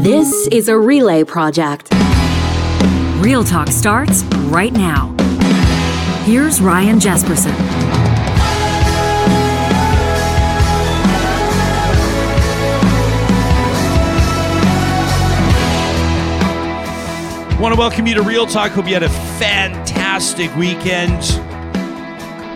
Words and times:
This 0.00 0.46
is 0.48 0.68
a 0.68 0.78
relay 0.78 1.24
project. 1.24 1.88
Real 3.16 3.42
Talk 3.42 3.68
starts 3.68 4.24
right 4.50 4.72
now. 4.72 5.14
Here's 6.24 6.60
Ryan 6.60 7.00
Jespersen. 7.00 7.50
Want 17.58 17.74
to 17.74 17.78
welcome 17.78 18.06
you 18.06 18.14
to 18.16 18.22
Real 18.22 18.46
Talk. 18.46 18.72
Hope 18.72 18.86
you 18.86 18.92
had 18.92 19.02
a 19.02 19.08
fantastic 19.08 20.54
weekend 20.56 21.24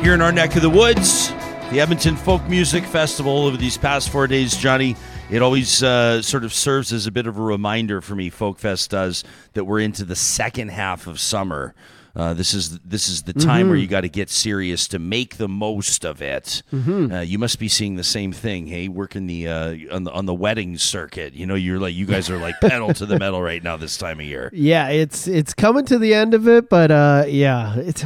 here 0.05 0.13
in 0.13 0.21
our 0.21 0.31
neck 0.31 0.55
of 0.57 0.63
the 0.63 0.71
woods. 0.71 1.31
The 1.71 1.81
Edmonton 1.81 2.17
Folk 2.17 2.47
Music 2.51 2.85
Festival 2.85 3.47
over 3.47 3.57
these 3.57 3.79
past 3.79 4.11
four 4.11 4.27
days, 4.27 4.55
Johnny. 4.55 4.95
It 5.31 5.43
always 5.43 5.83
uh, 5.83 6.23
sort 6.23 6.45
of 6.45 6.53
serves 6.53 6.93
as 6.93 7.07
a 7.07 7.11
bit 7.13 7.27
of 7.27 7.39
a 7.39 7.43
reminder 7.43 8.01
for 8.01 8.15
me. 8.15 8.31
Folkfest 8.31 8.89
does 8.89 9.25
that 9.53 9.65
we're 9.65 9.81
into 9.81 10.05
the 10.05 10.17
second 10.17 10.71
half 10.71 11.07
of 11.07 11.21
summer. 11.21 11.75
Uh, 12.17 12.35
this 12.35 12.55
is 12.55 12.81
this 12.81 13.09
is 13.09 13.23
the 13.23 13.33
time 13.33 13.69
where 13.69 13.77
you 13.77 13.87
got 13.87 14.01
to 14.01 14.09
get 14.09 14.29
serious 14.29 14.89
to 14.89 14.99
make 14.99 15.37
the 15.37 15.49
most 15.49 16.05
of 16.05 16.21
it. 16.21 16.65
Uh, 17.13 17.21
you 17.21 17.39
must 17.39 17.61
be 17.61 17.69
seeing 17.69 17.95
the 17.95 18.03
same 18.03 18.33
thing, 18.33 18.67
hey? 18.67 18.89
Working 18.89 19.29
the 19.29 19.47
uh, 19.47 19.77
on 19.93 20.03
the 20.03 20.11
on 20.11 20.27
the 20.27 20.35
wedding 20.35 20.77
circuit. 20.77 21.35
You 21.35 21.47
know, 21.47 21.55
you're 21.55 21.79
like 21.79 21.95
you 21.95 22.07
guys 22.07 22.29
are 22.29 22.39
like 22.39 22.57
pedal 22.61 22.93
to 22.95 23.07
the 23.07 23.17
metal 23.21 23.41
right 23.41 23.63
now 23.63 23.77
this 23.77 23.97
time 23.97 24.19
of 24.19 24.27
year. 24.27 24.51
Yeah, 24.53 24.89
it's 24.89 25.29
it's 25.29 25.55
coming 25.55 25.85
to 25.87 25.99
the 26.01 26.13
end 26.13 26.35
of 26.35 26.49
it, 26.49 26.69
but 26.69 26.91
uh, 26.91 27.25
yeah, 27.29 27.77
it's. 27.77 28.05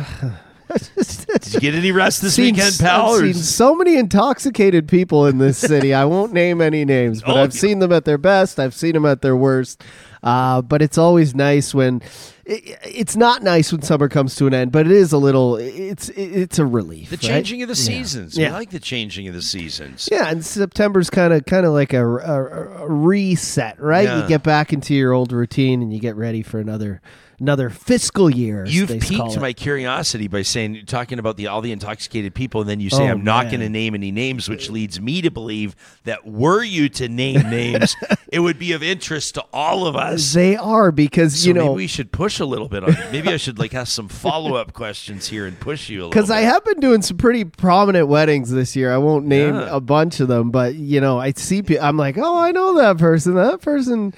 Did 0.74 1.54
you 1.54 1.60
get 1.60 1.74
any 1.74 1.92
rest 1.92 2.22
this 2.22 2.34
seen, 2.34 2.54
weekend, 2.54 2.76
pal? 2.78 3.14
I've 3.14 3.20
seen 3.20 3.34
so 3.34 3.74
many 3.74 3.96
intoxicated 3.96 4.88
people 4.88 5.26
in 5.26 5.38
this 5.38 5.58
city. 5.58 5.94
I 5.94 6.04
won't 6.04 6.32
name 6.32 6.60
any 6.60 6.84
names, 6.84 7.22
but 7.22 7.36
Oh, 7.36 7.42
I've 7.42 7.52
seen 7.52 7.78
them 7.78 7.92
at 7.92 8.04
their 8.04 8.18
best. 8.18 8.58
I've 8.58 8.74
seen 8.74 8.92
them 8.92 9.06
at 9.06 9.22
their 9.22 9.36
worst. 9.36 9.82
Uh, 10.22 10.62
but 10.62 10.80
it's 10.80 10.96
always 10.96 11.34
nice 11.34 11.74
when 11.74 12.00
it, 12.46 12.78
it's 12.82 13.14
not 13.14 13.42
nice 13.42 13.70
when 13.70 13.82
summer 13.82 14.08
comes 14.08 14.34
to 14.36 14.46
an 14.46 14.54
end, 14.54 14.72
but 14.72 14.86
it 14.86 14.92
is 14.92 15.12
a 15.12 15.18
little. 15.18 15.56
It's 15.56 16.08
it's 16.10 16.58
a 16.58 16.64
relief. 16.64 17.10
the 17.10 17.16
right? 17.16 17.20
changing 17.20 17.62
of 17.62 17.68
the 17.68 17.76
seasons. 17.76 18.36
Yeah. 18.36 18.48
We 18.48 18.54
like 18.54 18.70
the 18.70 18.80
changing 18.80 19.28
of 19.28 19.34
the 19.34 19.42
seasons. 19.42 20.08
Yeah, 20.10 20.30
and 20.30 20.42
September's 20.42 21.10
kind 21.10 21.34
of 21.34 21.44
kind 21.44 21.66
of 21.66 21.72
like 21.72 21.92
a, 21.92 22.06
a, 22.06 22.84
a 22.84 22.88
reset, 22.90 23.78
right? 23.78 24.04
Yeah. 24.04 24.22
You 24.22 24.28
get 24.28 24.42
back 24.42 24.72
into 24.72 24.94
your 24.94 25.12
old 25.12 25.30
routine 25.30 25.82
and 25.82 25.92
you 25.92 26.00
get 26.00 26.16
ready 26.16 26.42
for 26.42 26.58
another 26.58 27.02
another 27.44 27.68
fiscal 27.68 28.30
year. 28.30 28.64
You've 28.66 28.88
they 28.88 28.98
call 28.98 29.26
piqued 29.26 29.36
it. 29.36 29.40
my 29.40 29.52
curiosity 29.52 30.28
by 30.28 30.40
saying, 30.42 30.84
talking 30.86 31.18
about 31.18 31.36
the 31.36 31.46
all 31.48 31.60
the 31.60 31.72
intoxicated 31.72 32.34
people, 32.34 32.62
and 32.62 32.70
then 32.70 32.80
you 32.80 32.88
say, 32.90 33.04
Oh, 33.04 33.12
"I'm 33.12 33.22
not 33.22 33.46
going 33.48 33.60
to 33.60 33.68
name 33.68 33.94
any 33.94 34.10
names," 34.10 34.48
which 34.48 34.70
leads 34.70 34.98
me 35.00 35.20
to 35.22 35.30
believe 35.30 35.76
that 36.04 36.26
were 36.26 36.62
you 36.64 36.88
to 36.90 37.08
name 37.08 37.42
names, 37.50 37.94
it 38.32 38.40
would 38.40 38.58
be 38.58 38.72
of 38.72 38.82
interest 38.82 39.34
to 39.34 39.44
all 39.52 39.86
of 39.86 39.94
us. 39.94 40.32
They 40.32 40.56
are 40.56 40.90
because 40.90 41.40
So 41.42 41.48
you 41.48 41.54
know 41.54 41.66
maybe 41.66 41.74
we 41.76 41.86
should 41.86 42.10
push 42.12 42.40
a 42.40 42.46
little 42.46 42.68
bit 42.68 42.82
on. 42.82 42.94
Maybe 43.12 43.28
I 43.28 43.36
should 43.36 43.58
like 43.58 43.74
ask 43.74 43.92
some 43.92 44.08
follow 44.08 44.54
up 44.54 44.72
questions 44.84 45.28
here 45.28 45.44
and 45.46 45.60
push 45.60 45.90
you 45.90 45.98
a 45.98 46.00
little. 46.04 46.10
because 46.10 46.30
I 46.30 46.40
have 46.40 46.64
been 46.64 46.80
doing 46.80 47.02
some 47.02 47.18
pretty 47.18 47.44
prominent 47.44 48.08
weddings 48.08 48.50
this 48.50 48.74
year. 48.74 48.92
I 48.92 48.98
won't 48.98 49.26
name 49.26 49.54
Yeah. 49.54 49.68
a 49.76 49.80
bunch 49.80 50.20
of 50.20 50.28
them, 50.28 50.50
but 50.50 50.74
you 50.74 51.00
know, 51.00 51.18
I 51.20 51.32
see. 51.32 51.62
I'm 51.78 51.96
like, 51.98 52.16
oh, 52.16 52.38
I 52.38 52.52
know 52.52 52.74
that 52.76 52.96
person. 52.98 53.34
That 53.34 53.60
person, 53.60 54.14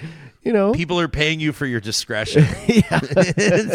you 0.46 0.52
know, 0.52 0.72
People 0.72 1.00
are 1.00 1.08
paying 1.08 1.40
you 1.40 1.52
for 1.52 1.66
your 1.66 1.80
discretion, 1.80 2.44
yeah. 2.68 3.00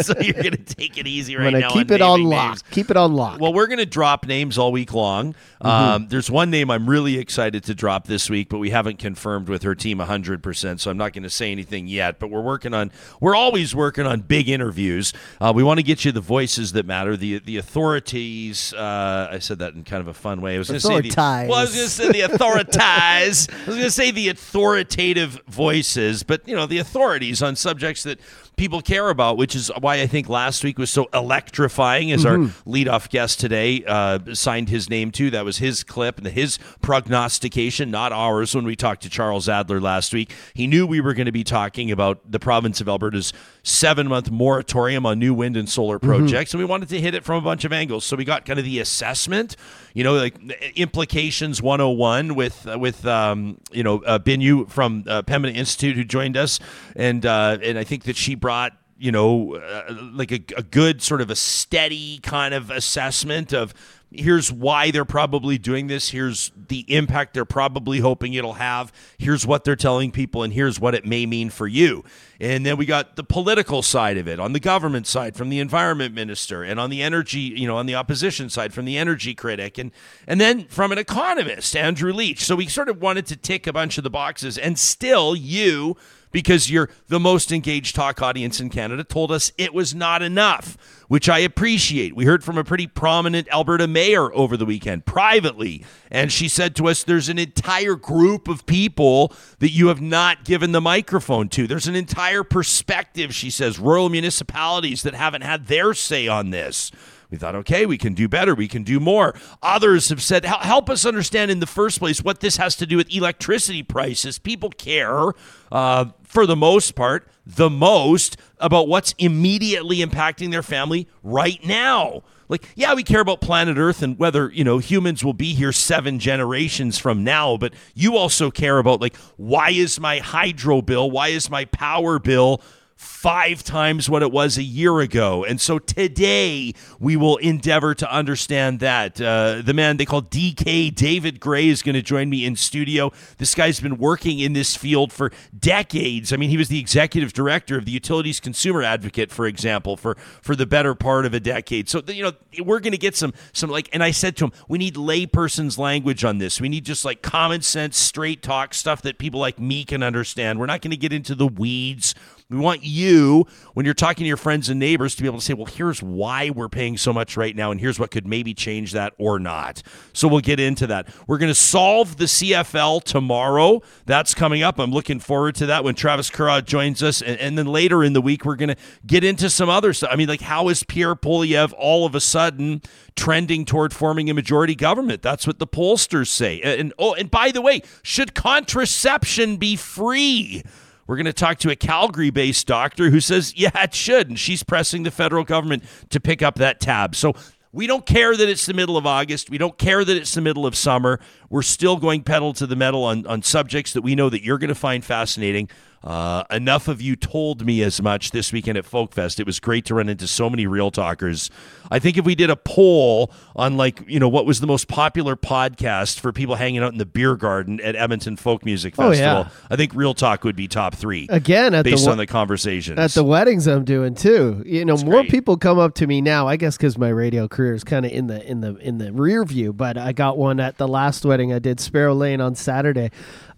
so 0.00 0.14
you're 0.18 0.32
going 0.32 0.52
to 0.52 0.74
take 0.74 0.96
it 0.96 1.06
easy 1.06 1.36
right 1.36 1.54
I'm 1.54 1.60
now. 1.60 1.68
keep 1.68 1.90
on 1.90 1.94
it 1.94 2.00
on 2.00 2.24
lock. 2.24 2.48
names. 2.48 2.62
Keep 2.70 2.90
it 2.90 2.96
on 2.96 3.12
lock. 3.12 3.40
Well, 3.40 3.52
we're 3.52 3.66
going 3.66 3.78
to 3.78 3.84
drop 3.84 4.26
names 4.26 4.56
all 4.56 4.72
week 4.72 4.94
long. 4.94 5.34
Mm-hmm. 5.34 5.66
Um, 5.66 6.08
there's 6.08 6.30
one 6.30 6.48
name 6.48 6.70
I'm 6.70 6.88
really 6.88 7.18
excited 7.18 7.62
to 7.64 7.74
drop 7.74 8.06
this 8.06 8.30
week, 8.30 8.48
but 8.48 8.56
we 8.56 8.70
haven't 8.70 8.98
confirmed 8.98 9.50
with 9.50 9.64
her 9.64 9.74
team 9.74 9.98
100%, 9.98 10.80
so 10.80 10.90
I'm 10.90 10.96
not 10.96 11.12
going 11.12 11.24
to 11.24 11.30
say 11.30 11.52
anything 11.52 11.88
yet. 11.88 12.18
But 12.18 12.30
we're 12.30 12.40
working 12.40 12.72
on, 12.72 12.90
we're 13.20 13.36
always 13.36 13.74
working 13.74 14.06
on 14.06 14.20
big 14.20 14.48
interviews. 14.48 15.12
Uh, 15.42 15.52
we 15.54 15.62
want 15.62 15.78
to 15.78 15.84
get 15.84 16.06
you 16.06 16.12
the 16.12 16.22
voices 16.22 16.72
that 16.72 16.86
matter, 16.86 17.18
the 17.18 17.38
the 17.40 17.58
authorities. 17.58 18.72
Uh, 18.72 19.28
I 19.30 19.40
said 19.40 19.58
that 19.58 19.74
in 19.74 19.84
kind 19.84 20.00
of 20.00 20.08
a 20.08 20.14
fun 20.14 20.40
way. 20.40 20.54
I 20.54 20.58
was 20.58 20.68
going 20.68 20.80
to 20.80 20.86
say 20.86 21.00
the, 21.02 21.14
well, 21.16 21.54
I 21.54 21.64
was 21.64 21.74
going 21.74 21.84
to 21.84 21.90
say 21.90 22.12
the 22.12 22.20
authorities. 22.22 22.76
I 22.82 23.26
was 23.26 23.46
going 23.66 23.82
to 23.82 23.90
say 23.90 24.10
the 24.10 24.28
authoritative 24.30 25.38
voices, 25.48 26.22
but 26.22 26.48
you 26.48 26.56
know 26.56 26.61
the 26.66 26.78
authorities 26.78 27.42
on 27.42 27.56
subjects 27.56 28.02
that 28.02 28.20
people 28.56 28.80
care 28.80 29.08
about, 29.08 29.36
which 29.36 29.54
is 29.54 29.70
why 29.80 30.00
I 30.00 30.06
think 30.06 30.28
last 30.28 30.62
week 30.64 30.78
was 30.78 30.90
so 30.90 31.08
electrifying. 31.14 32.12
As 32.12 32.24
our 32.24 32.38
leadoff 32.66 33.08
guest 33.08 33.40
today 33.40 33.84
uh, 33.86 34.18
signed 34.34 34.68
his 34.68 34.88
name 34.88 35.10
to, 35.12 35.30
that 35.30 35.44
was 35.44 35.58
his 35.58 35.82
clip 35.82 36.18
and 36.18 36.26
his 36.26 36.58
prognostication, 36.80 37.90
not 37.90 38.12
ours. 38.12 38.54
When 38.54 38.64
we 38.64 38.76
talked 38.76 39.02
to 39.02 39.10
Charles 39.10 39.48
Adler 39.48 39.80
last 39.80 40.12
week, 40.12 40.32
he 40.54 40.66
knew 40.66 40.86
we 40.86 41.00
were 41.00 41.14
going 41.14 41.26
to 41.26 41.32
be 41.32 41.44
talking 41.44 41.90
about 41.90 42.30
the 42.30 42.38
province 42.38 42.80
of 42.80 42.88
Alberta's 42.88 43.32
seven-month 43.62 44.30
moratorium 44.30 45.06
on 45.06 45.18
new 45.18 45.32
wind 45.32 45.56
and 45.56 45.68
solar 45.68 45.98
projects, 45.98 46.52
and 46.52 46.58
we 46.58 46.64
wanted 46.64 46.88
to 46.88 47.00
hit 47.00 47.14
it 47.14 47.24
from 47.24 47.36
a 47.36 47.40
bunch 47.40 47.64
of 47.64 47.72
angles. 47.72 48.04
So 48.04 48.16
we 48.16 48.24
got 48.24 48.44
kind 48.44 48.58
of 48.58 48.64
the 48.64 48.80
assessment, 48.80 49.56
you 49.94 50.02
know, 50.04 50.14
like 50.14 50.36
implications 50.76 51.62
101 51.62 52.34
with 52.34 52.66
uh, 52.66 52.78
with 52.78 53.06
um, 53.06 53.58
you 53.70 53.82
know 53.82 54.02
uh, 54.04 54.18
Binnu 54.18 54.68
from 54.70 55.04
uh, 55.06 55.22
Pembina 55.22 55.54
Institute 55.54 55.96
who 55.96 56.04
joined 56.04 56.36
us, 56.36 56.58
and 56.96 57.24
uh, 57.24 57.58
and 57.62 57.78
I 57.78 57.84
think 57.84 58.04
that 58.04 58.16
she 58.16 58.34
brought 58.34 58.72
you 58.98 59.12
know 59.12 59.56
uh, 59.56 59.94
like 60.12 60.32
a, 60.32 60.40
a 60.56 60.62
good 60.62 61.02
sort 61.02 61.20
of 61.20 61.30
a 61.30 61.36
steady 61.36 62.18
kind 62.18 62.54
of 62.54 62.70
assessment 62.70 63.52
of 63.52 63.74
here's 64.14 64.52
why 64.52 64.90
they're 64.90 65.04
probably 65.04 65.58
doing 65.58 65.86
this. 65.86 66.10
Here's 66.10 66.52
the 66.68 66.80
impact 66.92 67.34
they're 67.34 67.44
probably 67.44 68.00
hoping 68.00 68.34
it'll 68.34 68.54
have. 68.54 68.92
Here's 69.18 69.46
what 69.46 69.64
they're 69.64 69.76
telling 69.76 70.10
people 70.10 70.42
and 70.42 70.52
here's 70.52 70.78
what 70.78 70.94
it 70.94 71.04
may 71.04 71.26
mean 71.26 71.50
for 71.50 71.66
you. 71.66 72.04
And 72.40 72.66
then 72.66 72.76
we 72.76 72.86
got 72.86 73.16
the 73.16 73.24
political 73.24 73.82
side 73.82 74.18
of 74.18 74.26
it 74.26 74.40
on 74.40 74.52
the 74.52 74.60
government 74.60 75.06
side 75.06 75.36
from 75.36 75.48
the 75.48 75.60
environment 75.60 76.14
minister 76.14 76.62
and 76.62 76.80
on 76.80 76.90
the 76.90 77.02
energy 77.02 77.40
you 77.40 77.66
know 77.66 77.76
on 77.76 77.86
the 77.86 77.94
opposition 77.94 78.50
side 78.50 78.74
from 78.74 78.84
the 78.84 78.98
energy 78.98 79.34
critic 79.34 79.78
and 79.78 79.92
and 80.26 80.40
then 80.40 80.66
from 80.66 80.92
an 80.92 80.98
economist 80.98 81.76
andrew 81.76 82.12
leach. 82.12 82.44
So 82.44 82.56
we 82.56 82.66
sort 82.66 82.88
of 82.88 83.00
wanted 83.00 83.26
to 83.26 83.36
tick 83.36 83.66
a 83.66 83.72
bunch 83.72 83.98
of 83.98 84.04
the 84.04 84.10
boxes 84.10 84.58
and 84.58 84.78
still 84.78 85.36
you 85.36 85.96
because 86.32 86.70
you're 86.70 86.90
the 87.08 87.20
most 87.20 87.52
engaged 87.52 87.94
talk 87.94 88.20
audience 88.20 88.60
in 88.60 88.70
Canada, 88.70 89.04
told 89.04 89.30
us 89.30 89.52
it 89.56 89.72
was 89.72 89.94
not 89.94 90.22
enough, 90.22 90.76
which 91.08 91.28
I 91.28 91.38
appreciate. 91.38 92.16
We 92.16 92.24
heard 92.24 92.42
from 92.42 92.58
a 92.58 92.64
pretty 92.64 92.86
prominent 92.86 93.48
Alberta 93.52 93.86
mayor 93.86 94.34
over 94.34 94.56
the 94.56 94.66
weekend 94.66 95.04
privately, 95.04 95.84
and 96.10 96.32
she 96.32 96.48
said 96.48 96.74
to 96.76 96.88
us, 96.88 97.04
There's 97.04 97.28
an 97.28 97.38
entire 97.38 97.94
group 97.94 98.48
of 98.48 98.66
people 98.66 99.32
that 99.60 99.70
you 99.70 99.88
have 99.88 100.00
not 100.00 100.44
given 100.44 100.72
the 100.72 100.80
microphone 100.80 101.48
to. 101.50 101.66
There's 101.66 101.86
an 101.86 101.96
entire 101.96 102.42
perspective, 102.42 103.34
she 103.34 103.50
says, 103.50 103.78
rural 103.78 104.08
municipalities 104.08 105.02
that 105.02 105.14
haven't 105.14 105.42
had 105.42 105.66
their 105.66 105.94
say 105.94 106.26
on 106.26 106.50
this. 106.50 106.90
We 107.32 107.38
thought, 107.38 107.54
okay, 107.54 107.86
we 107.86 107.96
can 107.96 108.12
do 108.12 108.28
better. 108.28 108.54
We 108.54 108.68
can 108.68 108.82
do 108.82 109.00
more. 109.00 109.34
Others 109.62 110.10
have 110.10 110.22
said, 110.22 110.44
help 110.44 110.90
us 110.90 111.06
understand 111.06 111.50
in 111.50 111.60
the 111.60 111.66
first 111.66 111.98
place 111.98 112.22
what 112.22 112.40
this 112.40 112.58
has 112.58 112.76
to 112.76 112.84
do 112.84 112.98
with 112.98 113.10
electricity 113.10 113.82
prices. 113.82 114.38
People 114.38 114.68
care, 114.68 115.32
uh, 115.72 116.04
for 116.32 116.46
the 116.46 116.56
most 116.56 116.94
part, 116.94 117.28
the 117.44 117.68
most 117.68 118.38
about 118.58 118.88
what's 118.88 119.14
immediately 119.18 119.98
impacting 119.98 120.50
their 120.50 120.62
family 120.62 121.06
right 121.22 121.62
now. 121.62 122.22
Like, 122.48 122.66
yeah, 122.74 122.94
we 122.94 123.02
care 123.02 123.20
about 123.20 123.42
planet 123.42 123.76
Earth 123.76 124.02
and 124.02 124.18
whether, 124.18 124.50
you 124.50 124.64
know, 124.64 124.78
humans 124.78 125.22
will 125.22 125.34
be 125.34 125.52
here 125.52 125.72
seven 125.72 126.18
generations 126.18 126.98
from 126.98 127.22
now, 127.22 127.58
but 127.58 127.74
you 127.94 128.16
also 128.16 128.50
care 128.50 128.78
about, 128.78 129.02
like, 129.02 129.14
why 129.36 129.70
is 129.70 130.00
my 130.00 130.20
hydro 130.20 130.80
bill, 130.80 131.10
why 131.10 131.28
is 131.28 131.50
my 131.50 131.66
power 131.66 132.18
bill 132.18 132.62
five 132.96 133.62
times 133.62 134.08
what 134.08 134.22
it 134.22 134.30
was 134.30 134.58
a 134.58 134.62
year 134.62 135.00
ago. 135.00 135.44
And 135.44 135.60
so 135.60 135.78
today 135.78 136.72
we 136.98 137.16
will 137.16 137.36
endeavor 137.38 137.94
to 137.94 138.12
understand 138.12 138.80
that. 138.80 139.20
Uh, 139.20 139.62
the 139.62 139.74
man 139.74 139.96
they 139.96 140.04
call 140.04 140.22
DK, 140.22 140.94
David 140.94 141.40
Gray, 141.40 141.68
is 141.68 141.82
going 141.82 141.94
to 141.94 142.02
join 142.02 142.30
me 142.30 142.44
in 142.44 142.56
studio. 142.56 143.12
This 143.38 143.54
guy's 143.54 143.80
been 143.80 143.98
working 143.98 144.38
in 144.38 144.52
this 144.52 144.76
field 144.76 145.12
for 145.12 145.32
decades. 145.58 146.32
I 146.32 146.36
mean, 146.36 146.50
he 146.50 146.56
was 146.56 146.68
the 146.68 146.78
executive 146.78 147.32
director 147.32 147.76
of 147.76 147.84
the 147.84 147.92
Utilities 147.92 148.40
Consumer 148.40 148.82
Advocate, 148.82 149.30
for 149.30 149.46
example, 149.46 149.96
for, 149.96 150.16
for 150.40 150.54
the 150.54 150.66
better 150.66 150.94
part 150.94 151.26
of 151.26 151.34
a 151.34 151.40
decade. 151.40 151.88
So, 151.88 152.02
you 152.06 152.22
know, 152.22 152.32
we're 152.64 152.80
going 152.80 152.92
to 152.92 152.98
get 152.98 153.16
some, 153.16 153.32
some 153.52 153.70
like, 153.70 153.88
and 153.92 154.02
I 154.02 154.10
said 154.10 154.36
to 154.38 154.46
him, 154.46 154.52
we 154.68 154.78
need 154.78 154.94
layperson's 154.94 155.78
language 155.78 156.24
on 156.24 156.38
this. 156.38 156.60
We 156.60 156.68
need 156.68 156.84
just 156.84 157.04
like 157.04 157.22
common 157.22 157.62
sense, 157.62 157.98
straight 157.98 158.42
talk 158.42 158.74
stuff 158.74 159.02
that 159.02 159.18
people 159.18 159.40
like 159.40 159.58
me 159.58 159.84
can 159.84 160.02
understand. 160.02 160.58
We're 160.58 160.66
not 160.66 160.82
going 160.82 160.90
to 160.92 160.96
get 160.96 161.12
into 161.12 161.34
the 161.34 161.46
weeds. 161.46 162.14
We 162.52 162.58
want 162.58 162.84
you, 162.84 163.46
when 163.74 163.84
you're 163.84 163.94
talking 163.94 164.24
to 164.24 164.28
your 164.28 164.36
friends 164.36 164.68
and 164.68 164.78
neighbors, 164.78 165.14
to 165.14 165.22
be 165.22 165.28
able 165.28 165.38
to 165.38 165.44
say, 165.44 165.54
well, 165.54 165.66
here's 165.66 166.02
why 166.02 166.50
we're 166.50 166.68
paying 166.68 166.96
so 166.96 167.12
much 167.12 167.36
right 167.36 167.54
now, 167.54 167.70
and 167.70 167.80
here's 167.80 167.98
what 167.98 168.10
could 168.10 168.26
maybe 168.26 168.54
change 168.54 168.92
that 168.92 169.14
or 169.18 169.38
not. 169.38 169.82
So 170.12 170.28
we'll 170.28 170.40
get 170.40 170.60
into 170.60 170.86
that. 170.88 171.08
We're 171.26 171.38
going 171.38 171.50
to 171.50 171.54
solve 171.54 172.16
the 172.16 172.26
CFL 172.26 173.04
tomorrow. 173.04 173.80
That's 174.06 174.34
coming 174.34 174.62
up. 174.62 174.78
I'm 174.78 174.92
looking 174.92 175.20
forward 175.20 175.54
to 175.56 175.66
that 175.66 175.84
when 175.84 175.94
Travis 175.94 176.30
Kurod 176.30 176.66
joins 176.66 177.02
us. 177.02 177.22
And, 177.22 177.38
and 177.38 177.56
then 177.56 177.66
later 177.66 178.04
in 178.04 178.12
the 178.12 178.20
week, 178.20 178.44
we're 178.44 178.56
going 178.56 178.68
to 178.68 178.76
get 179.06 179.24
into 179.24 179.48
some 179.48 179.68
other 179.68 179.92
stuff. 179.92 180.10
I 180.12 180.16
mean, 180.16 180.28
like, 180.28 180.42
how 180.42 180.68
is 180.68 180.82
Pierre 180.82 181.14
Poilievre 181.14 181.72
all 181.78 182.06
of 182.06 182.14
a 182.14 182.20
sudden 182.20 182.82
trending 183.16 183.64
toward 183.64 183.92
forming 183.92 184.28
a 184.30 184.34
majority 184.34 184.74
government? 184.74 185.22
That's 185.22 185.46
what 185.46 185.58
the 185.58 185.66
pollsters 185.66 186.28
say. 186.28 186.60
And, 186.60 186.80
and 186.80 186.94
oh, 186.98 187.14
and 187.14 187.30
by 187.30 187.50
the 187.50 187.60
way, 187.60 187.82
should 188.02 188.34
contraception 188.34 189.56
be 189.56 189.76
free? 189.76 190.62
We're 191.12 191.16
going 191.16 191.26
to 191.26 191.34
talk 191.34 191.58
to 191.58 191.70
a 191.70 191.76
Calgary 191.76 192.30
based 192.30 192.66
doctor 192.66 193.10
who 193.10 193.20
says, 193.20 193.52
yeah, 193.54 193.82
it 193.82 193.94
should. 193.94 194.30
And 194.30 194.38
she's 194.38 194.62
pressing 194.62 195.02
the 195.02 195.10
federal 195.10 195.44
government 195.44 195.84
to 196.08 196.18
pick 196.18 196.40
up 196.40 196.54
that 196.54 196.80
tab. 196.80 197.14
So 197.14 197.34
we 197.70 197.86
don't 197.86 198.06
care 198.06 198.34
that 198.34 198.48
it's 198.48 198.64
the 198.64 198.72
middle 198.72 198.96
of 198.96 199.04
August. 199.04 199.50
We 199.50 199.58
don't 199.58 199.76
care 199.76 200.06
that 200.06 200.16
it's 200.16 200.32
the 200.32 200.40
middle 200.40 200.64
of 200.64 200.74
summer. 200.74 201.20
We're 201.50 201.60
still 201.60 201.98
going 201.98 202.22
pedal 202.22 202.54
to 202.54 202.66
the 202.66 202.76
metal 202.76 203.04
on, 203.04 203.26
on 203.26 203.42
subjects 203.42 203.92
that 203.92 204.00
we 204.00 204.14
know 204.14 204.30
that 204.30 204.42
you're 204.42 204.56
going 204.56 204.68
to 204.68 204.74
find 204.74 205.04
fascinating. 205.04 205.68
Uh, 206.04 206.42
enough 206.50 206.88
of 206.88 207.00
you 207.00 207.14
told 207.14 207.64
me 207.64 207.80
as 207.82 208.02
much 208.02 208.32
this 208.32 208.52
weekend 208.52 208.76
at 208.76 208.84
Folkfest. 208.84 209.38
It 209.38 209.46
was 209.46 209.60
great 209.60 209.84
to 209.86 209.94
run 209.94 210.08
into 210.08 210.26
so 210.26 210.50
many 210.50 210.66
real 210.66 210.90
talkers. 210.90 211.48
I 211.92 211.98
think 212.00 212.16
if 212.18 212.24
we 212.24 212.34
did 212.34 212.50
a 212.50 212.56
poll 212.56 213.30
on 213.54 213.76
like 213.76 214.02
you 214.08 214.18
know 214.18 214.28
what 214.28 214.44
was 214.46 214.60
the 214.60 214.66
most 214.66 214.88
popular 214.88 215.36
podcast 215.36 216.18
for 216.18 216.32
people 216.32 216.56
hanging 216.56 216.82
out 216.82 216.90
in 216.92 216.98
the 216.98 217.06
beer 217.06 217.36
garden 217.36 217.80
at 217.82 217.94
Edmonton 217.94 218.36
Folk 218.36 218.64
Music 218.64 218.94
Oh, 218.98 219.10
Festival, 219.10 219.42
yeah. 219.44 219.48
I 219.70 219.76
think 219.76 219.92
Real 219.94 220.14
Talk 220.14 220.42
would 220.42 220.56
be 220.56 220.66
top 220.66 220.94
three 220.96 221.26
Again, 221.30 221.74
at 221.74 221.84
the 221.84 221.92
based 221.92 222.06
wa- 222.06 222.12
on 222.12 222.18
the 222.18 222.26
conversations. 222.26 222.98
At 222.98 223.12
the 223.12 223.22
weddings 223.24 223.66
I'm 223.68 223.84
doing 223.84 224.14
too. 224.14 224.62
You 224.66 224.84
know, 224.84 224.96
more 224.96 225.20
great. 225.20 225.30
people 225.30 225.56
come 225.56 225.78
up 225.78 225.94
to 225.96 226.06
me 226.06 226.20
now. 226.20 226.48
I 226.48 226.56
guess 226.56 226.76
because 226.76 226.98
my 226.98 227.10
radio 227.10 227.46
career 227.46 227.74
is 227.74 227.84
kind 227.84 228.04
of 228.04 228.10
in 228.12 228.26
the 228.26 228.44
in 228.44 228.60
the 228.60 228.74
in 228.76 228.98
the 228.98 229.12
rear 229.12 229.44
view. 229.44 229.72
But 229.72 229.96
I 229.98 230.12
got 230.12 230.36
one 230.36 230.58
at 230.58 230.78
the 230.78 230.88
last 230.88 231.24
wedding 231.24 231.52
I 231.52 231.58
did, 231.60 231.78
Sparrow 231.78 232.14
Lane 232.14 232.40
on 232.40 232.54
Saturday. 232.56 233.10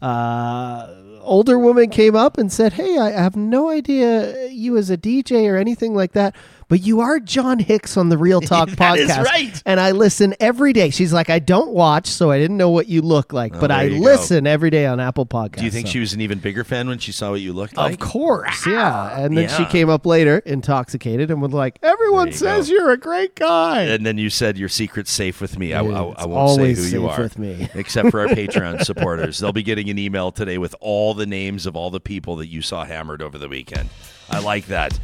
Uh, 0.02 0.88
older 1.24 1.58
woman 1.58 1.90
came 1.90 2.14
up 2.14 2.38
and 2.38 2.52
said, 2.52 2.74
"Hey, 2.74 2.98
I 2.98 3.10
have 3.10 3.36
no 3.36 3.70
idea 3.70 4.48
you 4.48 4.76
as 4.76 4.90
a 4.90 4.96
DJ 4.96 5.48
or 5.48 5.56
anything 5.56 5.94
like 5.94 6.12
that." 6.12 6.34
But 6.68 6.82
you 6.82 7.00
are 7.00 7.20
John 7.20 7.58
Hicks 7.58 7.96
on 7.96 8.08
the 8.08 8.18
Real 8.18 8.40
Talk 8.42 8.70
That 8.70 8.98
is 8.98 9.10
podcast, 9.10 9.24
right. 9.24 9.62
and 9.66 9.78
I 9.78 9.90
listen 9.92 10.34
every 10.40 10.72
day. 10.72 10.90
She's 10.90 11.12
like, 11.12 11.30
"I 11.30 11.38
don't 11.38 11.70
watch, 11.70 12.06
so 12.06 12.30
I 12.30 12.38
didn't 12.38 12.56
know 12.56 12.70
what 12.70 12.88
you 12.88 13.02
look 13.02 13.32
like, 13.32 13.54
oh, 13.56 13.60
but 13.60 13.70
Oh, 13.70 13.74
there 13.74 13.82
I 13.82 13.82
you 13.84 13.98
go. 13.98 14.04
listen 14.04 14.46
every 14.46 14.70
day 14.70 14.86
on 14.86 15.00
Apple 15.00 15.26
Podcasts." 15.26 15.58
Do 15.58 15.64
you 15.64 15.70
think 15.70 15.86
so- 15.86 15.92
she 15.92 16.00
was 16.00 16.12
an 16.14 16.20
even 16.20 16.38
bigger 16.38 16.64
fan 16.64 16.88
when 16.88 16.98
she 16.98 17.12
saw 17.12 17.30
what 17.30 17.40
you 17.40 17.52
looked 17.52 17.76
like? 17.76 17.94
Of 17.94 17.98
course, 18.00 18.66
yeah. 18.66 19.18
And 19.20 19.36
then 19.36 19.48
she 19.48 19.64
came 19.66 19.88
up 19.90 20.06
later, 20.06 20.38
intoxicated, 20.46 21.30
and 21.30 21.40
was 21.42 21.52
like, 21.52 21.78
"Everyone 21.82 22.28
you 22.28 22.32
says 22.32 22.68
go. 22.68 22.74
you're 22.74 22.90
a 22.92 22.96
great 22.98 23.34
guy." 23.36 23.82
And 23.82 24.04
then 24.06 24.18
you 24.18 24.30
said 24.30 24.56
your 24.58 24.68
secret's 24.68 25.10
safe 25.12 25.40
with 25.40 25.58
me. 25.58 25.74
I, 25.74 25.80
I, 25.80 25.82
I 25.82 25.84
won't 25.84 26.18
say 26.18 26.30
always 26.32 26.90
who 26.92 27.00
you 27.00 27.08
are, 27.08 27.20
with 27.20 27.38
me. 27.38 27.68
except 27.74 28.10
for 28.10 28.20
our 28.20 28.28
Patreon 28.28 28.84
supporters. 28.84 29.38
They'll 29.38 29.52
be 29.52 29.62
getting 29.62 29.90
an 29.90 29.98
email 29.98 30.32
today 30.32 30.58
with 30.58 30.74
all 30.80 31.14
the 31.14 31.26
names 31.26 31.66
of 31.66 31.76
all 31.76 31.90
the 31.90 32.00
people 32.00 32.36
that 32.36 32.46
you 32.48 32.62
saw 32.62 32.84
hammered 32.84 33.22
over 33.22 33.38
the 33.38 33.48
weekend. 33.48 33.88
I 34.30 34.38
like 34.40 34.66
that. 34.68 34.98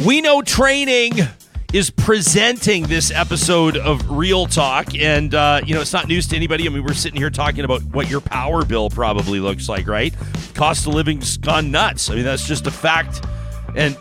We 0.00 0.20
know 0.20 0.42
training 0.42 1.12
is 1.72 1.90
presenting 1.90 2.84
this 2.84 3.10
episode 3.10 3.76
of 3.76 4.10
Real 4.10 4.46
Talk, 4.46 4.94
and 4.94 5.34
uh, 5.34 5.60
you 5.64 5.74
know 5.74 5.80
it's 5.80 5.92
not 5.92 6.08
news 6.08 6.26
to 6.28 6.36
anybody. 6.36 6.66
I 6.66 6.70
mean, 6.70 6.82
we're 6.82 6.92
sitting 6.94 7.18
here 7.18 7.30
talking 7.30 7.64
about 7.64 7.82
what 7.84 8.10
your 8.10 8.20
power 8.20 8.64
bill 8.64 8.90
probably 8.90 9.38
looks 9.38 9.68
like, 9.68 9.86
right? 9.86 10.12
Cost 10.54 10.86
of 10.86 10.94
living's 10.94 11.36
gone 11.36 11.70
nuts. 11.70 12.10
I 12.10 12.16
mean, 12.16 12.24
that's 12.24 12.46
just 12.46 12.66
a 12.66 12.70
fact, 12.70 13.24
and 13.76 13.96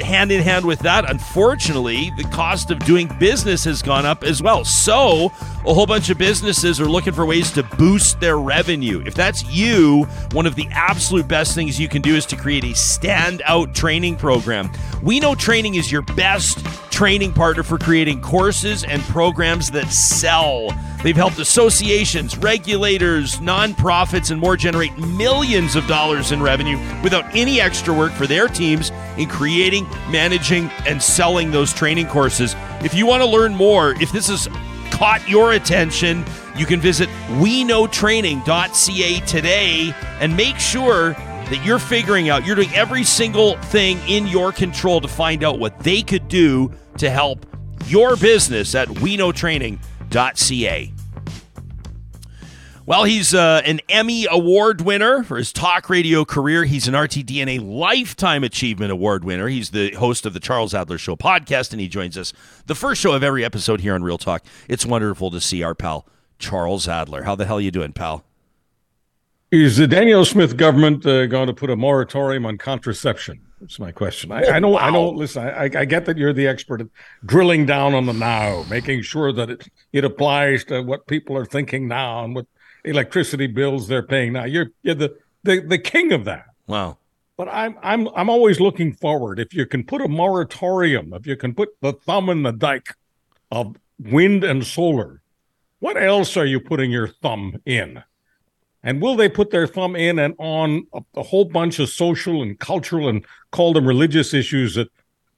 hand 0.00 0.32
in 0.32 0.42
hand 0.42 0.64
with 0.64 0.80
that, 0.80 1.08
unfortunately, 1.08 2.10
the 2.16 2.24
cost 2.24 2.70
of 2.70 2.78
doing 2.80 3.10
business 3.18 3.64
has 3.64 3.82
gone 3.82 4.06
up 4.06 4.24
as 4.24 4.42
well. 4.42 4.64
So, 4.64 5.32
a 5.66 5.74
whole 5.74 5.86
bunch 5.86 6.10
of 6.10 6.18
businesses 6.18 6.80
are 6.80 6.86
looking 6.86 7.12
for 7.12 7.26
ways 7.26 7.50
to 7.52 7.62
boost 7.62 8.20
their 8.20 8.38
revenue. 8.38 9.02
If 9.04 9.14
that's 9.14 9.44
you, 9.44 10.04
one 10.32 10.46
of 10.46 10.54
the 10.54 10.68
absolute 10.70 11.26
best 11.26 11.54
things 11.54 11.80
you 11.80 11.88
can 11.88 12.02
do 12.02 12.14
is 12.14 12.26
to 12.26 12.36
create 12.36 12.64
a 12.64 12.68
standout 12.68 13.74
training 13.74 14.16
program. 14.16 14.70
We 15.02 15.20
know 15.20 15.34
training 15.34 15.74
is 15.74 15.90
your 15.90 16.02
best 16.02 16.64
training 16.90 17.32
partner 17.32 17.62
for 17.62 17.78
creating 17.78 18.22
courses 18.22 18.82
and 18.82 19.02
programs 19.02 19.70
that 19.72 19.88
sell. 19.92 20.68
They've 21.02 21.14
helped 21.14 21.38
associations, 21.38 22.38
regulators, 22.38 23.36
nonprofits, 23.36 24.30
and 24.30 24.40
more 24.40 24.56
generate 24.56 24.96
millions 24.96 25.76
of 25.76 25.86
dollars 25.86 26.32
in 26.32 26.42
revenue 26.42 26.78
without 27.02 27.24
any 27.36 27.60
extra 27.60 27.92
work 27.92 28.12
for 28.12 28.26
their 28.26 28.48
teams 28.48 28.90
in 29.18 29.28
creating, 29.28 29.85
managing, 30.10 30.70
and 30.86 31.02
selling 31.02 31.50
those 31.50 31.72
training 31.72 32.08
courses. 32.08 32.54
If 32.82 32.94
you 32.94 33.06
want 33.06 33.22
to 33.22 33.28
learn 33.28 33.54
more, 33.54 33.94
if 34.00 34.12
this 34.12 34.28
has 34.28 34.48
caught 34.90 35.26
your 35.28 35.52
attention, 35.52 36.24
you 36.56 36.66
can 36.66 36.80
visit 36.80 37.08
weknowtraining.ca 37.38 39.20
today 39.20 39.94
and 40.20 40.36
make 40.36 40.58
sure 40.58 41.12
that 41.12 41.64
you're 41.64 41.78
figuring 41.78 42.28
out, 42.28 42.44
you're 42.44 42.56
doing 42.56 42.74
every 42.74 43.04
single 43.04 43.56
thing 43.58 43.98
in 44.08 44.26
your 44.26 44.52
control 44.52 45.00
to 45.00 45.08
find 45.08 45.44
out 45.44 45.58
what 45.58 45.78
they 45.80 46.02
could 46.02 46.28
do 46.28 46.72
to 46.98 47.10
help 47.10 47.46
your 47.86 48.16
business 48.16 48.74
at 48.74 48.88
weknowtraining.ca. 48.88 50.92
Well, 52.86 53.02
he's 53.02 53.34
uh, 53.34 53.62
an 53.64 53.80
Emmy 53.88 54.28
Award 54.30 54.80
winner 54.80 55.24
for 55.24 55.38
his 55.38 55.52
talk 55.52 55.90
radio 55.90 56.24
career. 56.24 56.62
He's 56.66 56.86
an 56.86 56.94
RTDNA 56.94 57.68
Lifetime 57.68 58.44
Achievement 58.44 58.92
Award 58.92 59.24
winner. 59.24 59.48
He's 59.48 59.70
the 59.70 59.90
host 59.94 60.24
of 60.24 60.34
the 60.34 60.38
Charles 60.38 60.72
Adler 60.72 60.96
Show 60.96 61.16
podcast, 61.16 61.72
and 61.72 61.80
he 61.80 61.88
joins 61.88 62.16
us 62.16 62.32
the 62.66 62.76
first 62.76 63.00
show 63.00 63.12
of 63.12 63.24
every 63.24 63.44
episode 63.44 63.80
here 63.80 63.96
on 63.96 64.04
Real 64.04 64.18
Talk. 64.18 64.44
It's 64.68 64.86
wonderful 64.86 65.32
to 65.32 65.40
see 65.40 65.64
our 65.64 65.74
pal 65.74 66.06
Charles 66.38 66.86
Adler. 66.86 67.24
How 67.24 67.34
the 67.34 67.44
hell 67.44 67.60
you 67.60 67.72
doing, 67.72 67.92
pal? 67.92 68.22
Is 69.50 69.78
the 69.78 69.88
Danielle 69.88 70.24
Smith 70.24 70.56
government 70.56 71.04
uh, 71.04 71.26
going 71.26 71.48
to 71.48 71.54
put 71.54 71.70
a 71.70 71.76
moratorium 71.76 72.46
on 72.46 72.56
contraception? 72.56 73.40
That's 73.60 73.80
my 73.80 73.90
question. 73.90 74.30
I, 74.30 74.44
I 74.44 74.58
know. 74.60 74.78
I 74.78 74.90
know. 74.90 75.08
Listen, 75.08 75.42
I, 75.42 75.64
I 75.64 75.84
get 75.86 76.04
that 76.04 76.18
you're 76.18 76.32
the 76.32 76.46
expert 76.46 76.82
at 76.82 76.88
drilling 77.24 77.66
down 77.66 77.94
on 77.94 78.06
the 78.06 78.12
now, 78.12 78.64
making 78.70 79.02
sure 79.02 79.32
that 79.32 79.50
it 79.50 79.68
it 79.92 80.04
applies 80.04 80.62
to 80.66 80.82
what 80.82 81.08
people 81.08 81.36
are 81.36 81.46
thinking 81.46 81.88
now 81.88 82.22
and 82.22 82.32
what 82.32 82.46
electricity 82.86 83.46
bills 83.46 83.88
they're 83.88 84.02
paying 84.02 84.32
now. 84.32 84.44
You're 84.44 84.70
you're 84.82 84.94
the 84.94 85.16
the, 85.42 85.60
the 85.60 85.78
king 85.78 86.12
of 86.12 86.24
that. 86.24 86.46
Wow. 86.66 86.98
But 87.36 87.48
I'm 87.48 87.76
I'm 87.82 88.08
I'm 88.16 88.30
always 88.30 88.60
looking 88.60 88.94
forward. 88.94 89.38
If 89.38 89.52
you 89.52 89.66
can 89.66 89.84
put 89.84 90.00
a 90.00 90.08
moratorium, 90.08 91.12
if 91.12 91.26
you 91.26 91.36
can 91.36 91.54
put 91.54 91.70
the 91.80 91.92
thumb 91.92 92.30
in 92.30 92.42
the 92.42 92.52
dike 92.52 92.94
of 93.50 93.76
wind 93.98 94.42
and 94.42 94.64
solar, 94.64 95.22
what 95.80 96.00
else 96.00 96.36
are 96.36 96.46
you 96.46 96.60
putting 96.60 96.90
your 96.90 97.08
thumb 97.08 97.60
in? 97.66 98.02
And 98.82 99.02
will 99.02 99.16
they 99.16 99.28
put 99.28 99.50
their 99.50 99.66
thumb 99.66 99.96
in 99.96 100.18
and 100.18 100.34
on 100.38 100.86
a, 100.94 101.02
a 101.16 101.22
whole 101.22 101.44
bunch 101.44 101.78
of 101.78 101.88
social 101.88 102.40
and 102.40 102.58
cultural 102.58 103.08
and 103.08 103.24
call 103.50 103.72
them 103.72 103.86
religious 103.86 104.32
issues 104.32 104.76
that 104.76 104.88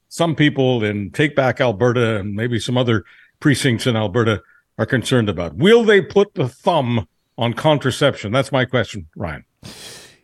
some 0.09 0.35
people 0.35 0.85
in 0.85 1.11
Take 1.11 1.35
Back 1.35 1.61
Alberta 1.61 2.19
and 2.19 2.35
maybe 2.35 2.59
some 2.59 2.77
other 2.77 3.05
precincts 3.41 3.87
in 3.87 3.97
Alberta 3.97 4.43
are 4.79 4.87
concerned 4.87 5.29
about? 5.29 5.57
Will 5.57 5.83
they 5.85 6.01
put 6.01 6.35
the 6.35 6.49
thumb 6.49 7.09
on 7.39 7.55
contraception? 7.55 8.33
That's 8.33 8.53
my 8.53 8.65
question, 8.67 9.09
Ryan. 9.17 9.45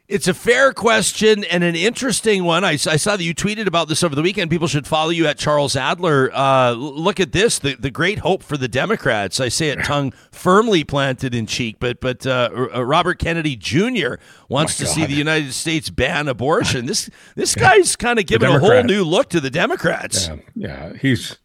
It's 0.07 0.29
a 0.29 0.35
fair 0.35 0.75
question 0.75 1.45
and 1.45 1.65
an 1.65 1.75
interesting 1.75 2.45
one. 2.45 2.63
I, 2.63 2.73
I 2.73 2.77
saw 2.77 3.17
that 3.17 3.25
you 3.25 3.35
tweeted 3.35 3.67
about 3.67 3.89
this 3.89 4.03
over 4.05 4.15
the 4.15 4.21
weekend. 4.21 4.51
People 4.51 4.69
should 4.69 4.87
follow 4.87 5.09
you 5.09 5.27
at 5.27 5.39
Charles 5.39 5.77
Adler. 5.77 6.31
Uh, 6.35 6.73
look 6.73 7.21
at 7.21 7.33
this 7.33 7.59
the, 7.59 7.75
the 7.77 7.91
great 7.91 8.19
hope 8.19 8.43
for 8.43 8.59
the 8.59 8.69
Democrats. 8.69 9.41
I 9.41 9.49
say 9.49 9.71
it 9.71 9.83
tongue 9.83 10.13
firmly 10.31 10.85
planted 10.85 11.35
in 11.35 11.47
cheek, 11.47 11.77
but 11.81 12.01
but 12.01 12.27
uh, 12.27 12.51
uh, 12.75 12.85
Robert 12.85 13.19
Kennedy 13.19 13.57
Jr. 13.57 14.17
wants 14.51 14.77
to 14.77 14.87
see 14.87 15.07
the 15.07 15.15
United 15.15 15.55
States 15.55 15.89
ban 15.89 16.29
abortion. 16.29 16.85
This 16.95 17.09
this 17.35 17.55
guy's 17.55 17.97
kind 17.97 18.19
of 18.19 18.27
giving 18.27 18.51
a 18.51 18.59
whole 18.59 18.83
new 18.83 19.05
look 19.05 19.31
to 19.31 19.41
the 19.41 19.51
Democrats. 19.51 20.29
Yeah, 20.29 20.37
yeah, 20.55 20.93
he's 21.01 21.39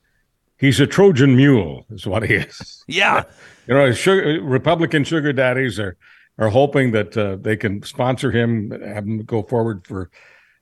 he's 0.57 0.81
a 0.81 0.85
Trojan 0.85 1.35
mule, 1.37 1.85
is 1.89 2.05
what 2.05 2.27
he 2.27 2.35
is. 2.35 2.83
Yeah. 2.87 3.23
You 3.69 3.75
know, 3.75 3.91
sugar, 3.91 4.41
Republican 4.41 5.03
sugar 5.03 5.31
daddies 5.31 5.79
are 5.79 5.95
are 6.39 6.49
hoping 6.49 6.91
that 6.91 7.15
uh, 7.15 7.35
they 7.35 7.55
can 7.55 7.83
sponsor 7.83 8.31
him, 8.31 8.71
have 8.71 9.03
him 9.05 9.23
go 9.25 9.43
forward 9.43 9.85
for, 9.85 10.09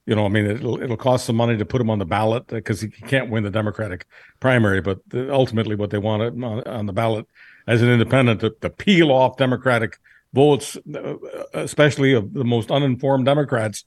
you 0.07 0.15
know, 0.15 0.25
I 0.25 0.29
mean, 0.29 0.45
it'll 0.45 0.81
it'll 0.81 0.97
cost 0.97 1.25
some 1.25 1.37
money 1.37 1.55
to 1.55 1.63
put 1.63 1.79
him 1.79 1.89
on 1.89 1.99
the 1.99 2.05
ballot 2.05 2.47
because 2.47 2.81
he 2.81 2.89
can't 2.89 3.29
win 3.29 3.43
the 3.43 3.49
Democratic 3.49 4.05
primary, 4.41 4.81
but 4.81 4.99
the, 5.07 5.31
ultimately 5.31 5.75
what 5.75 5.89
they 5.89 5.99
want 5.99 6.21
on, 6.43 6.63
on 6.67 6.85
the 6.85 6.91
ballot 6.91 7.25
as 7.65 7.81
an 7.81 7.87
independent 7.87 8.41
to, 8.41 8.49
to 8.59 8.69
peel 8.69 9.09
off 9.09 9.37
Democratic 9.37 9.99
votes, 10.33 10.75
uh, 10.93 11.13
especially 11.53 12.11
of 12.13 12.33
the 12.33 12.43
most 12.43 12.71
uninformed 12.71 13.23
Democrats, 13.23 13.85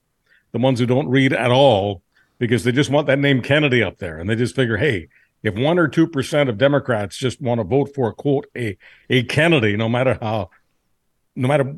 the 0.53 0.59
ones 0.59 0.79
who 0.81 0.87
don't 0.87 1.09
read 1.09 1.35
at 1.35 1.51
all, 1.51 2.01
because 2.39 2.65
they 2.65 2.73
just 2.73 2.89
want 2.89 3.07
that 3.07 3.19
name 3.19 3.43
Kennedy 3.43 3.83
up 3.83 3.99
there, 3.99 4.19
and 4.19 4.31
they 4.31 4.35
just 4.35 4.57
figure, 4.57 4.79
hey. 4.79 5.09
If 5.43 5.55
one 5.55 5.79
or 5.79 5.89
two 5.89 6.07
percent 6.07 6.49
of 6.51 6.59
Democrats 6.59 7.17
just 7.17 7.41
want 7.41 7.61
to 7.61 7.65
vote 7.65 7.95
for 7.95 8.13
quote 8.13 8.47
a 8.57 8.77
a 9.09 9.23
Kennedy, 9.25 9.77
no 9.77 9.89
matter 9.89 10.19
how 10.21 10.51
no 11.37 11.49
matter 11.49 11.77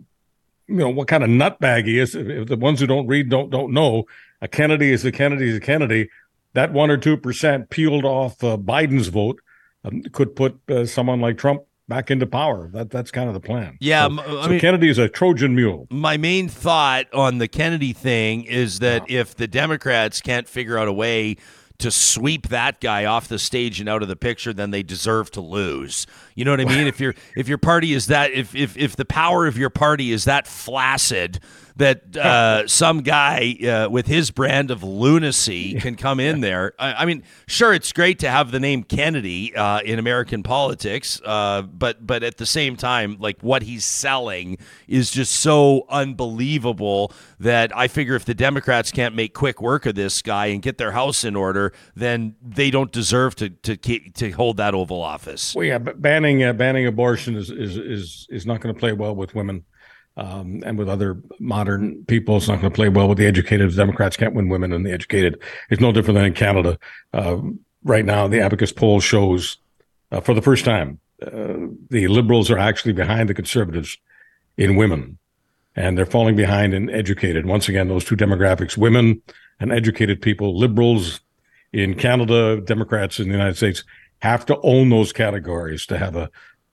you 0.68 0.74
know 0.76 0.88
what 0.88 1.08
kind 1.08 1.22
of 1.22 1.30
nutbag 1.30 1.86
he 1.86 1.98
is, 1.98 2.14
if, 2.14 2.48
the 2.48 2.56
ones 2.56 2.80
who 2.80 2.86
don't 2.86 3.06
read 3.06 3.28
don't 3.28 3.50
don't 3.50 3.72
know, 3.72 4.04
a 4.40 4.48
Kennedy 4.48 4.90
is 4.90 5.04
a 5.04 5.12
Kennedy 5.12 5.48
is 5.50 5.56
a 5.56 5.60
Kennedy. 5.60 6.08
That 6.54 6.72
one 6.72 6.90
or 6.90 6.96
two 6.96 7.16
percent 7.16 7.70
peeled 7.70 8.04
off 8.04 8.42
uh, 8.42 8.56
Biden's 8.56 9.08
vote 9.08 9.40
um, 9.84 10.02
could 10.12 10.34
put 10.36 10.58
uh, 10.68 10.84
someone 10.84 11.20
like 11.20 11.38
Trump 11.38 11.62
back 11.88 12.10
into 12.10 12.26
power. 12.26 12.68
That 12.72 12.90
that's 12.90 13.10
kind 13.10 13.28
of 13.28 13.34
the 13.34 13.40
plan. 13.40 13.76
Yeah, 13.80 14.02
So, 14.08 14.12
m- 14.12 14.18
I 14.20 14.42
so 14.44 14.48
mean- 14.50 14.60
Kennedy 14.60 14.88
is 14.88 14.98
a 14.98 15.08
Trojan 15.08 15.54
mule. 15.54 15.86
my 15.90 16.16
main 16.16 16.48
thought 16.48 17.06
on 17.14 17.38
the 17.38 17.48
Kennedy 17.48 17.92
thing 17.92 18.44
is 18.44 18.80
that 18.80 19.08
if 19.08 19.34
the 19.36 19.46
Democrats 19.46 20.20
can't 20.20 20.48
figure 20.48 20.76
out 20.78 20.88
a 20.88 20.92
way 20.92 21.36
to 21.82 21.90
sweep 21.90 22.48
that 22.48 22.80
guy 22.80 23.04
off 23.04 23.28
the 23.28 23.38
stage 23.38 23.80
and 23.80 23.88
out 23.88 24.02
of 24.02 24.08
the 24.08 24.16
picture, 24.16 24.52
then 24.52 24.70
they 24.70 24.82
deserve 24.82 25.30
to 25.32 25.40
lose. 25.40 26.06
You 26.34 26.44
know 26.44 26.52
what 26.52 26.60
I 26.60 26.64
mean? 26.64 26.86
if 26.86 27.00
your 27.00 27.14
if 27.36 27.48
your 27.48 27.58
party 27.58 27.92
is 27.92 28.06
that 28.06 28.30
if 28.32 28.54
if 28.54 28.76
if 28.76 28.96
the 28.96 29.04
power 29.04 29.46
of 29.46 29.58
your 29.58 29.70
party 29.70 30.12
is 30.12 30.24
that 30.24 30.46
flaccid, 30.46 31.40
that 31.76 32.16
uh, 32.22 32.66
some 32.66 33.02
guy 33.02 33.56
uh, 33.62 33.88
with 33.90 34.06
his 34.06 34.30
brand 34.30 34.70
of 34.70 34.82
lunacy 34.82 35.74
can 35.74 35.96
come 35.96 36.20
in 36.20 36.40
there. 36.40 36.74
I, 36.78 36.92
I, 36.94 37.04
mean, 37.04 37.22
sure, 37.46 37.72
it's 37.72 37.92
great 37.92 38.18
to 38.20 38.30
have 38.30 38.50
the 38.50 38.60
name 38.60 38.82
Kennedy 38.82 39.54
uh, 39.54 39.80
in 39.80 39.98
American 39.98 40.42
politics, 40.42 41.20
uh, 41.24 41.62
but 41.62 42.06
but 42.06 42.22
at 42.22 42.36
the 42.36 42.46
same 42.46 42.76
time, 42.76 43.16
like 43.18 43.40
what 43.42 43.62
he's 43.62 43.84
selling 43.84 44.58
is 44.88 45.10
just 45.10 45.32
so 45.32 45.86
unbelievable 45.88 47.12
that 47.40 47.76
I 47.76 47.88
figure 47.88 48.14
if 48.14 48.24
the 48.24 48.34
Democrats 48.34 48.90
can't 48.90 49.14
make 49.14 49.34
quick 49.34 49.60
work 49.60 49.86
of 49.86 49.94
this 49.94 50.22
guy 50.22 50.46
and 50.46 50.62
get 50.62 50.78
their 50.78 50.92
house 50.92 51.24
in 51.24 51.36
order, 51.36 51.72
then 51.94 52.36
they 52.42 52.70
don't 52.70 52.92
deserve 52.92 53.34
to 53.36 53.50
to 53.50 53.76
to 53.76 54.30
hold 54.30 54.56
that 54.58 54.74
Oval 54.74 55.02
Office. 55.02 55.54
Well, 55.54 55.64
yeah, 55.64 55.78
but 55.78 56.00
banning 56.00 56.42
uh, 56.42 56.52
banning 56.52 56.86
abortion 56.86 57.36
is 57.36 57.50
is 57.50 57.76
is 57.76 58.26
is 58.30 58.46
not 58.46 58.60
going 58.60 58.74
to 58.74 58.78
play 58.78 58.92
well 58.92 59.14
with 59.14 59.34
women 59.34 59.64
um, 60.16 60.62
and 60.64 60.78
with 60.78 60.88
other 60.88 61.20
modern 61.38 62.04
people. 62.04 62.36
It's 62.36 62.48
not 62.48 62.60
going 62.60 62.70
to 62.70 62.76
play 62.76 62.88
well 62.88 63.08
with 63.08 63.18
the 63.18 63.26
educated. 63.26 63.70
The 63.70 63.76
Democrats 63.76 64.16
can't 64.16 64.34
win 64.34 64.48
women 64.48 64.72
and 64.72 64.84
the 64.84 64.92
educated. 64.92 65.40
It's 65.70 65.80
no 65.80 65.92
different 65.92 66.16
than 66.16 66.26
in 66.26 66.34
Canada. 66.34 66.78
Uh, 67.12 67.38
right 67.84 68.04
now, 68.04 68.28
the 68.28 68.40
Abacus 68.40 68.72
poll 68.72 69.00
shows 69.00 69.58
uh, 70.10 70.20
for 70.20 70.34
the 70.34 70.42
first 70.42 70.64
time 70.64 71.00
uh, 71.22 71.68
the 71.90 72.08
Liberals 72.08 72.50
are 72.50 72.58
actually 72.58 72.92
behind 72.92 73.28
the 73.28 73.34
Conservatives 73.34 73.98
in 74.56 74.76
women, 74.76 75.18
and 75.74 75.96
they're 75.96 76.06
falling 76.06 76.36
behind 76.36 76.74
in 76.74 76.90
educated. 76.90 77.46
Once 77.46 77.68
again, 77.68 77.88
those 77.88 78.04
two 78.04 78.16
demographics: 78.16 78.76
women 78.76 79.22
and 79.60 79.72
educated 79.72 80.20
people. 80.20 80.58
Liberals 80.58 81.20
in 81.72 81.94
Canada, 81.94 82.60
Democrats 82.60 83.18
in 83.18 83.28
the 83.28 83.34
United 83.34 83.56
States 83.56 83.84
have 84.18 84.44
to 84.46 84.58
own 84.62 84.90
those 84.90 85.12
categories 85.12 85.86
to 85.86 85.98
have 85.98 86.16
a, 86.16 86.30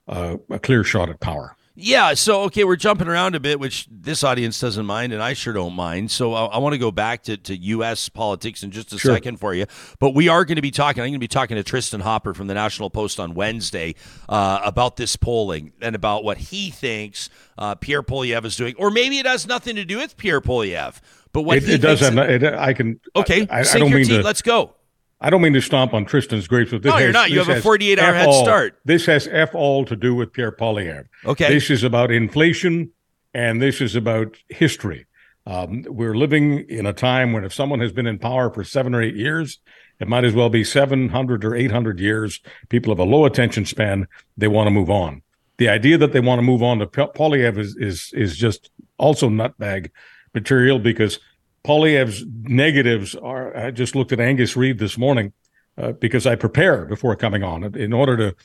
a, 0.08 0.38
a 0.50 0.58
clear 0.58 0.84
shot 0.84 1.08
at 1.08 1.20
power. 1.20 1.56
Yeah, 1.82 2.14
so 2.14 2.42
okay, 2.42 2.64
we're 2.64 2.76
jumping 2.76 3.08
around 3.08 3.34
a 3.34 3.40
bit, 3.40 3.58
which 3.58 3.88
this 3.90 4.22
audience 4.22 4.60
doesn't 4.60 4.84
mind, 4.84 5.12
and 5.12 5.22
I 5.22 5.32
sure 5.32 5.52
don't 5.52 5.74
mind. 5.74 6.10
So 6.10 6.34
I, 6.34 6.44
I 6.46 6.58
want 6.58 6.74
to 6.74 6.78
go 6.78 6.90
back 6.90 7.22
to, 7.24 7.36
to 7.36 7.56
U.S. 7.56 8.08
politics 8.08 8.62
in 8.62 8.70
just 8.70 8.92
a 8.92 8.98
sure. 8.98 9.14
second 9.14 9.38
for 9.38 9.54
you. 9.54 9.66
But 9.98 10.14
we 10.14 10.28
are 10.28 10.44
going 10.44 10.56
to 10.56 10.62
be 10.62 10.70
talking. 10.70 11.02
I'm 11.02 11.08
going 11.08 11.14
to 11.14 11.18
be 11.18 11.28
talking 11.28 11.56
to 11.56 11.62
Tristan 11.62 12.00
Hopper 12.00 12.34
from 12.34 12.46
the 12.48 12.54
National 12.54 12.90
Post 12.90 13.18
on 13.18 13.34
Wednesday 13.34 13.94
uh, 14.28 14.60
about 14.64 14.96
this 14.96 15.16
polling 15.16 15.72
and 15.80 15.96
about 15.96 16.22
what 16.22 16.36
he 16.38 16.70
thinks 16.70 17.30
uh, 17.56 17.74
Pierre 17.74 18.02
Poilievre 18.02 18.44
is 18.44 18.56
doing, 18.56 18.74
or 18.76 18.90
maybe 18.90 19.18
it 19.18 19.26
has 19.26 19.46
nothing 19.46 19.76
to 19.76 19.84
do 19.84 19.98
with 19.98 20.16
Pierre 20.16 20.40
Poilievre. 20.40 21.00
But 21.32 21.42
what 21.42 21.58
it, 21.58 21.68
it 21.68 21.78
does 21.78 22.00
have. 22.00 22.16
It, 22.18 22.42
I 22.44 22.72
can. 22.74 23.00
Okay, 23.16 23.46
I, 23.48 23.60
I, 23.60 23.60
I 23.60 23.78
don't 23.78 23.92
mean 23.92 24.06
to. 24.06 24.22
Let's 24.22 24.42
go. 24.42 24.74
I 25.20 25.28
don't 25.28 25.42
mean 25.42 25.52
to 25.52 25.60
stomp 25.60 25.92
on 25.92 26.06
Tristan's 26.06 26.48
grapes, 26.48 26.70
but 26.70 26.82
this 26.82 26.90
no, 26.90 26.96
has, 26.96 27.02
you're 27.02 27.12
not. 27.12 27.30
You 27.30 27.40
have 27.40 27.48
a 27.48 27.60
48 27.60 27.98
hour 27.98 28.14
head 28.14 28.28
all, 28.28 28.42
start. 28.42 28.78
This 28.84 29.04
has 29.06 29.28
f 29.30 29.54
all 29.54 29.84
to 29.84 29.94
do 29.94 30.14
with 30.14 30.32
Pierre 30.32 30.52
Poilievre. 30.52 31.08
Okay, 31.26 31.52
this 31.52 31.70
is 31.70 31.84
about 31.84 32.10
inflation, 32.10 32.92
and 33.34 33.60
this 33.60 33.80
is 33.80 33.94
about 33.94 34.36
history. 34.48 35.06
Um, 35.46 35.84
we're 35.88 36.14
living 36.14 36.60
in 36.68 36.86
a 36.86 36.92
time 36.92 37.32
when 37.32 37.44
if 37.44 37.52
someone 37.52 37.80
has 37.80 37.92
been 37.92 38.06
in 38.06 38.18
power 38.18 38.50
for 38.50 38.64
seven 38.64 38.94
or 38.94 39.02
eight 39.02 39.16
years, 39.16 39.58
it 39.98 40.08
might 40.08 40.24
as 40.24 40.32
well 40.32 40.48
be 40.48 40.64
700 40.64 41.44
or 41.44 41.54
800 41.54 42.00
years. 42.00 42.40
People 42.68 42.92
have 42.92 42.98
a 42.98 43.04
low 43.04 43.24
attention 43.26 43.66
span. 43.66 44.06
They 44.36 44.48
want 44.48 44.66
to 44.68 44.70
move 44.70 44.90
on. 44.90 45.22
The 45.58 45.68
idea 45.68 45.98
that 45.98 46.12
they 46.12 46.20
want 46.20 46.38
to 46.38 46.42
move 46.42 46.62
on 46.62 46.78
to 46.78 46.86
Poilievre 46.86 47.58
is 47.58 47.76
is 47.76 48.12
is 48.14 48.36
just 48.38 48.70
also 48.96 49.28
nutbag 49.28 49.90
material 50.32 50.78
because 50.78 51.18
Poilievre's 51.64 52.24
negatives 52.26 53.14
are. 53.14 53.56
I 53.56 53.70
just 53.70 53.94
looked 53.94 54.12
at 54.12 54.20
Angus 54.20 54.56
Reid 54.56 54.78
this 54.78 54.96
morning 54.96 55.32
uh, 55.76 55.92
because 55.92 56.26
I 56.26 56.34
prepare 56.34 56.84
before 56.86 57.14
coming 57.16 57.42
on 57.42 57.76
in 57.76 57.92
order 57.92 58.16
to, 58.16 58.36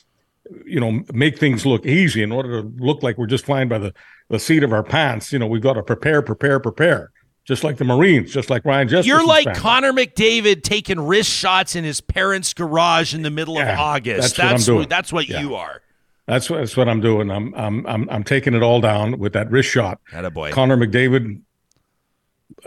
you 0.66 0.80
know, 0.80 1.04
make 1.14 1.38
things 1.38 1.66
look 1.66 1.86
easy. 1.86 2.24
In 2.24 2.32
order 2.32 2.62
to 2.62 2.68
look 2.78 3.04
like 3.04 3.18
we're 3.18 3.28
just 3.28 3.46
flying 3.46 3.70
by 3.70 3.80
the 3.80 3.94
the 4.30 4.40
seat 4.40 4.64
of 4.64 4.74
our 4.74 4.84
pants, 4.84 5.32
you 5.32 5.40
know, 5.40 5.48
we've 5.48 5.62
got 5.62 5.74
to 5.74 5.84
prepare, 5.84 6.22
prepare, 6.22 6.60
prepare. 6.60 7.12
Just 7.46 7.64
like 7.64 7.78
the 7.78 7.86
Marines, 7.86 8.34
just 8.34 8.50
like 8.50 8.66
Ryan 8.66 8.88
Jespersen. 8.88 9.06
You're 9.06 9.26
like 9.26 9.46
family. 9.46 9.60
Connor 9.60 9.94
McDavid 9.94 10.64
taking 10.64 11.00
wrist 11.00 11.30
shots 11.30 11.76
in 11.76 11.84
his 11.84 12.02
parents' 12.02 12.56
garage 12.56 13.14
in 13.14 13.22
the 13.22 13.30
middle 13.30 13.56
yeah, 13.56 13.74
of 13.74 13.80
August. 13.80 14.22
That's, 14.22 14.34
that's 14.34 14.68
what, 14.68 14.74
I'm 14.74 14.78
doing. 14.78 14.90
that's 14.90 15.14
what 15.14 15.30
yeah. 15.30 15.42
you 15.42 15.54
are. 15.54 15.82
That's 16.28 16.50
what, 16.50 16.58
that's 16.58 16.76
what 16.76 16.90
I'm 16.90 17.02
doing. 17.02 17.30
I'm 17.30 17.54
I'm 17.54 17.86
I'm 17.86 18.10
I'm 18.10 18.24
taking 18.24 18.56
it 18.56 18.64
all 18.64 18.82
down 18.82 19.20
with 19.20 19.34
that 19.34 19.52
wrist 19.52 19.70
shot. 19.70 20.00
boy. 20.34 20.52
Connor 20.52 20.76
McDavid 20.76 21.42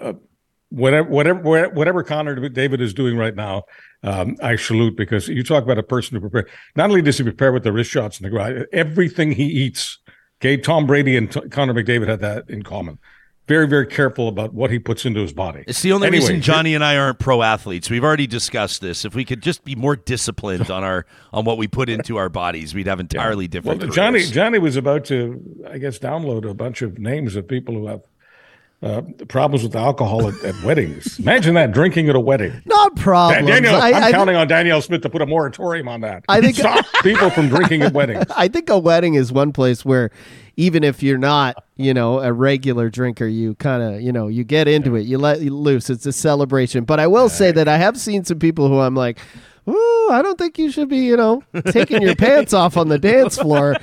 uh, 0.01 0.13
whatever 0.71 1.09
whatever 1.09 1.69
whatever 1.71 2.03
Connor 2.03 2.49
David 2.49 2.81
is 2.81 2.95
doing 2.95 3.17
right 3.17 3.35
now, 3.35 3.65
um, 4.03 4.37
I 4.43 4.57
salute 4.57 4.97
because 4.97 5.29
you 5.29 5.43
talk 5.43 5.65
about 5.65 5.79
a 5.79 5.83
person 5.83 6.15
who 6.15 6.21
prepare. 6.21 6.49
Not 6.77 6.91
only 6.91 7.03
does 7.03 7.19
he 7.19 7.25
prepare 7.25 7.53
with 7.53 7.65
the 7.65 7.73
wrist 7.73 7.91
shots 7.91 8.21
in 8.21 8.25
the 8.25 8.31
garage, 8.31 8.65
everything 8.73 9.33
he 9.33 9.45
eats. 9.45 9.99
Okay, 10.41 10.57
Tom 10.57 10.87
Brady 10.87 11.17
and 11.17 11.31
T- 11.31 11.49
Connor 11.49 11.75
McDavid 11.75 12.07
had 12.07 12.21
that 12.21 12.49
in 12.49 12.63
common. 12.63 12.99
Very, 13.49 13.67
very 13.67 13.87
careful 13.87 14.29
about 14.29 14.53
what 14.53 14.71
he 14.71 14.79
puts 14.79 15.07
into 15.07 15.21
his 15.21 15.33
body. 15.33 15.65
It's 15.67 15.81
the 15.81 15.93
only 15.93 16.07
anyway, 16.07 16.21
reason 16.21 16.43
Johnny 16.43 16.75
and 16.75 16.85
I 16.85 16.99
aren't 16.99 17.19
pro 17.19 17.43
athletes. 17.43 17.89
We've 17.89 18.05
already 18.05 18.27
discussed 18.27 18.83
this. 18.83 19.07
If 19.07 19.15
we 19.15 19.25
could 19.25 19.43
just 19.43 19.65
be 19.65 19.75
more 19.75 19.97
disciplined 19.97 20.71
on 20.71 20.85
our 20.85 21.07
on 21.33 21.47
what 21.47 21.57
we 21.57 21.67
put 21.67 21.89
into 21.89 22.19
our 22.19 22.29
bodies, 22.29 22.75
we'd 22.75 22.87
have 22.87 23.01
entirely 23.01 23.47
yeah. 23.47 23.49
different. 23.49 23.81
Well, 23.81 23.91
careers. 23.91 23.95
Johnny 23.95 24.23
Johnny 24.25 24.59
was 24.59 24.77
about 24.77 25.07
to, 25.07 25.65
I 25.67 25.79
guess, 25.79 25.99
download 25.99 26.49
a 26.49 26.53
bunch 26.53 26.83
of 26.83 26.99
names 26.99 27.37
of 27.37 27.49
people 27.49 27.75
who 27.75 27.87
have 27.87 28.03
uh, 28.81 29.03
problems 29.27 29.65
with 29.65 29.75
alcohol 29.75 30.29
at, 30.29 30.45
at, 30.45 30.63
weddings. 30.63 31.19
Imagine 31.19 31.55
that 31.55 31.73
drinking 31.73 32.09
at 32.09 32.15
a 32.15 32.21
wedding. 32.21 32.63
Not 32.65 32.95
problems. 32.95 33.49
Daniel, 33.49 33.75
I, 33.75 33.91
am 33.91 34.13
counting 34.13 34.37
on 34.37 34.47
Danielle 34.47 34.81
Smith 34.81 35.03
to 35.03 35.11
put 35.11 35.21
a 35.21 35.27
moratorium 35.27 35.89
on 35.89 36.01
that. 36.03 36.25
I 36.29 36.41
think 36.41 36.57
stop 36.59 36.87
people 37.03 37.31
from 37.31 37.49
drinking 37.49 37.83
at 37.83 37.93
weddings. 37.93 38.27
I 38.37 38.47
think 38.47 38.71
a 38.71 38.79
wedding 38.79 39.15
is 39.15 39.33
one 39.33 39.53
place 39.53 39.85
where, 39.85 40.11
even 40.57 40.85
if 40.85 41.03
you're 41.03 41.19
not, 41.19 41.65
you 41.77 41.93
know, 41.93 42.21
a 42.21 42.33
regular 42.33 42.89
drinker, 42.89 43.27
you 43.27 43.57
kind 43.57 43.83
of, 43.83 44.01
you 44.01 44.13
know, 44.13 44.29
you 44.29 44.45
get 44.45 44.69
into 44.69 44.93
yeah. 44.93 45.01
it, 45.01 45.07
you 45.07 45.19
let 45.19 45.41
loose. 45.41 45.91
It's 45.91 46.07
a 46.07 46.13
celebration. 46.13 46.85
But 46.85 47.01
I 47.01 47.09
will 47.09 47.25
yeah. 47.25 47.35
say 47.35 47.53
that 47.53 47.67
I 47.67 47.79
have 47.79 47.99
seen 47.99 48.25
some 48.25 48.39
people 48.39 48.69
who 48.69 48.79
I'm 48.79 48.95
like, 48.95 49.19
Ooh, 49.69 50.09
I 50.11 50.23
don't 50.23 50.39
think 50.39 50.59
you 50.59 50.71
should 50.71 50.89
be, 50.89 50.99
you 50.99 51.17
know, 51.17 51.43
taking 51.67 52.01
your 52.01 52.17
pants 52.17 52.55
off 52.55 52.77
on 52.77 52.89
the 52.89 52.99
dance 52.99 53.37
floor 53.41 53.77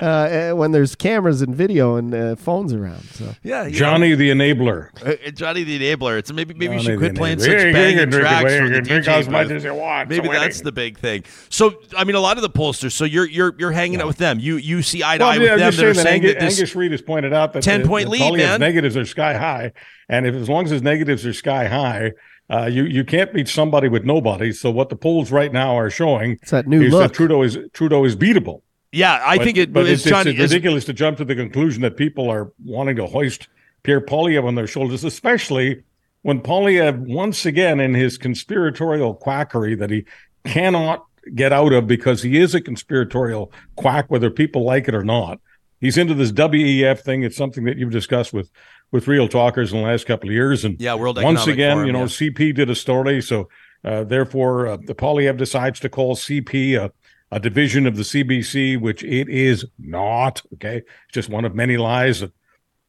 uh, 0.00 0.28
eh, 0.30 0.52
when 0.52 0.70
there's 0.70 0.94
cameras 0.94 1.42
and 1.42 1.54
video 1.54 1.96
and 1.96 2.14
uh, 2.14 2.36
phones 2.36 2.72
around. 2.72 3.02
So 3.04 3.34
yeah, 3.42 3.68
Johnny 3.68 4.10
know. 4.10 4.16
the 4.16 4.30
enabler. 4.30 4.90
Uh, 5.04 5.30
Johnny 5.30 5.64
the 5.64 5.78
enabler. 5.78 6.18
It's 6.18 6.32
maybe 6.32 6.54
maybe 6.54 6.66
Johnny 6.66 6.78
you 6.78 6.82
should 6.84 6.98
quit 6.98 7.16
playing 7.16 7.40
such 7.40 7.50
yeah, 7.50 7.72
banging 7.72 8.10
tracks 8.10 8.54
for 8.54 8.68
the 8.68 8.80
DJ 8.80 9.08
as 9.08 9.28
much 9.28 9.50
as 9.50 9.64
you 9.64 9.74
want. 9.74 10.08
Maybe 10.08 10.28
that's 10.28 10.60
the 10.60 10.72
big 10.72 10.98
thing. 10.98 11.24
So 11.48 11.74
I 11.96 12.04
mean, 12.04 12.16
a 12.16 12.20
lot 12.20 12.36
of 12.36 12.42
the 12.42 12.50
pollsters. 12.50 12.92
So 12.92 13.04
you're 13.04 13.28
you're 13.28 13.54
you're 13.58 13.72
hanging 13.72 13.98
yeah. 13.98 14.04
out 14.04 14.08
with 14.08 14.18
them. 14.18 14.38
You 14.38 14.56
you 14.56 14.82
see 14.82 15.02
eye 15.02 15.18
to 15.18 15.24
well, 15.24 15.30
eye 15.30 15.36
yeah, 15.36 15.54
with 15.54 15.58
them. 15.58 15.72
Saying 15.72 15.86
that 15.86 15.90
are 15.90 15.94
saying 15.94 16.22
Angus, 16.22 16.34
that 16.34 16.40
this 16.40 16.58
Angus 16.58 16.76
Reid 16.76 16.92
has 16.92 17.02
pointed 17.02 17.32
out 17.32 17.52
that 17.54 17.62
ten 17.62 17.82
the, 17.82 17.88
point 17.88 18.04
the 18.06 18.10
lead, 18.10 18.36
man. 18.36 18.60
negatives 18.60 18.96
are 18.96 19.06
sky 19.06 19.34
high, 19.34 19.72
and 20.08 20.26
if 20.26 20.34
as 20.34 20.48
long 20.48 20.64
as 20.64 20.70
his 20.70 20.82
negatives 20.82 21.26
are 21.26 21.32
sky 21.32 21.66
high. 21.66 22.12
Uh, 22.52 22.66
you 22.66 22.84
you 22.84 23.02
can't 23.02 23.32
beat 23.32 23.48
somebody 23.48 23.88
with 23.88 24.04
nobody. 24.04 24.52
So 24.52 24.70
what 24.70 24.90
the 24.90 24.96
polls 24.96 25.32
right 25.32 25.50
now 25.50 25.74
are 25.76 25.88
showing 25.88 26.32
it's 26.42 26.50
that 26.50 26.66
new 26.66 26.82
is 26.82 26.92
look. 26.92 27.02
that 27.02 27.14
Trudeau 27.14 27.42
is 27.42 27.56
Trudeau 27.72 28.04
is 28.04 28.14
beatable. 28.14 28.60
Yeah, 28.92 29.22
I 29.24 29.38
but, 29.38 29.44
think 29.44 29.56
it. 29.56 29.72
But 29.72 29.86
it's, 29.86 30.02
it's, 30.02 30.10
John, 30.10 30.28
it's 30.28 30.38
ridiculous 30.38 30.84
to 30.84 30.92
jump 30.92 31.16
to 31.16 31.24
the 31.24 31.34
conclusion 31.34 31.80
that 31.80 31.96
people 31.96 32.28
are 32.28 32.52
wanting 32.62 32.96
to 32.96 33.06
hoist 33.06 33.48
Pierre 33.84 34.02
Poilievre 34.02 34.46
on 34.46 34.54
their 34.54 34.66
shoulders, 34.66 35.02
especially 35.02 35.82
when 36.20 36.42
Poilievre 36.42 36.98
once 36.98 37.46
again 37.46 37.80
in 37.80 37.94
his 37.94 38.18
conspiratorial 38.18 39.14
quackery 39.14 39.74
that 39.76 39.88
he 39.88 40.04
cannot 40.44 41.06
get 41.34 41.54
out 41.54 41.72
of 41.72 41.86
because 41.86 42.22
he 42.22 42.38
is 42.38 42.54
a 42.54 42.60
conspiratorial 42.60 43.50
quack, 43.76 44.10
whether 44.10 44.28
people 44.28 44.62
like 44.62 44.88
it 44.88 44.94
or 44.94 45.04
not. 45.04 45.40
He's 45.80 45.96
into 45.96 46.14
this 46.14 46.32
WEF 46.32 47.00
thing. 47.00 47.22
It's 47.22 47.36
something 47.36 47.64
that 47.64 47.78
you've 47.78 47.90
discussed 47.90 48.32
with 48.32 48.50
with 48.92 49.08
real 49.08 49.26
talkers 49.26 49.72
in 49.72 49.78
the 49.78 49.84
last 49.84 50.06
couple 50.06 50.28
of 50.28 50.34
years. 50.34 50.64
And 50.64 50.80
yeah, 50.80 50.94
World 50.94 51.16
once 51.16 51.40
Economic 51.40 51.54
again, 51.54 51.76
Forum, 51.76 51.86
you 51.86 51.92
know, 51.92 52.00
yeah. 52.00 52.04
CP 52.04 52.54
did 52.54 52.70
a 52.70 52.74
story, 52.74 53.20
so 53.20 53.48
uh, 53.84 54.04
therefore 54.04 54.68
uh, 54.68 54.76
the 54.76 54.94
Poilievre 54.94 55.36
decides 55.36 55.80
to 55.80 55.88
call 55.88 56.14
CP 56.14 56.76
a, 56.76 56.92
a 57.32 57.40
division 57.40 57.86
of 57.86 57.96
the 57.96 58.02
CBC, 58.02 58.80
which 58.80 59.02
it 59.02 59.28
is 59.28 59.66
not. 59.78 60.42
Okay, 60.54 60.76
it's 60.76 61.12
just 61.12 61.30
one 61.30 61.44
of 61.44 61.54
many 61.54 61.76
lies 61.76 62.20
that 62.20 62.32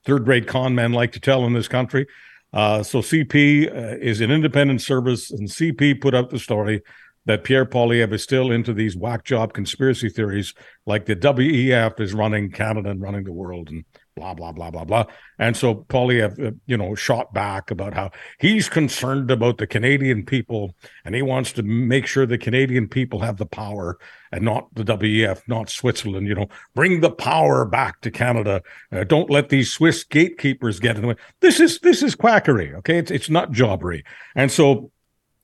third-rate 0.05 0.47
con 0.47 0.75
men 0.75 0.91
like 0.91 1.13
to 1.13 1.19
tell 1.19 1.45
in 1.45 1.53
this 1.53 1.69
country. 1.69 2.05
Uh, 2.51 2.83
so 2.83 2.99
CP 2.99 3.67
uh, 3.67 3.97
is 3.99 4.21
an 4.21 4.29
independent 4.29 4.81
service, 4.81 5.31
and 5.31 5.47
CP 5.47 5.99
put 5.99 6.13
out 6.13 6.29
the 6.29 6.37
story 6.37 6.81
that 7.25 7.45
Pierre 7.45 7.65
Poilievre 7.65 8.13
is 8.13 8.23
still 8.23 8.51
into 8.51 8.73
these 8.73 8.97
whack 8.97 9.23
job 9.23 9.53
conspiracy 9.53 10.09
theories, 10.09 10.53
like 10.85 11.05
the 11.05 11.15
WEF 11.15 11.99
is 12.01 12.13
running 12.13 12.51
Canada 12.51 12.89
and 12.89 13.01
running 13.01 13.23
the 13.23 13.31
world, 13.31 13.69
and 13.69 13.85
blah 14.15 14.33
blah 14.33 14.51
blah 14.51 14.71
blah 14.71 14.83
blah. 14.83 15.05
And 15.39 15.55
so 15.55 15.75
Poilievre, 15.75 16.47
uh, 16.47 16.51
you 16.65 16.77
know, 16.77 16.95
shot 16.95 17.33
back 17.33 17.71
about 17.71 17.93
how 17.93 18.11
he's 18.39 18.69
concerned 18.69 19.31
about 19.31 19.57
the 19.57 19.67
Canadian 19.67 20.25
people, 20.25 20.75
and 21.05 21.15
he 21.15 21.21
wants 21.21 21.51
to 21.53 21.63
make 21.63 22.05
sure 22.05 22.25
the 22.25 22.37
Canadian 22.37 22.87
people 22.87 23.19
have 23.19 23.37
the 23.37 23.45
power, 23.45 23.97
and 24.31 24.43
not 24.43 24.73
the 24.73 24.83
WEF, 24.83 25.41
not 25.47 25.69
Switzerland. 25.69 26.27
You 26.27 26.35
know, 26.35 26.47
bring 26.75 27.01
the 27.01 27.11
power 27.11 27.65
back 27.65 28.01
to 28.01 28.11
Canada. 28.11 28.61
Uh, 28.91 29.03
don't 29.03 29.29
let 29.29 29.49
these 29.49 29.71
Swiss 29.71 30.03
gatekeepers 30.03 30.79
get 30.79 30.95
in 30.95 31.01
the 31.01 31.07
way. 31.09 31.15
This 31.41 31.59
is 31.59 31.79
this 31.79 32.03
is 32.03 32.15
quackery. 32.15 32.73
Okay, 32.75 32.97
it's 32.97 33.11
it's 33.11 33.29
not 33.29 33.51
jobbery, 33.51 34.03
and 34.35 34.51
so 34.51 34.91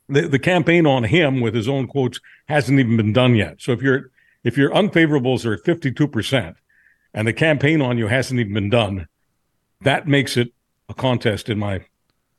the, 0.09 0.27
the 0.27 0.39
campaign 0.39 0.85
on 0.85 1.03
him 1.03 1.39
with 1.39 1.53
his 1.53 1.69
own 1.69 1.87
quotes 1.87 2.19
hasn't 2.47 2.79
even 2.79 2.97
been 2.97 3.13
done 3.13 3.35
yet. 3.35 3.61
So 3.61 3.71
if 3.71 3.81
you're 3.81 4.11
if 4.43 4.57
your 4.57 4.71
unfavorables 4.71 5.45
are 5.45 5.53
at 5.53 5.63
52% 5.63 6.55
and 7.13 7.27
the 7.27 7.33
campaign 7.33 7.81
on 7.81 7.97
you 7.97 8.07
hasn't 8.07 8.39
even 8.39 8.53
been 8.53 8.69
done, 8.69 9.07
that 9.81 10.07
makes 10.07 10.37
it 10.37 10.53
a 10.87 10.93
contest, 10.93 11.49
in 11.49 11.59
my 11.59 11.85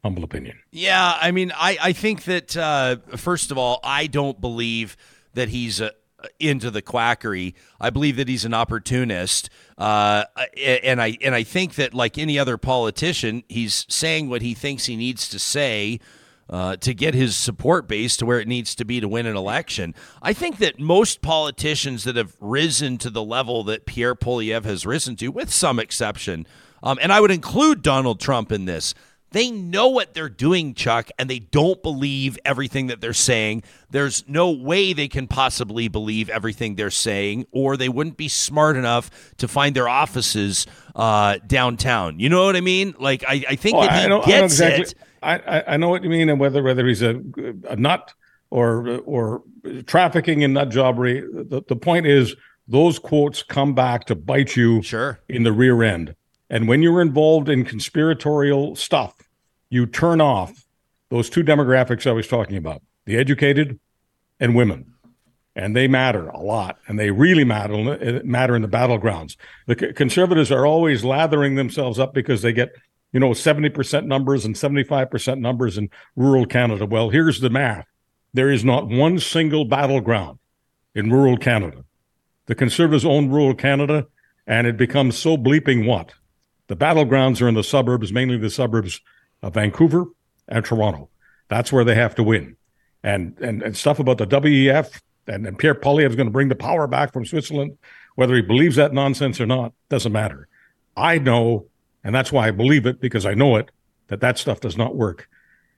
humble 0.03 0.25
opinion. 0.25 0.59
Yeah, 0.71 1.19
I 1.21 1.31
mean, 1.31 1.53
I, 1.55 1.79
I 1.81 1.93
think 1.93 2.25
that, 2.25 2.57
uh, 2.57 2.97
first 3.17 3.50
of 3.50 3.59
all, 3.59 3.81
I 3.85 4.07
don't 4.07 4.41
believe 4.41 4.97
that 5.35 5.49
he's 5.50 5.81
a, 5.81 5.93
into 6.39 6.71
the 6.71 6.83
quackery. 6.83 7.55
I 7.81 7.91
believe 7.91 8.17
that 8.17 8.29
he's 8.29 8.45
an 8.45 8.55
opportunist, 8.55 9.49
uh, 9.79 10.25
and 10.57 11.00
I 11.00 11.17
and 11.23 11.35
I 11.35 11.45
think 11.45 11.77
that 11.77 11.95
like 11.95 12.19
any 12.19 12.39
other 12.39 12.59
politician, 12.59 13.43
he's 13.49 13.87
saying 13.89 14.29
what 14.29 14.43
he 14.43 14.53
thinks 14.53 14.85
he 14.85 14.97
needs 14.97 15.29
to 15.31 15.39
say. 15.39 15.99
Uh, 16.50 16.75
to 16.75 16.92
get 16.92 17.14
his 17.14 17.37
support 17.37 17.87
base 17.87 18.16
to 18.16 18.26
where 18.26 18.40
it 18.40 18.49
needs 18.49 18.75
to 18.75 18.85
be 18.85 18.99
to 18.99 19.07
win 19.07 19.25
an 19.25 19.37
election. 19.37 19.95
I 20.21 20.33
think 20.33 20.59
that 20.59 20.80
most 20.80 21.23
politicians 21.23 22.02
that 22.02 22.16
have 22.16 22.35
risen 22.40 22.99
to 22.99 23.09
the 23.09 23.23
level 23.23 23.62
that 23.64 23.87
Pierre 23.87 24.16
Poilievre 24.16 24.64
has 24.64 24.85
risen 24.85 25.14
to, 25.16 25.28
with 25.28 25.52
some 25.52 25.78
exception, 25.78 26.49
um, 26.83 26.99
and 27.00 27.12
I 27.12 27.21
would 27.21 27.30
include 27.30 27.83
Donald 27.83 28.19
Trump 28.19 28.50
in 28.50 28.64
this, 28.64 28.95
they 29.30 29.52
know 29.52 29.87
what 29.87 30.12
they're 30.12 30.28
doing, 30.28 30.75
Chuck, 30.75 31.09
and 31.16 31.30
they 31.30 31.38
don't 31.38 31.80
believe 31.85 32.37
everything 32.45 32.88
that 32.88 33.00
they're 33.00 33.12
saying. 33.12 33.62
There's 33.90 34.25
no 34.28 34.50
way 34.50 34.92
they 34.92 35.07
can 35.07 35.28
possibly 35.28 35.87
believe 35.87 36.28
everything 36.28 36.75
they're 36.75 36.90
saying, 36.90 37.47
or 37.52 37.76
they 37.76 37.88
wouldn't 37.88 38.16
be 38.16 38.26
smart 38.26 38.76
enough 38.76 39.09
to 39.37 39.47
find 39.47 39.76
their 39.76 39.88
offices 39.88 40.66
uh, 40.97 41.38
downtown. 41.47 42.19
You 42.19 42.28
know 42.28 42.45
what 42.45 42.57
I 42.57 42.61
mean? 42.61 42.97
Like, 42.99 43.23
I, 43.23 43.45
I 43.50 43.54
think 43.54 43.76
Oh, 43.76 43.83
that 43.83 44.02
he 44.02 44.09
know, 44.09 44.16
I 44.16 44.19
know 44.19 44.26
gets 44.26 44.54
exactly. 44.54 44.83
it. 44.83 44.95
I, 45.23 45.39
I, 45.39 45.75
I 45.75 45.77
know 45.77 45.89
what 45.89 46.03
you 46.03 46.11
mean, 46.11 46.29
and 46.29 46.41
whether 46.41 46.62
whether 46.62 46.87
he's 46.87 47.03
a, 47.03 47.21
a 47.69 47.77
nut 47.77 48.12
or 48.50 48.99
or 49.00 49.43
trafficking 49.87 50.43
in 50.43 50.53
nut 50.53 50.71
jobbery. 50.71 51.21
The, 51.21 51.62
the 51.67 51.77
point 51.77 52.07
is, 52.07 52.35
those 52.67 52.99
quotes 52.99 53.43
come 53.43 53.75
back 53.75 54.07
to 54.07 54.15
bite 54.15 54.57
you 54.57 54.83
Sure. 54.83 55.21
in 55.29 55.43
the 55.43 55.53
rear 55.53 55.83
end. 55.83 56.15
And 56.49 56.67
when 56.67 56.83
you're 56.83 57.03
involved 57.03 57.49
in 57.49 57.65
conspiratorial 57.65 58.77
stuff, 58.77 59.15
you 59.69 59.87
turn 59.87 60.21
off 60.21 60.67
those 61.11 61.31
two 61.31 61.45
demographics 61.45 62.07
I 62.07 62.12
was 62.12 62.27
talking 62.27 62.57
about: 62.57 62.83
the 63.05 63.17
educated 63.17 63.79
and 64.39 64.55
women. 64.55 64.95
And 65.57 65.75
they 65.75 65.89
matter 65.89 66.29
a 66.29 66.41
lot, 66.41 66.79
and 66.87 66.99
they 66.99 67.11
really 67.11 67.45
matter 67.45 67.75
uh, 67.75 68.21
matter 68.25 68.55
in 68.55 68.62
the 68.62 68.69
battlegrounds. 68.69 69.37
The 69.67 69.75
conservatives 69.75 70.50
are 70.53 70.65
always 70.65 71.05
lathering 71.05 71.57
themselves 71.57 71.99
up 71.99 72.15
because 72.15 72.43
they 72.43 72.53
get 72.53 72.73
you 73.12 73.21
know, 73.21 73.31
70% 73.31 74.07
numbers 74.07 74.45
and 74.45 74.55
75% 74.55 75.38
numbers 75.38 75.76
in 75.79 75.90
rural 76.17 76.47
Canada. 76.47 76.87
Well, 76.87 77.11
here's 77.11 77.40
the 77.40 77.50
math 77.50 77.87
there 78.33 78.50
is 78.50 78.64
not 78.64 78.87
one 78.87 79.19
single 79.19 79.64
battleground 79.64 80.38
in 80.95 81.11
rural 81.11 81.37
Canada. 81.37 81.85
The 82.47 82.55
Conservatives 82.55 83.05
own 83.05 83.29
rural 83.29 83.55
Canada, 83.55 84.07
and 84.47 84.67
it 84.67 84.76
becomes 84.76 85.19
so 85.19 85.37
bleeping 85.37 85.87
what? 85.87 86.14
The 86.69 86.76
battlegrounds 86.76 87.43
are 87.43 87.49
in 87.49 87.55
the 87.55 87.64
suburbs, 87.64 88.12
mainly 88.12 88.37
the 88.37 88.50
suburbs 88.50 89.00
of 89.43 89.55
Vancouver 89.55 90.07
and 90.47 90.64
Toronto. 90.64 91.09
That's 91.49 91.73
where 91.73 91.85
they 91.85 91.97
have 91.97 92.14
to 92.17 92.23
win. 92.23 92.57
And 93.02 93.37
and, 93.40 93.62
and 93.62 93.76
stuff 93.76 93.99
about 93.99 94.19
the 94.19 94.26
WEF 94.26 95.00
and, 95.26 95.47
and 95.47 95.59
Pierre 95.59 95.75
Poilievre 95.75 96.11
is 96.11 96.17
going 96.17 96.26
to 96.26 96.33
bring 96.33 96.49
the 96.49 96.55
power 96.55 96.87
back 96.87 97.12
from 97.12 97.25
Switzerland, 97.25 97.79
whether 98.14 98.35
he 98.35 98.43
believes 98.43 98.76
that 98.76 98.93
nonsense 98.93 99.40
or 99.40 99.47
not, 99.47 99.73
doesn't 99.88 100.12
matter. 100.12 100.49
I 100.97 101.19
know 101.19 101.67
and 102.04 102.14
that's 102.14 102.33
why 102.33 102.49
I 102.49 102.50
believe 102.50 102.87
it 102.87 103.00
because 103.00 103.26
I 103.26 103.35
know 103.35 103.57
it 103.57 103.71
that 104.09 104.21
that 104.21 104.38
stuff 104.38 104.61
does 104.61 104.76
not 104.76 104.97
work 104.97 105.28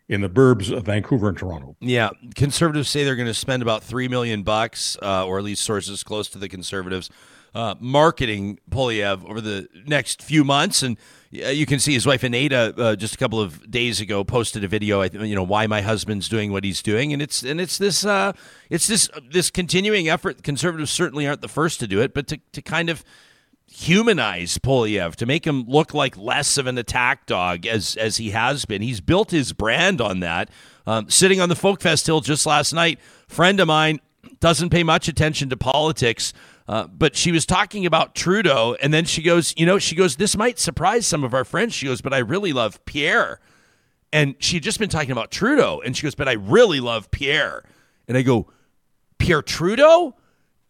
in 0.08 0.20
the 0.20 0.28
burbs 0.28 0.74
of 0.76 0.84
Vancouver 0.84 1.28
and 1.28 1.38
Toronto. 1.38 1.76
Yeah, 1.80 2.10
conservatives 2.34 2.88
say 2.88 3.04
they're 3.04 3.16
going 3.16 3.28
to 3.28 3.34
spend 3.34 3.62
about 3.62 3.82
three 3.82 4.08
million 4.08 4.42
bucks, 4.42 4.96
uh, 5.00 5.26
or 5.26 5.38
at 5.38 5.44
least 5.44 5.62
sources 5.62 6.02
close 6.02 6.28
to 6.30 6.38
the 6.38 6.48
conservatives, 6.48 7.08
uh, 7.54 7.76
marketing 7.80 8.58
Poilievre 8.70 9.28
over 9.28 9.40
the 9.40 9.68
next 9.86 10.22
few 10.22 10.44
months. 10.44 10.82
And 10.82 10.96
you 11.30 11.66
can 11.66 11.78
see 11.78 11.94
his 11.94 12.06
wife 12.06 12.22
Anita 12.24 12.74
uh, 12.76 12.96
just 12.96 13.14
a 13.14 13.18
couple 13.18 13.40
of 13.40 13.70
days 13.70 14.00
ago 14.00 14.24
posted 14.24 14.64
a 14.64 14.68
video. 14.68 15.02
You 15.02 15.34
know 15.34 15.42
why 15.42 15.66
my 15.66 15.80
husband's 15.80 16.28
doing 16.28 16.52
what 16.52 16.64
he's 16.64 16.82
doing, 16.82 17.12
and 17.12 17.22
it's 17.22 17.42
and 17.42 17.60
it's 17.60 17.78
this 17.78 18.04
uh, 18.04 18.32
it's 18.70 18.86
this 18.86 19.08
this 19.30 19.50
continuing 19.50 20.08
effort. 20.08 20.42
Conservatives 20.42 20.90
certainly 20.90 21.26
aren't 21.26 21.40
the 21.42 21.48
first 21.48 21.80
to 21.80 21.86
do 21.86 22.00
it, 22.00 22.12
but 22.12 22.26
to 22.28 22.40
to 22.52 22.60
kind 22.60 22.90
of 22.90 23.04
humanize 23.72 24.58
Poilievre 24.58 25.16
to 25.16 25.26
make 25.26 25.46
him 25.46 25.64
look 25.66 25.94
like 25.94 26.16
less 26.16 26.58
of 26.58 26.66
an 26.66 26.76
attack 26.76 27.26
dog 27.26 27.66
as 27.66 27.96
as 27.96 28.18
he 28.18 28.30
has 28.30 28.64
been. 28.64 28.82
He's 28.82 29.00
built 29.00 29.30
his 29.30 29.52
brand 29.52 30.00
on 30.00 30.20
that. 30.20 30.50
Um, 30.86 31.08
sitting 31.08 31.40
on 31.40 31.48
the 31.48 31.56
Folk 31.56 31.80
Fest 31.80 32.06
Hill 32.06 32.20
just 32.20 32.44
last 32.44 32.72
night, 32.72 33.00
friend 33.28 33.60
of 33.60 33.68
mine 33.68 34.00
doesn't 34.40 34.70
pay 34.70 34.82
much 34.82 35.08
attention 35.08 35.48
to 35.50 35.56
politics, 35.56 36.32
uh, 36.68 36.86
but 36.86 37.16
she 37.16 37.32
was 37.32 37.46
talking 37.46 37.86
about 37.86 38.14
Trudeau, 38.14 38.76
and 38.82 38.92
then 38.92 39.04
she 39.04 39.22
goes, 39.22 39.54
you 39.56 39.64
know, 39.64 39.78
she 39.78 39.94
goes, 39.94 40.16
this 40.16 40.36
might 40.36 40.58
surprise 40.58 41.06
some 41.06 41.24
of 41.24 41.34
our 41.34 41.44
friends. 41.44 41.74
She 41.74 41.86
goes, 41.86 42.00
but 42.00 42.12
I 42.12 42.18
really 42.18 42.52
love 42.52 42.84
Pierre, 42.84 43.40
and 44.12 44.34
she 44.38 44.56
had 44.56 44.62
just 44.62 44.78
been 44.78 44.88
talking 44.88 45.12
about 45.12 45.30
Trudeau, 45.30 45.80
and 45.84 45.96
she 45.96 46.02
goes, 46.02 46.14
but 46.14 46.28
I 46.28 46.32
really 46.32 46.80
love 46.80 47.10
Pierre, 47.10 47.64
and 48.08 48.16
I 48.16 48.22
go, 48.22 48.48
Pierre 49.18 49.42
Trudeau, 49.42 50.16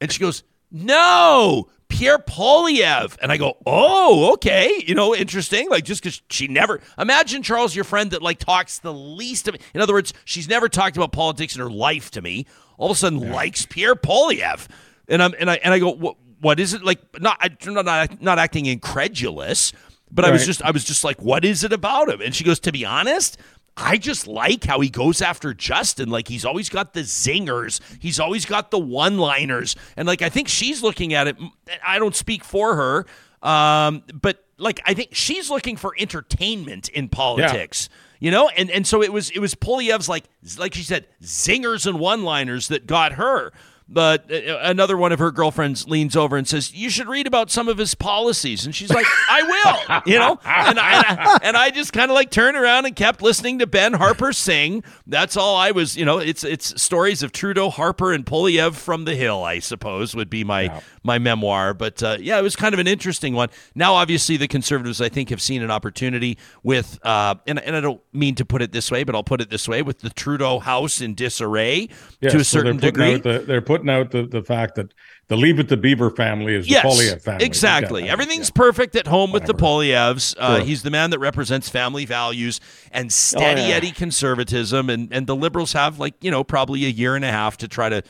and 0.01 0.13
she 0.13 0.21
goes, 0.21 0.45
no, 0.71 1.69
Pierre 1.93 2.19
Poilievre. 2.19 3.19
And 3.21 3.31
I 3.31 3.37
go, 3.37 3.59
oh, 3.67 4.33
okay. 4.33 4.83
You 4.87 4.95
know, 4.95 5.15
interesting. 5.15 5.69
Like, 5.69 5.85
just 5.85 6.03
because 6.03 6.23
she 6.31 6.49
never, 6.49 6.81
imagine, 6.99 7.43
Charles, 7.43 7.77
your 7.77 7.85
friend 7.85 8.11
that 8.13 8.23
like 8.23 8.39
talks 8.39 8.79
the 8.79 8.95
least 8.95 9.47
of, 9.47 9.57
in 9.75 9.81
other 9.83 9.93
words, 9.93 10.15
she's 10.25 10.49
never 10.49 10.71
talked 10.71 10.97
about 10.97 11.13
politics 11.13 11.55
in 11.55 11.61
her 11.61 11.71
life 11.71 12.11
to 12.13 12.23
me. 12.23 12.47
All 12.79 12.91
of 12.91 12.97
a 12.97 12.99
sudden 12.99 13.31
likes 13.31 13.67
Pierre 13.67 13.95
Poilievre. 13.95 14.67
And 15.07 15.23
I'm, 15.23 15.35
and 15.39 15.51
I, 15.51 15.57
and 15.57 15.75
I 15.75 15.79
go, 15.79 15.91
what, 15.91 16.17
what 16.41 16.59
is 16.59 16.73
it 16.73 16.83
like? 16.83 16.99
Not, 17.21 17.37
I'm 17.41 17.75
not, 17.75 17.85
not, 17.85 18.23
not 18.23 18.39
acting 18.39 18.65
incredulous, 18.65 19.73
but 20.11 20.25
I 20.25 20.31
was 20.31 20.47
just, 20.47 20.63
I 20.63 20.71
was 20.71 20.85
just 20.85 21.05
like, 21.05 21.21
what 21.21 21.45
is 21.45 21.63
it 21.63 21.75
about 21.75 22.09
him? 22.09 22.23
And 22.23 22.35
she 22.35 22.43
goes, 22.43 22.59
to 22.61 22.73
be 22.73 22.87
honest, 22.87 23.37
I 23.77 23.97
just 23.97 24.27
like 24.27 24.65
how 24.65 24.81
he 24.81 24.91
goes 24.91 25.23
after 25.23 25.55
Justin. 25.55 26.11
Like 26.11 26.29
he's 26.29 26.45
always 26.45 26.69
got 26.69 26.93
the 26.93 27.01
zingers. 27.01 27.81
He's 28.01 28.21
always 28.21 28.45
got 28.45 28.71
the 28.71 28.79
one-liners. 28.79 29.77
And 29.97 30.07
like 30.07 30.23
I 30.23 30.29
think 30.29 30.49
she's 30.49 30.83
looking 30.83 31.15
at 31.15 31.27
it. 31.27 31.37
I 31.85 31.99
don't 31.99 32.15
speak 32.15 32.45
for 32.45 32.77
her, 32.77 33.49
um, 33.49 34.03
but 34.13 34.45
like 34.59 34.81
I 34.85 34.95
think 34.95 35.11
she's 35.13 35.51
looking 35.51 35.77
for 35.77 35.95
entertainment 35.99 36.89
in 36.91 37.09
politics. 37.09 37.89
You 38.21 38.31
know, 38.31 38.49
and 38.51 38.71
and 38.71 38.87
so 38.87 39.03
it 39.03 39.13
was 39.13 39.31
it 39.31 39.41
was 39.41 39.55
Poilievre's 39.55 40.09
like 40.09 40.25
like 40.59 40.75
she 40.75 40.85
said 40.85 41.07
zingers 41.23 41.87
and 41.87 41.99
one-liners 41.99 42.69
that 42.69 42.87
got 42.87 43.15
her. 43.15 43.53
But 43.93 44.33
uh, 44.33 44.59
another 44.63 44.97
one 44.97 45.13
of 45.13 45.19
her 45.19 45.31
girlfriends 45.31 45.87
leans 45.87 46.17
over 46.17 46.37
and 46.37 46.49
says, 46.49 46.75
"You 46.75 46.89
should 46.89 47.09
read 47.09 47.27
about 47.27 47.51
some 47.51 47.69
of 47.69 47.77
his 47.77 47.95
policies." 47.95 48.65
And 48.65 48.75
she's 48.75 48.91
like, 48.91 49.07
"I 49.29 49.43
will," 49.43 50.13
you 50.13 50.19
know. 50.19 50.39
And 50.45 50.79
I, 50.79 51.39
and 51.43 51.57
I, 51.57 51.71
just 51.71 51.93
kind 51.93 52.11
of 52.11 52.15
like 52.15 52.31
turned 52.31 52.57
around 52.57 52.87
and 52.87 52.97
kept 52.97 53.21
listening 53.21 53.59
to 53.59 53.67
Ben 53.67 53.93
Harper 53.93 54.33
sing. 54.33 54.83
That's 55.07 55.37
all 55.37 55.57
I 55.57 55.73
was, 55.73 55.97
you 55.97 56.07
know. 56.07 56.19
It's 56.19 56.43
it's 56.43 56.81
stories 56.81 57.23
of 57.23 57.33
Trudeau, 57.33 57.69
Harper, 57.69 58.13
and 58.13 58.25
Poilievre 58.25 58.75
from 58.75 59.05
the 59.05 59.15
Hill. 59.15 59.45
I 59.45 59.59
suppose 59.59 60.15
would 60.15 60.31
be 60.31 60.43
my 60.43 60.81
my 61.03 61.19
memoir. 61.19 61.75
But 61.75 62.03
uh, 62.03 62.17
yeah, 62.21 62.39
it 62.39 62.43
was 62.43 62.57
kind 62.57 62.73
of 62.73 62.79
an 62.79 62.87
interesting 62.87 63.35
one. 63.35 63.51
Now, 63.75 63.95
obviously, 63.95 64.37
the 64.37 64.49
Conservatives, 64.49 65.01
I 65.01 65.09
think, 65.11 65.31
have 65.31 65.43
seen 65.43 65.63
an 65.63 65.71
opportunity 65.71 66.39
with, 66.63 66.99
uh, 67.05 67.35
and 67.47 67.59
and 67.59 67.77
I 67.77 67.81
don't 67.81 68.01
mean 68.13 68.35
to 68.37 68.45
put 68.45 68.63
it 68.63 68.73
this 68.73 68.91
way, 68.91 69.05
but 69.05 69.15
I'll 69.15 69.25
put 69.25 69.41
it 69.41 69.51
this 69.51 69.69
way: 69.69 69.83
with 69.83 70.01
the 70.01 70.11
Trudeau 70.11 70.61
house 70.61 71.01
in 71.01 71.15
disarray 71.15 71.89
Yes, 72.21 72.33
to 72.33 72.39
a 72.39 72.45
so 72.45 72.59
certain 72.59 72.77
they're 72.79 72.91
degree. 72.91 73.19
The, 73.19 73.41
they're 73.41 73.61
putting 73.61 73.82
out 73.91 74.11
the, 74.11 74.27
the 74.27 74.43
fact 74.43 74.75
that 74.77 74.93
the 75.29 75.37
Leave 75.37 75.59
It 75.59 75.69
to 75.69 75.77
Beaver 75.77 76.11
family 76.11 76.55
is 76.55 76.67
the 76.67 76.75
Poilievre 76.75 77.21
family. 77.21 77.45
Exactly. 77.45 78.09
Everything's 78.09 78.49
yeah. 78.49 78.63
perfect 78.63 78.97
at 78.97 79.07
home 79.07 79.33
with 79.33 79.47
the 79.47 79.53
Whatever. 79.53 79.83
Poilievres. 79.85 80.35
Uh, 80.39 80.57
Sure. 80.57 80.65
He's 80.65 80.83
the 80.83 80.91
man 80.91 81.11
that 81.11 81.19
represents 81.19 81.69
family 81.69 82.05
values 82.05 82.61
and 82.91 83.13
steady 83.13 83.63
Oh, 83.63 83.69
yeah. 83.69 83.75
Eddie 83.75 83.93
conservatism. 83.93 84.91
And, 84.91 85.13
and 85.13 85.27
the 85.27 85.37
liberals 85.37 85.73
have, 85.73 85.99
like, 85.99 86.15
you 86.21 86.31
know, 86.31 86.45
probably 86.45 86.85
a 86.85 86.91
year 86.91 87.17
and 87.17 87.25
a 87.25 87.31
half 87.31 87.57
to 87.59 87.69
try 87.69 87.89
to 87.89 88.03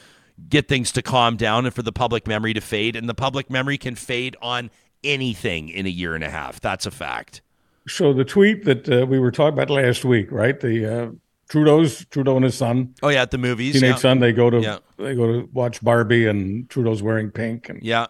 get 0.49 0.69
things 0.69 0.91
to 0.93 1.03
calm 1.03 1.37
down 1.37 1.67
and 1.67 1.75
for 1.75 1.83
the 1.83 1.93
public 1.93 2.27
memory 2.27 2.55
to 2.55 2.61
fade. 2.61 2.97
And 2.97 3.09
the 3.09 3.15
public 3.15 3.51
memory 3.51 3.79
can 3.79 3.95
fade 3.95 4.37
on 4.43 4.71
anything 5.05 5.69
in 5.69 5.87
a 5.87 5.91
year 5.91 6.15
and 6.15 6.25
a 6.25 6.31
half. 6.31 6.61
That's 6.61 6.87
a 6.87 6.91
fact. 6.91 7.43
So 7.89 8.13
the 8.13 8.25
tweet 8.25 8.65
that 8.65 8.89
uh, 8.89 9.07
we 9.07 9.19
were 9.19 9.33
talking 9.33 9.55
about 9.55 9.69
last 9.69 10.05
week, 10.05 10.31
right? 10.31 10.59
The 10.59 10.87
uh, 10.87 11.11
Trudeau's 11.53 12.07
Trudeau 12.07 12.37
and 12.37 12.45
his 12.47 12.55
son, 12.55 12.95
Oh, 13.03 13.11
yeah, 13.11 13.21
at 13.21 13.31
the 13.31 13.37
movies. 13.37 13.75
teenage 13.75 13.91
yeah. 13.91 13.97
son, 13.97 14.21
they 14.21 14.33
go 14.33 14.49
to 14.49 14.61
Yeah. 14.61 14.79
they 14.97 15.15
go 15.15 15.27
to 15.27 15.49
watch 15.53 15.83
Barbie, 15.85 16.27
and 16.27 16.67
Trudeau's 16.71 17.03
wearing 17.03 17.31
pink, 17.31 17.69
and 17.69 17.83
Yeah. 17.83 18.07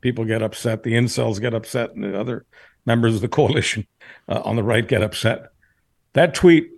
people 0.00 0.24
get 0.24 0.42
upset. 0.42 0.84
The 0.84 0.92
incels 0.92 1.40
get 1.40 1.54
upset, 1.54 1.92
and 1.96 2.04
the 2.04 2.16
other 2.16 2.46
members 2.86 3.16
of 3.16 3.20
the 3.20 3.26
coalition 3.28 3.84
uh, 4.28 4.42
on 4.44 4.54
the 4.54 4.62
right 4.62 4.86
get 4.86 5.02
upset. 5.02 5.46
That 6.12 6.34
tweet 6.34 6.70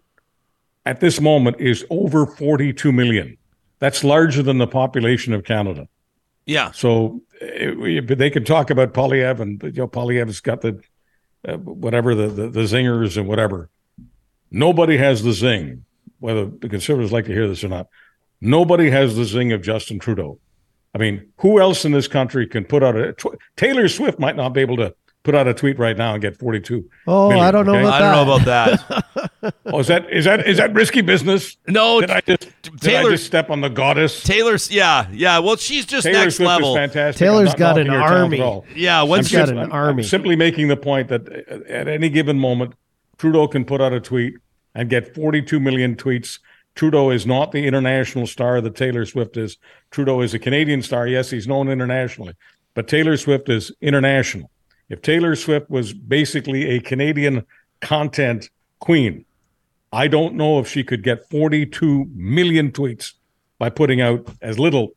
at 0.86 1.00
this 1.00 1.20
moment 1.20 1.56
is 1.60 1.84
over 1.90 2.24
42 2.24 2.92
million. 2.92 3.36
That's 3.78 4.02
larger 4.02 4.42
than 4.42 4.56
the 4.56 4.66
population 4.66 5.34
of 5.34 5.44
Canada. 5.44 5.86
Yeah. 6.46 6.70
So 6.70 7.20
it, 7.42 7.78
we- 7.78 8.00
but 8.00 8.16
they 8.16 8.30
can 8.30 8.42
talk 8.44 8.70
about 8.70 8.94
Poilievre, 8.94 9.40
and 9.40 9.62
you 9.62 9.72
know 9.72 9.86
Poilievre's 9.88 10.40
got 10.40 10.62
the 10.62 10.80
uh, 11.46 11.58
whatever 11.58 12.14
the, 12.14 12.28
the 12.28 12.48
the 12.48 12.62
zingers 12.62 13.18
and 13.18 13.28
whatever. 13.28 13.68
Nobody 14.50 14.96
has 14.96 15.22
the 15.22 15.32
zing, 15.32 15.84
whether 16.26 16.46
the 16.46 16.68
conservatives 16.68 17.12
like 17.12 17.24
to 17.26 17.32
hear 17.32 17.46
this 17.46 17.62
or 17.62 17.68
not. 17.68 17.86
Nobody 18.40 18.90
has 18.90 19.14
the 19.16 19.24
zing 19.24 19.52
of 19.52 19.62
Justin 19.62 19.98
Trudeau. 20.00 20.38
I 20.92 20.98
mean, 20.98 21.28
who 21.38 21.60
else 21.60 21.84
in 21.84 21.92
this 21.92 22.08
country 22.08 22.46
can 22.48 22.64
put 22.64 22.82
out 22.82 22.96
a 22.96 23.12
tw- 23.12 23.36
Taylor 23.56 23.86
Swift 23.88 24.18
might 24.18 24.34
not 24.34 24.50
be 24.50 24.60
able 24.60 24.76
to 24.78 24.94
put 25.22 25.34
out 25.34 25.46
a 25.46 25.54
tweet 25.54 25.78
right 25.78 25.96
now 25.96 26.14
and 26.14 26.22
get 26.22 26.36
42. 26.36 26.84
Oh, 27.06 27.28
million, 27.28 27.44
I 27.46 27.50
don't 27.50 27.66
know 27.66 27.72
okay? 27.76 27.82
about 27.82 28.02
I 28.02 28.14
don't 28.14 28.26
know 28.26 28.34
about 28.34 28.44
that. 28.46 29.04
Oh, 29.66 29.78
is 29.80 29.86
that 29.88 30.10
is 30.12 30.24
that 30.24 30.46
is 30.46 30.56
that 30.56 30.72
risky 30.74 31.02
business? 31.02 31.56
No, 31.68 32.00
Did 32.00 32.10
I 32.10 32.20
just 32.20 32.40
did 32.62 32.80
Taylor- 32.80 33.08
I 33.08 33.12
just 33.12 33.26
step 33.26 33.48
on 33.50 33.60
the 33.60 33.68
goddess? 33.68 34.22
Taylor's. 34.24 34.70
Yeah, 34.72 35.08
yeah. 35.12 35.38
Well, 35.38 35.56
she's 35.56 35.86
just 35.86 36.04
Taylor 36.04 36.24
next 36.24 36.36
Swift 36.36 36.48
level. 36.48 36.70
is 36.72 36.76
fantastic. 36.78 37.18
Taylor's 37.20 37.52
I'm 37.52 37.58
got 37.58 37.78
an 37.78 37.86
knocking 37.86 38.00
her 38.02 38.08
talent 38.08 38.40
army. 38.40 38.62
Yeah, 38.74 39.02
I'm 39.02 39.08
once 39.08 39.30
got 39.30 39.48
an 39.48 39.58
I'm- 39.58 39.72
army. 39.72 40.02
I'm 40.02 40.08
simply 40.08 40.34
making 40.34 40.66
the 40.68 40.76
point 40.76 41.08
that 41.08 41.28
at 41.68 41.86
any 41.86 42.08
given 42.08 42.38
moment, 42.38 42.74
Trudeau 43.18 43.46
can 43.46 43.64
put 43.64 43.80
out 43.80 43.92
a 43.92 44.00
tweet 44.00 44.34
and 44.76 44.90
get 44.90 45.14
42 45.14 45.58
million 45.58 45.96
tweets. 45.96 46.38
Trudeau 46.76 47.10
is 47.10 47.26
not 47.26 47.50
the 47.50 47.66
international 47.66 48.26
star 48.26 48.60
that 48.60 48.76
Taylor 48.76 49.06
Swift 49.06 49.38
is. 49.38 49.56
Trudeau 49.90 50.20
is 50.20 50.34
a 50.34 50.38
Canadian 50.38 50.82
star. 50.82 51.08
Yes, 51.08 51.30
he's 51.30 51.48
known 51.48 51.68
internationally, 51.68 52.34
but 52.74 52.86
Taylor 52.86 53.16
Swift 53.16 53.48
is 53.48 53.72
international. 53.80 54.50
If 54.90 55.00
Taylor 55.00 55.34
Swift 55.34 55.70
was 55.70 55.94
basically 55.94 56.76
a 56.76 56.80
Canadian 56.80 57.46
content 57.80 58.50
queen, 58.78 59.24
I 59.92 60.08
don't 60.08 60.34
know 60.34 60.58
if 60.58 60.68
she 60.68 60.84
could 60.84 61.02
get 61.02 61.28
42 61.30 62.10
million 62.14 62.70
tweets 62.70 63.14
by 63.58 63.70
putting 63.70 64.02
out 64.02 64.28
as 64.42 64.58
little 64.58 64.90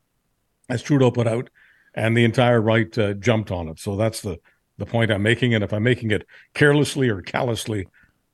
as 0.67 0.83
Trudeau 0.83 1.09
put 1.09 1.25
out, 1.25 1.49
and 1.95 2.17
the 2.17 2.25
entire 2.25 2.59
right 2.59 2.95
uh, 2.97 3.13
jumped 3.13 3.49
on 3.49 3.69
it. 3.69 3.79
So 3.79 3.95
that's 3.95 4.21
the 4.21 4.39
the 4.77 4.85
point 4.85 5.11
I'm 5.11 5.23
making. 5.23 5.53
And 5.53 5.63
if 5.63 5.73
I'm 5.73 5.83
making 5.83 6.11
it 6.11 6.25
carelessly 6.53 7.09
or 7.09 7.21
callously, 7.21 7.87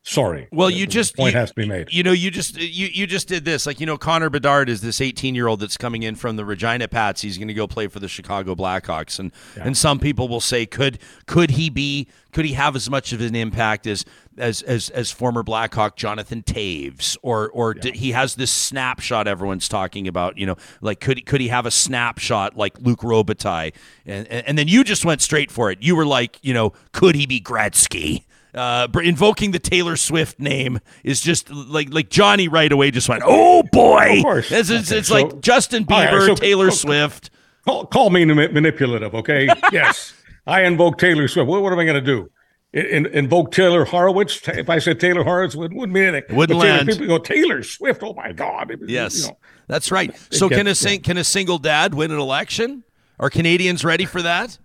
sorry. 0.06 0.48
Well, 0.52 0.70
you 0.70 0.86
the 0.86 0.92
just 0.92 1.16
point 1.18 1.34
you, 1.34 1.40
has 1.40 1.50
to 1.50 1.56
be 1.56 1.68
made. 1.68 1.92
You 1.92 2.04
know, 2.04 2.12
you 2.12 2.32
just 2.32 2.58
you 2.58 2.88
you 2.88 3.08
just 3.08 3.28
did 3.28 3.44
this. 3.44 3.66
Like 3.66 3.80
you 3.80 3.86
know, 3.86 3.98
Connor 3.98 4.30
Bedard 4.30 4.70
is 4.70 4.82
this 4.82 5.02
18 5.02 5.36
year 5.36 5.48
old 5.48 5.60
that's 5.60 5.78
coming 5.78 6.04
in 6.04 6.16
from 6.16 6.36
the 6.36 6.46
Regina 6.46 6.88
Pats. 6.88 7.22
He's 7.22 7.38
going 7.38 7.48
to 7.48 7.54
go 7.54 7.68
play 7.68 7.88
for 7.88 8.00
the 8.00 8.08
Chicago 8.08 8.56
Blackhawks, 8.56 9.20
and 9.20 9.32
and 9.60 9.76
some 9.76 10.00
people 10.00 10.28
will 10.28 10.42
say, 10.42 10.66
could 10.66 11.00
could 11.26 11.52
he 11.52 11.70
be? 11.70 12.08
Could 12.32 12.46
he 12.46 12.54
have 12.54 12.76
as 12.76 12.90
much 12.90 13.14
of 13.14 13.22
an 13.22 13.36
impact 13.36 13.88
as 13.88 14.06
as 14.38 14.62
as, 14.62 14.90
as 14.90 15.12
former 15.12 15.42
Blackhawk 15.42 15.96
Jonathan 15.96 16.44
Toews, 16.44 17.18
or 17.22 17.50
or 17.50 17.74
did, 17.74 17.96
he 17.96 18.12
has 18.12 18.36
this 18.36 18.52
snapshot 18.52 19.28
everyone's 19.28 19.70
talking 19.70 20.08
about? 20.08 20.38
You 20.38 20.48
know, 20.48 20.56
like 20.82 21.00
could 21.00 21.18
he- 21.18 21.24
could 21.24 21.42
he 21.42 21.48
have 21.48 21.66
a 21.66 21.72
snapshot 21.72 22.56
like 22.58 22.78
Luc 22.80 23.00
Robitaille? 23.00 23.74
And, 24.06 24.28
and 24.28 24.48
and 24.48 24.58
then 24.58 24.68
you 24.68 24.84
just 24.84 25.06
went 25.06 25.22
straight 25.22 25.52
for 25.52 25.72
it. 25.72 25.82
You 25.82 25.96
were 25.96 26.06
like, 26.06 26.40
you 26.42 26.54
know, 26.54 26.74
could 26.92 27.16
he 27.16 27.26
be 27.26 27.40
Gretzky? 27.40 28.24
Uh, 28.56 28.88
invoking 29.04 29.52
the 29.52 29.60
Taylor 29.60 29.96
Swift 29.96 30.40
name 30.40 30.80
is 31.04 31.22
just 31.22 31.50
like 31.50 31.94
like 31.94 32.10
Johnny 32.10 32.48
right 32.48 32.72
away 32.72 32.90
just 32.92 33.10
went, 33.10 33.24
oh 33.26 33.64
boy, 33.72 34.18
Of 34.18 34.24
course. 34.24 34.52
It's, 34.52 34.70
it's, 34.70 34.90
Okay, 34.92 35.00
it's 35.00 35.08
so- 35.10 35.14
like 35.16 35.42
Justin 35.42 35.86
All 35.90 35.98
right, 36.00 36.10
Bieber, 36.10 36.26
so- 36.28 36.36
Taylor 36.36 36.72
so- 36.72 36.78
Swift. 36.78 37.30
Call, 37.66 37.86
call 37.88 38.10
me 38.12 38.24
ma- 38.26 38.34
manipulative, 38.52 39.16
okay? 39.16 39.48
yes, 39.72 40.14
I 40.46 40.64
invoke 40.64 40.98
Taylor 41.00 41.28
Swift. 41.28 41.48
What, 41.48 41.62
what 41.64 41.74
am 41.74 41.80
I 41.80 41.84
going 41.86 41.96
to 41.96 42.02
do? 42.02 42.30
In, 42.74 42.86
in- 42.86 43.06
invoke 43.08 43.52
Taylor 43.52 43.86
Horowitz? 43.86 44.48
If 44.48 44.70
I 44.70 44.78
said 44.80 45.00
Taylor 45.00 45.24
Horowitz, 45.24 45.56
it 45.56 45.58
wouldn't, 45.60 45.92
mean 45.92 46.04
anything. 46.04 46.36
Wouldn't 46.36 46.60
Taylor, 46.62 46.76
land. 46.76 46.88
People 46.90 47.08
go 47.08 47.18
Taylor 47.18 47.64
Swift. 47.64 48.04
Oh 48.04 48.14
my 48.14 48.32
God! 48.34 48.70
It- 48.72 48.82
Yes, 48.88 49.24
you 49.24 49.28
know. 49.30 49.38
that's 49.68 49.92
right. 49.92 50.16
So 50.30 50.48
can 50.48 50.60
a 50.60 50.64
gets- 50.72 50.80
sing, 50.80 51.02
can 51.02 51.18
a 51.18 51.24
single 51.24 51.58
dad 51.58 51.94
win 51.96 52.12
an 52.12 52.20
election? 52.20 52.84
Are 53.20 53.30
Canadians 53.32 53.84
ready 53.84 54.06
for 54.06 54.22
that? 54.22 54.60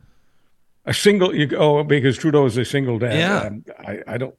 A 0.87 0.95
single. 0.95 1.35
You, 1.35 1.57
oh, 1.57 1.85
because 1.85 2.17
Trudeau 2.17 2.47
is 2.47 2.57
a 2.57 2.65
single 2.65 2.99
dad. 2.99 3.17
Yeah. 3.19 3.39
Um, 3.41 3.65
I, 3.79 4.15
I 4.15 4.19
don't. 4.19 4.35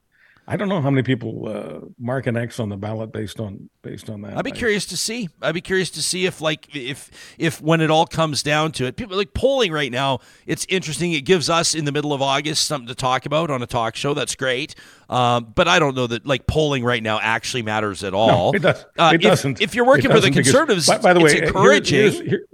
I 0.47 0.57
don't 0.57 0.67
know 0.67 0.81
how 0.81 0.89
many 0.89 1.03
people 1.03 1.47
uh, 1.47 1.87
mark 1.99 2.25
an 2.25 2.35
X 2.35 2.59
on 2.59 2.67
the 2.69 2.75
ballot 2.75 3.13
based 3.13 3.39
on 3.39 3.69
based 3.83 4.09
on 4.09 4.21
that. 4.23 4.35
I'd 4.35 4.43
be 4.43 4.51
curious 4.51 4.85
to 4.87 4.97
see. 4.97 5.29
I'd 5.41 5.53
be 5.53 5.61
curious 5.61 5.91
to 5.91 6.01
see 6.01 6.25
if 6.25 6.41
like 6.41 6.67
if 6.75 7.09
if 7.37 7.61
when 7.61 7.79
it 7.79 7.89
all 7.91 8.05
comes 8.07 8.41
down 8.43 8.71
to 8.73 8.85
it, 8.85 8.97
people 8.97 9.15
like 9.15 9.33
polling 9.33 9.71
right 9.71 9.91
now. 9.91 10.19
It's 10.47 10.65
interesting. 10.67 11.13
It 11.13 11.21
gives 11.21 11.49
us 11.49 11.73
in 11.75 11.85
the 11.85 11.91
middle 11.91 12.11
of 12.11 12.21
August 12.23 12.65
something 12.65 12.87
to 12.87 12.95
talk 12.95 13.25
about 13.27 13.49
on 13.51 13.61
a 13.61 13.67
talk 13.67 13.95
show. 13.95 14.13
That's 14.13 14.35
great. 14.35 14.75
Um, 15.09 15.53
but 15.55 15.67
I 15.69 15.77
don't 15.79 15.95
know 15.95 16.07
that 16.07 16.25
like 16.25 16.47
polling 16.47 16.83
right 16.83 17.03
now 17.03 17.19
actually 17.21 17.61
matters 17.61 18.03
at 18.03 18.13
all. 18.15 18.51
No, 18.51 18.57
it, 18.57 18.61
does, 18.63 18.85
Uh, 18.97 19.11
it 19.13 19.15
if- 19.15 19.21
doesn't. 19.21 19.61
If, 19.61 19.75
you're 19.75 19.85
working 19.85 20.09
for 20.11 20.19
the 20.19 20.31
conservatives, 20.31 20.87
by, 20.87 20.97
by 20.97 21.13
the 21.13 21.19
way, 21.21 21.31
it's 21.33 21.41
encouraging. 21.49 21.99
here's- 21.99 22.19
here- 22.19 22.45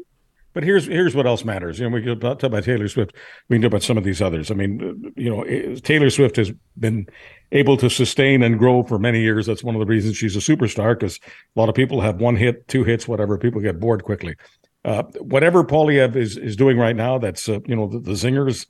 but 0.58 0.64
here's 0.64 0.88
here's 0.88 1.14
what 1.14 1.28
else 1.28 1.46
matters. 1.46 1.78
You 1.78 1.88
know, 1.88 1.94
we 1.94 2.02
could 2.02 2.20
talk 2.20 2.42
about 2.42 2.64
Taylor 2.64 2.88
Swift. 2.88 3.14
We 3.48 3.58
can 3.58 3.62
talk 3.62 3.68
about 3.74 3.84
some 3.84 3.96
of 3.96 4.04
these 4.04 4.24
others. 4.24 4.50
I 4.50 4.56
mean, 4.56 5.14
you 5.16 5.30
know, 5.30 5.44
eh, 5.44 5.76
Taylor 5.84 6.10
Swift 6.10 6.36
has 6.38 6.52
been 6.80 7.06
able 7.52 7.78
to 7.78 7.92
sustain 7.92 8.42
and 8.42 8.58
grow 8.58 8.82
for 8.82 8.98
many 8.98 9.22
years. 9.22 9.46
That's 9.46 9.64
one 9.64 9.76
of 9.76 9.80
the 9.80 9.86
reasons 9.86 10.18
she's 10.18 10.36
a 10.36 10.40
superstar 10.40 10.98
because 10.98 11.20
a 11.56 11.60
lot 11.60 11.70
of 11.70 11.76
people 11.76 12.02
have 12.02 12.20
one 12.20 12.36
hit, 12.36 12.68
two 12.68 12.84
hits, 12.84 13.08
whatever. 13.08 13.38
People 13.38 13.62
get 13.62 13.80
bored 13.80 14.04
quickly. 14.04 14.36
Uh, 14.84 15.04
whatever 15.20 15.64
Poilievre 15.64 16.16
is 16.16 16.38
is 16.38 16.56
doing 16.56 16.80
right 16.80 16.96
now, 16.96 17.20
that's 17.20 17.48
uh, 17.48 17.60
you 17.68 17.76
know 17.76 17.86
the, 17.86 18.00
the 18.00 18.14
zingers. 18.14 18.66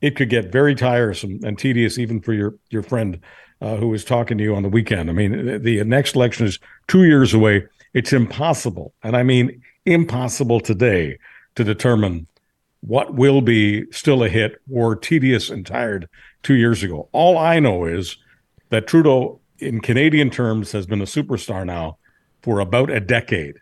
It 0.00 0.16
could 0.16 0.30
get 0.30 0.50
very 0.50 0.74
tiresome 0.74 1.38
and 1.44 1.56
tedious, 1.56 1.98
even 1.98 2.20
for 2.20 2.32
your 2.32 2.56
your 2.70 2.82
friend 2.82 3.20
uh, 3.60 3.76
who 3.76 3.86
was 3.86 4.04
talking 4.04 4.38
to 4.38 4.42
you 4.42 4.56
on 4.56 4.64
the 4.64 4.68
weekend. 4.68 5.08
I 5.08 5.12
mean, 5.12 5.46
the, 5.46 5.58
the 5.58 5.84
next 5.84 6.16
election 6.16 6.48
is 6.48 6.58
two 6.88 7.04
years 7.04 7.32
away. 7.32 7.64
It's 7.94 8.12
impossible, 8.12 8.92
and 9.04 9.16
I 9.16 9.22
mean 9.22 9.62
impossible 9.92 10.60
today 10.60 11.18
to 11.54 11.64
determine 11.64 12.26
what 12.80 13.14
will 13.14 13.40
be 13.40 13.90
still 13.90 14.22
a 14.22 14.28
hit 14.28 14.60
or 14.70 14.94
tedious 14.94 15.50
and 15.50 15.66
tired 15.66 16.08
two 16.42 16.54
years 16.54 16.82
ago. 16.82 17.08
All 17.12 17.36
I 17.36 17.58
know 17.58 17.84
is 17.84 18.16
that 18.70 18.86
Trudeau, 18.86 19.40
in 19.58 19.80
Canadian 19.80 20.30
terms, 20.30 20.72
has 20.72 20.86
been 20.86 21.00
a 21.00 21.04
superstar 21.06 21.66
now 21.66 21.98
for 22.42 22.60
about 22.60 22.90
a 22.90 23.00
decade. 23.00 23.56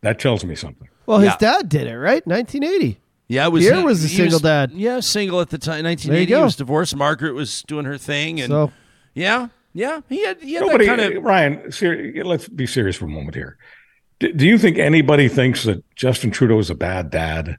That 0.00 0.18
tells 0.18 0.44
me 0.44 0.54
something. 0.54 0.88
Well, 1.06 1.18
his 1.18 1.30
Yeah. 1.32 1.36
dad 1.38 1.68
did 1.68 1.86
it, 1.86 1.98
right? 1.98 2.26
1980. 2.26 2.98
Yeah, 3.28 3.46
it 3.46 3.52
was. 3.52 3.64
Pierre 3.64 3.84
was 3.84 4.04
a 4.04 4.08
he 4.08 4.16
single 4.16 4.38
dad. 4.38 4.72
Yeah, 4.74 5.00
single 5.00 5.40
at 5.40 5.50
the 5.50 5.58
time. 5.58 5.82
There 5.82 5.90
1980, 5.90 6.30
you 6.30 6.36
he 6.38 6.42
was 6.42 6.56
divorced. 6.56 6.94
Margaret 6.96 7.32
was 7.34 7.62
doing 7.62 7.84
her 7.86 7.96
thing, 7.98 8.40
and 8.40 8.50
So 8.50 8.72
yeah, 9.14 9.48
yeah, 9.72 10.00
he 10.08 10.24
had 10.24 10.38
he 10.42 10.54
had 10.54 10.62
Nobody, 10.66 10.86
that 10.86 10.98
kind 10.98 11.16
of. 11.16 11.22
Ryan, 11.22 11.72
ser- 11.72 12.12
let's 12.24 12.48
be 12.48 12.66
serious 12.66 12.96
for 12.96 13.06
a 13.06 13.08
moment 13.08 13.34
here. 13.34 13.56
Do, 14.30 14.46
you 14.46 14.58
think 14.58 14.78
anybody 14.78 15.28
thinks 15.28 15.64
that 15.64 15.82
Justin 15.96 16.30
Trudeau 16.30 16.58
is 16.58 16.70
a 16.70 16.74
bad 16.74 17.10
dad? 17.10 17.58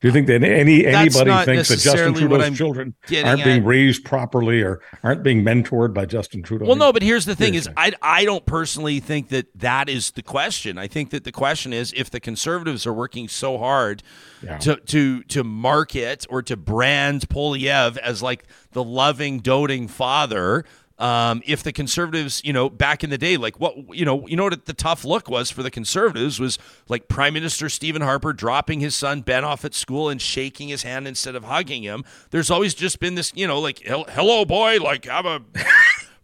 Do 0.00 0.08
you 0.08 0.12
think 0.12 0.28
that 0.28 0.42
any 0.42 0.86
anybody 0.86 1.30
thinks 1.44 1.68
that 1.68 1.78
Justin 1.78 2.14
Trudeau's 2.14 2.56
children 2.56 2.94
aren't 3.22 3.44
being 3.44 3.60
at. 3.60 3.66
raised 3.66 4.02
properly 4.02 4.62
or 4.62 4.80
aren't 5.04 5.22
being 5.22 5.44
mentored 5.44 5.92
by 5.92 6.06
Justin 6.06 6.42
Trudeau? 6.42 6.64
Well, 6.64 6.76
no, 6.76 6.90
but 6.90 7.02
here's 7.02 7.26
the 7.26 7.36
thing: 7.36 7.52
is 7.52 7.64
Seriously. 7.64 7.94
I 8.02 8.20
I 8.20 8.24
don't 8.24 8.46
personally 8.46 8.98
think 9.00 9.28
that 9.28 9.48
that 9.56 9.90
is 9.90 10.12
the 10.12 10.22
question. 10.22 10.78
I 10.78 10.86
think 10.86 11.10
that 11.10 11.24
the 11.24 11.32
question 11.32 11.74
is 11.74 11.92
if 11.94 12.08
the 12.08 12.18
conservatives 12.18 12.86
are 12.86 12.94
working 12.94 13.28
so 13.28 13.58
hard 13.58 14.02
Yeah. 14.42 14.56
to 14.58 14.76
to 14.76 15.22
to 15.24 15.44
market 15.44 16.26
or 16.30 16.40
to 16.44 16.56
brand 16.56 17.28
Poilievre 17.28 17.98
as 17.98 18.22
like 18.22 18.44
the 18.72 18.82
loving, 18.82 19.40
doting 19.40 19.86
father. 19.86 20.64
Um, 21.00 21.42
if 21.46 21.62
the 21.62 21.72
conservatives, 21.72 22.42
you 22.44 22.52
know, 22.52 22.68
back 22.68 23.02
in 23.02 23.08
the 23.08 23.16
day, 23.16 23.38
like 23.38 23.58
what, 23.58 23.74
you 23.96 24.04
know, 24.04 24.26
you 24.26 24.36
know 24.36 24.44
what 24.44 24.66
the 24.66 24.74
tough 24.74 25.02
look 25.02 25.30
was 25.30 25.50
for 25.50 25.62
the 25.62 25.70
conservatives 25.70 26.38
was 26.38 26.58
like 26.88 27.08
Prime 27.08 27.32
Minister 27.32 27.70
Stephen 27.70 28.02
Harper 28.02 28.34
dropping 28.34 28.80
his 28.80 28.94
son 28.94 29.22
Ben 29.22 29.42
off 29.42 29.64
at 29.64 29.72
school 29.72 30.10
and 30.10 30.20
shaking 30.20 30.68
his 30.68 30.82
hand 30.82 31.08
instead 31.08 31.34
of 31.34 31.44
hugging 31.44 31.82
him. 31.82 32.04
There's 32.30 32.50
always 32.50 32.74
just 32.74 33.00
been 33.00 33.14
this, 33.14 33.32
you 33.34 33.46
know, 33.46 33.58
like 33.58 33.80
hello, 33.86 34.44
boy, 34.44 34.76
like 34.78 35.06
have 35.06 35.24
a 35.24 35.40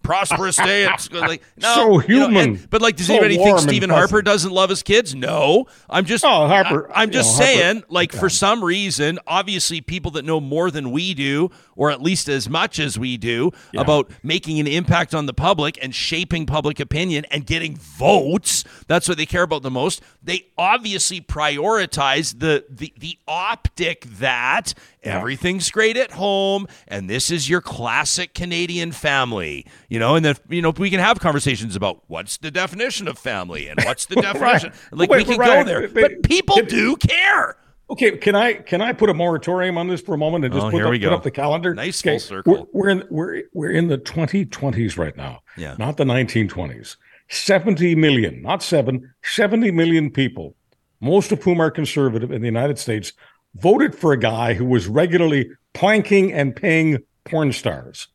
prosperous 0.06 0.56
day. 0.56 0.86
It's 0.92 1.10
like 1.12 1.42
no, 1.56 1.74
So 1.74 2.00
you 2.02 2.18
know, 2.20 2.26
human. 2.28 2.48
and- 2.56 2.70
but 2.70 2.80
like, 2.82 2.96
does 2.96 3.06
So 3.08 3.14
anybody 3.14 3.36
think 3.36 3.58
Stephen. 3.58 3.90
Harper 3.90 4.22
doesn't 4.22 4.52
love 4.52 4.70
his 4.70 4.82
kids? 4.82 5.14
No, 5.14 5.66
I'm 5.90 6.04
just. 6.04 6.24
Oh, 6.24 6.46
Harper- 6.48 6.90
I, 6.94 7.02
am 7.02 7.10
just 7.10 7.38
know, 7.38 7.44
Harper- 7.44 7.58
saying, 7.58 7.82
like, 7.88 8.12
for 8.12 8.28
some 8.28 8.64
reason, 8.64 9.18
obviously, 9.26 9.80
people 9.80 10.10
that 10.12 10.24
know 10.24 10.40
more 10.40 10.70
than 10.70 10.90
we 10.90 11.14
do, 11.14 11.50
or 11.74 11.90
at 11.90 12.00
least 12.02 12.28
as 12.28 12.48
much 12.48 12.78
as 12.78 12.98
we 12.98 13.16
do, 13.16 13.50
about 13.76 14.10
making 14.22 14.58
an 14.60 14.66
impact 14.66 15.14
on 15.14 15.26
the 15.26 15.34
public 15.34 15.78
and 15.82 15.94
shaping 15.94 16.46
public 16.46 16.80
opinion 16.80 17.24
and 17.30 17.44
getting 17.46 17.76
votes. 17.76 18.64
That's 18.86 19.08
what 19.08 19.18
they 19.18 19.26
care 19.26 19.42
about 19.42 19.62
the 19.62 19.70
most. 19.70 20.02
They 20.22 20.46
obviously 20.56 21.20
prioritize 21.20 22.38
the 22.38 22.64
the 22.70 22.92
the 22.98 23.18
optic 23.28 24.02
that 24.18 24.74
everything's 25.06 25.70
great 25.70 25.96
at 25.96 26.12
home 26.12 26.66
and 26.88 27.08
this 27.08 27.30
is 27.30 27.48
your 27.48 27.60
classic 27.60 28.34
Canadian 28.34 28.92
family, 28.92 29.66
you 29.88 29.98
know, 29.98 30.14
and 30.14 30.24
then 30.24 30.36
you 30.48 30.62
know 30.62 30.70
we 30.70 30.90
can 30.90 31.00
have 31.00 31.20
conversations 31.20 31.76
about 31.76 32.02
what's 32.08 32.36
the 32.38 32.50
definition 32.50 33.08
of 33.08 33.18
family 33.18 33.68
and 33.68 33.78
what's 33.84 34.06
the 34.06 34.16
definition. 34.20 34.72
Like 34.92 35.10
Wait, 35.10 35.18
we 35.26 35.32
can 35.32 35.38
Ryan, 35.38 35.64
go 35.64 35.64
there, 35.64 35.80
wait, 35.82 35.94
but 35.94 36.22
people 36.22 36.56
do 36.62 36.96
care. 36.96 37.56
Okay, 37.88 38.16
can 38.16 38.34
I 38.34 38.54
can 38.54 38.80
I 38.82 38.92
put 38.92 39.10
a 39.10 39.14
moratorium 39.14 39.78
on 39.78 39.86
this 39.86 40.00
for 40.00 40.14
a 40.14 40.18
moment 40.18 40.44
and 40.44 40.52
just 40.52 40.66
Oh, 40.66 40.70
put, 40.70 40.82
up, 40.82 40.92
put 40.92 41.12
up 41.12 41.22
the 41.22 41.30
calendar? 41.30 41.72
Nice 41.74 42.02
Okay, 42.02 42.14
full 42.14 42.20
circle. 42.20 42.68
We're, 42.72 42.82
we're 42.82 42.88
in 42.88 43.04
we're 43.10 43.42
we're 43.52 43.70
in 43.70 43.86
the 43.86 43.98
2020s 43.98 44.98
right 44.98 45.16
now. 45.16 45.40
Yeah. 45.56 45.76
Not 45.78 45.96
the 45.96 46.04
1920s. 46.04 46.96
70 47.28 47.94
million, 47.96 48.40
not 48.42 48.62
7, 48.62 49.12
70 49.22 49.70
million 49.72 50.10
people, 50.10 50.54
most 51.00 51.32
of 51.32 51.42
whom 51.42 51.60
are 51.60 51.70
conservative 51.72 52.30
in 52.30 52.40
the 52.40 52.46
United 52.46 52.78
States, 52.78 53.12
voted 53.60 53.94
for 53.94 54.12
a 54.12 54.18
guy 54.18 54.54
who 54.54 54.64
was 54.64 54.86
regularly 54.86 55.50
planking 55.74 56.32
and 56.32 56.54
paying 56.54 56.98
porn 57.24 57.52
stars. 57.52 58.08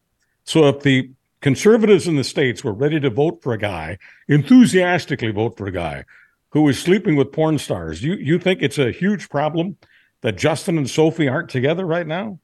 So 0.44 0.68
if 0.68 0.82
the 0.82 1.12
conservatives 1.42 2.08
in 2.08 2.16
the 2.16 2.24
states 2.24 2.64
were 2.64 2.74
ready 2.74 3.00
to 3.00 3.10
vote 3.10 3.42
for 3.42 3.54
a 3.54 3.58
guy, 3.58 3.98
enthusiastically 4.28 5.32
vote 5.32 5.58
for 5.58 5.68
a 5.68 5.72
guy 5.72 6.06
who 6.50 6.68
is 6.68 6.80
sleeping 6.80 7.16
with 7.16 7.32
porn 7.32 7.58
stars, 7.58 8.04
you 8.04 8.14
you 8.16 8.38
think 8.40 8.62
it's 8.62 8.78
a 8.78 8.92
huge 8.92 9.30
problem 9.30 9.78
that 10.22 10.38
Justin 10.38 10.78
and 10.78 10.90
Sophie 10.90 11.28
aren't 11.28 11.50
together 11.50 11.86
right 11.86 12.08
now? 12.08 12.40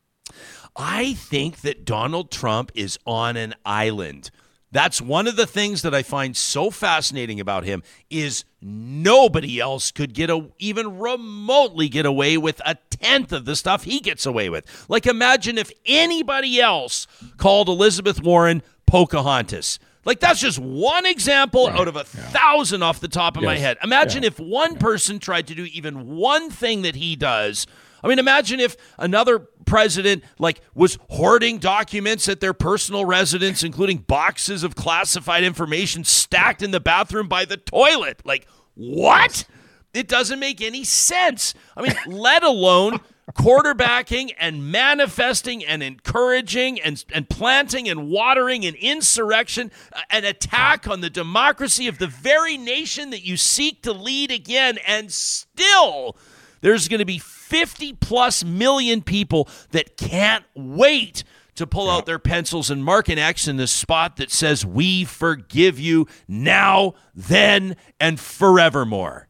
I 0.75 1.13
think 1.13 1.62
that 1.62 1.86
Donald 1.86 2.31
Trump 2.31 2.71
is 2.75 2.99
on 3.05 3.38
an 3.38 3.55
island. 3.65 4.29
That's 4.71 5.01
one 5.01 5.27
of 5.27 5.38
the 5.38 5.47
things 5.47 5.82
that 5.84 5.95
I 5.95 6.03
find 6.03 6.36
so 6.36 6.69
fascinating 6.69 7.39
about 7.39 7.63
him 7.63 7.84
is 8.10 8.43
nobody 8.62 9.60
else 9.60 9.91
could 9.91 10.13
get 10.13 10.30
a, 10.30 10.49
even 10.60 10.99
remotely 10.99 11.88
get 11.88 12.06
away 12.06 12.38
with 12.38 12.62
a 12.65 12.75
tenth 12.89 13.32
of 13.32 13.45
the 13.45 13.56
stuff 13.56 13.84
he 13.84 13.99
gets 13.99 14.25
away 14.25 14.49
with. 14.49 14.86
Like 14.89 15.06
imagine 15.08 15.58
if 15.58 15.71
anybody 15.86 16.60
else 16.60 17.08
called 17.38 17.69
Elizabeth 17.69 18.21
Warren 18.21 18.62
Pocahontas. 18.86 19.80
Like 20.03 20.19
that's 20.19 20.39
just 20.39 20.60
one 20.60 21.06
example 21.06 21.67
Right. 21.67 21.80
out 21.80 21.88
of 21.88 21.95
a 21.95 21.99
Yeah. 21.99 22.30
thousand 22.30 22.84
off 22.84 22.99
the 22.99 23.08
top 23.08 23.38
of 23.38 23.43
my 23.43 23.58
head. 23.58 23.77
Imagine 23.84 24.23
Yeah. 24.23 24.27
if 24.27 24.39
one 24.39 24.75
person 24.77 25.19
tried 25.19 25.47
to 25.47 25.56
do 25.56 25.65
even 25.71 26.15
one 26.17 26.49
thing 26.49 26.82
that 26.82 26.95
he 26.95 27.15
does. 27.15 27.67
I 28.03 28.07
mean, 28.07 28.19
imagine 28.19 28.60
if 28.60 28.77
another 28.97 29.39
president 29.39 30.23
like 30.39 30.62
was 30.73 30.97
hoarding 31.10 31.57
documents 31.57 32.27
at 32.29 32.39
their 32.39 32.53
personal 32.53 33.05
residence, 33.05 33.63
including 33.63 33.99
boxes 33.99 34.63
of 34.63 34.75
classified 34.75 35.43
information 35.43 36.03
stacked 36.03 36.62
in 36.62 36.71
the 36.71 36.79
bathroom 36.79 37.27
by 37.27 37.45
the 37.45 37.57
toilet. 37.57 38.21
Like, 38.25 38.47
what? 38.75 39.45
It 39.93 40.07
doesn't 40.07 40.39
make 40.39 40.62
any 40.62 40.83
sense. 40.83 41.53
I 41.75 41.81
mean, 41.81 41.95
let 42.07 42.43
alone 42.43 42.99
quarterbacking 43.33 44.33
and 44.39 44.71
manifesting 44.71 45.63
and 45.65 45.83
encouraging 45.83 46.79
and, 46.79 47.03
and 47.13 47.29
planting 47.29 47.89
and 47.89 48.10
watering 48.10 48.65
an 48.65 48.75
insurrection, 48.75 49.69
uh, 49.93 49.99
an 50.10 50.23
attack 50.23 50.88
on 50.88 51.01
the 51.01 51.10
democracy 51.10 51.88
of 51.88 51.97
the 51.97 52.07
very 52.07 52.57
nation 52.57 53.10
that 53.10 53.23
you 53.23 53.36
seek 53.36 53.81
to 53.83 53.91
lead 53.91 54.31
again. 54.31 54.77
And 54.88 55.12
still, 55.12 56.15
there's 56.61 56.87
going 56.87 56.99
to 56.99 57.05
be 57.05 57.19
50 57.19 57.93
plus 57.93 58.43
million 58.43 59.01
people 59.01 59.47
that 59.71 59.97
can't 59.97 60.43
wait 60.55 61.23
to 61.55 61.65
pull 61.65 61.89
out 61.89 62.05
their 62.05 62.19
pencils 62.19 62.69
and 62.69 62.83
mark 62.85 63.09
an 63.09 63.17
X 63.17 63.47
in 63.47 63.57
the 63.57 63.65
spot 63.67 64.17
that 64.17 64.29
says, 64.31 64.65
We 64.65 65.05
forgive 65.05 65.79
you 65.79 66.07
now, 66.27 66.93
then, 67.15 67.75
and 67.99 68.19
forevermore. 68.19 69.27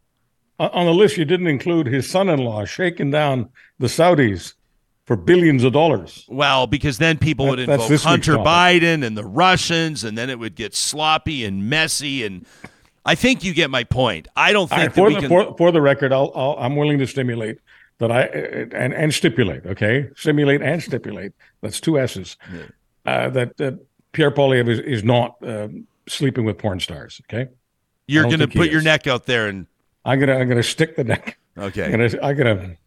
On 0.60 0.86
the 0.86 0.94
list, 0.94 1.18
you 1.18 1.24
didn't 1.26 1.48
include 1.48 1.88
his 1.88 2.10
son-in-law 2.10 2.66
shaking 2.66 3.12
down 3.12 3.50
the 3.80 3.88
Saudis 3.88 4.56
for 5.06 5.16
billions 5.16 5.64
of 5.64 5.72
dollars. 5.72 6.26
Well, 6.28 6.68
because 6.68 6.98
then 6.98 7.18
people 7.18 7.46
That- 7.46 7.52
would 7.52 7.60
invoke 7.60 8.02
Hunter. 8.02 8.38
Biden 8.38 9.06
and 9.06 9.16
the 9.18 9.24
Russians, 9.24 10.04
and 10.04 10.18
then 10.18 10.30
it 10.30 10.38
would 10.40 10.56
get 10.56 10.76
sloppy 10.76 11.46
and 11.46 11.70
messy. 11.70 12.26
And 12.26 12.46
I 13.08 13.16
think 13.16 13.44
you 13.44 13.54
get 13.54 13.70
my 13.70 13.84
point. 13.84 14.28
I 14.36 14.54
don't 14.54 14.68
think 14.68 14.80
right, 14.80 14.90
that 14.90 14.96
for, 14.96 15.08
we 15.08 15.16
the, 15.16 15.22
can. 15.22 15.30
for, 15.30 15.58
for 15.58 15.72
the 15.72 15.82
record, 15.82 16.12
I'll, 16.12 16.32
I'll, 16.36 16.56
I'm 16.60 16.76
willing 16.76 17.00
to 17.00 17.08
stimulate 17.08 17.60
that 18.00 18.12
I 18.12 18.24
and 18.24 18.94
and 18.94 19.14
stipulate. 19.14 19.66
Okay, 19.66 20.10
stimulate 20.16 20.62
and 20.62 20.84
stipulate. 20.84 21.32
That's 21.62 21.80
two 21.80 22.00
S's. 22.00 22.38
Uh, 23.06 23.30
that 23.30 23.58
that 23.58 23.80
Pierre 24.12 24.32
Poilievre 24.32 24.70
is, 24.70 24.80
is 24.80 25.04
not 25.04 25.38
um, 25.42 25.88
sleeping 26.08 26.46
with 26.46 26.58
porn 26.58 26.80
stars. 26.80 27.22
Okay, 27.26 27.50
you're 28.08 28.26
going 28.26 28.40
to 28.40 28.48
put 28.48 28.70
your 28.70 28.82
neck 28.82 29.08
out 29.08 29.26
there 29.26 29.48
and 29.48 29.68
I'm 30.06 30.20
gonna 30.20 30.36
I'm 30.36 30.48
gonna 30.48 30.64
stick 30.64 30.96
the 30.96 31.04
neck. 31.04 31.38
okay, 31.58 31.86
I'm 31.86 31.92
gonna 31.92 32.10
I'm 32.22 32.38
gonna 32.38 32.78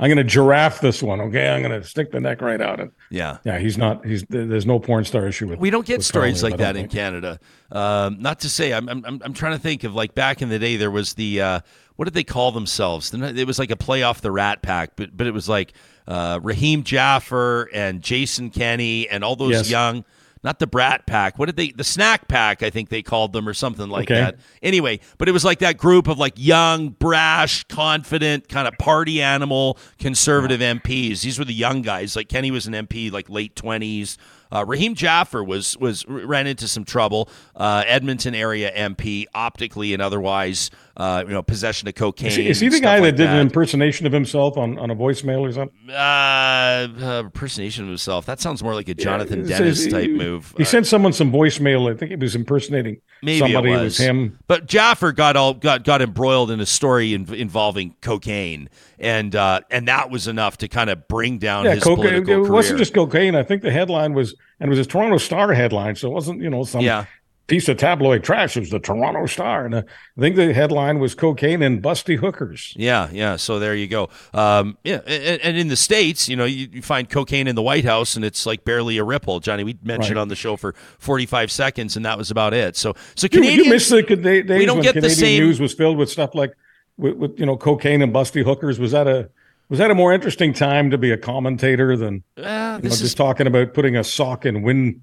I'm 0.00 0.08
gonna 0.08 0.24
giraffe 0.24 0.80
this 0.80 1.02
one. 1.02 1.20
Okay, 1.20 1.48
I'm 1.48 1.60
gonna 1.62 1.84
stick 1.84 2.10
the 2.10 2.20
neck 2.20 2.40
right 2.40 2.60
out. 2.60 2.80
And 2.80 2.90
yeah. 3.10 3.36
yeah, 3.44 3.58
he's 3.58 3.76
not. 3.76 4.04
He's 4.04 4.24
there's 4.30 4.64
no 4.66 4.80
porn 4.80 5.04
star 5.04 5.26
issue 5.28 5.46
with. 5.46 5.58
We 5.58 5.68
don't 5.68 5.84
get 5.86 6.02
stories 6.02 6.40
Poilievre, 6.40 6.42
like 6.42 6.56
that 6.56 6.76
in 6.76 6.82
think. 6.84 6.92
Canada. 6.92 7.38
Um, 7.70 8.20
not 8.20 8.40
to 8.40 8.48
say, 8.48 8.72
I'm, 8.72 8.88
I'm, 8.88 9.04
I'm 9.04 9.34
trying 9.34 9.52
to 9.52 9.58
think 9.58 9.84
of 9.84 9.94
like 9.94 10.14
back 10.14 10.40
in 10.42 10.48
the 10.48 10.58
day, 10.58 10.76
there 10.76 10.90
was 10.90 11.14
the, 11.14 11.40
uh, 11.40 11.60
what 11.96 12.06
did 12.06 12.14
they 12.14 12.24
call 12.24 12.50
themselves? 12.50 13.12
It 13.14 13.46
was 13.46 13.58
like 13.58 13.70
a 13.70 13.76
play 13.76 14.02
off 14.02 14.22
the 14.22 14.32
Rat 14.32 14.62
Pack, 14.62 14.92
but, 14.96 15.16
but 15.16 15.26
it 15.26 15.32
was 15.32 15.48
like 15.48 15.74
uh, 16.08 16.40
Rahim 16.42 16.82
Jaffer 16.82 17.68
and 17.72 18.02
Jason 18.02 18.50
Kenney 18.50 19.08
and 19.08 19.22
all 19.22 19.36
those 19.36 19.52
Yes. 19.52 19.70
young, 19.70 20.04
not 20.42 20.58
the 20.58 20.66
Brat 20.66 21.06
Pack. 21.06 21.38
What 21.38 21.46
did 21.46 21.56
they, 21.56 21.70
the 21.70 21.84
Snack 21.84 22.26
Pack, 22.28 22.62
I 22.62 22.70
think 22.70 22.88
they 22.88 23.02
called 23.02 23.32
them 23.32 23.46
or 23.48 23.54
something 23.54 23.88
like 23.90 24.10
Okay. 24.10 24.20
that. 24.20 24.36
Anyway, 24.62 25.00
but 25.18 25.28
it 25.28 25.32
was 25.32 25.44
like 25.44 25.58
that 25.58 25.76
group 25.76 26.08
of 26.08 26.18
like 26.18 26.34
young, 26.36 26.88
brash, 26.90 27.64
confident, 27.64 28.48
kind 28.48 28.66
of 28.66 28.78
party 28.78 29.20
animal 29.20 29.76
conservative 29.98 30.60
MPs. 30.60 31.20
These 31.22 31.38
were 31.38 31.44
the 31.44 31.52
young 31.54 31.82
guys. 31.82 32.16
Like 32.16 32.28
Kenney 32.28 32.50
was 32.50 32.66
an 32.66 32.72
MP, 32.72 33.12
like 33.12 33.28
late 33.28 33.54
20s. 33.54 34.16
Uh, 34.52 34.64
Rahim 34.66 34.94
Jaffer 34.96 35.44
was 35.44 35.76
was 35.78 36.04
ran 36.08 36.48
into 36.48 36.66
some 36.66 36.84
trouble. 36.84 37.28
Uh, 37.54 37.84
Edmonton 37.86 38.34
area 38.34 38.72
MP, 38.72 39.26
optically 39.32 39.92
and 39.94 40.02
otherwise, 40.02 40.70
uh, 40.96 41.24
you 41.26 41.32
know, 41.32 41.42
possession 41.42 41.88
of 41.88 41.94
cocaine. 41.94 42.28
Is 42.28 42.36
he, 42.36 42.48
is 42.48 42.60
he 42.60 42.68
the 42.68 42.80
guy 42.80 42.98
like 42.98 43.16
that 43.16 43.16
did 43.16 43.28
an 43.30 43.40
impersonation 43.40 44.06
of 44.06 44.12
himself 44.12 44.58
on, 44.58 44.78
on 44.78 44.90
a 44.90 44.96
voicemail 44.96 45.40
or 45.40 45.52
something? 45.52 45.76
uh, 45.90 46.88
uh, 47.00 47.20
impersonation 47.24 47.84
of 47.84 47.88
himself? 47.88 48.26
That 48.26 48.40
sounds 48.40 48.62
more 48.62 48.74
like 48.74 48.88
a 48.88 48.94
Jonathan 48.94 49.40
It 49.42 49.48
Dennis 49.48 49.86
type 49.86 50.04
he- 50.04 50.16
move. 50.16 50.52
He 50.56 50.62
Uh, 50.64 50.66
sent 50.66 50.86
someone 50.86 51.12
some 51.12 51.32
voicemail. 51.32 51.90
I 51.92 51.96
think 51.96 52.10
he 52.10 52.16
was 52.16 52.34
impersonating 52.34 52.98
Maybe 53.22 53.38
somebody. 53.38 53.70
it 53.72 53.76
It 53.76 53.82
was. 53.82 53.98
him. 53.98 54.38
But 54.46 54.66
Jaffer 54.66 55.12
got 55.12 55.36
all 55.36 55.54
got 55.54 55.84
got 55.84 56.02
embroiled 56.02 56.50
in 56.50 56.60
a 56.60 56.66
story 56.66 57.14
in, 57.14 57.32
involving 57.32 57.94
cocaine, 58.00 58.68
and 58.98 59.34
uh, 59.34 59.60
and 59.70 59.88
that 59.88 60.10
was 60.10 60.26
enough 60.28 60.58
to 60.58 60.68
kind 60.68 60.90
of 60.90 61.06
bring 61.08 61.38
down 61.38 61.64
Yeah, 61.64 61.74
his 61.74 61.84
cocaine. 61.84 61.96
political 62.04 62.34
It 62.34 62.36
career. 62.38 62.52
wasn't 62.52 62.78
just 62.78 62.94
cocaine. 62.94 63.34
I 63.34 63.42
think 63.42 63.62
the 63.62 63.70
headline 63.70 64.14
was, 64.14 64.34
and 64.58 64.68
it 64.68 64.70
was 64.70 64.78
a 64.84 64.88
Toronto 64.88 65.18
Star 65.18 65.52
headline, 65.52 65.96
so 65.96 66.08
it 66.08 66.14
wasn't 66.14 66.40
you 66.42 66.50
know 66.50 66.64
some 66.64 66.80
yeah. 66.82 67.04
Piece 67.50 67.68
of 67.68 67.76
tabloid 67.76 68.22
trash. 68.24 68.56
It 68.56 68.60
was 68.60 68.70
the 68.70 68.78
Toronto 68.78 69.26
Star, 69.26 69.66
and 69.66 69.74
uh, 69.74 69.82
I 70.16 70.20
think 70.20 70.36
the 70.36 70.54
headline 70.54 71.00
was 71.00 71.14
cocaine 71.14 71.60
and 71.62 71.82
busty 71.82 72.16
hookers. 72.16 72.72
Yeah, 72.76 73.10
yeah. 73.12 73.36
So 73.36 73.58
there 73.58 73.74
you 73.74 73.88
go. 73.88 74.08
Um, 74.32 74.78
yeah, 74.84 75.00
and, 75.06 75.42
and 75.42 75.56
in 75.58 75.68
the 75.68 75.76
states, 75.76 76.28
you 76.28 76.36
know, 76.36 76.44
you, 76.44 76.68
you 76.72 76.80
find 76.80 77.10
cocaine 77.10 77.48
in 77.48 77.56
the 77.56 77.62
White 77.62 77.84
House, 77.84 78.14
and 78.16 78.24
it's 78.24 78.46
like 78.46 78.64
barely 78.64 78.96
a 78.98 79.04
ripple. 79.04 79.40
Johnny, 79.40 79.64
we 79.64 79.76
mentioned 79.82 80.16
Right. 80.16 80.22
on 80.22 80.28
the 80.28 80.36
show 80.36 80.56
for 80.56 80.74
forty-five 80.98 81.50
seconds, 81.50 81.96
and 81.96 82.04
that 82.06 82.16
was 82.16 82.30
about 82.30 82.54
it. 82.54 82.76
So, 82.76 82.94
so 83.16 83.24
You, 83.26 83.28
Canadians, 83.30 83.64
you 83.66 83.70
missed 83.72 83.90
the 83.90 84.02
days 84.02 84.46
don't 84.66 84.76
when 84.78 84.82
get 84.84 84.94
the 84.94 85.00
Canadian 85.02 85.10
same- 85.16 85.40
news 85.42 85.60
was 85.60 85.74
filled 85.74 85.98
with 85.98 86.08
stuff 86.08 86.34
like 86.34 86.52
with, 86.96 87.14
with 87.16 87.38
you 87.40 87.46
know 87.46 87.56
cocaine 87.56 88.00
and 88.00 88.14
busty 88.14 88.44
hookers. 88.44 88.78
Was 88.78 88.92
that 88.92 89.08
a 89.08 89.28
was 89.68 89.78
that 89.80 89.90
a 89.90 89.94
more 89.94 90.12
interesting 90.12 90.52
time 90.52 90.90
to 90.90 90.98
be 90.98 91.10
a 91.10 91.16
commentator 91.16 91.96
than 91.96 92.22
uh, 92.38 92.40
you 92.40 92.44
know, 92.44 92.80
just 92.90 93.02
is 93.02 93.14
talking 93.14 93.46
about 93.48 93.74
putting 93.74 93.96
a 93.96 94.04
sock 94.04 94.46
in 94.46 94.62
wind 94.62 95.02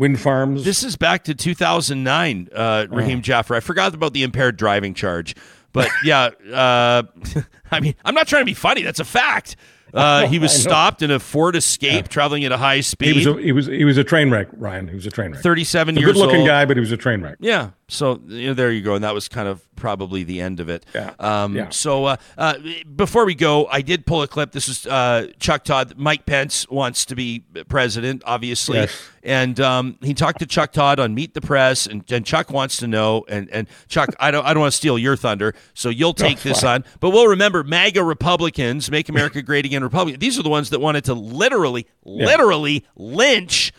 wind 0.00 0.18
farms? 0.18 0.64
This 0.64 0.82
is 0.82 0.96
back 0.96 1.24
to 1.24 1.34
2009, 1.34 2.48
uh, 2.52 2.86
Oh. 2.90 2.94
Rahim 2.96 3.22
Jaffer. 3.22 3.54
I 3.54 3.60
forgot 3.60 3.94
about 3.94 4.12
the 4.14 4.22
impaired 4.22 4.56
driving 4.56 4.94
charge. 4.94 5.36
But 5.72 5.88
yeah, 6.02 6.30
uh, 6.52 7.02
I 7.70 7.78
mean, 7.80 7.94
I'm 8.04 8.14
not 8.14 8.26
trying 8.26 8.40
to 8.42 8.46
be 8.46 8.54
funny. 8.54 8.82
That's 8.82 8.98
a 8.98 9.04
fact. 9.04 9.54
Uh, 9.94 10.26
he 10.28 10.38
was 10.38 10.52
stopped 10.52 11.02
in 11.02 11.10
a 11.10 11.20
Ford 11.20 11.54
Escape 11.54 12.08
traveling 12.08 12.44
at 12.44 12.50
a 12.52 12.56
high 12.56 12.76
he 12.76 12.82
speed. 12.82 13.16
was 13.16 13.26
a, 13.26 13.40
he 13.40 13.52
was 13.52 13.66
he 13.66 13.84
was 13.84 13.98
a 13.98 14.04
train 14.04 14.30
wreck, 14.30 14.48
Ryan. 14.52 14.88
He 14.88 14.94
was 14.94 15.06
a 15.06 15.10
train 15.10 15.32
wreck. 15.32 15.42
37 15.42 15.96
a 15.96 16.00
years 16.00 16.12
good 16.12 16.18
looking 16.18 16.40
old. 16.40 16.46
guy, 16.48 16.64
but 16.64 16.76
he 16.76 16.80
was 16.80 16.92
a 16.92 16.96
train 16.96 17.22
wreck. 17.22 17.36
Yeah. 17.40 17.70
So 17.90 18.20
you 18.26 18.48
know, 18.48 18.54
there 18.54 18.70
you 18.72 18.82
go, 18.82 18.94
and 18.94 19.04
that 19.04 19.14
was 19.14 19.28
kind 19.28 19.48
of 19.48 19.62
probably 19.76 20.22
the 20.24 20.40
end 20.42 20.60
of 20.60 20.68
it. 20.68 20.84
Yeah. 20.94 21.12
Um, 21.18 21.56
Yeah. 21.56 21.70
So 21.70 22.04
uh, 22.04 22.16
uh, 22.36 22.54
before 22.96 23.24
we 23.24 23.34
go, 23.34 23.66
I 23.66 23.80
did 23.82 24.04
pull 24.06 24.22
a 24.22 24.28
clip. 24.28 24.52
This 24.52 24.68
is 24.68 24.86
uh, 24.86 25.28
Chuck 25.38 25.64
Todd. 25.64 25.94
Mike 25.96 26.26
Pence 26.26 26.68
wants 26.68 27.04
to 27.06 27.14
be 27.16 27.44
president, 27.68 28.22
obviously, 28.26 28.76
Yes. 28.78 29.02
and 29.22 29.58
um, 29.58 29.96
he 30.02 30.12
talked 30.12 30.38
to 30.40 30.46
Chuck 30.46 30.72
Todd 30.72 31.00
on 31.00 31.14
Meet 31.14 31.32
the 31.34 31.40
Press, 31.40 31.86
and, 31.86 32.04
and 32.12 32.26
Chuck 32.26 32.50
wants 32.50 32.76
to 32.78 32.86
know. 32.86 33.24
And, 33.28 33.48
and 33.50 33.68
Chuck, 33.88 34.10
I 34.20 34.30
don't, 34.30 34.44
I 34.44 34.52
don't 34.52 34.60
want 34.60 34.72
to 34.72 34.76
steal 34.76 34.98
your 34.98 35.16
thunder, 35.16 35.54
so 35.72 35.88
you'll 35.88 36.12
take 36.14 36.40
this 36.40 36.62
on. 36.62 36.84
But 37.00 37.10
we'll 37.10 37.28
remember 37.28 37.64
MAGA 37.64 38.04
Republicans, 38.04 38.90
Make 38.90 39.08
America 39.08 39.40
Great 39.42 39.64
Again 39.64 39.82
Republicans. 39.82 40.20
These 40.20 40.38
are 40.38 40.42
the 40.42 40.50
ones 40.50 40.70
that 40.70 40.80
wanted 40.80 41.04
to 41.06 41.14
literally, 41.14 41.86
literally 42.04 42.84
lynch. 42.96 43.72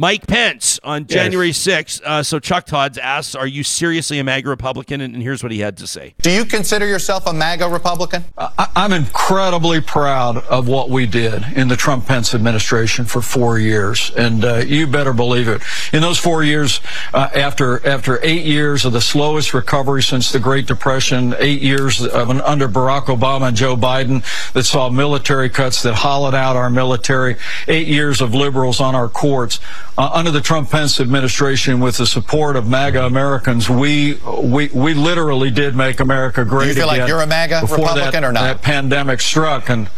Mike 0.00 0.28
Pence 0.28 0.78
on 0.84 1.08
January 1.08 1.50
6th. 1.50 2.00
Uh, 2.02 2.22
so 2.22 2.38
Chuck 2.38 2.66
Todd 2.66 2.96
asks, 2.98 3.34
Are 3.34 3.48
you 3.48 3.64
seriously 3.64 4.20
a 4.20 4.24
MAGA 4.24 4.48
Republican? 4.48 5.00
And, 5.00 5.12
and 5.12 5.20
here's 5.20 5.42
what 5.42 5.50
he 5.50 5.58
had 5.58 5.76
to 5.78 5.88
say. 5.88 6.14
Do 6.22 6.30
you 6.30 6.44
consider 6.44 6.86
yourself 6.86 7.26
a 7.26 7.32
MAGA 7.32 7.68
Republican? 7.68 8.24
I- 8.38 8.68
I'm 8.76 8.92
incredibly 8.92 9.80
proud 9.80 10.36
of 10.36 10.68
what 10.68 10.88
we 10.88 11.06
did 11.06 11.42
in 11.56 11.66
the 11.66 11.74
Trump 11.74 12.06
Pence 12.06 12.32
administration 12.32 13.06
for 13.06 13.20
four 13.20 13.58
years, 13.58 14.12
and 14.16 14.44
uh, 14.44 14.58
you 14.58 14.86
better 14.86 15.12
believe 15.12 15.48
it. 15.48 15.62
In 15.92 16.00
those 16.00 16.16
four 16.16 16.44
years, 16.44 16.80
uh, 17.12 17.28
after 17.34 17.84
after 17.84 18.20
eight 18.24 18.44
years 18.44 18.84
of 18.84 18.92
the 18.92 19.00
slowest 19.00 19.52
recovery 19.52 20.04
since 20.04 20.30
the 20.30 20.38
Great 20.38 20.68
Depression, 20.68 21.34
eight 21.40 21.60
years 21.60 22.06
of 22.06 22.30
an 22.30 22.40
under 22.42 22.68
Barack 22.68 23.06
Obama 23.06 23.48
and 23.48 23.56
Joe 23.56 23.74
Biden 23.76 24.22
that 24.52 24.62
saw 24.62 24.88
military 24.90 25.50
cuts 25.50 25.82
that 25.82 25.94
hollowed 25.94 26.36
out 26.36 26.54
our 26.54 26.70
military, 26.70 27.34
eight 27.66 27.88
years 27.88 28.20
of 28.20 28.32
liberals 28.32 28.80
on 28.80 28.94
our 28.94 29.08
courts. 29.08 29.58
Uh, 29.96 30.10
under 30.12 30.30
the 30.30 30.40
Trump 30.40 30.70
Pence 30.70 31.00
administration, 31.00 31.80
with 31.80 31.96
the 31.96 32.06
support 32.06 32.54
of 32.56 32.68
MAGA 32.68 33.04
Americans, 33.04 33.68
we 33.68 34.14
we 34.42 34.68
we 34.68 34.94
literally 34.94 35.50
did 35.50 35.74
make 35.74 35.98
America 36.00 36.44
great 36.44 36.74
feel 36.74 36.86
like 36.86 36.96
again 36.96 37.08
you're 37.08 37.20
a 37.20 37.26
MAGA 37.26 37.60
Republican 37.62 38.12
that, 38.12 38.24
or 38.24 38.32
not? 38.32 38.42
That 38.42 38.62
pandemic 38.62 39.20
struck, 39.20 39.68
and 39.68 39.88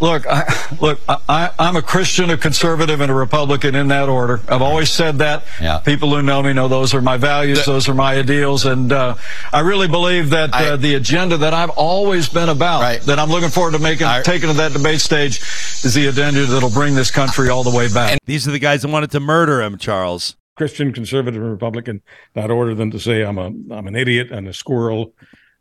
Look, 0.00 0.26
I, 0.26 0.44
look, 0.80 1.00
I, 1.08 1.50
I'm 1.58 1.76
a 1.76 1.82
Christian, 1.82 2.28
a 2.30 2.36
conservative, 2.36 3.00
and 3.00 3.10
a 3.10 3.14
Republican 3.14 3.74
in 3.76 3.88
that 3.88 4.08
order. 4.08 4.40
I've 4.48 4.60
always 4.60 4.90
said 4.90 5.18
that. 5.18 5.44
Yeah. 5.60 5.78
People 5.78 6.10
who 6.10 6.20
know 6.20 6.42
me 6.42 6.52
know 6.52 6.66
those 6.68 6.94
are 6.94 7.00
my 7.00 7.16
values, 7.16 7.64
those 7.64 7.88
are 7.88 7.94
my 7.94 8.16
ideals, 8.16 8.64
and 8.66 8.92
uh, 8.92 9.14
I 9.52 9.60
really 9.60 9.86
believe 9.88 10.30
that 10.30 10.54
I- 10.54 10.70
uh, 10.70 10.76
the 10.76 10.94
agenda 10.96 11.36
that 11.38 11.54
I've 11.54 11.70
always 11.70 12.28
been 12.28 12.48
about, 12.48 12.80
Right. 12.82 13.00
that 13.02 13.18
I'm 13.20 13.30
looking 13.30 13.50
forward 13.50 13.72
to 13.74 13.78
making, 13.78 14.06
I- 14.06 14.22
taking 14.22 14.48
to 14.48 14.54
that 14.56 14.72
debate 14.72 15.00
stage, 15.00 15.38
is 15.84 15.94
the 15.94 16.08
agenda 16.08 16.44
that'll 16.46 16.70
bring 16.70 16.94
this 16.96 17.10
country 17.12 17.48
all 17.48 17.62
the 17.62 17.76
way 17.76 17.86
back. 17.92 18.18
These 18.26 18.48
are 18.48 18.50
the 18.50 18.58
guys 18.58 18.82
that 18.82 18.88
wanted 18.88 19.10
to 19.12 19.20
murder 19.20 19.62
him, 19.62 19.78
Charles. 19.78 20.34
Christian, 20.56 20.92
conservative, 20.92 21.40
and 21.42 21.50
Republican, 21.50 22.02
that 22.34 22.50
order 22.50 22.74
than 22.74 22.90
to 22.90 22.98
say 23.00 23.22
I'm 23.22 23.38
a 23.38 23.46
I'm 23.74 23.86
an 23.88 23.96
idiot 23.96 24.30
and 24.30 24.46
a 24.48 24.52
squirrel 24.54 25.12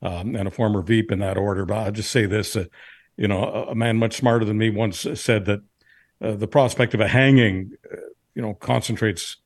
um, 0.03 0.35
and 0.35 0.47
a 0.47 0.51
former 0.51 0.81
Veep 0.83 1.11
in 1.11 1.19
that 1.19 1.35
order. 1.37 1.65
But 1.65 1.77
I'll 1.77 1.91
just 1.91 2.11
say 2.11 2.25
this: 2.27 2.55
uh, 2.55 2.65
you 3.17 3.27
know, 3.27 3.67
a, 3.69 3.75
man 3.75 3.97
much 3.97 4.15
smarter 4.15 4.45
than 4.45 4.57
me 4.57 4.69
once 4.69 5.05
said 5.15 5.45
that 5.45 5.61
uh, 6.21 6.33
the 6.33 6.47
prospect 6.47 6.93
of 6.93 7.01
a 7.01 7.07
hanging, 7.07 7.71
uh, 7.91 7.97
you 8.35 8.41
know, 8.41 8.53
concentrates 8.55 9.37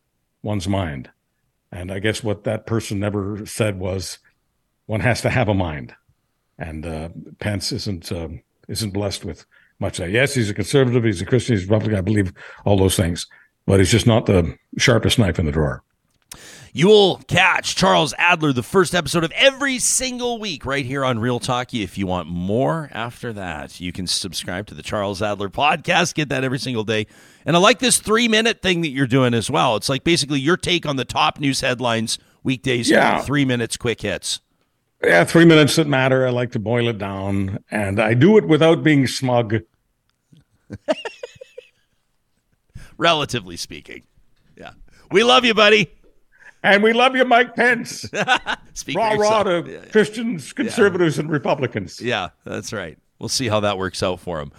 one's 0.42 0.68
mind. 0.68 1.10
And 1.72 1.92
I 1.92 2.00
guess 2.00 2.24
what 2.24 2.44
that 2.46 2.66
person 2.66 3.00
never 3.00 3.46
said 3.46 3.80
was, 3.80 4.20
one 4.86 5.02
has 5.02 5.22
to 5.22 5.30
have 5.30 5.50
a 5.50 5.54
mind. 5.54 5.94
And 6.58 6.86
uh, 6.86 7.10
Pence 7.40 7.72
isn't 7.72 8.12
um 8.12 8.42
isn't 8.68 8.92
blessed 8.92 9.26
with 9.26 9.46
much 9.80 9.98
that. 9.98 10.12
Yes, 10.12 10.34
he's 10.34 10.50
a 10.50 10.54
conservative, 10.54 11.04
he's 11.04 11.22
a 11.22 11.26
Christian, 11.26 11.56
he's 11.56 11.66
a 11.66 11.68
Republican. 11.68 11.98
I 11.98 12.02
believe 12.02 12.34
all 12.66 12.78
those 12.78 12.96
things, 12.96 13.28
but 13.66 13.80
he's 13.80 13.92
just 13.92 14.08
not 14.08 14.26
the 14.26 14.58
sharpest 14.78 15.20
knife 15.20 15.40
in 15.40 15.46
the 15.46 15.52
drawer. 15.52 15.84
You 16.78 16.90
will 16.90 17.18
catch 17.28 17.76
Charles 17.76 18.14
Adler 18.20 18.54
the 18.54 18.62
first 18.62 18.94
episode 18.94 19.24
of 19.24 19.32
every 19.32 19.80
single 19.80 20.38
week 20.40 20.64
right 20.64 20.86
here 20.86 21.04
on 21.04 21.18
Real 21.18 21.40
Talkie. 21.40 21.82
If 21.82 21.98
you 21.98 22.06
want 22.06 22.28
more 22.28 22.92
after 22.94 23.34
that, 23.34 23.80
you 23.80 23.92
can 23.92 24.06
subscribe 24.06 24.68
to 24.68 24.76
the 24.76 24.84
Charles 24.84 25.20
Adler 25.24 25.50
podcast. 25.50 26.14
Get 26.14 26.30
that 26.30 26.44
every 26.44 26.60
single 26.60 26.84
day. 26.84 27.08
And 27.48 27.56
I 27.56 27.60
like 27.60 27.80
this 27.80 27.98
three 28.00 28.28
minute 28.28 28.62
thing 28.62 28.82
that 28.82 28.90
you're 28.90 29.08
doing 29.08 29.34
as 29.34 29.50
well. 29.50 29.76
It's 29.76 29.90
like 29.90 30.04
basically 30.04 30.40
your 30.40 30.56
take 30.56 30.86
on 30.86 30.98
the 30.98 31.04
top 31.04 31.40
news 31.40 31.62
headlines 31.62 32.20
weekdays, 32.44 32.92
Yeah. 32.92 33.22
three 33.24 33.44
minutes, 33.44 33.76
quick 33.76 34.00
hits. 34.02 34.40
Yeah, 35.04 35.24
three 35.24 35.46
minutes 35.46 35.78
that 35.78 35.88
matter. 35.88 36.28
I 36.28 36.30
like 36.30 36.52
to 36.52 36.60
boil 36.60 36.90
it 36.90 37.00
down, 37.00 37.58
and 37.72 38.00
I 38.00 38.14
do 38.14 38.38
it 38.38 38.48
without 38.48 38.84
being 38.84 39.08
smug. 39.08 39.62
relatively 43.00 43.58
speaking. 43.58 44.04
Yeah. 44.56 44.74
We 45.10 45.24
love 45.24 45.44
you, 45.44 45.56
buddy. 45.56 45.90
And 46.64 46.84
we 46.84 46.94
love 46.94 47.16
you, 47.16 47.24
Mike 47.26 47.56
Pence. 47.56 48.02
Speak 48.74 48.96
for 48.96 49.00
Rah 49.00 49.14
rah 49.14 49.44
to 49.44 49.64
Yeah, 49.66 49.74
yeah. 49.74 49.86
Christians, 49.92 50.54
conservatives, 50.54 51.20
and 51.20 51.30
Republicans. 51.30 52.02
Yeah, 52.02 52.30
that's 52.44 52.74
right. 52.74 52.98
We'll 53.20 53.30
see 53.30 53.48
how 53.48 53.60
that 53.62 53.78
works 53.78 54.04
out 54.04 54.20
for 54.20 54.40
him. 54.40 54.52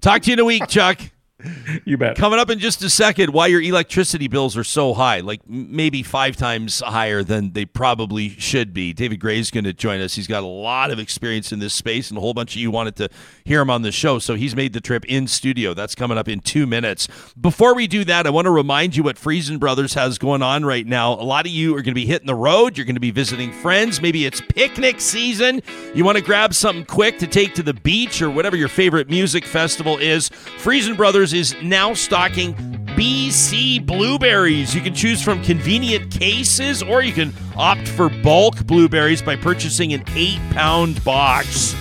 Talk 0.00 0.22
to 0.22 0.30
you 0.30 0.34
in 0.34 0.38
a 0.40 0.44
week, 0.44 0.66
Chuck. 0.68 1.00
You 1.84 1.96
bet. 1.96 2.16
Coming 2.16 2.38
up 2.38 2.50
in 2.50 2.58
just 2.58 2.82
a 2.82 2.90
second, 2.90 3.32
why 3.32 3.46
your 3.46 3.60
electricity 3.60 4.28
bills 4.28 4.56
are 4.56 4.64
so 4.64 4.92
high, 4.92 5.20
like 5.20 5.40
maybe 5.48 6.02
five 6.02 6.36
times 6.36 6.80
higher 6.80 7.22
than 7.22 7.52
they 7.52 7.64
probably 7.64 8.30
should 8.30 8.74
be. 8.74 8.92
David 8.92 9.20
Gray's 9.20 9.50
going 9.50 9.64
to 9.64 9.72
join 9.72 10.00
us. 10.00 10.14
He's 10.14 10.26
got 10.26 10.42
a 10.42 10.46
lot 10.46 10.90
of 10.90 10.98
experience 10.98 11.52
in 11.52 11.58
this 11.58 11.72
space, 11.72 12.10
and 12.10 12.18
a 12.18 12.20
whole 12.20 12.34
bunch 12.34 12.54
of 12.54 12.60
you 12.60 12.70
wanted 12.70 12.96
to 12.96 13.08
hear 13.44 13.60
him 13.60 13.70
on 13.70 13.82
the 13.82 13.92
show. 13.92 14.18
So 14.18 14.34
he's 14.34 14.54
made 14.54 14.72
the 14.72 14.80
trip 14.80 15.04
in 15.06 15.26
studio. 15.26 15.74
That's 15.74 15.94
coming 15.94 16.18
up 16.18 16.28
in 16.28 16.40
two 16.40 16.66
minutes. 16.66 17.08
Before 17.40 17.74
we 17.74 17.86
do 17.86 18.04
that, 18.04 18.26
I 18.26 18.30
want 18.30 18.46
to 18.46 18.50
remind 18.50 18.96
you 18.96 19.02
what 19.02 19.16
Friesen 19.16 19.58
Brothers 19.58 19.94
has 19.94 20.18
going 20.18 20.42
on 20.42 20.64
right 20.64 20.86
now. 20.86 21.14
A 21.14 21.24
lot 21.24 21.46
of 21.46 21.52
you 21.52 21.72
are 21.72 21.82
going 21.82 21.94
to 21.94 22.00
be 22.00 22.06
hitting 22.06 22.26
the 22.26 22.34
road. 22.34 22.76
You're 22.76 22.86
going 22.86 22.94
to 22.96 23.00
be 23.00 23.10
visiting 23.10 23.52
friends. 23.52 24.00
Maybe 24.02 24.26
it's 24.26 24.40
picnic 24.40 25.00
season. 25.00 25.62
You 25.94 26.04
want 26.04 26.18
to 26.18 26.24
grab 26.24 26.54
something 26.54 26.84
quick 26.84 27.18
to 27.20 27.26
take 27.26 27.54
to 27.54 27.62
the 27.62 27.74
beach 27.74 28.20
or 28.20 28.30
whatever 28.30 28.56
your 28.56 28.68
favorite 28.68 29.08
music 29.08 29.44
festival 29.44 29.96
is. 29.98 30.30
Friesen 30.30 30.96
Brothers 30.96 31.29
is 31.32 31.54
now 31.62 31.94
stocking 31.94 32.54
BC 33.00 33.86
blueberries. 33.86 34.74
You 34.74 34.80
can 34.80 34.94
choose 34.94 35.22
from 35.22 35.42
convenient 35.42 36.10
cases 36.10 36.82
or 36.82 37.02
you 37.02 37.12
can 37.12 37.32
opt 37.56 37.88
for 37.88 38.08
bulk 38.08 38.66
blueberries 38.66 39.22
by 39.22 39.36
purchasing 39.36 39.92
an 39.92 40.04
eight 40.14 40.40
pound 40.50 41.02
box. 41.04 41.74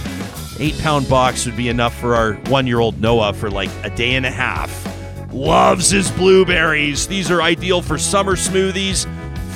Eight 0.59 0.77
pound 0.79 1.09
box 1.09 1.45
would 1.45 1.57
be 1.57 1.69
enough 1.69 1.93
for 1.97 2.15
our 2.15 2.33
one 2.49 2.67
year 2.67 2.79
old 2.79 3.01
Noah 3.01 3.33
for 3.33 3.49
like 3.49 3.69
a 3.83 3.89
day 3.89 4.15
and 4.15 4.25
a 4.25 4.31
half. 4.31 4.71
Loves 5.33 5.89
his 5.89 6.09
blueberries. 6.11 7.07
These 7.07 7.29
are 7.31 7.41
ideal 7.41 7.81
for 7.81 7.97
summer 7.97 8.35
smoothies, 8.35 9.05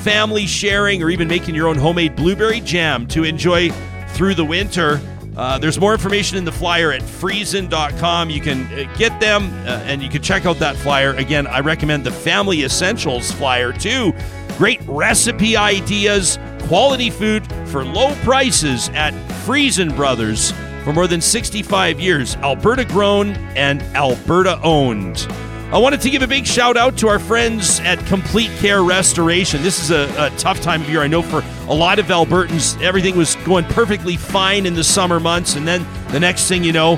family 0.04 0.46
sharing, 0.46 1.02
or 1.02 1.10
even 1.10 1.28
making 1.28 1.56
your 1.56 1.68
own 1.68 1.78
homemade 1.78 2.16
blueberry 2.16 2.60
jam 2.62 3.08
to 3.08 3.24
enjoy 3.24 3.70
through 4.10 4.36
the 4.36 4.46
winter. 4.46 5.02
Uh, 5.36 5.58
there's 5.58 5.80
more 5.80 5.94
information 5.94 6.38
in 6.38 6.46
the 6.46 6.52
flyer 6.52 6.92
at 6.92 7.02
friesen.com. 7.02 8.30
You 8.30 8.42
can 8.42 8.66
uh, 8.68 8.94
get 8.98 9.20
them 9.20 9.52
uh, 9.66 9.82
and 9.86 10.02
you 10.04 10.10
can 10.10 10.22
check 10.22 10.46
out 10.46 10.58
that 10.60 10.76
flyer. 10.76 11.12
Again, 11.16 11.48
I 11.48 11.60
recommend 11.60 12.04
the 12.04 12.12
Family 12.12 12.64
Essentials 12.64 13.32
flyer 13.32 13.72
too. 13.72 14.14
Great 14.58 14.82
recipe 14.88 15.58
ideas, 15.58 16.38
quality 16.64 17.10
food 17.10 17.46
for 17.68 17.84
low 17.84 18.14
prices 18.18 18.90
at 18.90 19.14
Friesen 19.46 19.96
Brothers 19.96 20.54
for 20.84 20.94
more 20.94 21.08
than 21.08 21.22
65 21.22 22.00
years. 22.00 22.36
Alberta 22.38 22.86
grown 22.86 23.32
and 23.56 23.82
Alberta 23.96 24.60
owned. 24.62 25.28
I 25.72 25.80
wanted 25.80 26.02
to 26.02 26.10
give 26.12 26.22
a 26.22 26.28
big 26.28 26.46
shout 26.46 26.78
out 26.78 26.98
to 26.98 27.08
our 27.08 27.18
friends 27.18 27.80
at 27.80 27.98
Complete 28.06 28.52
Care 28.58 28.84
Restoration. 28.84 29.64
This 29.64 29.82
is 29.82 29.90
a, 29.90 30.04
a 30.20 30.30
tough 30.38 30.62
time 30.62 30.84
of 30.84 30.90
year. 30.90 31.02
I 31.02 31.08
know 31.08 31.24
for 31.24 31.44
a 31.68 31.74
lot 31.74 31.98
of 31.98 32.06
Albertans, 32.08 32.80
everything 32.82 33.18
was 33.18 33.36
going 33.38 33.66
perfectly 33.66 34.16
fine 34.16 34.68
in 34.68 34.76
the 34.76 34.84
summer 34.84 35.20
months, 35.20 35.56
and 35.56 35.68
then 35.68 35.84
the 36.10 36.20
next 36.20 36.48
thing 36.48 36.64
you 36.64 36.72
know, 36.72 36.94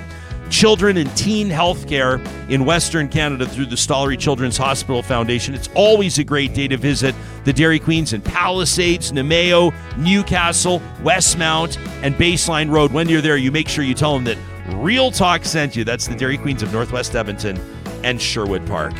children 0.50 0.96
and 0.96 1.14
teen 1.16 1.48
health 1.48 1.88
care 1.88 2.20
in 2.48 2.64
Western 2.64 3.08
Canada 3.08 3.46
through 3.46 3.66
the 3.66 3.76
Stollery 3.76 4.18
Children's 4.18 4.56
Hospital 4.56 5.02
Foundation. 5.02 5.54
It's 5.54 5.68
always 5.74 6.18
a 6.18 6.24
great 6.24 6.54
day 6.54 6.68
to 6.68 6.76
visit 6.76 7.14
the 7.44 7.52
Dairy 7.52 7.78
Queens 7.78 8.12
in 8.12 8.20
Palisades, 8.20 9.12
Namao, 9.12 9.74
Newcastle, 9.98 10.80
Westmount, 11.02 11.78
and 12.02 12.14
Baseline 12.16 12.70
Road. 12.70 12.92
When 12.92 13.08
you're 13.08 13.20
there, 13.20 13.36
you 13.36 13.50
make 13.50 13.68
sure 13.68 13.84
you 13.84 13.94
tell 13.94 14.14
them 14.14 14.24
that 14.24 14.38
Real 14.74 15.10
Talk 15.10 15.44
sent 15.44 15.76
you. 15.76 15.84
That's 15.84 16.06
the 16.06 16.14
Dairy 16.14 16.38
Queens 16.38 16.62
of 16.62 16.72
Northwest 16.72 17.14
Edmonton 17.14 17.58
and 18.02 18.20
Sherwood 18.20 18.66
Park. 18.66 18.94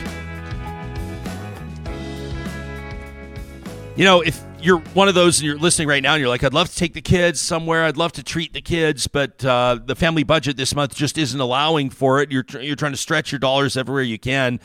You 3.97 4.05
know, 4.05 4.21
if 4.21 4.43
you're 4.67 4.79
one 4.95 5.07
of 5.07 5.15
those 5.15 5.39
and 5.39 5.47
you're 5.47 5.57
listening 5.57 5.87
right 5.87 6.03
now 6.03 6.15
and 6.15 6.21
you're 6.21 6.29
like, 6.29 6.43
I'd 6.43 6.53
love 6.53 6.69
to 6.69 6.75
take 6.75 6.93
the 6.93 7.01
kids 7.01 7.41
somewhere. 7.41 7.85
I'd 7.85 7.97
love 7.97 8.11
to 8.13 8.23
treat 8.25 8.53
the 8.53 8.61
kids, 8.61 9.07
but 9.07 9.45
uh, 9.45 9.79
the 9.85 9.95
family 9.95 10.25
budget 10.25 10.57
this 10.57 10.75
month 10.75 10.97
just 10.97 11.17
isn't 11.17 11.41
allowing 11.41 11.89
for 11.89 12.21
it. 12.21 12.33
You're, 12.33 12.45
you're 12.61 12.75
trying 12.75 12.93
to 12.93 12.99
stretch 12.99 13.31
your 13.31 13.39
dollars 13.39 13.77
everywhere 13.77 14.03
you 14.03 14.19
can. 14.19 14.59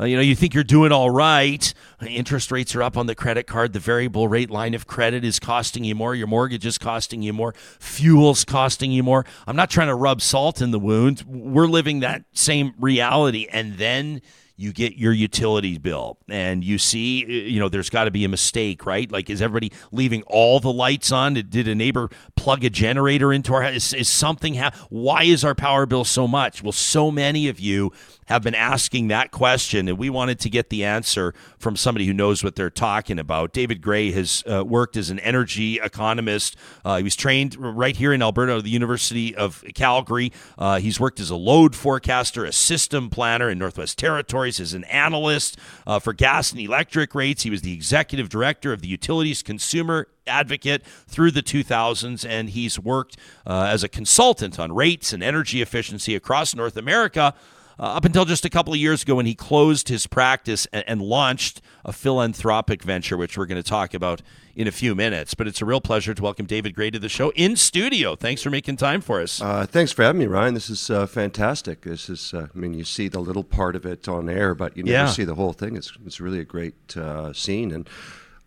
Uh, 0.00 0.06
you 0.06 0.16
know, 0.16 0.22
you 0.22 0.34
think 0.34 0.54
you're 0.54 0.64
doing 0.64 0.90
all 0.90 1.08
right. 1.08 1.72
Interest 2.04 2.50
rates 2.50 2.74
are 2.74 2.82
up 2.82 2.96
on 2.96 3.06
the 3.06 3.14
credit 3.14 3.46
card. 3.46 3.72
The 3.72 3.78
variable 3.78 4.26
rate 4.26 4.50
line 4.50 4.74
of 4.74 4.88
credit 4.88 5.24
is 5.24 5.38
costing 5.38 5.84
you 5.84 5.94
more. 5.94 6.16
Your 6.16 6.26
mortgage 6.26 6.66
is 6.66 6.76
costing 6.76 7.22
you 7.22 7.32
more. 7.32 7.54
Fuel's 7.78 8.44
costing 8.44 8.90
you 8.90 9.04
more. 9.04 9.24
I'm 9.46 9.54
not 9.54 9.70
trying 9.70 9.86
to 9.86 9.94
rub 9.94 10.20
salt 10.20 10.60
in 10.60 10.72
the 10.72 10.80
wound. 10.80 11.22
We're 11.28 11.68
living 11.68 12.00
that 12.00 12.24
same 12.32 12.74
reality. 12.80 13.46
And 13.52 13.74
then 13.74 14.20
you 14.56 14.72
get 14.72 14.96
your 14.96 15.12
utility 15.12 15.78
bill. 15.78 16.18
And 16.28 16.62
you 16.62 16.78
see 16.78 17.24
uh, 17.24 17.28
you 17.28 17.60
know 17.60 17.68
there's 17.68 17.90
got 17.90 18.04
to 18.04 18.10
be 18.10 18.24
a 18.24 18.28
mistake 18.28 18.86
right? 18.86 19.10
Like 19.10 19.30
is 19.30 19.42
everybody 19.42 19.72
leaving 19.92 20.22
all 20.22 20.60
the 20.60 20.72
lights 20.72 21.12
on? 21.12 21.34
Did 21.34 21.68
a 21.68 21.74
neighbor 21.74 22.10
plug 22.36 22.64
a 22.64 22.70
generator 22.70 23.32
into 23.32 23.54
our 23.54 23.62
house 23.62 23.74
is, 23.74 23.94
is 23.94 24.08
something 24.08 24.54
ha- 24.54 24.72
why 24.90 25.24
is 25.24 25.44
our 25.44 25.54
power 25.54 25.86
bill 25.86 26.04
so 26.04 26.28
much? 26.28 26.62
Well 26.62 26.72
so 26.72 27.10
many 27.10 27.48
of 27.48 27.58
you 27.60 27.92
have 28.26 28.42
been 28.42 28.54
asking 28.54 29.08
that 29.08 29.30
question, 29.30 29.88
and 29.88 29.98
we 29.98 30.10
wanted 30.10 30.40
to 30.40 30.50
get 30.50 30.70
the 30.70 30.84
answer 30.84 31.34
from 31.58 31.76
somebody 31.76 32.06
who 32.06 32.12
knows 32.12 32.42
what 32.42 32.56
they're 32.56 32.70
talking 32.70 33.18
about. 33.18 33.52
David 33.52 33.82
Gray 33.82 34.10
has 34.12 34.42
uh, 34.50 34.64
worked 34.64 34.96
as 34.96 35.10
an 35.10 35.18
energy 35.20 35.78
economist. 35.78 36.56
Uh, 36.84 36.96
he 36.98 37.02
was 37.02 37.16
trained 37.16 37.56
right 37.58 37.96
here 37.96 38.12
in 38.12 38.22
Alberta 38.22 38.56
at 38.56 38.64
the 38.64 38.70
University 38.70 39.34
of 39.34 39.64
Calgary. 39.74 40.32
Uh, 40.58 40.78
he's 40.78 40.98
worked 40.98 41.20
as 41.20 41.30
a 41.30 41.36
load 41.36 41.74
forecaster, 41.74 42.44
a 42.44 42.52
system 42.52 43.10
planner 43.10 43.50
in 43.50 43.58
Northwest 43.58 43.98
Territories, 43.98 44.60
as 44.60 44.74
an 44.74 44.84
analyst 44.84 45.58
uh, 45.86 45.98
for 45.98 46.12
gas 46.12 46.52
and 46.52 46.60
electric 46.60 47.14
rates. 47.14 47.42
He 47.42 47.50
was 47.50 47.62
the 47.62 47.72
executive 47.72 48.28
director 48.28 48.72
of 48.72 48.80
the 48.80 48.88
Utilities 48.88 49.42
Consumer 49.42 50.08
advocate 50.26 50.82
through 51.06 51.30
the 51.30 51.42
2000s, 51.42 52.26
and 52.28 52.50
he's 52.50 52.78
worked 52.78 53.16
uh, 53.46 53.68
as 53.70 53.84
a 53.84 53.88
consultant 53.88 54.58
on 54.58 54.72
rates 54.72 55.12
and 55.12 55.22
energy 55.22 55.60
efficiency 55.60 56.14
across 56.14 56.54
North 56.54 56.76
America 56.76 57.34
uh, 57.78 57.82
up 57.82 58.04
until 58.04 58.24
just 58.24 58.44
a 58.44 58.50
couple 58.50 58.72
of 58.72 58.78
years 58.78 59.02
ago 59.02 59.14
when 59.16 59.26
he 59.26 59.34
closed 59.34 59.88
his 59.88 60.06
practice 60.06 60.66
and, 60.72 60.84
and 60.86 61.02
launched 61.02 61.60
a 61.84 61.92
philanthropic 61.92 62.82
venture, 62.82 63.16
which 63.16 63.36
we're 63.36 63.46
going 63.46 63.62
to 63.62 63.68
talk 63.68 63.94
about 63.94 64.22
in 64.56 64.68
a 64.68 64.72
few 64.72 64.94
minutes. 64.94 65.34
But 65.34 65.46
it's 65.48 65.60
a 65.60 65.64
real 65.64 65.80
pleasure 65.80 66.14
to 66.14 66.22
welcome 66.22 66.46
David 66.46 66.74
Gray 66.74 66.90
to 66.90 66.98
the 66.98 67.08
show 67.08 67.30
in 67.34 67.56
studio. 67.56 68.14
Thanks 68.16 68.42
for 68.42 68.50
making 68.50 68.76
time 68.76 69.00
for 69.00 69.20
us. 69.20 69.40
Uh, 69.42 69.66
thanks 69.66 69.90
for 69.92 70.02
having 70.04 70.20
me, 70.20 70.26
Ryan. 70.26 70.54
This 70.54 70.70
is 70.70 70.88
uh, 70.90 71.06
fantastic. 71.06 71.82
This 71.82 72.08
is, 72.08 72.32
uh, 72.32 72.46
I 72.54 72.58
mean, 72.58 72.74
you 72.74 72.84
see 72.84 73.08
the 73.08 73.20
little 73.20 73.44
part 73.44 73.74
of 73.76 73.84
it 73.84 74.08
on 74.08 74.28
air, 74.28 74.54
but 74.54 74.76
you 74.76 74.84
never 74.84 74.92
Yeah. 74.92 75.06
see 75.10 75.24
the 75.24 75.34
whole 75.34 75.52
thing. 75.52 75.76
It's, 75.76 75.92
it's 76.06 76.20
really 76.20 76.38
a 76.40 76.44
great 76.44 76.96
uh, 76.96 77.32
scene. 77.32 77.72
And 77.72 77.88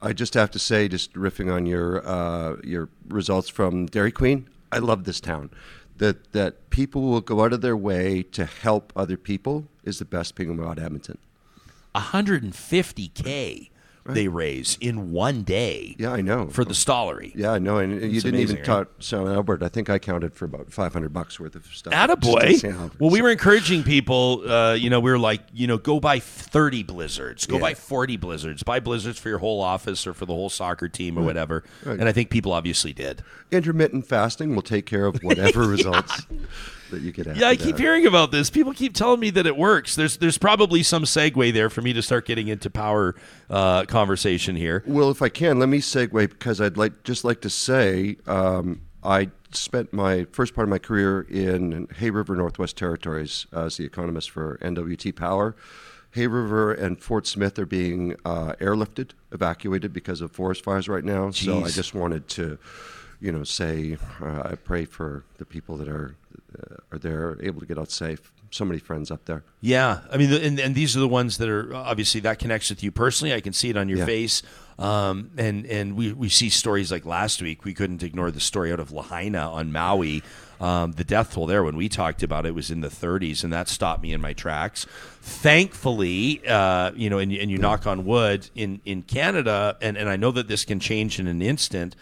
I 0.02 0.14
just 0.14 0.34
have 0.36 0.52
to 0.52 0.60
say, 0.60 0.88
just 0.88 1.14
riffing 1.14 1.52
on 1.54 1.66
your 1.66 2.08
uh, 2.08 2.58
your 2.64 2.88
results 3.10 3.50
from 3.50 3.88
Dairy 3.88 4.12
Queen, 4.12 4.48
I 4.72 4.78
love 4.78 5.06
this 5.06 5.20
town. 5.20 5.50
That 5.98 6.32
that 6.34 6.70
people 6.70 7.02
will 7.04 7.22
go 7.22 7.44
out 7.44 7.54
of 7.54 7.62
their 7.62 7.78
way 7.78 8.24
to 8.24 8.46
help 8.46 8.94
other 8.96 9.18
people 9.18 9.68
is 9.84 10.00
the 10.00 10.06
best 10.06 10.36
thing 10.36 10.50
about 10.50 10.80
Edmonton. 10.80 11.18
150K 11.96 13.70
they 14.14 14.28
raise 14.28 14.78
in 14.82 15.12
one 15.12 15.44
day 15.44 15.96
Yeah, 16.00 16.12
I 16.14 16.22
know. 16.22 16.48
for 16.48 16.64
the 16.66 16.74
Stollery. 16.74 17.32
yeah, 17.36 17.52
I 17.52 17.60
know, 17.60 17.78
and 17.78 17.92
you 17.94 17.98
It's 18.10 18.24
didn't 18.24 18.36
amazing, 18.40 18.56
even 18.58 18.66
talk 18.66 18.90
St. 19.00 19.28
Albert. 19.28 19.62
I 19.64 19.70
think 19.70 19.90
I 19.90 20.00
counted 20.00 20.34
for 20.34 20.46
about 20.46 20.72
five 20.72 20.94
hundred 20.94 21.14
bucks 21.14 21.40
worth 21.40 21.56
of 21.56 21.66
stuff. 21.68 21.94
Attaboy. 21.94 22.48
Just 22.50 22.64
in 22.64 22.76
Albert. 22.76 23.00
Well, 23.00 23.10
we 23.10 23.20
So- 23.20 23.24
were 23.24 23.32
encouraging 23.32 23.84
people, 23.84 24.44
uh, 24.50 24.74
you 24.74 24.90
know, 24.90 25.00
we 25.00 25.12
were 25.12 25.20
like, 25.20 25.42
you 25.54 25.68
know, 25.68 25.78
go 25.78 26.00
buy 26.00 26.20
30 26.20 26.84
blizzards, 26.84 27.46
go 27.46 27.56
Yeah. 27.56 27.62
buy 27.62 27.74
40 27.74 28.18
blizzards, 28.18 28.64
buy 28.64 28.80
blizzards 28.80 29.20
for 29.20 29.30
your 29.30 29.40
whole 29.40 29.62
office 29.62 30.08
or 30.08 30.14
for 30.14 30.26
the 30.26 30.34
whole 30.34 30.50
soccer 30.50 30.88
team 30.88 31.18
or 31.18 31.24
whatever. 31.24 31.64
And 31.86 32.04
I 32.08 32.12
think 32.12 32.30
people 32.30 32.52
obviously 32.54 32.94
did. 32.94 33.24
intermittent 33.52 34.06
fasting 34.06 34.54
will 34.56 34.62
take 34.62 34.86
care 34.86 35.06
of 35.06 35.18
whatever 35.24 35.62
results 35.68 36.26
that 36.92 37.02
you 37.02 37.10
after 37.10 37.34
Yeah, 37.34 37.48
I 37.48 37.56
keep 37.56 37.76
that. 37.76 37.82
hearing 37.82 38.06
about 38.06 38.32
this. 38.32 38.50
People 38.50 38.74
keep 38.74 38.94
telling 38.94 39.20
me 39.20 39.30
that 39.32 39.46
it 39.46 39.58
works. 39.58 39.96
There's 39.96 40.18
there's 40.18 40.38
probably 40.38 40.84
some 40.84 41.04
segue 41.04 41.54
there 41.54 41.70
for 41.70 41.82
me 41.82 41.94
to 41.94 42.02
start 42.02 42.26
getting 42.26 42.48
into 42.48 42.70
power 42.70 43.16
uh, 43.50 43.86
conversation 43.86 44.56
here. 44.56 44.84
Well, 44.86 45.10
if 45.12 45.22
I 45.22 45.30
can, 45.30 45.60
let 45.60 45.70
me 45.70 45.80
segue 45.80 46.12
because 46.30 46.62
I'd 46.62 46.78
like 46.78 47.04
just 47.04 47.24
like 47.24 47.42
to 47.42 47.50
say 47.50 48.18
um, 48.28 48.82
I 49.04 49.30
spent 49.52 49.94
my 49.94 50.26
first 50.32 50.54
part 50.54 50.66
of 50.66 50.70
my 50.70 50.80
career 50.80 51.22
in 51.22 51.88
Hay 51.98 52.10
River 52.10 52.36
Northwest 52.36 52.78
Territories 52.78 53.48
as 53.54 53.78
the 53.78 53.86
economist 53.86 54.30
for 54.32 54.58
NWT 54.62 55.16
Power. 55.16 55.56
Hay 56.12 56.28
River 56.28 56.74
and 56.74 57.00
Fort 57.00 57.28
Smith 57.28 57.60
are 57.60 57.66
being 57.66 58.16
uh, 58.26 58.54
airlifted, 58.60 59.12
evacuated 59.32 59.94
because 59.94 60.20
of 60.22 60.32
forest 60.32 60.64
fires 60.64 60.90
right 60.90 61.04
now. 61.04 61.30
So 61.32 61.64
I 61.64 61.70
just 61.70 61.94
wanted 61.94 62.28
to, 62.30 62.58
you 63.20 63.32
know, 63.32 63.44
say 63.44 63.98
uh, 64.22 64.42
I 64.46 64.56
pray 64.56 64.86
for 64.86 65.24
the 65.38 65.46
people 65.46 65.78
that 65.78 65.88
are 65.88 66.16
uh, 66.58 66.76
are 66.92 66.98
there, 67.00 67.38
able 67.42 67.60
to 67.60 67.66
get 67.66 67.78
out 67.78 67.92
safe. 67.92 68.32
So 68.50 68.64
many 68.64 68.80
friends 68.80 69.12
up 69.12 69.26
there. 69.26 69.44
Yeah, 69.60 70.00
I 70.10 70.16
mean, 70.16 70.32
and, 70.32 70.58
and 70.58 70.74
these 70.74 70.96
are 70.96 71.02
the 71.02 71.08
ones 71.08 71.38
that 71.40 71.50
are 71.50 71.76
obviously 71.76 72.22
that 72.22 72.40
connects 72.40 72.70
with 72.70 72.82
you 72.82 72.92
personally. 72.94 73.34
I 73.34 73.42
can 73.42 73.52
see 73.52 73.70
it 73.70 73.76
on 73.76 73.90
your 73.90 73.98
Yeah. 74.00 74.06
face, 74.06 74.42
um, 74.80 75.32
and 75.38 75.66
and 75.66 75.98
we, 75.98 76.14
we 76.14 76.30
see 76.30 76.50
stories 76.50 76.90
like 76.90 77.06
last 77.06 77.42
week. 77.42 77.66
We 77.66 77.74
couldn't 77.74 78.04
ignore 78.04 78.32
the 78.32 78.40
story 78.40 78.72
out 78.72 78.80
of 78.80 78.92
Lahaina 78.94 79.52
on 79.52 79.74
Maui. 79.74 80.24
Um, 80.62 80.94
the 80.94 81.04
death 81.04 81.34
toll 81.34 81.46
there 81.46 81.64
when 81.64 81.76
we 81.76 81.90
talked 81.90 82.24
about 82.24 82.46
it 82.46 82.56
was 82.56 82.72
in 82.72 82.80
the 82.82 82.88
30s, 82.88 83.44
and 83.44 83.52
that 83.54 83.68
stopped 83.68 84.02
me 84.02 84.12
in 84.14 84.22
my 84.22 84.34
tracks. 84.34 84.86
Thankfully, 85.22 86.42
uh, 86.48 86.92
you 86.96 87.10
know, 87.10 87.20
and, 87.20 87.32
you- 87.32 87.40
and 87.42 87.52
you 87.52 87.58
knock 87.58 87.86
on 87.88 88.06
wood 88.06 88.50
in 88.56 88.80
in 88.86 89.02
Canada, 89.04 89.78
and, 89.82 89.98
and 89.98 90.08
I 90.10 90.16
know 90.16 90.32
that 90.32 90.48
this 90.48 90.64
can 90.66 90.80
change 90.80 91.20
in 91.20 91.28
an 91.28 91.42
instant. 91.42 91.96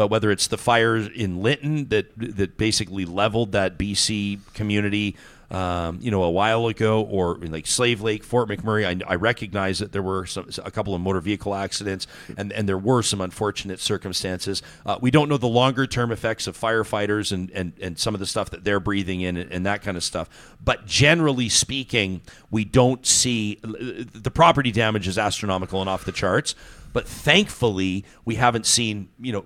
But 0.00 0.08
whether 0.08 0.30
it's 0.30 0.46
the 0.46 0.56
fires 0.56 1.08
in 1.08 1.42
Lytton 1.42 1.88
that 1.88 2.06
that 2.16 2.56
basically 2.56 3.04
leveled 3.04 3.52
that 3.52 3.76
BC 3.76 4.40
community, 4.54 5.14
um, 5.50 5.98
you 6.00 6.10
know, 6.10 6.22
a 6.22 6.30
while 6.30 6.68
ago, 6.68 7.02
or 7.02 7.36
like 7.36 7.66
Slave 7.66 8.00
Lake, 8.00 8.24
Fort 8.24 8.48
McMurray, 8.48 8.86
I, 8.86 9.12
I 9.12 9.16
recognize 9.16 9.78
that 9.80 9.92
there 9.92 10.00
were 10.00 10.24
some, 10.24 10.48
a 10.64 10.70
couple 10.70 10.94
of 10.94 11.02
motor 11.02 11.20
vehicle 11.20 11.54
accidents, 11.54 12.06
and 12.38 12.50
and 12.50 12.66
there 12.66 12.78
were 12.78 13.02
some 13.02 13.20
unfortunate 13.20 13.78
circumstances. 13.78 14.62
Uh, 14.86 14.96
we 15.02 15.10
don't 15.10 15.28
know 15.28 15.36
the 15.36 15.46
longer 15.46 15.86
term 15.86 16.12
effects 16.12 16.46
of 16.46 16.58
firefighters 16.58 17.30
and, 17.30 17.50
and 17.50 17.74
and 17.82 17.98
some 17.98 18.14
of 18.14 18.20
the 18.20 18.26
stuff 18.26 18.48
that 18.48 18.64
they're 18.64 18.80
breathing 18.80 19.20
in 19.20 19.36
and, 19.36 19.52
and 19.52 19.66
that 19.66 19.82
kind 19.82 19.98
of 19.98 20.02
stuff. 20.02 20.30
But 20.64 20.86
generally 20.86 21.50
speaking, 21.50 22.22
we 22.50 22.64
don't 22.64 23.04
see 23.04 23.58
the 23.62 24.30
property 24.30 24.72
damage 24.72 25.06
is 25.06 25.18
astronomical 25.18 25.82
and 25.82 25.90
off 25.90 26.06
the 26.06 26.12
charts. 26.12 26.54
But 26.92 27.06
thankfully, 27.06 28.04
we 28.24 28.36
haven't 28.36 28.64
seen 28.64 29.10
you 29.20 29.32
know 29.32 29.44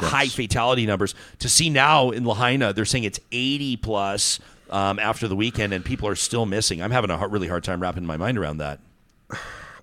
high 0.00 0.28
fatality 0.28 0.86
numbers. 0.86 1.14
To 1.40 1.48
see 1.48 1.70
now 1.70 2.10
in 2.10 2.24
Lahaina, 2.24 2.72
they're 2.72 2.84
saying 2.84 3.04
it's 3.04 3.20
80 3.32 3.76
plus 3.78 4.40
um, 4.70 4.98
after 4.98 5.28
the 5.28 5.36
weekend, 5.36 5.72
and 5.72 5.84
people 5.84 6.08
are 6.08 6.16
still 6.16 6.46
missing. 6.46 6.82
I'm 6.82 6.90
having 6.90 7.10
a 7.10 7.28
really 7.28 7.48
hard 7.48 7.64
time 7.64 7.80
wrapping 7.80 8.04
my 8.06 8.16
mind 8.16 8.38
around 8.38 8.58
that. 8.58 8.80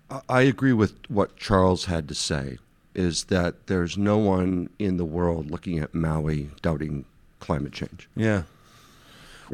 I- 0.09 0.21
I 0.29 0.41
agree 0.41 0.73
with 0.73 0.93
what 1.09 1.37
Charles 1.37 1.85
had 1.85 2.07
to 2.09 2.15
say. 2.15 2.57
Is 2.93 3.23
that 3.25 3.65
there's 3.65 3.97
no 3.97 4.17
one 4.19 4.69
in 4.77 4.97
the 4.97 5.05
world 5.05 5.49
looking 5.49 5.79
at 5.79 5.95
Maui 5.95 6.51
doubting 6.61 7.05
climate 7.39 7.71
change. 7.73 8.07
Yeah. 8.15 8.43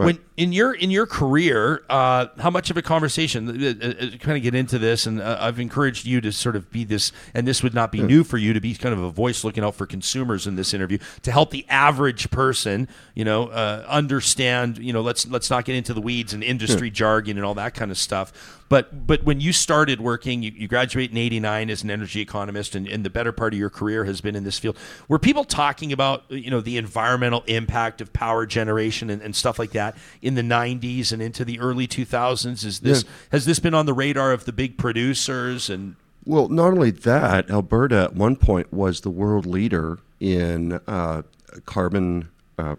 When 0.06 0.20
in 0.38 0.54
your 0.54 0.74
in 0.74 0.92
your 0.92 1.06
career, 1.06 1.84
uh, 1.90 2.28
how 2.40 2.50
much 2.50 2.70
of 2.70 2.78
a 2.78 2.82
conversation? 2.82 3.50
Uh, 3.50 3.86
uh, 3.86 4.18
kind 4.18 4.38
of 4.38 4.44
get 4.44 4.56
into 4.56 4.80
this, 4.80 5.06
and 5.06 5.22
uh, 5.22 5.38
I've 5.40 5.60
encouraged 5.60 6.06
you 6.06 6.22
to 6.22 6.32
sort 6.32 6.56
of 6.56 6.72
be 6.72 6.84
this, 6.84 7.12
and 7.34 7.48
this 7.48 7.64
would 7.64 7.74
not 7.74 7.92
be 7.92 8.02
new 8.02 8.24
for 8.24 8.38
you 8.38 8.54
to 8.54 8.62
be 8.62 8.74
kind 8.76 8.94
of 8.94 9.02
a 9.02 9.10
voice 9.10 9.44
looking 9.44 9.64
out 9.64 9.76
for 9.76 9.86
consumers 9.86 10.48
in 10.48 10.56
this 10.56 10.74
interview 10.74 10.98
to 11.24 11.32
help 11.32 11.52
the 11.52 11.66
average 11.70 12.32
person, 12.32 12.88
you 13.16 13.26
know, 13.26 13.48
uh, 13.48 13.86
understand. 13.88 14.78
You 14.78 14.94
know, 14.94 15.02
let's 15.02 15.28
let's 15.28 15.50
not 15.50 15.66
get 15.66 15.76
into 15.76 15.94
the 15.94 16.02
weeds 16.02 16.34
and 16.34 16.44
industry 16.44 16.90
jargon 16.90 17.38
and 17.38 17.46
all 17.46 17.56
that 17.56 17.74
kind 17.74 17.92
of 17.92 17.98
stuff. 17.98 18.59
But 18.70 19.08
but 19.08 19.24
when 19.24 19.42
you 19.42 19.52
started 19.52 20.00
working, 20.00 20.44
you, 20.44 20.52
you 20.56 20.68
graduate 20.68 21.10
in 21.12 21.18
'89 21.18 21.70
as 21.72 21.84
an 21.84 21.90
energy 21.90 22.22
economist, 22.22 22.76
and, 22.76 22.88
and 22.88 23.04
the 23.04 23.10
better 23.10 23.32
part 23.32 23.54
of 23.54 23.60
your 23.60 23.72
career 23.72 24.06
has 24.06 24.22
been 24.22 24.36
in 24.36 24.44
this 24.44 24.60
field. 24.60 24.78
Were 25.08 25.18
people 25.20 25.44
talking 25.44 25.92
about 25.92 26.24
you 26.30 26.52
know 26.52 26.62
the 26.62 26.78
environmental 26.78 27.44
impact 27.48 28.00
of 28.00 28.14
power 28.14 28.46
generation 28.46 29.10
and, 29.10 29.22
and 29.24 29.36
stuff 29.36 29.58
like 29.58 29.72
that 29.72 29.98
in 30.22 30.36
the 30.36 30.44
'90s 30.44 31.12
and 31.12 31.22
into 31.22 31.44
the 31.44 31.60
early 31.60 31.88
2000s? 31.88 32.64
Is 32.64 32.80
this 32.82 33.04
Yeah. 33.04 33.10
has 33.32 33.46
this 33.46 33.60
been 33.60 33.74
on 33.74 33.88
the 33.88 33.94
radar 33.94 34.32
of 34.32 34.46
the 34.46 34.54
big 34.54 34.78
producers 34.78 35.70
and 35.70 35.96
Well, 36.26 36.48
not 36.48 36.68
only 36.74 36.92
that, 36.92 37.50
Alberta 37.50 38.04
at 38.04 38.14
one 38.14 38.36
point 38.36 38.72
was 38.72 39.02
the 39.02 39.10
world 39.10 39.48
leader 39.48 39.98
in 40.20 40.80
uh, 40.86 41.24
carbon 41.66 42.30
uh, 42.60 42.76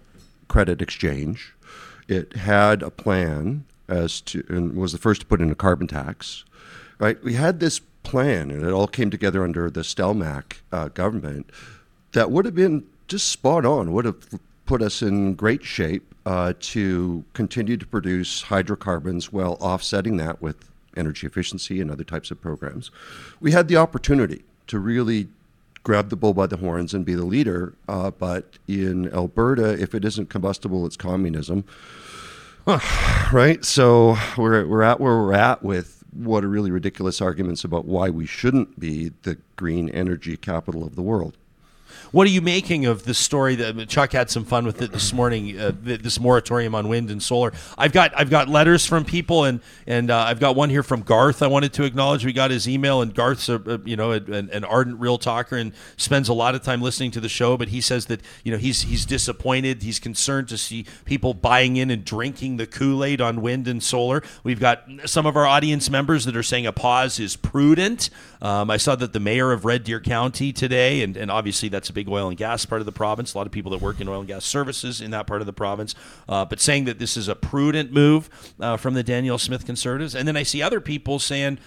credit 0.47 0.81
exchange. 0.81 1.53
It 2.07 2.37
had 2.37 2.83
a 2.83 2.91
plan 2.91 3.65
as 3.91 4.21
to, 4.23 4.45
and 4.49 4.77
was 4.77 4.93
the 4.93 4.99
first 4.99 5.21
to 5.23 5.27
put 5.27 5.43
in 5.43 5.51
a 5.51 5.55
carbon 5.55 5.87
tax. 5.87 6.45
Right, 6.99 7.23
we 7.25 7.35
had 7.35 7.61
this 7.61 7.81
plan, 8.03 8.51
and 8.51 8.65
it 8.65 8.73
all 8.73 8.87
came 8.87 9.11
together 9.11 9.43
under 9.43 9.71
the 9.71 9.81
Stelmach 9.81 10.59
uh, 10.71 10.89
government. 10.89 11.51
That 12.13 12.31
would 12.31 12.45
have 12.45 12.55
been 12.55 12.85
just 13.09 13.29
spot 13.29 13.65
on. 13.65 13.93
Would 13.93 14.05
have 14.05 14.41
put 14.67 14.83
us 14.83 15.03
in 15.03 15.35
great 15.35 15.65
shape 15.65 16.15
uh, 16.27 16.53
to 16.61 17.25
continue 17.33 17.77
to 17.77 17.87
produce 17.87 18.43
hydrocarbons 18.43 19.33
while 19.33 19.55
offsetting 19.61 20.17
that 20.19 20.41
with 20.43 20.71
energy 20.97 21.27
efficiency 21.27 21.81
and 21.81 21.91
other 21.91 22.05
types 22.05 22.31
of 22.31 22.41
programs. 22.41 22.91
We 23.41 23.53
had 23.53 23.69
the 23.69 23.77
opportunity 23.77 24.45
to 24.67 24.79
really 24.79 25.29
grab 25.83 26.11
the 26.11 26.17
bull 26.17 26.35
by 26.35 26.47
the 26.47 26.59
horns 26.59 26.93
and 26.95 27.05
be 27.05 27.15
the 27.15 27.25
leader. 27.25 27.75
Uh, 27.89 28.11
but 28.11 28.59
in 28.69 29.13
Alberta, 29.13 29.81
if 29.81 29.95
it 29.95 30.05
isn't 30.05 30.29
combustible, 30.29 30.87
it's 30.87 30.97
communism. 30.97 31.65
right? 33.33 33.65
So 33.65 34.17
we're, 34.37 34.67
we're 34.67 34.83
at 34.83 35.01
where 35.01 35.17
we're 35.17 35.33
at 35.33 35.63
with 35.63 36.03
what 36.13 36.45
are 36.45 36.49
really 36.49 36.71
ridiculous 36.71 37.21
arguments 37.21 37.65
about 37.65 37.85
why 37.85 38.11
we 38.11 38.27
shouldn't 38.27 38.79
be 38.79 39.13
the 39.23 39.39
green 39.57 39.89
energy 39.91 40.37
capital 40.37 40.85
of 40.85 40.97
the 40.97 41.03
world. 41.03 41.37
What 42.13 42.27
are 42.27 42.31
you 42.31 42.41
making 42.41 42.87
of 42.87 43.05
the 43.05 43.15
story 43.15 43.55
that 43.55 43.89
Chuck 43.89 44.13
had 44.13 44.31
some 44.31 44.45
fun 44.45 44.67
with 44.67 44.83
it 44.83 44.91
this 44.91 45.13
morning? 45.13 45.57
Uh, 45.57 45.71
this 45.81 46.19
moratorium 46.19 46.75
on 46.75 46.89
wind 46.89 47.09
and 47.09 47.23
solar. 47.23 47.53
I've 47.79 47.93
got 47.93 48.13
I've 48.17 48.31
got 48.31 48.49
letters 48.49 48.85
from 48.85 49.05
people, 49.05 49.45
and 49.45 49.61
and 49.87 50.11
uh, 50.11 50.19
I've 50.19 50.41
got 50.41 50.57
one 50.57 50.71
here 50.71 50.83
from 50.83 51.03
Garth. 51.03 51.41
I 51.41 51.47
wanted 51.47 51.73
to 51.75 51.85
acknowledge 51.85 52.25
we 52.25 52.33
got 52.33 52.51
his 52.51 52.69
email, 52.69 53.01
and 53.01 53.15
Garth's 53.15 53.49
a, 53.49 53.63
a 53.65 53.79
you 53.85 53.95
know 53.95 54.11
an, 54.11 54.51
an 54.51 54.65
ardent 54.65 54.99
real 54.99 55.19
talker 55.19 55.57
and 55.57 55.73
spends 55.97 56.29
a 56.29 56.35
lot 56.35 56.57
of 56.57 56.63
time 56.63 56.83
listening 56.83 57.13
to 57.13 57.21
the 57.21 57.29
show. 57.29 57.57
But 57.57 57.69
he 57.69 57.81
says 57.81 58.07
that 58.07 58.23
you 58.43 58.51
know 58.51 58.59
he's 58.59 58.83
he's 58.83 59.07
disappointed. 59.07 59.85
He's 59.85 60.01
concerned 60.01 60.49
to 60.49 60.59
see 60.59 60.87
people 61.05 61.33
buying 61.33 61.77
in 61.77 61.93
and 61.93 62.05
drinking 62.05 62.57
the 62.57 62.67
Kool 62.67 63.05
Aid 63.05 63.21
on 63.21 63.41
wind 63.41 63.69
and 63.69 63.81
solar. 63.81 64.21
We've 64.43 64.61
got 64.61 64.83
some 65.07 65.27
of 65.27 65.37
our 65.37 65.47
audience 65.47 65.89
members 65.89 66.25
that 66.25 66.37
are 66.37 66.43
saying 66.43 66.67
a 66.67 66.73
pause 66.73 67.21
is 67.21 67.37
prudent. 67.37 68.11
Um, 68.43 68.69
I 68.69 68.79
saw 68.79 68.97
that 68.97 69.13
the 69.13 69.21
mayor 69.21 69.53
of 69.53 69.65
Red 69.65 69.85
Deer 69.85 70.01
County 70.01 70.53
today, 70.53 71.03
and, 71.03 71.17
and 71.17 71.31
obviously 71.31 71.69
that's 71.69 71.91
a 71.91 71.93
big 71.93 72.00
oil 72.09 72.29
and 72.29 72.37
gas 72.37 72.65
part 72.65 72.81
of 72.81 72.87
the 72.87 72.93
province. 72.93 73.35
A 73.35 73.39
lot 73.39 73.47
of 73.47 73.53
people 73.53 73.71
that 73.73 73.81
work 73.81 74.01
in 74.01 74.09
oil 74.09 74.21
and 74.21 74.29
gas 74.29 74.45
services 74.45 75.01
in 75.01 75.11
that 75.13 75.27
part 75.27 75.41
of 75.41 75.47
the 75.47 75.53
province, 75.53 75.95
uh, 76.29 76.45
but 76.45 76.61
saying 76.61 76.85
that 76.85 76.99
this 76.99 77.17
is 77.17 77.29
a 77.29 77.35
prudent 77.35 77.93
move 77.93 78.29
uh, 78.61 78.77
from 78.77 78.95
the 78.95 79.03
Danielle 79.03 79.39
Smith 79.39 79.67
Conservatives. 79.67 80.15
And 80.15 80.27
then 80.27 80.37
I 80.37 80.43
see 80.43 80.63
other 80.63 80.81
people 80.81 81.19
saying, 81.19 81.59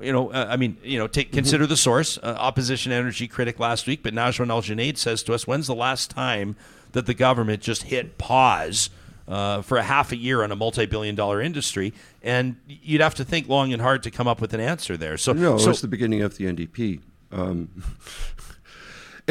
you 0.00 0.12
know, 0.12 0.30
uh, 0.30 0.46
I 0.48 0.56
mean, 0.56 0.76
you 0.82 0.98
know, 0.98 1.06
take 1.06 1.32
consider 1.32 1.66
the 1.66 1.76
source. 1.76 2.18
Uh, 2.18 2.34
opposition 2.38 2.92
energy 2.92 3.28
critic 3.28 3.58
last 3.58 3.86
week, 3.86 4.02
but 4.02 4.14
Nagwan 4.14 4.50
Al-Guneid 4.50 4.96
says 4.96 5.22
to 5.24 5.34
us, 5.34 5.46
"When's 5.46 5.66
the 5.66 5.74
last 5.74 6.10
time 6.10 6.56
that 6.92 7.06
the 7.06 7.14
government 7.14 7.62
just 7.62 7.84
hit 7.84 8.18
pause?" 8.18 8.90
Uh, 9.28 9.62
for 9.62 9.78
a 9.78 9.84
half 9.84 10.10
a 10.10 10.16
year 10.16 10.42
on 10.42 10.50
a 10.50 10.56
multi-billion-dollar 10.56 11.40
industry, 11.40 11.94
and 12.22 12.56
you'd 12.66 13.00
have 13.00 13.14
to 13.14 13.24
think 13.24 13.48
long 13.48 13.72
and 13.72 13.80
hard 13.80 14.02
to 14.02 14.10
come 14.10 14.26
up 14.26 14.40
with 14.40 14.52
an 14.52 14.58
answer 14.58 14.96
there. 14.96 15.16
So, 15.16 15.32
No, 15.32 15.58
so 15.58 15.70
it's 15.70 15.80
the 15.80 15.86
beginning 15.86 16.22
of 16.22 16.36
the 16.36 16.46
NDP. 16.46 17.00
Um, 17.30 17.68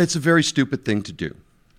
it's 0.02 0.16
a 0.16 0.20
very 0.20 0.44
stupid 0.44 0.86
thing 0.86 1.02
to 1.04 1.14
do, 1.14 1.36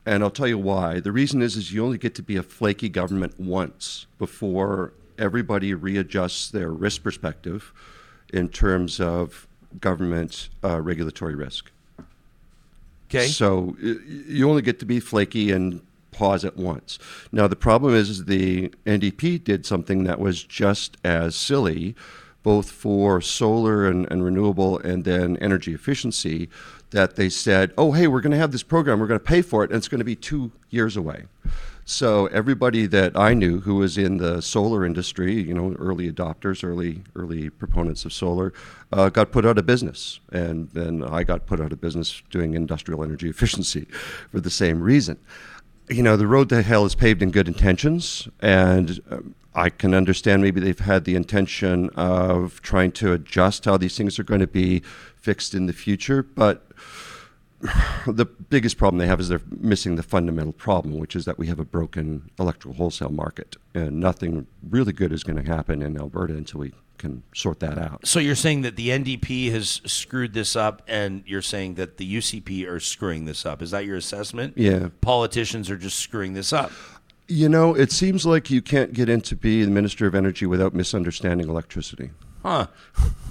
and 0.07 0.23
I'll 0.23 0.31
tell 0.31 0.49
you 0.49 0.59
why. 0.59 1.01
The 1.01 1.13
reason 1.13 1.43
is, 1.43 1.57
is 1.57 1.73
you 1.73 1.85
only 1.85 1.99
get 1.99 2.15
to 2.17 2.23
be 2.23 2.37
a 2.37 2.43
flaky 2.43 2.89
government 2.89 3.39
once 3.39 4.07
before 4.19 4.93
everybody 5.19 5.75
readjusts 5.75 6.51
their 6.51 6.71
risk 6.71 7.03
perspective 7.03 7.73
in 8.33 8.49
terms 8.49 9.01
of 9.01 9.47
government 9.81 10.49
uh, 10.65 10.81
regulatory 10.81 11.35
risk. 11.35 11.71
okay, 13.09 13.27
So 13.27 13.77
you 13.81 14.49
only 14.49 14.63
get 14.63 14.79
to 14.81 14.87
be 14.87 15.01
flaky 15.01 15.51
and 15.51 15.81
pause 16.11 16.45
at 16.45 16.57
once. 16.57 16.99
Now 17.31 17.47
the 17.47 17.57
problem 17.57 17.95
is, 17.95 18.11
is 18.11 18.25
the 18.27 18.69
NDP 18.87 19.43
did 19.45 19.67
something 19.67 20.05
that 20.05 20.19
was 20.19 20.43
just 20.43 20.97
as 21.05 21.35
silly, 21.35 21.95
both 22.43 22.71
for 22.71 23.21
solar 23.21 23.87
and, 23.87 24.11
and 24.11 24.25
renewable, 24.25 24.79
and 24.79 25.05
then 25.05 25.37
energy 25.39 25.73
efficiency. 25.73 26.49
That 26.93 27.17
they 27.17 27.29
said, 27.29 27.73
"Oh, 27.77 27.93
hey, 27.93 28.07
we're 28.07 28.21
going 28.21 28.33
to 28.33 28.39
have 28.39 28.53
this 28.53 28.63
program. 28.63 29.01
We're 29.01 29.07
going 29.07 29.21
to 29.21 29.25
pay 29.25 29.43
for 29.43 29.65
it, 29.65 29.71
and 29.71 29.77
it's 29.77 29.89
going 29.89 29.99
to 29.99 30.05
be 30.05 30.17
two 30.17 30.53
years 30.71 30.97
away." 30.97 31.25
So 31.85 32.27
everybody 32.27 32.87
that 32.87 33.17
I 33.17 33.35
knew 33.35 33.61
who 33.61 33.77
was 33.77 33.99
in 33.99 34.19
the 34.19 34.41
solar 34.41 34.85
industry, 34.85 35.43
you 35.43 35.53
know, 35.53 35.75
early 35.79 36.11
adopters, 36.11 36.63
early 36.63 37.03
early 37.17 37.51
proponents 37.51 38.05
of 38.05 38.13
solar, 38.13 38.53
uh, 38.93 39.09
got 39.09 39.33
put 39.33 39.45
out 39.45 39.59
of 39.59 39.67
business, 39.67 40.21
and 40.31 40.69
then 40.71 41.03
I 41.03 41.25
got 41.25 41.47
put 41.47 41.61
out 41.61 41.73
of 41.73 41.81
business 41.81 42.23
doing 42.31 42.55
industrial 42.55 43.03
energy 43.03 43.29
efficiency 43.31 43.87
for 44.31 44.41
the 44.41 44.51
same 44.51 44.81
reason. 44.81 45.19
You 45.89 46.05
know, 46.05 46.17
the 46.17 46.29
road 46.29 46.49
to 46.51 46.63
hell 46.63 46.85
is 46.85 46.95
paved 46.95 47.21
in 47.21 47.33
good 47.33 47.49
intentions, 47.49 48.29
and 48.41 49.01
um, 49.11 49.35
I 49.55 49.69
can 49.69 49.93
understand 49.93 50.41
maybe 50.41 50.61
they've 50.61 50.79
had 50.79 51.05
the 51.05 51.17
intention 51.17 51.91
of 51.91 52.63
trying 52.63 52.93
to 52.93 53.13
adjust 53.13 53.65
how 53.65 53.77
these 53.77 53.97
things 53.97 54.19
are 54.19 54.25
going 54.25 54.41
to 54.41 54.47
be 54.47 54.83
fixed 55.23 55.55
in 55.55 55.67
the 55.67 55.73
future, 55.73 56.23
but 56.23 56.67
the 58.07 58.25
biggest 58.25 58.77
problem 58.77 58.99
they 58.99 59.07
have 59.07 59.21
is 59.21 59.29
they're 59.29 59.41
missing 59.49 59.97
the 59.97 60.03
fundamental 60.03 60.53
problem, 60.53 60.99
which 60.99 61.15
is 61.17 61.25
that 61.25 61.39
we 61.39 61.47
have 61.47 61.61
a 61.61 61.65
broken 61.65 62.31
electrical 62.39 62.75
wholesale 62.75 63.11
market, 63.11 63.57
and 63.75 64.01
nothing 64.01 64.47
really 64.69 64.93
good 64.93 65.13
is 65.13 65.23
going 65.23 65.43
to 65.43 65.51
happen 65.51 65.81
in 65.81 65.97
Alberta 65.97 66.35
until 66.35 66.61
we 66.61 66.73
can 66.99 67.23
sort 67.35 67.61
that 67.61 67.79
out. 67.79 68.07
So 68.07 68.21
you're 68.21 68.35
saying 68.35 68.63
that 68.63 68.77
the 68.77 68.89
NDP 68.91 69.51
has 69.53 69.81
screwed 69.85 70.35
this 70.35 70.57
up, 70.57 70.83
and 70.87 71.23
you're 71.27 71.43
saying 71.43 71.75
that 71.75 71.97
the 71.97 72.17
UCP 72.17 72.69
are 72.69 72.81
screwing 72.81 73.25
this 73.25 73.47
up. 73.47 73.63
Is 73.63 73.71
that 73.71 73.85
your 73.85 73.97
assessment? 73.97 74.55
Yeah. 74.57 74.89
Politicians 75.01 75.71
are 75.71 75.77
just 75.77 75.99
screwing 75.99 76.35
this 76.35 76.53
up. 76.53 76.73
You 77.29 77.49
know, 77.49 77.75
it 77.75 77.93
seems 77.93 78.27
like 78.27 78.51
you 78.51 78.61
can't 78.61 78.93
get 78.93 79.09
in 79.09 79.21
to 79.23 79.37
be 79.37 79.65
the 79.65 79.71
Minister 79.71 80.07
of 80.07 80.15
Energy 80.15 80.47
without 80.47 80.75
misunderstanding 80.75 81.49
electricity. 81.49 82.11
Huh. 82.43 82.67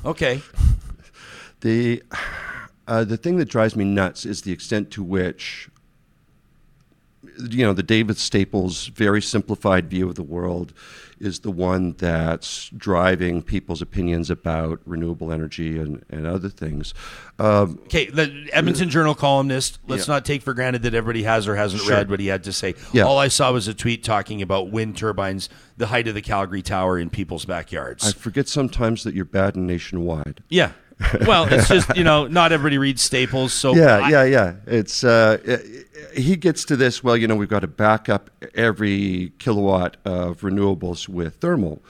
Okay. 0.05 0.41
The 1.61 2.03
uh, 2.87 3.03
the 3.03 3.17
thing 3.17 3.37
that 3.37 3.45
drives 3.49 3.75
me 3.75 3.85
nuts 3.85 4.25
is 4.25 4.41
the 4.41 4.51
extent 4.51 4.91
to 4.91 5.03
which 5.03 5.69
you 7.49 7.63
know 7.63 7.73
the 7.73 7.83
David 7.83 8.17
Staples 8.17 8.87
very 8.87 9.21
simplified 9.21 9.89
view 9.89 10.09
of 10.09 10.15
the 10.15 10.23
world 10.23 10.73
is 11.19 11.41
the 11.41 11.51
one 11.51 11.93
that's 11.99 12.69
driving 12.69 13.43
people's 13.43 13.79
opinions 13.79 14.31
about 14.31 14.79
renewable 14.87 15.31
energy 15.31 15.77
and, 15.77 16.03
and 16.09 16.25
other 16.25 16.49
things. 16.49 16.95
Um, 17.37 17.77
Okay. 17.85 18.07
The 18.07 18.49
Edmonton 18.51 18.89
Journal 18.89 19.13
columnist. 19.13 19.77
Let's 19.87 20.07
Yeah. 20.07 20.15
not 20.15 20.25
take 20.25 20.41
for 20.41 20.55
granted 20.55 20.81
that 20.81 20.95
everybody 20.95 21.21
has 21.21 21.47
or 21.47 21.55
hasn't 21.55 21.83
Sure. 21.83 21.91
read 21.91 22.09
what 22.09 22.19
he 22.19 22.25
had 22.25 22.43
to 22.45 22.51
say. 22.51 22.73
Yeah. 22.91 23.03
All 23.03 23.19
I 23.19 23.27
saw 23.27 23.51
was 23.53 23.67
a 23.67 23.75
tweet 23.75 24.03
talking 24.03 24.41
about 24.41 24.71
wind 24.71 24.97
turbines, 24.97 25.47
the 25.77 25.87
height 25.87 26.07
of 26.07 26.15
the 26.15 26.23
Calgary 26.23 26.63
Tower 26.63 26.97
in 26.97 27.11
people's 27.11 27.45
backyards. 27.45 28.03
I 28.07 28.13
forget 28.13 28.47
sometimes 28.49 29.03
that 29.03 29.13
you're 29.13 29.23
bad 29.23 29.55
and 29.55 29.67
nationwide. 29.67 30.41
yeah. 30.49 30.71
Well, 31.27 31.51
it's 31.51 31.67
just 31.67 31.95
you 31.95 32.03
know 32.03 32.27
not 32.27 32.51
everybody 32.51 32.77
reads 32.77 33.01
Staples, 33.01 33.53
so 33.53 33.75
Yeah, 33.75 33.97
I- 33.99 34.09
yeah, 34.09 34.23
yeah. 34.23 34.53
It's 34.67 35.03
uh, 35.03 35.37
he 36.15 36.35
gets 36.35 36.65
to 36.65 36.75
this. 36.75 37.03
Well, 37.03 37.17
you 37.17 37.27
know, 37.27 37.35
we've 37.35 37.49
got 37.49 37.59
to 37.61 37.67
back 37.67 38.09
up 38.09 38.29
every 38.55 39.33
kilowatt 39.39 39.97
of 40.05 40.41
renewables 40.41 41.07
with 41.09 41.35
thermal. 41.35 41.81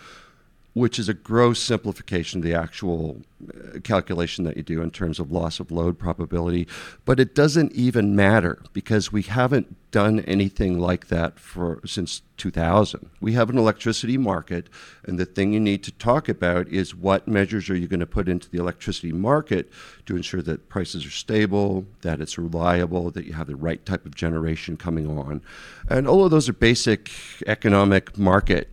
Which 0.74 0.98
is 0.98 1.10
a 1.10 1.14
gross 1.14 1.60
simplification 1.60 2.40
of 2.40 2.44
the 2.44 2.54
actual 2.54 3.22
uh, 3.46 3.80
calculation 3.80 4.46
that 4.46 4.56
you 4.56 4.64
do 4.64 4.82
in 4.82 4.90
terms 4.90 5.20
of 5.20 5.32
loss 5.32 5.60
of 5.60 5.70
load 5.70 6.00
probability. 6.00 6.66
But 7.04 7.20
it 7.20 7.36
doesn't 7.36 7.74
even 7.74 8.16
matter 8.16 8.62
because 8.72 9.12
we 9.12 9.24
haven't 9.24 9.76
done 9.92 10.22
anything 10.22 10.80
like 10.80 11.08
that 11.08 11.38
for 11.38 11.82
since 11.86 12.22
2000. 12.38 13.10
We 13.20 13.34
have 13.34 13.50
an 13.50 13.58
electricity 13.58 14.18
market, 14.18 14.70
and 15.04 15.20
the 15.20 15.26
thing 15.26 15.52
you 15.52 15.60
need 15.60 15.84
to 15.84 15.92
talk 15.92 16.30
about 16.30 16.70
is 16.70 16.96
what 16.96 17.28
measures 17.28 17.70
are 17.70 17.76
you 17.76 17.88
going 17.88 18.00
to 18.00 18.06
put 18.06 18.30
into 18.30 18.50
the 18.50 18.58
electricity 18.58 19.12
market 19.12 19.70
to 20.06 20.16
ensure 20.16 20.42
that 20.44 20.70
prices 20.70 21.06
are 21.06 21.12
stable, 21.12 21.86
that 22.02 22.22
it's 22.22 22.38
reliable, 22.38 23.12
that 23.12 23.26
you 23.26 23.34
have 23.34 23.48
the 23.48 23.58
right 23.58 23.86
type 23.86 24.06
of 24.06 24.16
generation 24.16 24.78
coming 24.78 25.10
on. 25.10 25.42
And 25.90 26.08
all 26.08 26.24
of 26.24 26.32
those 26.32 26.48
are 26.48 26.54
basic 26.54 27.12
economic 27.46 28.18
market 28.18 28.70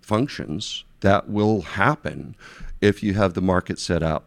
functions 0.00 0.84
that 1.00 1.28
will 1.28 1.62
happen 1.62 2.34
if 2.80 3.02
you 3.02 3.14
have 3.14 3.34
the 3.34 3.42
market 3.42 3.78
set 3.78 4.02
up 4.02 4.24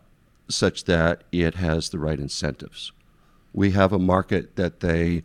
such 0.50 0.84
that 0.86 1.24
it 1.32 1.56
has 1.56 1.90
the 1.90 2.00
right 2.00 2.20
incentives. 2.20 2.92
We 3.54 3.72
have 3.72 3.94
a 3.94 4.00
market 4.00 4.56
that 4.56 4.80
they 4.80 5.24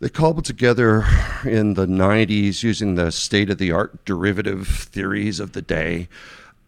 they 0.00 0.08
cobbled 0.08 0.44
together 0.44 1.04
in 1.44 1.74
the 1.74 1.86
90s 1.86 2.62
using 2.62 2.94
the 2.94 3.10
state 3.10 3.48
of 3.48 3.58
the 3.58 3.72
art 3.72 4.04
derivative 4.04 4.66
theories 4.66 5.40
of 5.40 5.52
the 5.52 5.62
day 5.62 6.08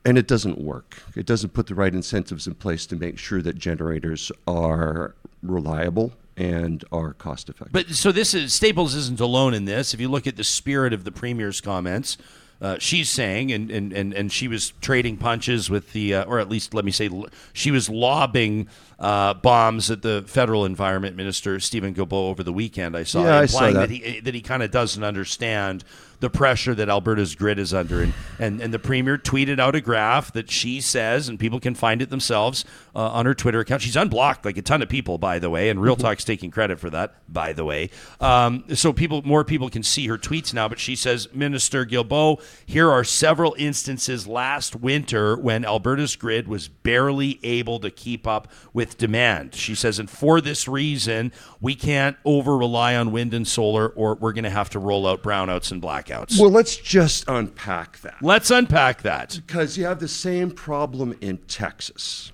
and 0.07 0.17
it 0.17 0.29
doesn't 0.29 0.59
work. 0.59 1.03
It 1.17 1.27
doesn't 1.27 1.53
put 1.53 1.67
the 1.67 1.75
right 1.75 1.93
incentives 1.93 2.47
in 2.47 2.55
place 2.55 2.87
to 2.87 2.97
make 2.97 3.19
sure 3.19 3.43
that 3.43 3.59
generators 3.59 4.31
are 4.47 5.17
reliable 5.43 6.13
and 6.37 6.85
are 6.93 7.13
cost 7.15 7.49
effective. 7.49 7.73
But 7.73 7.89
so 7.89 8.13
this 8.13 8.33
is 8.33 8.55
Staples 8.55 8.95
isn't 8.95 9.21
alone 9.21 9.53
in 9.53 9.65
this. 9.65 9.95
If 9.95 10.01
you 10.01 10.09
look 10.09 10.29
at 10.29 10.37
the 10.37 10.45
spirit 10.45 10.93
of 10.93 11.03
the 11.03 11.11
premier's 11.11 11.61
comments, 11.61 12.19
uh, 12.61 12.79
she's 12.79 13.09
saying, 13.09 13.53
and, 13.53 13.71
and, 13.71 13.93
and, 13.93 14.15
and 14.15 14.33
she 14.33 14.49
was 14.49 14.73
trading 14.81 15.17
punches 15.17 15.69
with 15.69 15.93
the, 15.93 16.15
uh, 16.15 16.25
or 16.25 16.39
at 16.39 16.49
least 16.49 16.75
let 16.75 16.85
me 16.85 16.91
say, 16.91 17.11
she 17.53 17.71
was 17.71 17.89
lobbing 17.89 18.69
uh, 18.99 19.35
bombs 19.35 19.91
at 19.91 20.03
the 20.03 20.25
federal 20.27 20.65
environment 20.65 21.17
minister 21.17 21.61
Stephen 21.61 21.95
Guilbeault 21.95 22.31
over 22.31 22.43
the 22.43 22.53
weekend. 22.53 22.97
I 22.97 23.03
saw, 23.03 23.25
yeah, 23.25 23.43
implying 23.43 23.43
I 23.43 23.47
saw 23.47 23.81
that. 23.81 23.89
that 23.89 23.91
he 23.91 24.21
that 24.21 24.35
he 24.35 24.41
kind 24.41 24.63
of 24.63 24.71
doesn't 24.71 25.05
understand 25.05 25.85
the 26.21 26.31
pressure 26.31 26.75
that 26.75 26.89
Alberta's 26.89 27.35
grid 27.35 27.59
is 27.59 27.75
under. 27.75 28.03
And, 28.03 28.15
and, 28.39 28.61
and 28.63 28.73
the 28.73 28.79
premier 28.79 29.19
tweeted 29.19 29.61
out 29.61 29.75
a 29.75 29.83
graph 29.83 30.33
that 30.33 30.51
she 30.51 30.81
says, 30.81 31.29
and 31.29 31.39
people 31.39 31.61
can 31.61 31.75
find 31.75 32.01
it 32.01 32.09
themselves 32.09 32.65
uh, 32.97 33.11
on 33.11 33.27
her 33.27 33.35
Twitter 33.35 33.61
account. 33.61 33.83
She's 33.83 33.95
unblocked 33.95 34.47
like 34.47 34.57
a 34.57 34.63
ton 34.63 34.81
of 34.81 34.89
people, 34.89 35.19
by 35.19 35.39
the 35.39 35.51
way, 35.51 35.69
and 35.69 35.83
Real 35.83 35.97
Talk's 35.97 36.25
taking 36.25 36.51
credit 36.51 36.81
for 36.81 36.89
that, 36.91 37.15
by 37.31 37.53
the 37.53 37.63
way. 37.65 37.91
Um, 38.23 38.65
so 38.75 38.95
people, 38.95 39.21
more 39.23 39.45
people 39.45 39.69
can 39.69 39.83
see 39.83 40.07
her 40.07 40.17
tweets 40.17 40.55
now. 40.55 40.67
But 40.67 40.79
she 40.79 40.97
says, 40.97 41.29
Minister 41.35 41.85
Guilbeault, 41.85 42.43
here 42.65 42.91
are 42.91 43.05
several 43.05 43.55
instances 43.59 44.27
last 44.27 44.75
winter 44.75 45.37
when 45.37 45.67
Alberta's 45.67 46.17
grid 46.17 46.49
was 46.49 46.69
barely 46.69 47.39
able 47.43 47.79
to 47.81 47.91
keep 47.91 48.27
up 48.27 48.51
with 48.73 48.97
demand. 48.97 49.55
She 49.55 49.75
says, 49.75 49.99
and 49.99 50.09
for 50.09 50.41
this 50.41 50.67
reason, 50.67 51.33
we 51.61 51.75
can't 51.75 52.17
over 52.25 52.57
rely 52.57 52.97
on 52.97 53.13
wind 53.13 53.35
and 53.35 53.47
solar, 53.47 53.89
or 53.89 54.15
we're 54.15 54.33
going 54.33 54.45
to 54.45 54.51
have 54.51 54.71
to 54.71 54.79
roll 54.79 55.07
out 55.07 55.23
brownouts 55.23 55.71
and 55.71 55.83
blackouts. 55.83 56.41
Well, 56.41 56.51
let's 56.51 56.77
just 56.77 57.25
unpack 57.29 58.01
that. 58.01 58.17
Let's 58.23 58.51
unpack 58.51 59.03
that. 59.03 59.39
Because 59.47 59.77
you 59.77 59.85
have 59.85 60.01
the 60.01 60.09
same 60.09 60.51
problem 60.51 61.15
in 61.21 61.37
Texas. 61.47 62.33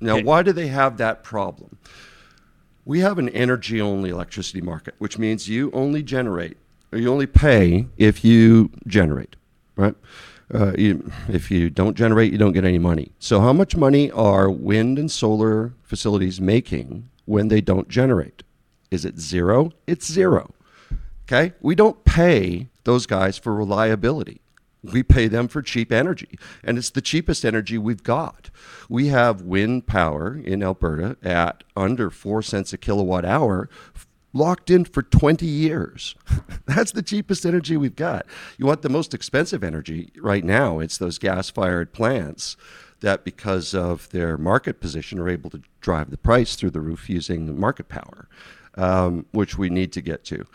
Now, 0.00 0.14
Okay. 0.16 0.22
why 0.24 0.42
do 0.42 0.52
they 0.52 0.68
have 0.68 0.96
that 0.98 1.22
problem? 1.22 1.76
We 2.84 3.00
have 3.00 3.18
an 3.18 3.28
energy 3.28 3.80
only 3.80 4.10
electricity 4.10 4.60
market, 4.60 4.94
which 4.98 5.18
means 5.18 5.48
you 5.48 5.70
only 5.72 6.02
generate, 6.02 6.56
or 6.92 6.98
you 6.98 7.10
only 7.12 7.26
pay 7.26 7.86
if 7.96 8.24
you 8.24 8.70
generate, 8.86 9.36
right? 9.76 9.94
Uh, 10.52 10.72
you, 10.76 11.12
if 11.28 11.50
you 11.50 11.70
don't 11.70 11.96
generate, 11.96 12.32
you 12.32 12.38
don't 12.38 12.52
get 12.52 12.64
any 12.64 12.78
money. 12.78 13.12
So, 13.20 13.40
how 13.40 13.52
much 13.52 13.76
money 13.76 14.10
are 14.10 14.50
wind 14.50 14.98
and 14.98 15.08
solar 15.10 15.74
facilities 15.82 16.40
making 16.40 17.08
when 17.26 17.48
they 17.48 17.60
don't 17.60 17.88
generate? 17.88 18.42
Is 18.90 19.04
it 19.04 19.20
zero? 19.20 19.70
It's 19.86 20.10
zero. 20.10 20.52
Okay? 21.28 21.52
We 21.60 21.76
don't 21.76 22.04
pay 22.04 22.66
those 22.82 23.06
guys 23.06 23.38
for 23.38 23.54
reliability. 23.54 24.40
We 24.82 25.02
pay 25.02 25.28
them 25.28 25.48
for 25.48 25.60
cheap 25.62 25.92
energy, 25.92 26.38
and 26.64 26.78
it's 26.78 26.90
the 26.90 27.02
cheapest 27.02 27.44
energy 27.44 27.76
we've 27.76 28.02
got. 28.02 28.50
We 28.88 29.08
have 29.08 29.42
wind 29.42 29.86
power 29.86 30.40
in 30.42 30.62
Alberta 30.62 31.16
at 31.22 31.64
under 31.76 32.10
four 32.10 32.42
cents 32.42 32.72
a 32.72 32.78
kilowatt 32.78 33.24
hour, 33.24 33.68
locked 34.32 34.70
in 34.70 34.84
for 34.84 35.02
20 35.02 35.44
years. 35.46 36.14
That's 36.66 36.92
the 36.92 37.02
cheapest 37.02 37.44
energy 37.44 37.76
we've 37.76 37.96
got. 37.96 38.26
You 38.58 38.66
want 38.66 38.82
the 38.82 38.88
most 38.88 39.12
expensive 39.12 39.62
energy 39.64 40.12
right 40.16 40.44
now, 40.44 40.78
it's 40.78 40.98
those 40.98 41.18
gas 41.18 41.50
fired 41.50 41.92
plants 41.92 42.56
that, 43.00 43.24
because 43.24 43.74
of 43.74 44.08
their 44.10 44.36
market 44.36 44.80
position, 44.80 45.18
are 45.18 45.28
able 45.28 45.50
to 45.50 45.62
drive 45.80 46.10
the 46.10 46.18
price 46.18 46.54
through 46.54 46.70
the 46.70 46.80
roof 46.80 47.08
using 47.08 47.58
market 47.58 47.88
power, 47.88 48.28
um, 48.74 49.26
which 49.32 49.58
we 49.58 49.70
need 49.70 49.92
to 49.92 50.00
get 50.00 50.24
to. 50.24 50.46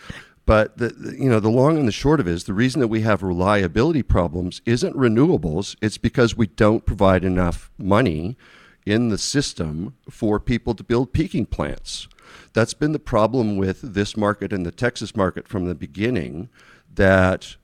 But 0.45 0.77
the, 0.77 0.89
the- 0.89 1.17
you 1.17 1.29
know 1.29 1.39
the 1.39 1.49
long 1.49 1.77
and 1.77 1.87
the 1.87 1.91
short 1.91 2.19
of 2.19 2.27
it 2.27 2.31
is 2.33 2.43
the 2.43 2.53
reason 2.53 2.79
that 2.81 2.87
we 2.87 3.01
have 3.01 3.23
reliability 3.23 4.03
problems 4.03 4.61
isn't 4.65 4.95
renewables. 4.95 5.75
It's 5.81 5.97
because 5.97 6.35
we 6.37 6.47
don't 6.47 6.85
provide 6.85 7.23
enough 7.23 7.71
money 7.77 8.37
in 8.85 9.09
the 9.09 9.17
system 9.17 9.95
for 10.09 10.39
people 10.39 10.75
to 10.75 10.83
build 10.83 11.11
peaking 11.13 11.47
plants. 11.47 12.07
That's 12.53 12.73
been 12.75 12.91
the 12.91 12.99
problem 12.99 13.57
with 13.57 13.93
this 13.93 14.15
market 14.15 14.53
and 14.53 14.65
the 14.65 14.71
Texas 14.71 15.15
market 15.15 15.47
from 15.47 15.65
the 15.65 15.75
beginning. 15.75 16.49
That 16.93 17.55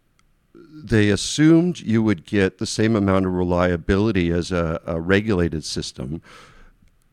they 0.73 1.09
assumed 1.09 1.79
you 1.79 2.01
would 2.01 2.25
get 2.25 2.57
the 2.57 2.65
same 2.65 2.95
amount 2.95 3.25
of 3.25 3.33
reliability 3.33 4.31
as 4.31 4.51
a, 4.51 4.81
a 4.85 4.99
regulated 4.99 5.63
system 5.63 6.21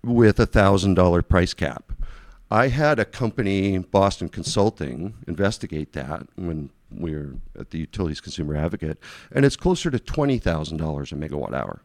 with 0.03 0.41
a 0.41 0.47
thousand 0.47 0.95
dollar 0.95 1.23
price 1.23 1.55
cap. 1.55 1.93
I 2.51 2.69
had 2.69 2.99
a 2.99 3.05
company, 3.05 3.79
Boston 3.79 4.29
Consulting, 4.29 5.15
investigate 5.27 5.93
that 5.93 6.27
when 6.37 6.71
we 6.91 7.15
were 7.15 7.35
at 7.59 7.71
the 7.71 7.79
Utilities 7.79 8.21
Consumer 8.21 8.57
Advocate, 8.57 8.99
and 9.31 9.45
it's 9.45 9.57
closer 9.57 9.91
to 9.91 9.99
twenty 9.99 10.39
thousand 10.39 10.79
dollars 10.79 11.13
a 11.13 11.17
megawatt 11.17 11.53
hour. 11.53 11.83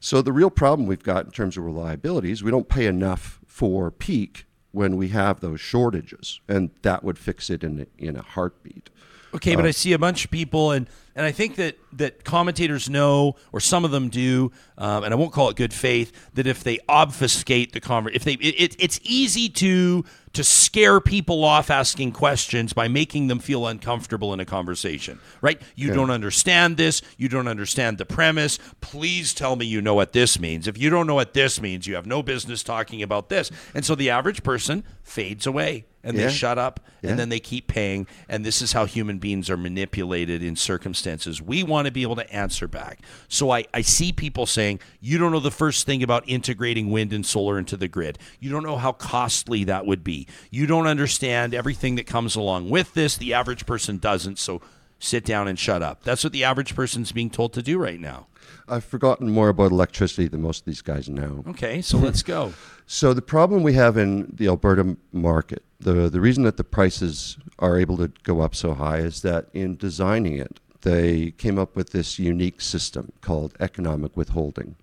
So 0.00 0.22
the 0.22 0.32
real 0.32 0.50
problem 0.50 0.86
we've 0.86 1.02
got 1.02 1.26
in 1.26 1.30
terms 1.30 1.56
of 1.56 1.64
reliability 1.64 2.30
is 2.30 2.42
we 2.42 2.50
don't 2.50 2.68
pay 2.68 2.86
enough 2.86 3.40
for 3.46 3.90
peak 3.90 4.46
when 4.72 4.96
we 4.96 5.08
have 5.08 5.40
those 5.40 5.60
shortages, 5.60 6.40
and 6.48 6.70
that 6.82 7.04
would 7.04 7.18
fix 7.18 7.50
it 7.50 7.62
in 7.62 7.86
in 7.98 8.16
a 8.16 8.22
heartbeat. 8.22 8.88
Okay, 9.36 9.54
but 9.54 9.66
I 9.66 9.70
see 9.70 9.92
a 9.92 9.98
bunch 9.98 10.24
of 10.24 10.30
people, 10.30 10.70
and 10.70 10.88
and 11.14 11.24
I 11.26 11.30
think 11.30 11.56
that 11.56 11.76
that 11.92 12.24
commentators 12.24 12.88
know, 12.88 13.36
or 13.52 13.60
some 13.60 13.84
of 13.84 13.90
them 13.90 14.08
do, 14.08 14.50
um, 14.78 15.04
and 15.04 15.12
I 15.12 15.16
won't 15.16 15.32
call 15.32 15.50
it 15.50 15.56
good 15.56 15.74
faith, 15.74 16.10
that 16.34 16.46
if 16.46 16.64
they 16.64 16.78
obfuscate 16.88 17.72
the 17.72 17.80
conver, 17.80 18.10
if 18.14 18.24
they, 18.24 18.34
it, 18.34 18.54
it, 18.58 18.76
it's 18.78 18.98
easy 19.02 19.50
to 19.50 20.04
to 20.32 20.44
scare 20.44 21.00
people 21.00 21.44
off 21.44 21.70
asking 21.70 22.12
questions 22.12 22.72
by 22.72 22.88
making 22.88 23.26
them 23.26 23.38
feel 23.38 23.66
uncomfortable 23.66 24.32
in 24.32 24.40
a 24.40 24.44
conversation, 24.44 25.18
right? 25.40 25.60
You 25.74 25.92
don't 25.92 26.10
understand 26.10 26.76
this, 26.76 27.00
you 27.16 27.28
don't 27.28 27.48
understand 27.48 27.98
the 27.98 28.04
premise. 28.04 28.58
Please 28.80 29.32
tell 29.32 29.56
me 29.56 29.64
you 29.64 29.80
know 29.80 29.94
what 29.94 30.12
this 30.12 30.38
means. 30.38 30.68
If 30.68 30.76
you 30.78 30.90
don't 30.90 31.06
know 31.06 31.14
what 31.14 31.32
this 31.34 31.60
means, 31.60 31.86
you 31.86 31.94
have 31.94 32.06
no 32.06 32.22
business 32.22 32.62
talking 32.62 33.02
about 33.02 33.30
this. 33.30 33.50
And 33.74 33.84
so 33.84 33.94
the 33.94 34.10
average 34.10 34.42
person 34.42 34.84
fades 35.02 35.46
away 35.46 35.86
and 36.06 36.16
Yeah. 36.16 36.28
they 36.28 36.32
shut 36.32 36.56
up 36.56 36.80
Yeah. 37.02 37.10
and 37.10 37.18
then 37.18 37.28
they 37.28 37.40
keep 37.40 37.66
paying 37.66 38.06
and 38.28 38.44
this 38.46 38.62
is 38.62 38.72
how 38.72 38.86
human 38.86 39.18
beings 39.18 39.50
are 39.50 39.56
manipulated 39.58 40.42
in 40.42 40.56
circumstances. 40.56 41.42
We 41.42 41.62
want 41.62 41.86
to 41.86 41.92
be 41.92 42.00
able 42.02 42.16
to 42.16 42.32
answer 42.32 42.66
back. 42.68 43.00
So 43.28 43.50
I, 43.50 43.66
I 43.74 43.82
see 43.82 44.12
people 44.12 44.46
saying 44.46 44.80
you 45.00 45.18
don't 45.18 45.32
know 45.32 45.40
the 45.40 45.50
first 45.50 45.84
thing 45.84 46.02
about 46.02 46.24
integrating 46.26 46.90
wind 46.90 47.12
and 47.12 47.26
solar 47.26 47.58
into 47.58 47.76
the 47.76 47.88
grid. 47.88 48.18
You 48.40 48.50
don't 48.50 48.62
know 48.62 48.76
how 48.76 48.92
costly 48.92 49.64
that 49.64 49.84
would 49.84 50.02
be. 50.04 50.26
You 50.50 50.66
don't 50.66 50.86
understand 50.86 51.52
everything 51.54 51.96
that 51.96 52.06
comes 52.06 52.36
along 52.36 52.70
with 52.70 52.94
this. 52.94 53.16
The 53.16 53.34
average 53.34 53.66
person 53.66 53.98
doesn't 53.98 54.38
so 54.38 54.62
sit 54.98 55.24
down 55.26 55.46
and 55.48 55.58
shut 55.58 55.82
up. 55.82 56.02
That's 56.04 56.24
what 56.24 56.32
the 56.32 56.44
average 56.44 56.74
person's 56.74 57.12
being 57.12 57.28
told 57.28 57.52
to 57.52 57.62
do 57.62 57.76
right 57.78 58.00
now. 58.00 58.28
I've 58.68 58.84
forgotten 58.84 59.30
more 59.30 59.48
about 59.48 59.72
electricity 59.72 60.28
than 60.28 60.40
most 60.40 60.60
of 60.60 60.64
these 60.66 60.80
guys 60.82 61.08
know. 61.08 61.44
okay 61.48 61.82
so 61.82 61.98
let's 61.98 62.22
go. 62.22 62.52
So 62.88 63.12
the 63.12 63.20
problem 63.20 63.64
we 63.64 63.72
have 63.72 63.96
in 63.96 64.32
the 64.32 64.46
Alberta 64.46 64.96
market, 65.12 65.64
the 65.80 66.08
the 66.08 66.20
reason 66.20 66.42
that 66.44 66.56
the 66.56 66.64
prices 66.64 67.38
are 67.58 67.78
able 67.78 67.96
to 67.98 68.08
go 68.22 68.40
up 68.40 68.54
so 68.54 68.74
high 68.74 68.98
is 68.98 69.22
that 69.22 69.46
in 69.52 69.76
designing 69.76 70.38
it, 70.38 70.60
they 70.82 71.32
came 71.32 71.58
up 71.58 71.76
with 71.76 71.90
this 71.90 72.18
unique 72.18 72.60
system 72.60 73.12
called 73.20 73.54
economic 73.60 74.16
withholding. 74.16 74.76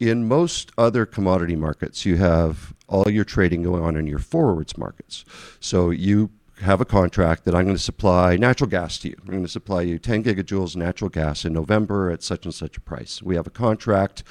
In 0.00 0.26
most 0.26 0.72
other 0.76 1.06
commodity 1.06 1.54
markets, 1.54 2.04
you 2.04 2.16
have 2.16 2.74
all 2.88 3.08
your 3.08 3.24
trading 3.24 3.62
going 3.62 3.82
on 3.82 3.96
in 3.96 4.06
your 4.06 4.18
forwards 4.18 4.76
markets. 4.76 5.24
So 5.60 5.90
you 5.90 6.30
have 6.60 6.80
a 6.80 6.84
contract 6.84 7.44
that 7.44 7.54
I'm 7.54 7.64
going 7.64 7.76
to 7.76 7.82
supply 7.82 8.36
natural 8.36 8.70
gas 8.70 8.98
to 8.98 9.08
you. 9.08 9.16
I'm 9.20 9.30
going 9.30 9.42
to 9.42 9.48
supply 9.48 9.82
you 9.82 9.98
10 9.98 10.24
gigajoules 10.24 10.74
of 10.74 10.76
natural 10.76 11.10
gas 11.10 11.44
in 11.44 11.52
November 11.52 12.10
at 12.10 12.22
such 12.22 12.44
and 12.44 12.54
such 12.54 12.76
a 12.76 12.80
price. 12.80 13.22
We 13.22 13.36
have 13.36 13.46
a 13.46 13.50
contract. 13.50 14.22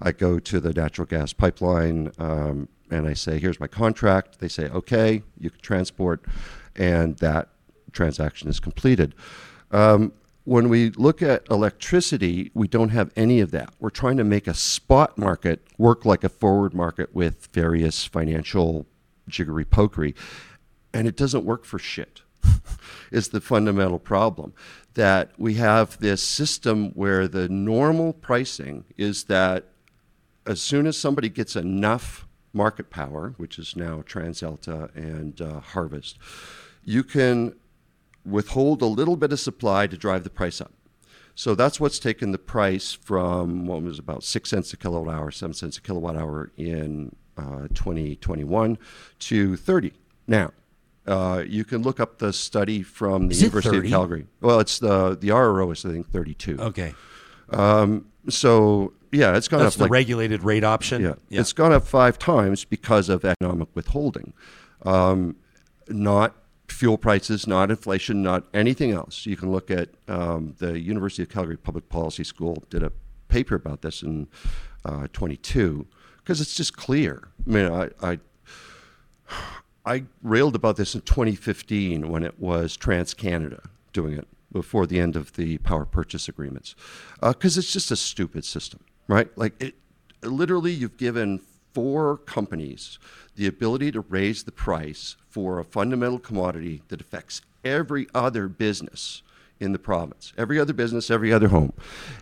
I 0.00 0.12
go 0.12 0.38
to 0.38 0.60
the 0.60 0.72
natural 0.72 1.06
gas 1.06 1.32
pipeline 1.32 2.12
um, 2.18 2.68
and 2.90 3.06
I 3.06 3.14
say, 3.14 3.38
here's 3.38 3.60
my 3.60 3.66
contract. 3.66 4.40
They 4.40 4.48
say, 4.48 4.68
okay, 4.68 5.22
you 5.38 5.50
can 5.50 5.60
transport, 5.60 6.24
and 6.76 7.16
that 7.18 7.48
transaction 7.92 8.48
is 8.48 8.60
completed. 8.60 9.14
Um, 9.70 10.12
when 10.44 10.68
we 10.68 10.90
look 10.90 11.22
at 11.22 11.46
electricity, 11.50 12.50
we 12.54 12.66
don't 12.66 12.88
have 12.88 13.12
any 13.14 13.40
of 13.40 13.50
that. 13.52 13.72
We're 13.78 13.90
trying 13.90 14.16
to 14.16 14.24
make 14.24 14.46
a 14.46 14.54
spot 14.54 15.18
market 15.18 15.66
work 15.78 16.04
like 16.04 16.24
a 16.24 16.28
forward 16.28 16.74
market 16.74 17.14
with 17.14 17.48
various 17.52 18.04
financial 18.04 18.86
jiggery 19.28 19.64
pokery, 19.64 20.14
and 20.92 21.06
it 21.06 21.16
doesn't 21.16 21.44
work 21.44 21.64
for 21.64 21.78
shit. 21.78 22.22
is 23.10 23.28
the 23.28 23.40
fundamental 23.40 23.98
problem 23.98 24.54
that 24.94 25.30
we 25.38 25.54
have 25.54 25.98
this 25.98 26.22
system 26.22 26.90
where 26.92 27.28
the 27.28 27.48
normal 27.48 28.12
pricing 28.12 28.84
is 28.96 29.24
that 29.24 29.66
as 30.46 30.60
soon 30.60 30.86
as 30.86 30.96
somebody 30.96 31.28
gets 31.28 31.54
enough 31.54 32.26
market 32.52 32.90
power, 32.90 33.34
which 33.36 33.58
is 33.58 33.76
now 33.76 34.02
TransAlta 34.02 34.94
and 34.94 35.40
uh, 35.40 35.60
Harvest, 35.60 36.18
you 36.84 37.04
can 37.04 37.54
withhold 38.24 38.82
a 38.82 38.86
little 38.86 39.16
bit 39.16 39.32
of 39.32 39.40
supply 39.40 39.86
to 39.86 39.96
drive 39.96 40.24
the 40.24 40.30
price 40.30 40.60
up. 40.60 40.72
So 41.34 41.54
that's 41.54 41.80
what's 41.80 41.98
taken 41.98 42.32
the 42.32 42.38
price 42.38 42.92
from 42.92 43.66
what 43.66 43.82
was 43.82 43.98
about 43.98 44.24
six 44.24 44.50
cents 44.50 44.72
a 44.72 44.76
kilowatt 44.76 45.14
hour, 45.14 45.30
seven 45.30 45.54
cents 45.54 45.78
a 45.78 45.80
kilowatt 45.80 46.16
hour 46.16 46.50
in 46.56 47.14
uh, 47.38 47.68
2021 47.72 48.76
to 49.20 49.56
30 49.56 49.92
now. 50.26 50.52
Uh, 51.06 51.42
you 51.46 51.64
can 51.64 51.82
look 51.82 51.98
up 51.98 52.18
the 52.18 52.32
study 52.32 52.82
from 52.82 53.28
the 53.28 53.32
Is 53.32 53.42
University 53.42 53.78
of 53.78 53.86
Calgary. 53.86 54.26
Well, 54.42 54.60
it's 54.60 54.78
the 54.78 55.16
the 55.18 55.28
RRO 55.30 55.72
is 55.72 55.84
I 55.84 55.90
think 55.90 56.10
32. 56.10 56.58
Okay. 56.60 56.94
Um, 57.48 58.06
so 58.28 58.92
yeah, 59.12 59.36
it's 59.36 59.48
gone 59.48 59.60
That's 59.60 59.74
up 59.76 59.78
the 59.78 59.84
like 59.84 59.90
regulated 59.90 60.42
rate 60.42 60.64
option. 60.64 61.02
yeah, 61.02 61.14
it's 61.30 61.52
gone 61.52 61.72
up 61.72 61.86
five 61.86 62.18
times 62.18 62.64
because 62.64 63.08
of 63.08 63.24
economic 63.24 63.68
withholding, 63.74 64.32
um, 64.84 65.36
not 65.88 66.34
fuel 66.68 66.96
prices, 66.96 67.46
not 67.46 67.70
inflation, 67.70 68.22
not 68.22 68.44
anything 68.54 68.92
else. 68.92 69.26
You 69.26 69.36
can 69.36 69.50
look 69.50 69.70
at 69.70 69.88
um, 70.08 70.54
the 70.58 70.78
University 70.78 71.22
of 71.22 71.28
Calgary 71.28 71.56
Public 71.56 71.88
Policy 71.88 72.24
School 72.24 72.62
did 72.70 72.82
a 72.82 72.92
paper 73.28 73.54
about 73.54 73.82
this 73.82 74.02
in 74.02 74.28
uh, 74.84 75.06
22 75.12 75.86
because 76.18 76.40
it's 76.40 76.54
just 76.54 76.76
clear. 76.76 77.28
I 77.46 77.50
mean, 77.50 77.72
I, 77.72 77.88
I 78.02 78.18
I 79.86 80.04
railed 80.22 80.54
about 80.54 80.76
this 80.76 80.94
in 80.94 81.00
2015 81.00 82.08
when 82.08 82.22
it 82.22 82.38
was 82.38 82.76
Trans 82.76 83.14
Canada 83.14 83.62
doing 83.92 84.16
it 84.16 84.28
before 84.52 84.86
the 84.86 85.00
end 85.00 85.16
of 85.16 85.34
the 85.34 85.58
power 85.58 85.84
purchase 85.86 86.28
agreements, 86.28 86.74
because 87.22 87.56
it's 87.56 87.72
just 87.72 87.90
a 87.90 87.96
stupid 87.96 88.44
system, 88.44 88.80
right? 89.10 89.28
Like 89.36 89.60
it, 89.60 89.74
literally, 90.22 90.72
you've 90.72 90.96
given 90.96 91.40
four 91.72 92.16
companies 92.16 92.98
the 93.36 93.46
ability 93.46 93.92
to 93.92 94.00
raise 94.00 94.44
the 94.44 94.52
price 94.52 95.16
for 95.28 95.58
a 95.58 95.64
fundamental 95.64 96.18
commodity 96.18 96.82
that 96.88 97.00
affects 97.00 97.42
every 97.64 98.06
other 98.14 98.48
business 98.48 99.22
in 99.58 99.72
the 99.72 99.78
province, 99.78 100.32
every 100.38 100.58
other 100.58 100.72
business, 100.72 101.10
every 101.10 101.32
other 101.32 101.48
home, 101.48 101.72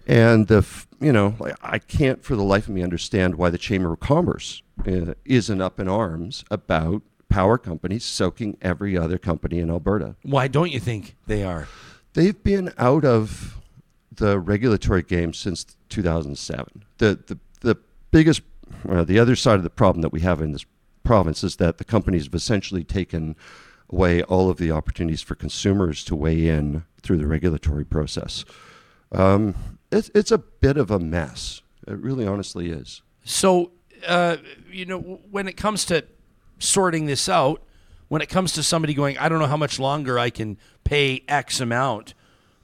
and 0.07 0.49
the 0.49 0.67
you 1.01 1.13
know 1.13 1.37
I 1.63 1.79
can't 1.79 2.25
for 2.25 2.35
the 2.35 2.43
life 2.43 2.67
of 2.69 2.75
me 2.75 2.83
understand 2.83 3.37
why 3.37 3.51
the 3.51 3.59
Chamber 3.59 3.93
of 3.93 4.01
Commerce 4.01 4.63
uh, 4.87 5.15
isn't 5.25 5.61
up 5.61 5.79
in 5.79 5.89
arms 5.89 6.45
about 6.51 7.03
power 7.29 7.59
companies 7.59 8.05
soaking 8.05 8.57
every 8.61 8.97
other 8.97 9.19
company 9.19 9.59
in 9.59 9.71
Alberta. 9.71 10.17
Why 10.23 10.49
don't 10.49 10.73
you 10.73 10.81
think 10.81 11.15
they 11.27 11.45
are? 11.45 11.69
They've 12.15 12.43
been 12.43 12.73
out 12.79 13.05
of 13.05 13.59
the 14.11 14.41
regulatory 14.41 15.03
game 15.03 15.33
since 15.33 15.77
2007. 15.89 16.85
The 16.99 17.19
the 17.27 17.39
the 17.61 17.77
biggest, 18.11 18.43
uh, 18.89 19.05
the 19.05 19.19
other 19.19 19.37
side 19.37 19.57
of 19.57 19.63
the 19.63 19.71
problem 19.71 20.03
that 20.03 20.13
we 20.13 20.21
have 20.21 20.41
in 20.41 20.53
this 20.53 20.65
province 21.03 21.43
is 21.43 21.57
that 21.57 21.79
the 21.79 21.85
companies 21.85 22.25
have 22.25 22.35
essentially 22.35 22.85
taken 22.85 23.35
away 23.91 24.23
all 24.25 24.51
of 24.51 24.59
the 24.59 24.71
opportunities 24.71 25.23
for 25.23 25.35
consumers 25.35 26.05
to 26.05 26.15
weigh 26.15 26.49
in 26.49 26.85
through 27.03 27.17
the 27.17 27.27
regulatory 27.27 27.85
process. 27.85 28.45
Um, 29.13 29.55
it's 29.91 30.11
it's 30.15 30.31
a 30.31 30.39
bit 30.39 30.77
of 30.77 30.91
a 30.91 30.99
mess. 30.99 31.63
It 31.87 31.99
really, 31.99 32.27
honestly 32.27 32.71
is. 32.71 33.03
So, 33.25 33.73
uh, 34.07 34.37
you 34.71 34.85
know, 34.85 35.01
when 35.31 35.49
it 35.49 35.57
comes 35.57 35.87
to 35.87 36.05
sorting 36.59 37.07
this 37.07 37.29
out, 37.29 37.63
when 38.09 38.21
it 38.21 38.29
comes 38.29 38.53
to 38.53 38.63
somebody 38.63 38.95
going, 38.95 39.17
I 39.19 39.29
don't 39.29 39.39
know 39.39 39.47
how 39.47 39.57
much 39.57 39.79
longer 39.79 40.19
I 40.19 40.31
can 40.31 40.59
pay 40.85 41.25
X 41.29 41.61
amount 41.61 42.15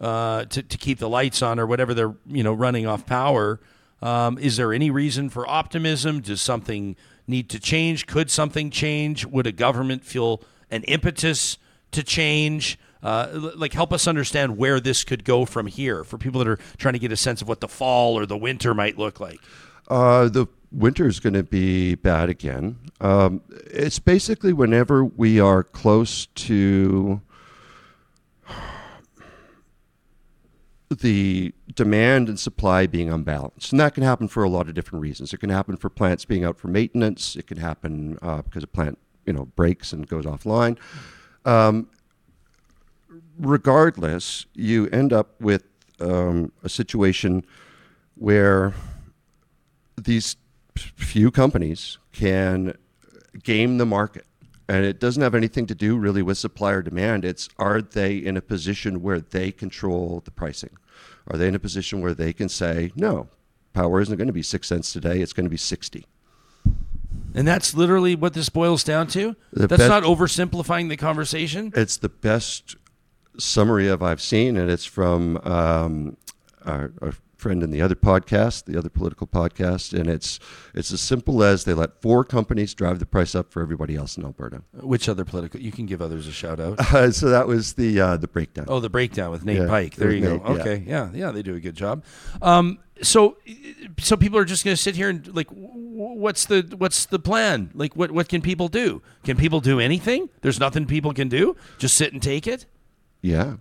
uh, 0.00 0.44
to, 0.46 0.62
to 0.62 0.78
keep 0.78 0.98
the 0.98 1.08
lights 1.08 1.42
on 1.42 1.58
or 1.58 1.66
whatever 1.66 1.94
they're, 1.94 2.14
you 2.26 2.42
know, 2.42 2.52
running 2.52 2.86
off 2.86 3.06
power, 3.06 3.60
um, 4.02 4.38
is 4.38 4.56
there 4.56 4.72
any 4.72 4.90
reason 4.90 5.30
for 5.30 5.48
optimism? 5.48 6.20
Does 6.20 6.42
something 6.42 6.96
need 7.26 7.48
to 7.50 7.58
change? 7.58 8.06
Could 8.06 8.30
something 8.30 8.70
change? 8.70 9.24
Would 9.24 9.46
a 9.46 9.52
government 9.52 10.04
feel 10.04 10.42
an 10.70 10.82
impetus 10.84 11.58
to 11.92 12.02
change? 12.02 12.78
Uh, 13.02 13.50
like, 13.54 13.72
help 13.74 13.92
us 13.92 14.06
understand 14.06 14.56
where 14.56 14.80
this 14.80 15.04
could 15.04 15.24
go 15.24 15.44
from 15.44 15.66
here 15.66 16.04
for 16.04 16.16
people 16.16 16.38
that 16.38 16.48
are 16.48 16.58
trying 16.78 16.94
to 16.94 16.98
get 16.98 17.12
a 17.12 17.16
sense 17.16 17.42
of 17.42 17.48
what 17.48 17.60
the 17.60 17.68
fall 17.68 18.18
or 18.18 18.24
the 18.24 18.36
winter 18.36 18.74
might 18.74 18.98
look 18.98 19.20
like. 19.20 19.40
Uh, 19.88 20.28
the 20.28 20.46
winter 20.72 21.06
is 21.06 21.20
going 21.20 21.34
to 21.34 21.42
be 21.42 21.94
bad 21.94 22.28
again. 22.28 22.78
Um, 23.00 23.42
it's 23.70 23.98
basically 23.98 24.52
whenever 24.52 25.04
we 25.04 25.38
are 25.38 25.62
close 25.62 26.26
to 26.26 27.20
the 30.94 31.52
demand 31.74 32.28
and 32.28 32.38
supply 32.38 32.86
being 32.86 33.10
unbalanced. 33.10 33.72
And 33.72 33.80
that 33.80 33.94
can 33.94 34.02
happen 34.02 34.28
for 34.28 34.42
a 34.42 34.48
lot 34.48 34.68
of 34.68 34.74
different 34.74 35.02
reasons. 35.02 35.32
It 35.32 35.38
can 35.38 35.50
happen 35.50 35.76
for 35.76 35.90
plants 35.90 36.24
being 36.24 36.44
out 36.44 36.58
for 36.58 36.68
maintenance. 36.68 37.36
It 37.36 37.46
can 37.46 37.58
happen 37.58 38.18
uh, 38.22 38.42
because 38.42 38.62
a 38.62 38.66
plant, 38.66 38.98
you 39.26 39.32
know, 39.32 39.46
breaks 39.56 39.92
and 39.92 40.06
goes 40.06 40.24
offline. 40.24 40.78
Um, 41.44 41.88
regardless, 43.38 44.46
you 44.54 44.88
end 44.88 45.12
up 45.12 45.40
with 45.40 45.64
um, 46.00 46.52
a 46.62 46.68
situation 46.68 47.44
where 48.16 48.74
these 49.96 50.36
few 50.76 51.30
companies 51.30 51.98
can 52.12 52.74
game 53.42 53.78
the 53.78 53.86
market. 53.86 54.26
And 54.68 54.84
it 54.84 54.98
doesn't 54.98 55.22
have 55.22 55.34
anything 55.34 55.66
to 55.66 55.74
do 55.74 55.98
really 55.98 56.22
with 56.22 56.38
supply 56.38 56.72
or 56.72 56.82
demand. 56.82 57.24
It's 57.24 57.48
are 57.58 57.82
they 57.82 58.16
in 58.16 58.36
a 58.36 58.40
position 58.40 59.02
where 59.02 59.20
they 59.20 59.52
control 59.52 60.22
the 60.24 60.30
pricing? 60.30 60.76
Are 61.28 61.38
they 61.38 61.48
in 61.48 61.54
a 61.54 61.58
position 61.58 62.00
where 62.00 62.14
they 62.14 62.32
can 62.32 62.48
say, 62.48 62.92
no, 62.94 63.28
power 63.72 64.00
isn't 64.00 64.16
going 64.16 64.26
to 64.26 64.32
be 64.32 64.42
six 64.42 64.68
cents 64.68 64.92
today, 64.92 65.20
it's 65.20 65.32
going 65.32 65.46
to 65.46 65.50
be 65.50 65.56
60? 65.56 66.04
And 67.34 67.48
that's 67.48 67.74
literally 67.74 68.14
what 68.14 68.34
this 68.34 68.48
boils 68.48 68.84
down 68.84 69.08
to. 69.08 69.34
The 69.52 69.66
that's 69.66 69.80
best- 69.80 69.88
not 69.90 70.02
oversimplifying 70.04 70.88
the 70.88 70.96
conversation. 70.96 71.72
It's 71.74 71.96
the 71.96 72.08
best 72.08 72.76
summary 73.38 73.88
of 73.88 74.02
I've 74.02 74.20
seen, 74.20 74.56
and 74.56 74.70
it's 74.70 74.84
from 74.84 75.38
um, 75.38 76.16
our, 76.64 76.92
our 77.02 77.14
friend 77.44 77.62
in 77.62 77.70
the 77.70 77.82
other 77.82 77.94
podcast, 77.94 78.64
the 78.64 78.78
other 78.78 78.88
political 78.88 79.26
podcast, 79.26 79.92
and 79.98 80.08
it's 80.08 80.40
it's 80.74 80.90
as 80.92 81.00
simple 81.02 81.44
as 81.44 81.64
they 81.64 81.74
let 81.74 82.00
four 82.00 82.24
companies 82.24 82.72
drive 82.74 82.98
the 83.00 83.06
price 83.06 83.34
up 83.34 83.52
for 83.52 83.60
everybody 83.62 83.94
else 83.96 84.16
in 84.16 84.24
Alberta. 84.24 84.62
Which 84.72 85.08
other 85.10 85.26
political? 85.26 85.60
You 85.60 85.70
can 85.72 85.84
give 85.84 86.00
others 86.00 86.26
a 86.26 86.32
shout 86.32 86.58
out. 86.58 86.78
Uh, 86.94 87.10
so 87.10 87.28
that 87.28 87.46
was 87.46 87.74
the 87.74 88.00
uh, 88.00 88.16
the 88.16 88.28
breakdown. 88.28 88.66
Oh, 88.68 88.80
the 88.80 88.88
breakdown 88.88 89.30
with 89.30 89.44
Nate 89.44 89.58
Yeah, 89.58 89.66
Pike. 89.68 89.96
There 89.96 90.10
you 90.12 90.20
Nate, 90.20 90.42
go. 90.42 90.54
yeah. 90.54 90.60
Okay, 90.60 90.84
yeah. 90.86 91.10
yeah, 91.12 91.30
they 91.32 91.42
do 91.42 91.54
a 91.54 91.60
good 91.60 91.74
job. 91.74 92.04
Um, 92.40 92.78
so, 93.02 93.36
so 93.98 94.16
people 94.16 94.38
are 94.38 94.44
just 94.44 94.64
going 94.64 94.76
to 94.76 94.80
sit 94.82 94.94
here 94.96 95.08
and 95.08 95.26
like, 95.34 95.48
what's 95.50 96.46
the 96.46 96.72
what's 96.78 97.06
the 97.06 97.18
plan? 97.18 97.70
Like, 97.74 97.94
what 97.96 98.10
what 98.12 98.28
can 98.28 98.40
people 98.42 98.68
do? 98.68 99.02
Can 99.24 99.36
people 99.36 99.60
do 99.60 99.80
anything? 99.80 100.28
There's 100.42 100.60
nothing 100.60 100.86
people 100.86 101.12
can 101.12 101.28
do. 101.28 101.56
Just 101.78 101.96
sit 101.96 102.12
and 102.12 102.22
take 102.22 102.46
it. 102.46 102.66
Yeah. 103.22 103.56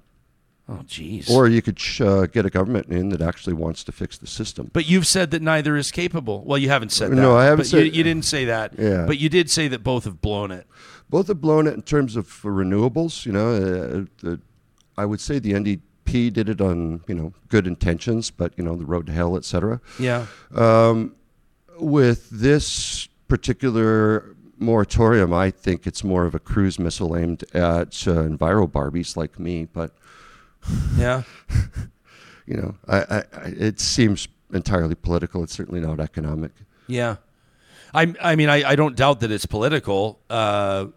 Oh, 0.70 0.80
jeez. 0.88 1.30
Or 1.30 1.48
you 1.48 1.62
could 1.62 1.78
sh- 1.78 2.00
uh, 2.02 2.26
get 2.26 2.46
a 2.46 2.50
government 2.50 2.88
in 2.88 3.10
that 3.10 3.22
actually 3.22 3.54
wants 3.54 3.84
to 3.84 3.92
fix 3.92 4.18
the 4.18 4.28
system. 4.28 4.70
But 4.72 4.88
you've 4.88 5.06
said 5.06 5.32
that 5.32 5.42
neither 5.42 5.76
is 5.76 5.92
capable. 5.92 6.42
Well, 6.46 6.58
you 6.58 6.70
haven't 6.70 6.94
said 6.94 7.12
that. 7.12 7.16
No, 7.18 7.36
I 7.36 7.44
haven't 7.44 7.58
But 7.58 7.68
said- 7.68 7.86
you, 7.88 7.92
you 7.92 8.04
didn't 8.04 8.24
say 8.26 8.46
that. 8.46 8.80
Yeah. 8.80 9.06
But 9.06 9.18
you 9.18 9.28
did 9.28 9.50
say 9.50 9.68
that 9.68 9.84
both 9.84 10.06
have 10.06 10.22
blown 10.22 10.52
it. 10.52 10.66
Both 11.10 11.28
have 11.28 11.42
blown 11.42 11.68
it 11.68 11.74
in 11.74 11.82
terms 11.82 12.16
of 12.16 12.28
renewables. 12.44 13.26
You 13.26 13.34
know, 13.34 13.54
uh, 13.56 14.06
the, 14.22 14.40
I 14.98 15.06
would 15.06 15.20
say 15.20 15.38
the 15.38 15.52
NDP 15.52 16.32
did 16.32 16.48
it 16.48 16.62
on 16.62 17.02
you 17.08 17.14
know 17.16 17.34
good 17.50 17.68
intentions, 17.68 18.32
but 18.32 18.54
you 18.58 18.64
know 18.64 18.76
the 18.78 18.86
road 18.86 19.08
to 19.08 19.12
hell, 19.12 19.36
et 19.36 19.44
cetera. 19.44 19.82
Yeah. 20.00 20.28
Um, 20.56 21.14
with 21.78 22.30
this 22.30 23.10
particular 23.28 24.36
moratorium, 24.58 25.34
I 25.34 25.52
think 25.52 25.86
it's 25.86 26.04
more 26.04 26.26
of 26.26 26.34
a 26.34 26.40
cruise 26.40 26.80
missile 26.80 27.18
aimed 27.18 27.44
at 27.54 28.08
uh, 28.08 28.24
enviro 28.24 28.66
barbies 28.72 29.18
like 29.18 29.38
me. 29.38 29.66
But 29.66 29.92
Yeah. 30.98 31.24
you 32.46 32.58
know, 32.58 32.76
I, 32.88 32.98
I, 32.98 33.18
I, 33.18 33.46
it 33.46 33.80
seems 33.80 34.28
entirely 34.54 34.96
political. 34.96 35.44
It's 35.44 35.54
certainly 35.54 35.82
not 35.82 36.00
economic. 36.00 36.52
Yeah. 36.88 37.18
I, 37.94 38.14
I 38.22 38.36
mean, 38.36 38.50
I, 38.50 38.72
I 38.72 38.76
don't 38.76 38.96
doubt 38.96 39.20
that 39.22 39.32
it's 39.32 39.46
political. 39.46 40.20
Uh, 40.30 40.88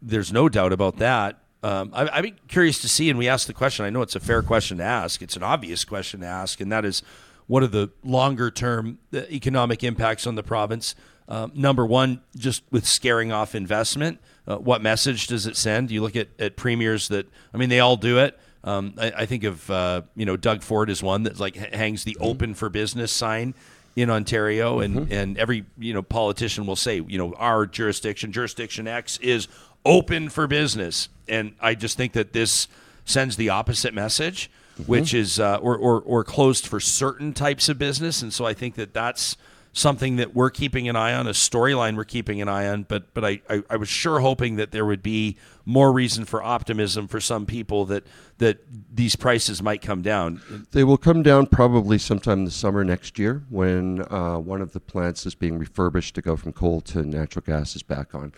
there's 0.00 0.32
no 0.32 0.48
doubt 0.48 0.72
about 0.72 0.96
that. 0.98 1.40
Um, 1.62 1.90
I, 1.92 2.08
I'd 2.08 2.22
be 2.22 2.34
curious 2.46 2.80
to 2.82 2.88
see, 2.88 3.10
and 3.10 3.18
we 3.18 3.28
asked 3.28 3.48
the 3.48 3.54
question. 3.54 3.84
I 3.84 3.90
know 3.90 4.02
it's 4.02 4.16
a 4.16 4.20
fair 4.20 4.42
question 4.42 4.78
to 4.78 4.84
ask. 4.84 5.20
It's 5.22 5.36
an 5.36 5.42
obvious 5.42 5.84
question 5.84 6.20
to 6.20 6.26
ask, 6.26 6.60
and 6.60 6.70
that 6.70 6.84
is, 6.84 7.02
what 7.46 7.62
are 7.62 7.68
the 7.68 7.90
longer 8.04 8.50
term 8.50 8.98
uh, 9.12 9.22
economic 9.30 9.82
impacts 9.82 10.26
on 10.26 10.36
the 10.36 10.42
province? 10.42 10.94
Um, 11.28 11.52
number 11.54 11.84
one, 11.84 12.22
just 12.36 12.62
with 12.70 12.86
scaring 12.86 13.32
off 13.32 13.54
investment, 13.54 14.18
uh, 14.46 14.56
what 14.56 14.80
message 14.80 15.26
does 15.26 15.46
it 15.46 15.56
send? 15.56 15.90
You 15.90 16.00
look 16.00 16.16
at, 16.16 16.28
at 16.38 16.56
premiers 16.56 17.08
that, 17.08 17.26
I 17.52 17.58
mean, 17.58 17.68
they 17.68 17.80
all 17.80 17.96
do 17.96 18.18
it. 18.18 18.38
Um, 18.68 18.94
I, 18.98 19.12
I 19.18 19.26
think 19.26 19.44
of 19.44 19.70
uh, 19.70 20.02
you 20.14 20.26
know 20.26 20.36
Doug 20.36 20.62
Ford 20.62 20.90
is 20.90 21.02
one 21.02 21.22
that 21.22 21.40
like 21.40 21.56
hangs 21.56 22.04
the 22.04 22.16
"Open 22.20 22.52
for 22.52 22.68
Business" 22.68 23.10
sign 23.10 23.54
in 23.96 24.10
Ontario, 24.10 24.80
and 24.80 25.10
and 25.10 25.38
every 25.38 25.64
you 25.78 25.94
know 25.94 26.02
politician 26.02 26.66
will 26.66 26.76
say 26.76 27.00
you 27.00 27.16
know 27.16 27.32
our 27.34 27.64
jurisdiction, 27.64 28.30
jurisdiction 28.30 28.86
X, 28.86 29.16
is 29.18 29.48
open 29.86 30.28
for 30.28 30.46
business, 30.46 31.08
and 31.28 31.54
I 31.60 31.74
just 31.74 31.96
think 31.96 32.12
that 32.12 32.34
this 32.34 32.68
sends 33.06 33.36
the 33.36 33.48
opposite 33.48 33.94
message, 33.94 34.50
which 34.86 35.14
is 35.14 35.40
uh, 35.40 35.56
or, 35.62 35.74
or 35.74 36.02
or 36.02 36.22
closed 36.22 36.66
for 36.66 36.78
certain 36.78 37.32
types 37.32 37.70
of 37.70 37.78
business, 37.78 38.20
and 38.20 38.34
so 38.34 38.44
I 38.44 38.52
think 38.52 38.74
that 38.74 38.92
that's 38.92 39.38
something 39.72 40.16
that 40.16 40.34
we're 40.34 40.50
keeping 40.50 40.88
an 40.88 40.96
eye 40.96 41.14
on, 41.14 41.26
a 41.26 41.32
storyline 41.32 41.96
we're 41.96 42.04
keeping 42.04 42.40
an 42.40 42.48
eye 42.48 42.68
on. 42.68 42.84
But 42.84 43.12
but 43.14 43.24
I, 43.24 43.40
I, 43.48 43.62
I 43.70 43.76
was 43.76 43.88
sure 43.88 44.20
hoping 44.20 44.56
that 44.56 44.70
there 44.70 44.84
would 44.84 45.02
be 45.02 45.36
more 45.64 45.92
reason 45.92 46.24
for 46.24 46.42
optimism 46.42 47.08
for 47.08 47.20
some 47.20 47.46
people 47.46 47.84
that 47.86 48.06
that 48.38 48.58
these 48.94 49.16
prices 49.16 49.62
might 49.62 49.82
come 49.82 50.02
down. 50.02 50.66
They 50.72 50.84
will 50.84 50.96
come 50.96 51.22
down 51.22 51.46
probably 51.46 51.98
sometime 51.98 52.44
the 52.44 52.50
summer 52.50 52.84
next 52.84 53.18
year 53.18 53.44
when 53.48 54.04
uh, 54.10 54.38
one 54.38 54.60
of 54.60 54.72
the 54.72 54.80
plants 54.80 55.26
is 55.26 55.34
being 55.34 55.58
refurbished 55.58 56.14
to 56.16 56.22
go 56.22 56.36
from 56.36 56.52
coal 56.52 56.80
to 56.82 57.02
natural 57.02 57.44
gas 57.46 57.76
is 57.76 57.82
back 57.82 58.14
on. 58.14 58.32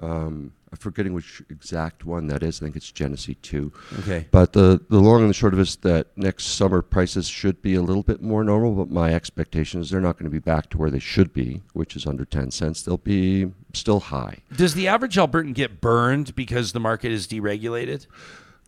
Um, 0.00 0.52
I'm 0.76 0.80
forgetting 0.80 1.14
which 1.14 1.42
exact 1.48 2.04
one 2.04 2.26
that 2.26 2.42
is. 2.42 2.60
I 2.60 2.66
think 2.66 2.76
it's 2.76 2.92
Genesee 2.92 3.36
2. 3.36 3.72
Okay. 4.00 4.26
But 4.30 4.52
the, 4.52 4.78
the 4.90 4.98
long 4.98 5.22
and 5.22 5.30
the 5.30 5.34
short 5.34 5.54
of 5.54 5.58
it 5.58 5.62
is 5.62 5.76
that 5.76 6.08
next 6.16 6.48
summer 6.48 6.82
prices 6.82 7.28
should 7.28 7.62
be 7.62 7.74
a 7.74 7.80
little 7.80 8.02
bit 8.02 8.20
more 8.20 8.44
normal, 8.44 8.74
but 8.74 8.90
my 8.90 9.14
expectation 9.14 9.80
is 9.80 9.88
they're 9.88 10.02
not 10.02 10.18
going 10.18 10.26
to 10.26 10.30
be 10.30 10.38
back 10.38 10.68
to 10.70 10.78
where 10.78 10.90
they 10.90 10.98
should 10.98 11.32
be, 11.32 11.62
which 11.72 11.96
is 11.96 12.06
under 12.06 12.26
10 12.26 12.50
cents. 12.50 12.82
They'll 12.82 12.98
be 12.98 13.52
still 13.72 14.00
high. 14.00 14.40
Does 14.54 14.74
the 14.74 14.86
average 14.86 15.16
Albertan 15.16 15.54
get 15.54 15.80
burned 15.80 16.34
because 16.34 16.72
the 16.72 16.80
market 16.80 17.10
is 17.10 17.26
deregulated? 17.26 18.06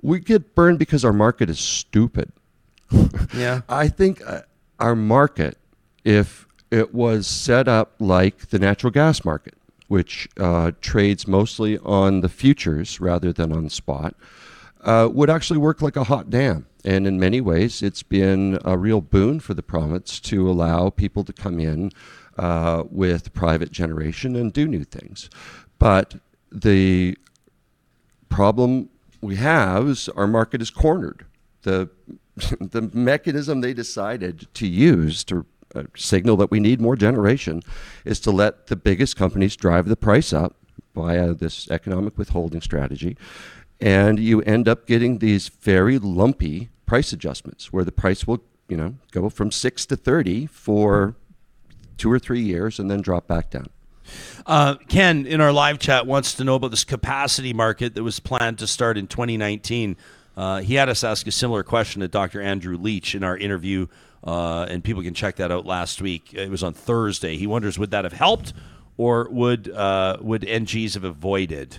We 0.00 0.20
get 0.20 0.54
burned 0.54 0.78
because 0.78 1.04
our 1.04 1.12
market 1.12 1.50
is 1.50 1.60
stupid. 1.60 2.32
Yeah. 3.34 3.60
I 3.68 3.88
think 3.88 4.22
uh, 4.26 4.40
our 4.80 4.96
market, 4.96 5.58
if 6.02 6.48
it 6.70 6.94
was 6.94 7.26
set 7.26 7.68
up 7.68 7.92
like 7.98 8.48
the 8.48 8.58
natural 8.58 8.90
gas 8.90 9.22
market, 9.22 9.57
which 9.88 10.28
uh, 10.38 10.72
trades 10.80 11.26
mostly 11.26 11.78
on 11.78 12.20
the 12.20 12.28
futures 12.28 13.00
rather 13.00 13.32
than 13.32 13.52
on 13.52 13.68
spot, 13.68 14.14
uh, 14.82 15.08
would 15.10 15.28
actually 15.28 15.58
work 15.58 15.82
like 15.82 15.96
a 15.96 16.04
hot 16.04 16.30
dam. 16.30 16.66
And 16.84 17.06
in 17.06 17.18
many 17.18 17.40
ways, 17.40 17.82
it's 17.82 18.02
been 18.02 18.58
a 18.64 18.78
real 18.78 19.00
boon 19.00 19.40
for 19.40 19.54
the 19.54 19.62
province 19.62 20.20
to 20.20 20.48
allow 20.48 20.90
people 20.90 21.24
to 21.24 21.32
come 21.32 21.58
in 21.58 21.90
uh, 22.38 22.84
with 22.90 23.32
private 23.32 23.72
generation 23.72 24.36
and 24.36 24.52
do 24.52 24.68
new 24.68 24.84
things. 24.84 25.28
But 25.78 26.14
the 26.52 27.16
problem 28.28 28.90
we 29.20 29.36
have 29.36 29.88
is 29.88 30.08
our 30.10 30.26
market 30.26 30.62
is 30.62 30.70
cornered. 30.70 31.26
The 31.62 31.90
the 32.60 32.82
mechanism 32.92 33.60
they 33.60 33.74
decided 33.74 34.46
to 34.54 34.66
use 34.66 35.24
to 35.24 35.44
uh, 35.74 35.84
signal 35.96 36.36
that 36.36 36.50
we 36.50 36.60
need 36.60 36.80
more 36.80 36.96
generation 36.96 37.62
is 38.04 38.20
to 38.20 38.30
let 38.30 38.68
the 38.68 38.76
biggest 38.76 39.16
companies 39.16 39.56
drive 39.56 39.88
the 39.88 39.96
price 39.96 40.32
up 40.32 40.56
via 40.94 41.34
this 41.34 41.70
economic 41.70 42.16
withholding 42.18 42.60
strategy, 42.60 43.16
and 43.80 44.18
you 44.18 44.40
end 44.42 44.68
up 44.68 44.86
getting 44.86 45.18
these 45.18 45.48
very 45.48 45.98
lumpy 45.98 46.70
price 46.86 47.12
adjustments 47.12 47.72
where 47.72 47.84
the 47.84 47.92
price 47.92 48.26
will 48.26 48.42
you 48.68 48.76
know 48.76 48.94
go 49.12 49.28
from 49.28 49.50
six 49.50 49.86
to 49.86 49.96
thirty 49.96 50.46
for 50.46 51.14
two 51.96 52.10
or 52.10 52.18
three 52.18 52.40
years 52.40 52.78
and 52.78 52.90
then 52.90 53.00
drop 53.00 53.26
back 53.26 53.50
down. 53.50 53.68
Uh, 54.46 54.76
Ken 54.88 55.26
in 55.26 55.40
our 55.40 55.52
live 55.52 55.78
chat 55.78 56.06
wants 56.06 56.34
to 56.34 56.44
know 56.44 56.54
about 56.54 56.70
this 56.70 56.84
capacity 56.84 57.52
market 57.52 57.94
that 57.94 58.02
was 58.02 58.20
planned 58.20 58.58
to 58.60 58.66
start 58.66 58.96
in 58.96 59.06
2019. 59.06 59.96
Uh, 60.36 60.60
he 60.60 60.74
had 60.74 60.88
us 60.88 61.04
ask 61.04 61.26
a 61.26 61.32
similar 61.32 61.62
question 61.62 62.00
to 62.00 62.08
Dr. 62.08 62.40
Andrew 62.40 62.78
Leach 62.78 63.14
in 63.14 63.24
our 63.24 63.36
interview, 63.36 63.88
uh, 64.24 64.66
and 64.68 64.82
people 64.82 65.02
can 65.02 65.14
check 65.14 65.36
that 65.36 65.50
out 65.50 65.66
last 65.66 66.02
week. 66.02 66.34
It 66.34 66.50
was 66.50 66.62
on 66.62 66.72
Thursday. 66.72 67.36
He 67.36 67.46
wonders 67.46 67.78
would 67.78 67.90
that 67.90 68.04
have 68.04 68.12
helped, 68.12 68.52
or 68.96 69.28
would 69.30 69.70
uh, 69.70 70.18
would 70.20 70.42
NGs 70.42 70.94
have 70.94 71.04
avoided? 71.04 71.78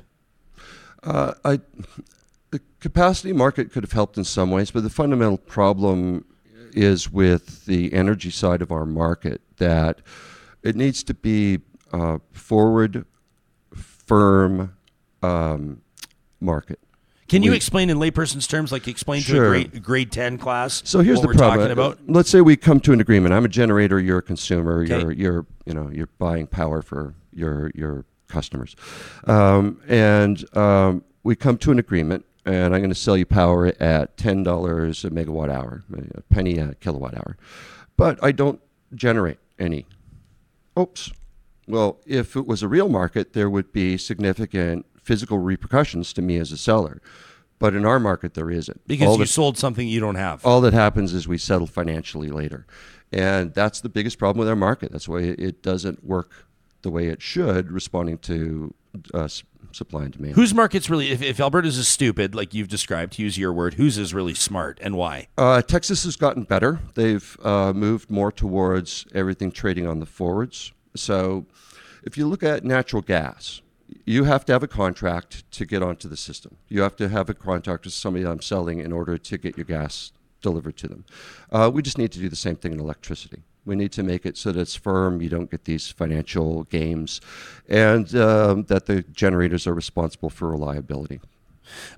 Uh, 1.03 1.33
I, 1.45 1.59
the 2.51 2.61
capacity 2.79 3.33
market 3.33 3.71
could 3.71 3.83
have 3.83 3.91
helped 3.91 4.17
in 4.17 4.23
some 4.23 4.51
ways, 4.51 4.71
but 4.71 4.83
the 4.83 4.89
fundamental 4.89 5.37
problem 5.37 6.25
is 6.73 7.11
with 7.11 7.65
the 7.65 7.93
energy 7.93 8.29
side 8.29 8.61
of 8.61 8.71
our 8.71 8.85
market 8.85 9.41
that 9.57 10.01
it 10.63 10.75
needs 10.75 11.03
to 11.03 11.13
be 11.13 11.59
uh, 11.91 12.19
forward, 12.31 13.05
firm 13.73 14.75
um, 15.21 15.81
market. 16.39 16.79
Can 17.29 17.43
you 17.43 17.51
We- 17.51 17.55
explain 17.57 17.89
in 17.89 17.97
layperson's 17.97 18.47
terms, 18.47 18.71
like 18.71 18.87
explain 18.87 19.21
to 19.23 19.37
a 19.37 19.47
grade, 19.47 19.83
grade 19.83 20.11
10 20.11 20.37
class? 20.39 20.81
So 20.83 20.99
here's 21.01 21.17
what 21.17 21.21
the 21.21 21.27
we're 21.29 21.33
problem. 21.35 21.59
talking 21.59 21.71
about. 21.71 21.99
Let's 22.07 22.29
say 22.29 22.41
we 22.41 22.57
come 22.57 22.79
to 22.81 22.91
an 22.91 22.99
agreement. 22.99 23.33
I'm 23.33 23.45
a 23.45 23.49
generator. 23.49 23.99
You're 23.99 24.17
a 24.17 24.23
consumer. 24.23 24.81
Okay. 24.83 24.99
You're 24.99 25.11
you're 25.11 25.45
you 25.65 25.73
know 25.73 25.89
you're 25.93 26.09
buying 26.17 26.47
power 26.47 26.81
for 26.81 27.13
your 27.31 27.71
your 27.75 28.05
customers, 28.27 28.75
um, 29.25 29.79
and 29.87 30.43
um, 30.57 31.03
we 31.23 31.35
come 31.35 31.57
to 31.59 31.71
an 31.71 31.79
agreement. 31.79 32.25
And 32.45 32.73
I'm 32.73 32.79
going 32.81 32.89
to 32.89 32.95
sell 32.95 33.15
you 33.15 33.27
power 33.27 33.73
at 33.79 34.17
ten 34.17 34.41
dollars 34.41 35.05
a 35.05 35.11
megawatt 35.11 35.49
hour, 35.49 35.83
a 36.15 36.21
penny 36.23 36.57
a 36.57 36.73
kilowatt 36.75 37.13
hour, 37.13 37.37
but 37.95 38.17
I 38.23 38.31
don't 38.31 38.59
generate 38.95 39.37
any. 39.59 39.85
Oops. 40.77 41.11
Well, 41.67 41.99
if 42.07 42.35
it 42.35 42.47
was 42.47 42.63
a 42.63 42.67
real 42.67 42.89
market, 42.89 43.33
there 43.33 43.49
would 43.51 43.71
be 43.71 43.97
significant 43.97 44.87
physical 45.09 45.39
repercussions 45.39 46.13
to 46.13 46.21
me 46.21 46.37
as 46.37 46.51
a 46.51 46.57
seller. 46.57 47.01
But 47.57 47.73
in 47.73 47.83
our 47.83 47.99
market, 47.99 48.35
there 48.35 48.51
isn't. 48.51 48.87
Because 48.87 49.07
All 49.07 49.13
you 49.17 49.23
the- 49.23 49.27
sold 49.27 49.57
something 49.57 49.87
you 49.87 49.99
don't 49.99 50.15
have. 50.27 50.45
all 50.45 50.61
that 50.61 50.73
happens 50.73 51.13
is 51.15 51.27
we 51.27 51.39
settle 51.39 51.65
financially 51.67 52.29
later. 52.29 52.67
And 53.11 53.55
that's 53.55 53.81
the 53.81 53.89
biggest 53.89 54.19
problem 54.19 54.37
with 54.37 54.47
our 54.47 54.55
market. 54.55 54.91
That's 54.91 55.09
why 55.09 55.21
it 55.21 55.63
doesn't 55.63 56.05
work 56.05 56.45
the 56.83 56.91
way 56.91 57.07
it 57.07 57.23
should, 57.23 57.71
responding 57.71 58.19
to 58.19 58.73
uh, 59.15 59.27
supply 59.71 60.03
and 60.03 60.13
demand. 60.13 60.35
Whose 60.35 60.53
market's 60.53 60.91
really, 60.91 61.09
if, 61.09 61.23
if 61.23 61.39
Alberta's 61.39 61.77
is 61.79 61.87
stupid, 61.87 62.35
like 62.35 62.53
you've 62.53 62.67
described, 62.67 63.13
to 63.13 63.23
use 63.23 63.35
your 63.35 63.51
word, 63.51 63.73
whose 63.73 63.97
is 63.97 64.13
really 64.13 64.35
smart 64.35 64.77
and 64.83 64.95
why? 64.95 65.27
Uh, 65.37 65.63
Texas 65.63 66.03
has 66.03 66.15
gotten 66.15 66.43
better. 66.43 66.79
They've 66.93 67.35
uh, 67.43 67.73
moved 67.73 68.11
more 68.11 68.31
towards 68.31 69.07
everything 69.15 69.51
trading 69.51 69.87
on 69.87 69.99
the 69.99 70.05
forwards. 70.05 70.71
So 70.95 71.47
if 72.03 72.15
you 72.15 72.27
look 72.27 72.43
at 72.43 72.63
natural 72.63 73.01
gas, 73.01 73.61
you 74.05 74.23
have 74.25 74.45
to 74.45 74.53
have 74.53 74.63
a 74.63 74.67
contract 74.67 75.49
to 75.51 75.65
get 75.65 75.81
onto 75.81 76.07
the 76.07 76.17
system. 76.17 76.57
You 76.67 76.81
have 76.81 76.95
to 76.97 77.09
have 77.09 77.29
a 77.29 77.33
contract 77.33 77.85
with 77.85 77.93
somebody 77.93 78.25
I'm 78.25 78.41
selling 78.41 78.79
in 78.79 78.91
order 78.91 79.17
to 79.17 79.37
get 79.37 79.57
your 79.57 79.65
gas 79.65 80.11
delivered 80.41 80.77
to 80.77 80.87
them. 80.87 81.05
Uh, 81.51 81.69
we 81.73 81.81
just 81.81 81.97
need 81.97 82.11
to 82.13 82.19
do 82.19 82.29
the 82.29 82.35
same 82.35 82.55
thing 82.55 82.71
in 82.73 82.79
electricity. 82.79 83.43
We 83.65 83.75
need 83.75 83.91
to 83.93 84.03
make 84.03 84.25
it 84.25 84.37
so 84.37 84.51
that 84.51 84.61
it's 84.61 84.75
firm, 84.75 85.21
you 85.21 85.29
don't 85.29 85.51
get 85.51 85.65
these 85.65 85.89
financial 85.89 86.63
games, 86.65 87.21
and 87.67 88.15
um, 88.15 88.63
that 88.63 88.85
the 88.85 89.03
generators 89.03 89.67
are 89.67 89.73
responsible 89.73 90.29
for 90.29 90.49
reliability. 90.49 91.19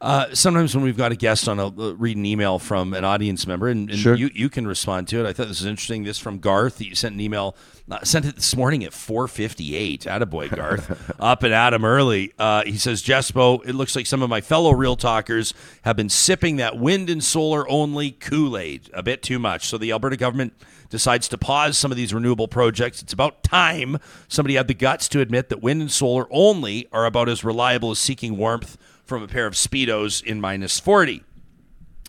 Uh, 0.01 0.27
sometimes 0.33 0.73
when 0.75 0.83
we've 0.83 0.97
got 0.97 1.11
a 1.11 1.15
guest 1.15 1.47
on, 1.47 1.59
I'll 1.59 1.73
uh, 1.79 1.93
read 1.95 2.17
an 2.17 2.25
email 2.25 2.59
from 2.59 2.93
an 2.93 3.03
audience 3.05 3.45
member, 3.47 3.67
and, 3.67 3.89
and 3.89 3.99
Sure. 3.99 4.15
you, 4.15 4.29
you 4.33 4.49
can 4.49 4.67
respond 4.67 5.07
to 5.09 5.19
it. 5.19 5.27
I 5.27 5.33
thought 5.33 5.47
this 5.47 5.59
was 5.61 5.65
interesting. 5.67 6.03
This 6.03 6.17
from 6.19 6.39
Garth. 6.39 6.81
You 6.81 6.95
sent 6.95 7.15
an 7.15 7.21
email, 7.21 7.55
uh, 7.89 8.03
sent 8.03 8.25
it 8.25 8.35
this 8.35 8.55
morning 8.55 8.83
at 8.83 8.91
4.58. 8.91 10.03
Attaboy, 10.05 10.55
Garth. 10.55 11.13
Up 11.19 11.43
and 11.43 11.53
at 11.53 11.73
him 11.73 11.85
early. 11.85 12.33
Uh, 12.39 12.63
he 12.63 12.77
says, 12.77 13.01
Jespo, 13.03 13.65
it 13.65 13.73
looks 13.73 13.95
like 13.95 14.05
some 14.05 14.21
of 14.21 14.29
my 14.29 14.41
fellow 14.41 14.71
Real 14.73 14.95
Talkers 14.95 15.53
have 15.83 15.95
been 15.95 16.09
sipping 16.09 16.57
that 16.57 16.77
wind 16.77 17.09
and 17.09 17.23
solar 17.23 17.69
only 17.69 18.11
Kool-Aid 18.11 18.89
a 18.93 19.03
bit 19.03 19.21
too 19.21 19.39
much. 19.39 19.67
So 19.67 19.77
the 19.77 19.91
Alberta 19.91 20.17
government 20.17 20.53
decides 20.89 21.27
to 21.29 21.37
pause 21.37 21.77
some 21.77 21.89
of 21.91 21.97
these 21.97 22.13
renewable 22.13 22.47
projects. 22.49 23.01
It's 23.01 23.13
about 23.13 23.43
time 23.43 23.97
somebody 24.27 24.55
had 24.55 24.67
the 24.67 24.73
guts 24.73 25.07
to 25.09 25.21
admit 25.21 25.47
that 25.49 25.61
wind 25.61 25.81
and 25.81 25.91
solar 25.91 26.27
only 26.29 26.87
are 26.91 27.05
about 27.05 27.29
as 27.29 27.43
reliable 27.45 27.91
as 27.91 27.99
seeking 27.99 28.35
warmth 28.37 28.77
from 29.11 29.23
a 29.23 29.27
pair 29.27 29.45
of 29.45 29.55
Speedos 29.55 30.23
in 30.23 30.39
minus 30.39 30.79
40. 30.79 31.21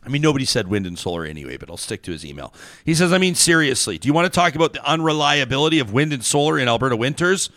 I 0.04 0.08
mean, 0.08 0.22
nobody 0.22 0.44
said 0.44 0.68
wind 0.68 0.86
and 0.86 0.96
solar 0.96 1.24
anyway, 1.24 1.56
but 1.56 1.68
I'll 1.68 1.76
stick 1.76 2.00
to 2.02 2.12
his 2.12 2.24
email. 2.24 2.54
He 2.84 2.94
says, 2.94 3.12
I 3.12 3.18
mean, 3.18 3.34
seriously, 3.34 3.98
do 3.98 4.06
you 4.06 4.14
want 4.14 4.32
to 4.32 4.36
talk 4.36 4.54
about 4.54 4.72
the 4.72 4.88
unreliability 4.88 5.80
of 5.80 5.92
wind 5.92 6.12
and 6.12 6.24
solar 6.24 6.60
in 6.60 6.68
Alberta 6.68 6.94
winters? 6.94 7.50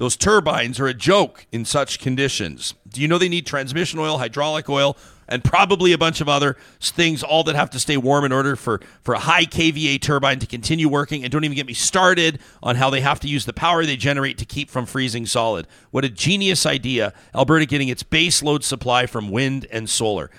Those 0.00 0.16
turbines 0.16 0.80
are 0.80 0.86
a 0.86 0.94
joke 0.94 1.44
in 1.52 1.66
such 1.66 2.00
conditions. 2.00 2.72
Do 2.88 3.02
you 3.02 3.06
know 3.06 3.18
they 3.18 3.28
need 3.28 3.44
transmission 3.44 3.98
oil, 3.98 4.16
hydraulic 4.16 4.66
oil, 4.70 4.96
and 5.28 5.44
probably 5.44 5.92
a 5.92 5.98
bunch 5.98 6.22
of 6.22 6.28
other 6.28 6.56
things, 6.80 7.22
all 7.22 7.44
that 7.44 7.54
have 7.54 7.68
to 7.68 7.78
stay 7.78 7.98
warm 7.98 8.24
in 8.24 8.32
order 8.32 8.56
for, 8.56 8.80
for 9.02 9.12
a 9.12 9.18
high 9.18 9.44
KVA 9.44 10.00
turbine 10.00 10.38
to 10.38 10.46
continue 10.46 10.88
working? 10.88 11.22
And 11.22 11.30
don't 11.30 11.44
even 11.44 11.54
get 11.54 11.66
me 11.66 11.74
started 11.74 12.40
on 12.62 12.76
how 12.76 12.88
they 12.88 13.02
have 13.02 13.20
to 13.20 13.28
use 13.28 13.44
the 13.44 13.52
power 13.52 13.84
they 13.84 13.98
generate 13.98 14.38
to 14.38 14.46
keep 14.46 14.70
from 14.70 14.86
freezing 14.86 15.26
solid. 15.26 15.66
What 15.90 16.06
a 16.06 16.08
genius 16.08 16.64
idea, 16.64 17.12
Alberta 17.34 17.66
getting 17.66 17.90
its 17.90 18.02
base 18.02 18.42
load 18.42 18.64
supply 18.64 19.04
from 19.04 19.30
wind 19.30 19.66
and 19.70 19.90
solar. 19.90 20.30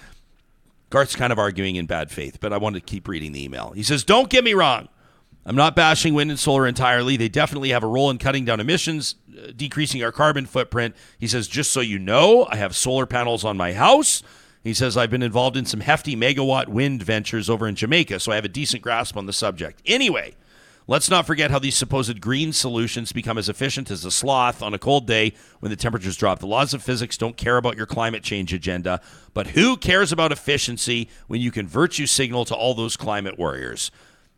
Garth's 0.89 1.15
kind 1.15 1.31
of 1.31 1.37
arguing 1.37 1.75
in 1.75 1.85
bad 1.85 2.09
faith, 2.09 2.39
but 2.41 2.51
I 2.51 2.57
want 2.57 2.73
to 2.77 2.81
keep 2.81 3.07
reading 3.07 3.31
the 3.31 3.43
email. 3.43 3.73
He 3.75 3.83
says, 3.83 4.03
Don't 4.03 4.27
get 4.27 4.43
me 4.43 4.55
wrong. 4.55 4.89
I'm 5.45 5.55
not 5.55 5.75
bashing 5.75 6.13
wind 6.13 6.29
and 6.29 6.39
solar 6.39 6.67
entirely. 6.67 7.17
They 7.17 7.29
definitely 7.29 7.69
have 7.69 7.83
a 7.83 7.87
role 7.87 8.09
in 8.11 8.19
cutting 8.19 8.45
down 8.45 8.59
emissions, 8.59 9.15
decreasing 9.55 10.03
our 10.03 10.11
carbon 10.11 10.45
footprint. 10.45 10.95
He 11.19 11.27
says, 11.27 11.47
Just 11.47 11.71
so 11.71 11.81
you 11.81 11.99
know, 11.99 12.47
I 12.49 12.55
have 12.57 12.75
solar 12.75 13.05
panels 13.05 13.43
on 13.43 13.57
my 13.57 13.73
house, 13.73 14.23
He 14.63 14.73
says, 14.73 14.95
I've 14.95 15.09
been 15.09 15.23
involved 15.23 15.57
in 15.57 15.65
some 15.65 15.79
hefty 15.79 16.15
megawatt 16.15 16.67
wind 16.67 17.01
ventures 17.01 17.49
over 17.49 17.67
in 17.67 17.75
Jamaica, 17.75 18.19
so 18.19 18.31
I 18.31 18.35
have 18.35 18.45
a 18.45 18.49
decent 18.49 18.83
grasp 18.83 19.17
on 19.17 19.25
the 19.25 19.33
subject. 19.33 19.81
Anyway, 19.87 20.35
let's 20.87 21.09
not 21.09 21.25
forget 21.25 21.49
how 21.49 21.57
these 21.57 21.75
supposed 21.75 22.21
green 22.21 22.53
solutions 22.53 23.11
become 23.11 23.39
as 23.39 23.49
efficient 23.49 23.89
as 23.89 24.05
a 24.05 24.11
sloth 24.11 24.61
on 24.61 24.73
a 24.75 24.79
cold 24.79 25.07
day 25.07 25.33
when 25.61 25.71
the 25.71 25.75
temperatures 25.75 26.15
drop. 26.15 26.39
The 26.39 26.47
laws 26.47 26.75
of 26.75 26.83
physics 26.83 27.17
don't 27.17 27.37
care 27.37 27.57
about 27.57 27.75
your 27.77 27.87
climate 27.87 28.21
change 28.23 28.53
agenda, 28.53 29.01
but 29.33 29.47
who 29.47 29.77
cares 29.77 30.11
about 30.11 30.31
efficiency 30.31 31.09
when 31.27 31.41
you 31.41 31.49
can 31.49 31.67
virtue 31.67 32.05
signal 32.05 32.45
to 32.45 32.55
all 32.55 32.75
those 32.75 32.95
climate 32.97 33.39
warriors? 33.39 33.89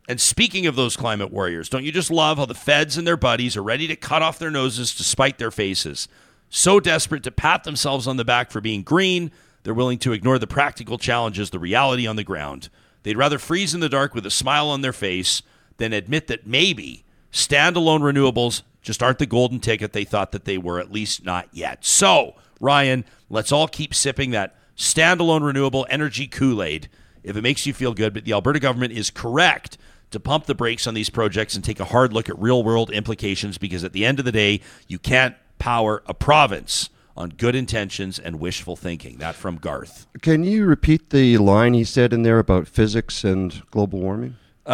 And 0.08 0.20
speaking 0.20 0.66
of 0.66 0.76
those 0.76 0.96
climate 0.96 1.32
warriors, 1.32 1.68
don't 1.68 1.84
you 1.84 1.92
just 1.92 2.10
love 2.10 2.36
how 2.36 2.44
the 2.44 2.54
feds 2.54 2.98
and 2.98 3.06
their 3.06 3.16
buddies 3.16 3.56
are 3.56 3.62
ready 3.62 3.86
to 3.86 3.96
cut 3.96 4.22
off 4.22 4.38
their 4.38 4.50
noses 4.50 4.94
to 4.96 5.04
spite 5.04 5.38
their 5.38 5.50
faces? 5.50 6.08
So 6.50 6.78
desperate 6.78 7.22
to 7.22 7.30
pat 7.30 7.64
themselves 7.64 8.06
on 8.06 8.16
the 8.16 8.24
back 8.24 8.50
for 8.50 8.60
being 8.60 8.82
green, 8.82 9.32
they're 9.62 9.72
willing 9.72 9.98
to 10.00 10.12
ignore 10.12 10.38
the 10.38 10.46
practical 10.46 10.98
challenges, 10.98 11.50
the 11.50 11.58
reality 11.58 12.06
on 12.06 12.16
the 12.16 12.24
ground. 12.24 12.68
They'd 13.02 13.16
rather 13.16 13.38
freeze 13.38 13.74
in 13.74 13.80
the 13.80 13.88
dark 13.88 14.14
with 14.14 14.26
a 14.26 14.30
smile 14.30 14.68
on 14.68 14.82
their 14.82 14.92
face 14.92 15.42
than 15.78 15.92
admit 15.92 16.26
that 16.26 16.46
maybe 16.46 17.04
standalone 17.32 18.00
renewables 18.00 18.62
just 18.82 19.02
aren't 19.02 19.18
the 19.18 19.26
golden 19.26 19.58
ticket 19.58 19.94
they 19.94 20.04
thought 20.04 20.32
that 20.32 20.44
they 20.44 20.58
were, 20.58 20.78
at 20.78 20.92
least 20.92 21.24
not 21.24 21.48
yet. 21.50 21.84
So, 21.84 22.34
Ryan, 22.60 23.04
let's 23.30 23.50
all 23.50 23.66
keep 23.66 23.94
sipping 23.94 24.30
that 24.32 24.54
standalone 24.76 25.42
renewable 25.42 25.86
energy 25.88 26.26
Kool 26.26 26.62
Aid 26.62 26.88
if 27.22 27.36
it 27.36 27.42
makes 27.42 27.66
you 27.66 27.72
feel 27.72 27.94
good. 27.94 28.12
But 28.12 28.26
the 28.26 28.32
Alberta 28.32 28.60
government 28.60 28.92
is 28.92 29.10
correct 29.10 29.78
to 30.14 30.20
pump 30.20 30.46
the 30.46 30.54
brakes 30.54 30.86
on 30.86 30.94
these 30.94 31.10
projects 31.10 31.54
and 31.54 31.62
take 31.62 31.78
a 31.78 31.84
hard 31.84 32.12
look 32.12 32.28
at 32.28 32.38
real 32.38 32.64
world 32.64 32.90
implications 32.90 33.58
because 33.58 33.84
at 33.84 33.92
the 33.92 34.06
end 34.06 34.18
of 34.18 34.24
the 34.24 34.32
day, 34.32 34.60
you 34.88 34.98
can't 34.98 35.36
power 35.58 36.02
a 36.06 36.14
province 36.14 36.88
on 37.16 37.28
good 37.30 37.54
intentions 37.54 38.18
and 38.18 38.40
wishful 38.40 38.76
thinking. 38.76 39.18
That 39.18 39.34
from 39.34 39.56
Garth. 39.56 40.06
Can 40.22 40.42
you 40.44 40.64
repeat 40.64 41.10
the 41.10 41.38
line 41.38 41.74
he 41.74 41.84
said 41.84 42.12
in 42.12 42.22
there 42.22 42.38
about 42.38 42.66
physics 42.66 43.22
and 43.24 43.62
global 43.70 44.00
warming? 44.00 44.36
Uh, 44.66 44.70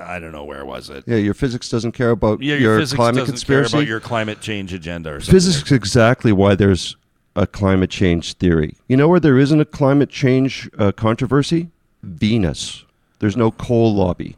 I 0.00 0.18
don't 0.20 0.32
know 0.32 0.44
where 0.44 0.64
was 0.64 0.90
it. 0.90 1.04
Yeah, 1.06 1.16
your 1.16 1.34
physics 1.34 1.68
doesn't 1.68 1.92
care 1.92 2.10
about 2.10 2.42
Yeah, 2.42 2.56
your, 2.56 2.78
your, 2.78 2.86
climate 2.86 3.20
doesn't 3.20 3.34
conspiracy. 3.34 3.70
care 3.72 3.80
about 3.80 3.88
your 3.88 4.00
climate 4.00 4.40
change 4.40 4.72
agenda 4.72 5.10
or 5.10 5.20
something. 5.20 5.32
Physics 5.34 5.66
is 5.66 5.72
exactly 5.72 6.32
why 6.32 6.54
there's 6.54 6.96
a 7.36 7.46
climate 7.46 7.90
change 7.90 8.32
theory. 8.34 8.76
You 8.88 8.96
know 8.96 9.08
where 9.08 9.20
there 9.20 9.38
isn't 9.38 9.60
a 9.60 9.64
climate 9.64 10.10
change 10.10 10.68
uh, 10.78 10.90
controversy? 10.92 11.70
Venus. 12.02 12.85
There's 13.18 13.36
no 13.36 13.50
coal 13.50 13.94
lobby. 13.94 14.36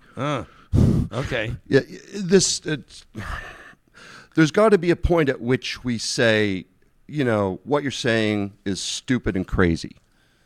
Okay. 1.13 1.57
Yeah, 1.67 1.81
this. 2.15 2.61
There's 4.35 4.51
got 4.51 4.69
to 4.71 4.79
be 4.79 4.91
a 4.91 4.97
point 4.97 5.29
at 5.29 5.41
which 5.41 5.83
we 5.83 5.99
say, 5.99 6.67
you 7.07 7.25
know, 7.25 7.61
what 7.65 7.83
you're 7.83 7.91
saying 7.91 8.53
is 8.65 8.81
stupid 8.81 9.35
and 9.35 9.47
crazy, 9.47 9.97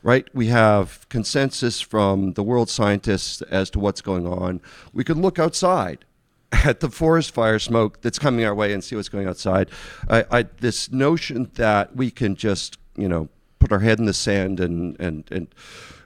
right? 0.03 0.27
We 0.33 0.47
have 0.47 1.07
consensus 1.09 1.81
from 1.81 2.33
the 2.33 2.43
world 2.43 2.71
scientists 2.71 3.43
as 3.43 3.69
to 3.71 3.79
what's 3.79 4.01
going 4.01 4.27
on. 4.27 4.61
We 4.93 5.05
could 5.05 5.19
look 5.19 5.39
outside 5.39 6.05
at 6.53 6.81
the 6.81 6.89
forest 6.89 7.33
fire 7.33 7.59
smoke 7.59 8.01
that's 8.01 8.19
coming 8.19 8.45
our 8.45 8.55
way 8.55 8.73
and 8.73 8.83
see 8.83 8.97
what's 8.97 9.09
going 9.09 9.27
outside. 9.27 9.71
I, 10.09 10.25
I, 10.31 10.43
this 10.61 10.91
notion 10.91 11.51
that 11.55 11.95
we 11.97 12.11
can 12.11 12.37
just, 12.37 12.79
you 12.97 13.09
know, 13.09 13.29
put 13.59 13.73
our 13.73 13.81
head 13.81 13.99
in 13.99 14.07
the 14.07 14.15
sand 14.15 14.59
and 14.59 14.99
and 14.99 15.25
and 15.31 15.55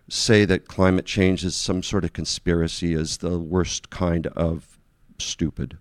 say 0.08 0.44
that 0.44 0.68
climate 0.68 1.04
change 1.06 1.44
is 1.44 1.56
some 1.56 1.82
sort 1.82 2.04
of 2.04 2.12
conspiracy 2.12 2.94
is 2.94 3.18
the 3.18 3.38
worst 3.38 3.90
kind 3.90 4.26
of 4.28 4.78
stupid. 5.18 5.78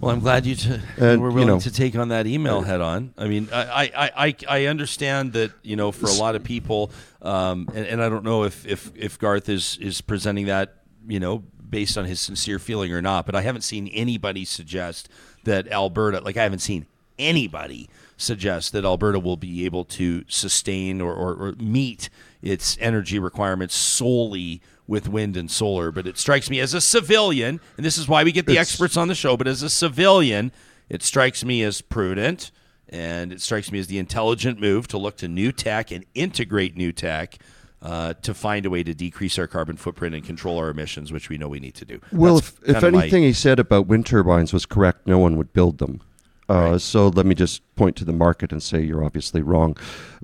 Well, 0.00 0.12
I'm 0.14 0.20
glad 0.20 0.46
you 0.46 0.54
t- 0.54 0.78
And, 0.96 1.20
were 1.20 1.28
you 1.28 1.34
willing 1.34 1.48
know- 1.48 1.60
to 1.60 1.70
take 1.70 1.94
on 1.94 2.08
that 2.08 2.26
email 2.26 2.62
head 2.62 2.80
on. 2.80 3.12
I 3.18 3.28
mean, 3.28 3.48
I, 3.52 3.90
I, 3.94 4.10
I, 4.26 4.34
I 4.48 4.64
understand 4.66 5.34
that 5.34 5.52
you 5.62 5.76
know 5.76 5.92
for 5.92 6.06
a 6.06 6.14
lot 6.14 6.34
of 6.36 6.42
people, 6.42 6.90
um, 7.20 7.68
and, 7.74 7.86
and 7.86 8.02
I 8.02 8.08
don't 8.08 8.24
know 8.24 8.44
if, 8.44 8.66
if, 8.66 8.90
if 8.96 9.18
Garth 9.18 9.48
is 9.50 9.76
is 9.78 10.00
presenting 10.00 10.46
that 10.46 10.76
you 11.06 11.20
know 11.20 11.44
based 11.68 11.98
on 11.98 12.06
his 12.06 12.18
sincere 12.18 12.58
feeling 12.58 12.92
or 12.94 13.02
not, 13.02 13.26
but 13.26 13.34
I 13.34 13.42
haven't 13.42 13.60
seen 13.62 13.88
anybody 13.88 14.44
suggest 14.46 15.08
that 15.44 15.68
Alberta, 15.68 16.20
like 16.20 16.36
I 16.38 16.42
haven't 16.44 16.58
seen 16.60 16.86
anybody 17.18 17.88
suggest 18.16 18.72
that 18.72 18.84
Alberta 18.86 19.20
will 19.20 19.36
be 19.36 19.66
able 19.66 19.84
to 19.84 20.24
sustain 20.28 21.00
or, 21.00 21.12
or, 21.14 21.34
or 21.34 21.52
meet 21.60 22.08
its 22.42 22.76
energy 22.80 23.18
requirements 23.18 23.74
solely 23.74 24.60
with 24.86 25.08
wind 25.08 25.36
and 25.36 25.50
solar. 25.50 25.90
But 25.92 26.06
it 26.06 26.18
strikes 26.18 26.50
me 26.50 26.60
as 26.60 26.74
a 26.74 26.80
civilian, 26.80 27.60
and 27.76 27.86
this 27.86 27.98
is 27.98 28.08
why 28.08 28.24
we 28.24 28.32
get 28.32 28.46
the 28.46 28.52
It's- 28.52 28.68
experts 28.70 28.96
on 28.96 29.08
the 29.08 29.14
show, 29.14 29.36
but 29.36 29.46
as 29.46 29.62
a 29.62 29.70
civilian, 29.70 30.52
it 30.88 31.02
strikes 31.02 31.44
me 31.44 31.62
as 31.62 31.80
prudent 31.80 32.50
and 32.92 33.32
it 33.32 33.40
strikes 33.40 33.70
me 33.70 33.78
as 33.78 33.86
the 33.86 33.98
intelligent 33.98 34.60
move 34.60 34.88
to 34.88 34.98
look 34.98 35.16
to 35.18 35.28
new 35.28 35.52
tech 35.52 35.92
and 35.92 36.04
integrate 36.14 36.76
new 36.76 36.92
tech. 36.92 37.38
Uh, 37.82 38.12
to 38.20 38.34
find 38.34 38.66
a 38.66 38.70
way 38.70 38.82
to 38.82 38.92
decrease 38.92 39.38
our 39.38 39.46
carbon 39.46 39.74
footprint 39.74 40.14
and 40.14 40.22
control 40.22 40.58
our 40.58 40.68
emissions, 40.68 41.10
which 41.12 41.30
we 41.30 41.38
know 41.38 41.48
we 41.48 41.58
need 41.58 41.74
to 41.74 41.86
do. 41.86 41.98
Well, 42.12 42.34
That's 42.34 42.48
if, 42.48 42.58
if 42.68 42.74
kinda 42.74 42.90
my- 42.90 43.02
anything 43.04 43.22
he 43.22 43.32
said 43.32 43.58
about 43.58 43.86
wind 43.86 44.04
turbines 44.04 44.52
was 44.52 44.66
correct, 44.66 45.06
no 45.06 45.18
one 45.18 45.38
would 45.38 45.54
build 45.54 45.78
them. 45.78 46.02
Uh, 46.50 46.78
So 46.78 47.08
let 47.08 47.26
me 47.26 47.34
just 47.34 47.62
point 47.76 47.96
to 47.96 48.04
the 48.04 48.12
market 48.12 48.52
and 48.52 48.62
say 48.62 48.82
you're 48.82 49.04
obviously 49.04 49.42
wrong. 49.42 49.76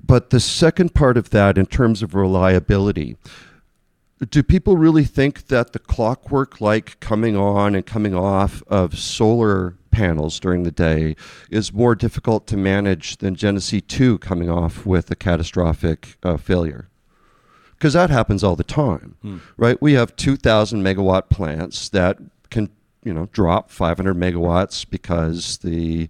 But 0.05 0.29
the 0.29 0.39
second 0.39 0.93
part 0.93 1.17
of 1.17 1.29
that, 1.31 1.57
in 1.57 1.65
terms 1.65 2.03
of 2.03 2.13
reliability, 2.15 3.17
do 4.29 4.41
people 4.43 4.77
really 4.77 5.03
think 5.05 5.47
that 5.47 5.73
the 5.73 5.79
clockwork 5.79 6.59
like 6.59 6.99
coming 6.99 7.37
on 7.37 7.75
and 7.75 7.85
coming 7.85 8.15
off 8.15 8.63
of 8.67 8.97
solar 8.97 9.75
panels 9.91 10.39
during 10.39 10.63
the 10.63 10.71
day 10.71 11.15
is 11.49 11.71
more 11.73 11.95
difficult 11.95 12.45
to 12.47 12.57
manage 12.57 13.17
than 13.17 13.35
Genesee 13.35 13.81
2 13.81 14.17
coming 14.19 14.49
off 14.49 14.85
with 14.85 15.09
a 15.11 15.15
catastrophic 15.15 16.17
uh, 16.23 16.37
failure? 16.37 16.87
because 17.73 17.93
that 17.93 18.09
happens 18.09 18.43
all 18.43 18.55
the 18.55 18.63
time, 18.63 19.15
right? 19.55 19.79
We 19.79 19.93
have 19.93 20.15
2,000 20.15 20.81
megawatt 20.81 21.29
plants 21.29 21.89
that 21.89 22.17
can, 22.49 22.69
you 23.07 23.13
know, 23.13 23.27
drop 23.31 23.71
500 23.71 24.15
megawatts 24.15 24.87
because 24.87 25.57
the, 25.59 26.09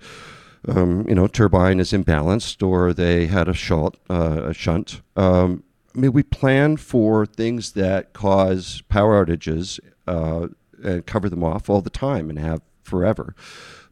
um, 0.67 1.07
you 1.07 1.15
know, 1.15 1.27
turbine 1.27 1.79
is 1.79 1.91
imbalanced 1.91 2.67
or 2.67 2.91
they 2.91 3.27
had 3.27 3.47
a 3.47 3.53
shunt. 3.53 3.95
Uh, 4.09 4.41
a 4.45 4.53
shunt. 4.53 5.01
Um, 5.15 5.63
I 5.95 5.99
mean, 5.99 6.13
we 6.13 6.23
plan 6.23 6.77
for 6.77 7.25
things 7.25 7.73
that 7.73 8.13
cause 8.13 8.81
power 8.89 9.25
outages 9.25 9.79
uh, 10.07 10.47
and 10.83 11.05
cover 11.05 11.29
them 11.29 11.43
off 11.43 11.69
all 11.69 11.81
the 11.81 11.89
time 11.89 12.29
and 12.29 12.39
have 12.39 12.61
forever, 12.83 13.35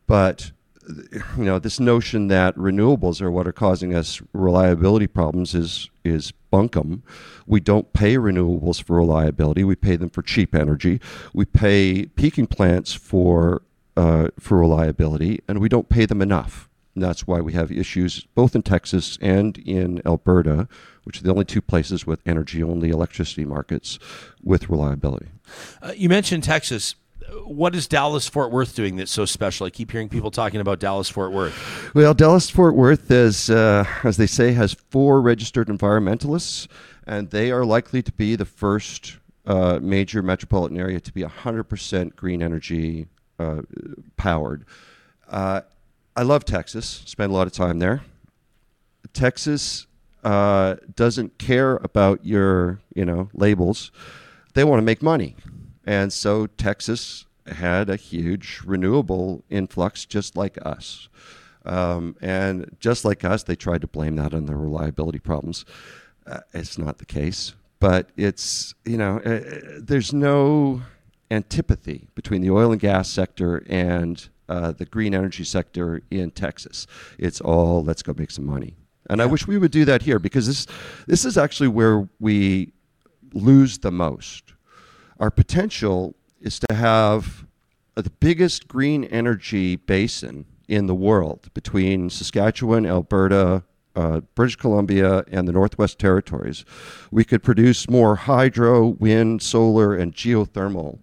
but 0.07 0.51
you 1.38 1.43
know 1.43 1.59
this 1.59 1.79
notion 1.79 2.27
that 2.27 2.55
renewables 2.55 3.21
are 3.21 3.31
what 3.31 3.47
are 3.47 3.51
causing 3.53 3.93
us 3.93 4.21
reliability 4.33 5.07
problems 5.07 5.55
is 5.55 5.89
is 6.03 6.33
bunkum. 6.51 7.01
We 7.47 7.59
don't 7.59 7.91
pay 7.93 8.15
renewables 8.15 8.81
for 8.81 8.97
reliability. 8.97 9.63
We 9.63 9.75
pay 9.75 9.95
them 9.95 10.09
for 10.09 10.21
cheap 10.21 10.53
energy. 10.53 11.01
We 11.33 11.45
pay 11.45 12.05
peaking 12.05 12.47
plants 12.47 12.93
for 12.93 13.61
uh, 13.97 14.29
for 14.39 14.59
reliability, 14.59 15.41
and 15.47 15.59
we 15.59 15.69
don't 15.69 15.89
pay 15.89 16.05
them 16.05 16.21
enough. 16.21 16.69
And 16.93 17.03
that's 17.03 17.27
why 17.27 17.41
we 17.41 17.53
have 17.53 17.71
issues 17.71 18.25
both 18.36 18.55
in 18.55 18.63
Texas 18.63 19.17
and 19.21 19.57
in 19.57 20.01
Alberta, 20.05 20.67
which 21.03 21.19
are 21.19 21.23
the 21.23 21.31
only 21.31 21.43
two 21.43 21.61
places 21.61 22.07
with 22.07 22.21
energy-only 22.25 22.89
electricity 22.89 23.43
markets 23.43 23.99
with 24.41 24.69
reliability. 24.69 25.27
Uh, 25.81 25.91
you 25.95 26.07
mentioned 26.07 26.43
Texas. 26.43 26.95
What 27.43 27.76
is 27.76 27.88
Dallas 27.88 28.28
Fort 28.28 28.51
Worth 28.51 28.76
doing 28.76 28.95
that's 28.97 29.11
so 29.11 29.26
special? 29.26 29.65
I 29.65 29.69
keep 29.69 29.91
hearing 29.91 30.09
people 30.09 30.32
talking 30.32 30.59
about 30.59 30.80
Dallas 30.80 31.09
Fort 31.09 31.32
Worth. 31.32 31.93
Well, 31.95 32.13
Dallas 32.13 32.49
Fort 32.49 32.76
Worth 32.76 33.09
is, 33.09 33.49
uh, 33.49 33.86
as 34.03 34.17
they 34.17 34.28
say, 34.28 34.53
has 34.53 34.73
four 34.73 35.21
registered 35.21 35.67
environmentalists, 35.67 36.67
and 37.07 37.30
they 37.32 37.51
are 37.51 37.65
likely 37.65 38.03
to 38.03 38.11
be 38.11 38.36
the 38.36 38.45
first 38.45 39.17
uh, 39.45 39.80
major 39.82 40.21
metropolitan 40.21 40.80
area 40.80 40.99
to 40.99 41.13
be 41.13 41.21
100% 41.21 42.15
green 42.15 42.41
energy 42.41 43.07
uh, 43.39 43.61
powered. 44.17 44.65
Uh, 45.28 45.61
I 46.15 46.23
love 46.23 46.45
Texas. 46.45 47.03
Spend 47.05 47.32
a 47.32 47.36
lot 47.36 47.47
of 47.47 47.53
time 47.53 47.80
there. 47.80 48.01
Texas 49.13 49.88
uh, 50.23 50.76
doesn't 50.95 51.38
care 51.38 51.78
about 51.78 52.26
your, 52.26 52.80
you 52.93 53.05
know, 53.05 53.30
labels. 53.34 53.91
They 54.53 54.63
want 54.63 54.80
to 54.80 54.84
make 54.84 55.01
money, 55.01 55.36
and 55.86 56.11
so 56.11 56.47
Texas 56.47 57.25
had 57.47 57.89
a 57.89 57.95
huge 57.95 58.61
renewable 58.65 59.43
influx, 59.49 60.05
just 60.05 60.36
like 60.36 60.57
us. 60.65 61.07
Um, 61.65 62.15
and 62.21 62.75
just 62.79 63.05
like 63.05 63.23
us, 63.23 63.43
they 63.43 63.55
tried 63.55 63.81
to 63.81 63.88
blame 63.88 64.15
that 64.17 64.33
on 64.33 64.45
the 64.45 64.55
reliability 64.55 65.19
problems. 65.19 65.65
Uh, 66.25 66.39
it's 66.53 66.77
not 66.77 66.97
the 66.97 67.05
case, 67.05 67.53
but 67.79 68.09
it's 68.17 68.73
you 68.83 68.97
know, 68.97 69.19
uh, 69.19 69.79
there's 69.79 70.13
no 70.13 70.81
antipathy 71.31 72.07
between 72.15 72.41
the 72.41 72.51
oil 72.51 72.71
and 72.71 72.79
gas 72.79 73.09
sector 73.09 73.63
and 73.67 74.29
uh, 74.47 74.71
the 74.71 74.86
green 74.86 75.13
energy 75.13 75.43
sector 75.43 76.01
in 76.11 76.31
Texas. 76.31 76.88
It's 77.17 77.41
all 77.41 77.83
let's 77.83 78.03
go 78.03 78.13
make 78.15 78.31
some 78.31 78.45
money. 78.45 78.75
And 79.09 79.21
I 79.21 79.25
wish 79.27 79.47
we 79.47 79.57
would 79.57 79.71
do 79.71 79.86
that 79.86 80.01
here 80.01 80.19
because 80.19 80.47
this 80.47 80.67
this 81.07 81.25
is 81.25 81.38
actually 81.38 81.69
where 81.69 82.07
we 82.19 82.73
lose 83.33 83.79
the 83.79 83.91
most. 83.91 84.53
Our 85.20 85.32
potential 85.32 86.16
is 86.41 86.59
to 86.59 86.76
have 86.76 87.45
the 87.95 88.09
biggest 88.09 88.68
green 88.68 89.05
energy 89.05 89.78
basin 89.78 90.45
in 90.68 90.88
the 90.88 90.95
world 90.95 91.49
between 91.53 92.09
Saskatchewan, 92.09 92.86
Alberta, 92.86 93.63
uh, 93.95 94.22
British 94.36 94.57
Columbia 94.57 95.24
and 95.32 95.47
the 95.47 95.53
Northwest 95.53 95.99
Territories, 95.99 96.66
we 97.11 97.24
could 97.24 97.43
produce 97.43 97.89
more 97.89 98.18
hydro, 98.18 98.88
wind, 98.88 99.41
solar, 99.41 99.95
and 99.95 100.13
geothermal 100.13 100.99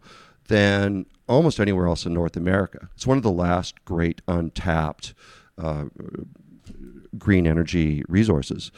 than 0.49 1.07
almost 1.27 1.59
anywhere 1.59 1.87
else 1.87 2.05
in 2.05 2.13
North 2.13 2.37
America. 2.37 2.91
It's 2.95 3.07
one 3.07 3.17
of 3.17 3.23
the 3.23 3.31
last 3.31 3.83
great 3.87 4.21
untapped 4.29 5.15
uh, 5.57 5.85
green 7.17 7.47
energy 7.47 8.03
resources. 8.09 8.71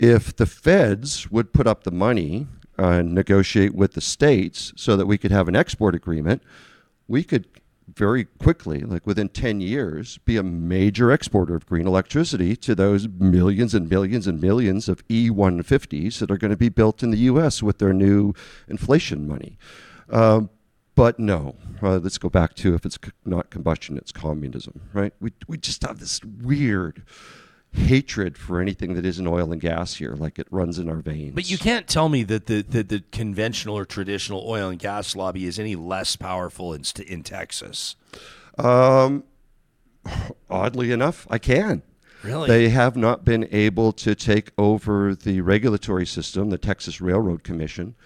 If 0.00 0.34
the 0.34 0.46
feds 0.46 1.30
would 1.30 1.52
put 1.52 1.66
up 1.66 1.84
the 1.84 1.90
money 1.90 2.46
and 2.78 3.14
negotiate 3.14 3.74
with 3.74 3.92
the 3.92 4.00
states 4.00 4.72
so 4.76 4.96
that 4.96 5.06
we 5.06 5.18
could 5.18 5.30
have 5.30 5.48
an 5.48 5.56
export 5.56 5.94
agreement, 5.94 6.42
we 7.06 7.22
could 7.22 7.46
very 7.94 8.24
quickly, 8.24 8.80
like 8.80 9.06
within 9.06 9.28
10 9.28 9.60
years, 9.60 10.18
be 10.18 10.36
a 10.36 10.42
major 10.42 11.10
exporter 11.10 11.54
of 11.54 11.66
green 11.66 11.86
electricity 11.86 12.56
to 12.56 12.74
those 12.74 13.08
millions 13.08 13.74
and 13.74 13.88
millions 13.88 14.26
and 14.26 14.40
millions 14.40 14.88
of 14.88 15.06
E150s 15.08 16.18
that 16.18 16.30
are 16.30 16.38
going 16.38 16.50
to 16.50 16.56
be 16.56 16.68
built 16.68 17.02
in 17.02 17.10
the 17.10 17.18
US 17.18 17.62
with 17.62 17.78
their 17.78 17.92
new 17.92 18.32
inflation 18.68 19.26
money. 19.26 19.58
Um, 20.08 20.50
but 20.94 21.18
no, 21.18 21.56
uh, 21.82 21.98
let's 21.98 22.18
go 22.18 22.28
back 22.28 22.54
to 22.56 22.74
if 22.74 22.84
it's 22.84 22.98
not 23.24 23.50
combustion, 23.50 23.96
it's 23.96 24.12
communism, 24.12 24.82
right? 24.92 25.12
We, 25.20 25.32
we 25.48 25.56
just 25.56 25.82
have 25.82 25.98
this 25.98 26.20
weird 26.24 27.02
hatred 27.72 28.36
for 28.36 28.60
anything 28.60 28.94
that 28.94 29.06
isn't 29.06 29.26
oil 29.26 29.50
and 29.50 29.60
gas 29.60 29.94
here, 29.94 30.14
like 30.14 30.38
it 30.38 30.46
runs 30.50 30.78
in 30.78 30.88
our 30.88 30.96
veins. 30.96 31.34
But 31.34 31.50
you 31.50 31.58
can't 31.58 31.88
tell 31.88 32.08
me 32.08 32.22
that 32.24 32.46
the, 32.46 32.62
the, 32.62 32.82
the 32.82 33.00
conventional 33.12 33.78
or 33.78 33.84
traditional 33.84 34.44
oil 34.46 34.68
and 34.68 34.78
gas 34.78 35.16
lobby 35.16 35.46
is 35.46 35.58
any 35.58 35.74
less 35.74 36.16
powerful 36.16 36.74
in, 36.74 36.82
in 37.06 37.22
Texas. 37.22 37.96
Um, 38.58 39.24
oddly 40.50 40.92
enough, 40.92 41.26
I 41.30 41.38
can. 41.38 41.82
Really? 42.22 42.48
They 42.48 42.68
have 42.68 42.96
not 42.96 43.24
been 43.24 43.48
able 43.50 43.92
to 43.94 44.14
take 44.14 44.52
over 44.56 45.14
the 45.14 45.40
regulatory 45.40 46.06
system, 46.06 46.50
the 46.50 46.58
Texas 46.58 47.00
Railroad 47.00 47.42
Commission, 47.42 47.96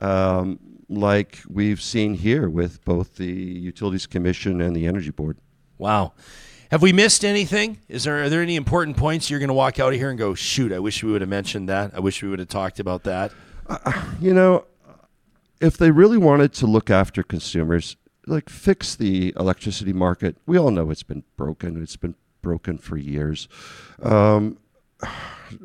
um, 0.00 0.58
like 0.88 1.40
we've 1.48 1.82
seen 1.82 2.14
here 2.14 2.48
with 2.48 2.82
both 2.84 3.16
the 3.16 3.26
Utilities 3.26 4.06
Commission 4.06 4.60
and 4.60 4.74
the 4.74 4.86
Energy 4.86 5.10
Board. 5.10 5.36
Wow. 5.78 6.14
Have 6.70 6.82
we 6.82 6.92
missed 6.92 7.24
anything? 7.24 7.78
Is 7.88 8.04
there 8.04 8.24
are 8.24 8.28
there 8.28 8.42
any 8.42 8.56
important 8.56 8.96
points 8.96 9.30
you're 9.30 9.38
going 9.38 9.48
to 9.48 9.54
walk 9.54 9.78
out 9.78 9.92
of 9.92 9.98
here 9.98 10.10
and 10.10 10.18
go, 10.18 10.34
shoot? 10.34 10.72
I 10.72 10.80
wish 10.80 11.02
we 11.02 11.12
would 11.12 11.20
have 11.20 11.30
mentioned 11.30 11.68
that. 11.68 11.92
I 11.94 12.00
wish 12.00 12.22
we 12.22 12.28
would 12.28 12.40
have 12.40 12.48
talked 12.48 12.80
about 12.80 13.04
that. 13.04 13.32
You 14.20 14.34
know, 14.34 14.64
if 15.60 15.76
they 15.76 15.90
really 15.90 16.18
wanted 16.18 16.52
to 16.54 16.66
look 16.66 16.90
after 16.90 17.22
consumers, 17.22 17.96
like 18.26 18.48
fix 18.48 18.96
the 18.96 19.32
electricity 19.38 19.92
market, 19.92 20.36
we 20.46 20.58
all 20.58 20.70
know 20.70 20.90
it's 20.90 21.02
been 21.02 21.24
broken. 21.36 21.80
It's 21.82 21.96
been 21.96 22.14
broken 22.42 22.78
for 22.78 22.96
years. 22.96 23.48
Um, 24.02 24.58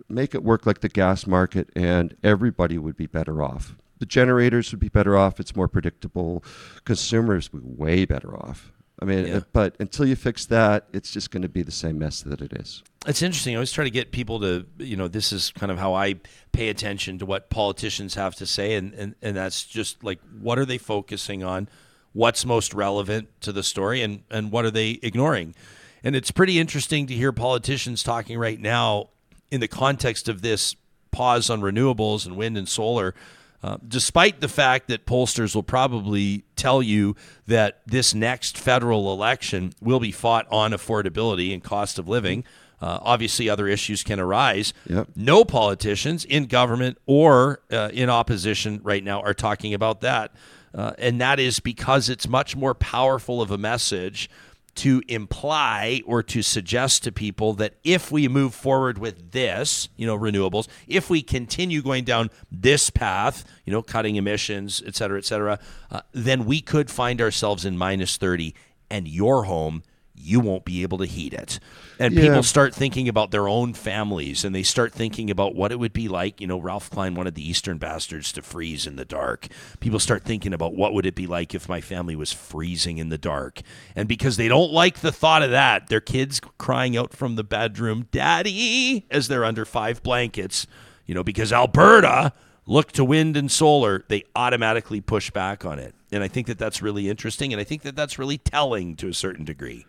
make 0.10 0.36
it 0.36 0.44
work 0.44 0.66
like 0.66 0.82
the 0.82 0.90
gas 0.90 1.26
market, 1.26 1.70
and 1.76 2.16
everybody 2.24 2.78
would 2.78 2.96
be 2.96 3.08
better 3.08 3.42
off. 3.42 3.76
The 4.00 4.06
generators 4.06 4.72
would 4.72 4.80
be 4.80 4.90
better 4.90 5.18
off. 5.18 5.40
It's 5.40 5.56
more 5.56 5.68
predictable. 5.68 6.44
Consumers 6.86 7.52
would 7.54 7.64
be 7.64 7.84
way 7.84 8.06
better 8.06 8.36
off. 8.36 8.72
I 9.02 9.06
mean, 9.06 9.26
Yeah. 9.26 9.40
but 9.52 9.76
until 9.80 10.06
you 10.06 10.16
fix 10.16 10.46
that, 10.48 10.88
it's 10.94 11.12
just 11.12 11.32
going 11.32 11.42
to 11.42 11.50
be 11.50 11.64
the 11.64 11.72
same 11.72 11.98
mess 11.98 12.22
that 12.22 12.40
it 12.42 12.54
is. 12.54 12.84
It's 13.08 13.24
interesting. 13.24 13.56
I 13.56 13.58
always 13.58 13.72
try 13.72 13.84
to 13.84 13.90
get 13.90 14.12
people 14.12 14.40
to, 14.42 14.66
you 14.78 14.96
know, 14.96 15.08
this 15.08 15.32
is 15.34 15.52
kind 15.52 15.72
of 15.72 15.80
how 15.80 15.96
I 15.96 16.16
pay 16.52 16.70
attention 16.70 17.18
to 17.18 17.26
what 17.26 17.50
politicians 17.50 18.14
have 18.14 18.36
to 18.36 18.46
say, 18.46 18.76
and 18.76 18.94
and, 18.94 19.16
and 19.22 19.36
that's 19.36 19.64
just 19.66 20.04
like 20.04 20.20
what 20.40 20.60
are 20.60 20.66
they 20.66 20.78
focusing 20.78 21.44
on, 21.44 21.68
what's 22.14 22.46
most 22.46 22.76
relevant 22.76 23.30
to 23.42 23.52
the 23.52 23.64
story, 23.64 24.04
and 24.04 24.22
and 24.30 24.52
what 24.52 24.66
are 24.66 24.72
they 24.72 25.00
ignoring, 25.02 25.56
and 26.04 26.16
it's 26.16 26.30
pretty 26.30 26.60
interesting 26.60 27.08
to 27.08 27.16
hear 27.16 27.32
politicians 27.32 28.04
talking 28.04 28.38
right 28.38 28.60
now 28.60 29.10
in 29.50 29.62
the 29.62 29.68
context 29.68 30.30
of 30.30 30.44
this 30.44 30.76
pause 31.10 31.50
on 31.50 31.60
renewables 31.62 32.28
and 32.28 32.38
wind 32.38 32.56
and 32.56 32.70
solar. 32.70 33.16
Uh, 33.64 33.78
despite 33.88 34.42
the 34.42 34.48
fact 34.48 34.88
that 34.88 35.06
pollsters 35.06 35.54
will 35.54 35.64
probably 35.64 36.44
tell 36.56 36.82
you 36.82 37.16
that 37.46 37.82
this 37.86 38.14
next 38.16 38.58
federal 38.58 39.14
election 39.14 39.72
will 39.80 40.00
be 40.00 40.12
fought 40.12 40.48
on 40.50 40.72
affordability 40.72 41.54
and 41.54 41.64
cost 41.64 42.00
of 42.00 42.08
living, 42.08 42.44
uh, 42.82 42.98
obviously 43.04 43.48
other 43.48 43.68
issues 43.68 44.04
can 44.04 44.20
arise. 44.20 44.74
Yep. 44.88 45.10
No 45.16 45.46
politicians 45.46 46.26
in 46.26 46.48
government 46.48 46.98
or 47.06 47.62
uh, 47.72 47.90
in 47.94 48.10
opposition 48.10 48.80
right 48.84 49.04
now 49.04 49.22
are 49.22 49.36
talking 49.36 49.74
about 49.76 50.02
that. 50.02 50.34
Uh, 50.74 50.94
and 50.98 51.22
that 51.22 51.40
is 51.40 51.60
because 51.60 52.10
it's 52.10 52.28
much 52.28 52.56
more 52.56 52.74
powerful 52.74 53.42
of 53.42 53.52
a 53.52 53.58
message 53.58 54.30
to 54.76 55.02
imply 55.08 56.02
or 56.06 56.24
to 56.24 56.42
suggest 56.42 57.04
to 57.04 57.12
people 57.12 57.54
that 57.54 57.76
if 57.84 58.12
we 58.12 58.28
move 58.28 58.54
forward 58.54 58.98
with 58.98 59.32
this, 59.32 59.90
you 59.98 60.06
know, 60.06 60.18
renewables, 60.18 60.68
if 60.88 61.10
we 61.10 61.22
continue 61.22 61.82
going 61.82 62.04
down 62.04 62.30
this 62.52 62.90
path, 62.90 63.44
you 63.66 63.74
know, 63.74 63.82
cutting 63.82 64.16
emissions, 64.16 64.82
et 64.86 64.96
cetera, 64.96 65.18
et 65.18 65.26
cetera, 65.26 65.60
uh, 65.92 66.02
then 66.14 66.46
we 66.46 66.62
could 66.62 66.90
find 66.90 67.22
ourselves 67.22 67.66
in 67.66 67.78
minus 67.78 68.18
30 68.18 68.56
and 68.90 69.08
your 69.08 69.44
home, 69.44 69.84
you 70.22 70.40
won't 70.40 70.66
be 70.66 70.82
able 70.82 70.98
to 71.00 71.06
heat 71.06 71.34
it. 71.34 71.60
And 72.00 72.14
Yeah. 72.14 72.22
people 72.24 72.44
start 72.44 72.74
thinking 72.74 73.08
about 73.08 73.32
their 73.32 73.48
own 73.48 73.74
families 73.74 74.44
and 74.44 74.54
they 74.56 74.64
start 74.64 74.94
thinking 74.94 75.30
about 75.30 75.56
what 75.56 75.72
it 75.72 75.80
would 75.80 75.94
be 75.94 76.08
like. 76.08 76.40
You 76.42 76.48
know, 76.48 76.60
Ralph 76.60 76.90
Klein 76.90 77.16
wanted 77.16 77.36
the 77.36 77.48
Eastern 77.48 77.78
bastards 77.78 78.32
to 78.34 78.42
freeze 78.42 78.88
in 78.88 78.96
the 78.96 79.06
dark. 79.06 79.48
People 79.80 80.00
start 80.00 80.24
thinking 80.24 80.54
about 80.54 80.76
what 80.76 80.94
would 80.94 81.06
it 81.06 81.16
be 81.16 81.28
like 81.28 81.54
if 81.54 81.68
my 81.70 81.82
family 81.82 82.16
was 82.16 82.32
freezing 82.32 82.98
in 82.98 83.10
the 83.10 83.18
dark. 83.18 83.62
And 83.96 84.08
because 84.08 84.38
they 84.38 84.48
don't 84.48 84.72
like 84.72 85.00
the 85.00 85.12
thought 85.12 85.44
of 85.44 85.52
that, 85.52 85.88
their 85.90 86.02
kids 86.02 86.40
crying 86.58 86.96
out 86.98 87.14
from 87.14 87.36
the 87.36 87.44
bedroom, 87.44 88.08
Daddy, 88.12 89.06
as 89.12 89.28
they're 89.28 89.46
under 89.46 89.66
five 89.66 90.02
blankets, 90.04 90.68
you 91.06 91.16
know, 91.16 91.24
because 91.24 91.52
Alberta 91.52 92.34
looked 92.66 92.96
to 92.96 93.04
wind 93.04 93.36
and 93.36 93.52
solar, 93.52 94.06
they 94.08 94.24
automatically 94.36 95.02
push 95.02 95.32
back 95.32 95.66
on 95.66 95.80
it. 95.80 95.94
And 96.12 96.24
I 96.24 96.28
think 96.28 96.48
that 96.48 96.58
that's 96.58 96.82
really 96.82 97.10
interesting. 97.10 97.54
And 97.54 97.60
I 97.60 97.64
think 97.64 97.82
that 97.84 97.96
that's 97.96 98.20
really 98.20 98.38
telling 98.38 98.96
to 98.98 99.08
a 99.08 99.14
certain 99.14 99.46
degree. 99.46 99.86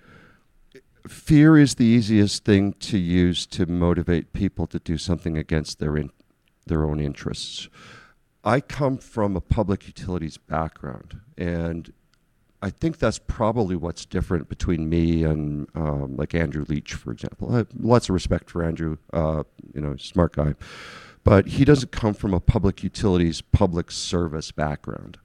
Fear 1.06 1.58
is 1.58 1.74
the 1.74 1.84
easiest 1.84 2.44
thing 2.44 2.74
to 2.74 2.98
use 2.98 3.46
to 3.46 3.66
motivate 3.66 4.32
people 4.32 4.66
to 4.68 4.78
do 4.78 4.98
something 4.98 5.36
against 5.36 5.78
their 5.78 5.96
in, 5.96 6.10
their 6.66 6.84
own 6.84 7.00
interests. 7.00 7.68
I 8.44 8.60
come 8.60 8.98
from 8.98 9.36
a 9.36 9.40
public 9.40 9.86
utilities 9.86 10.36
background, 10.36 11.20
and 11.36 11.92
I 12.60 12.70
think 12.70 12.98
that's 12.98 13.18
probably 13.18 13.76
what's 13.76 14.04
different 14.04 14.48
between 14.48 14.88
me 14.88 15.24
and 15.24 15.68
um, 15.74 16.16
like 16.16 16.34
Andrew 16.34 16.64
Leach, 16.68 16.94
for 16.94 17.12
example. 17.12 17.52
I 17.54 17.58
have 17.58 17.68
lots 17.78 18.08
of 18.08 18.14
respect 18.14 18.50
for 18.50 18.64
Andrew, 18.64 18.98
uh, 19.12 19.44
you 19.74 19.80
know, 19.80 19.96
smart 19.96 20.34
guy, 20.36 20.54
but 21.24 21.46
he 21.48 21.64
doesn't 21.64 21.92
come 21.92 22.14
from 22.14 22.34
a 22.34 22.40
public 22.40 22.82
utilities, 22.82 23.40
public 23.40 23.90
service 23.90 24.50
background. 24.50 25.18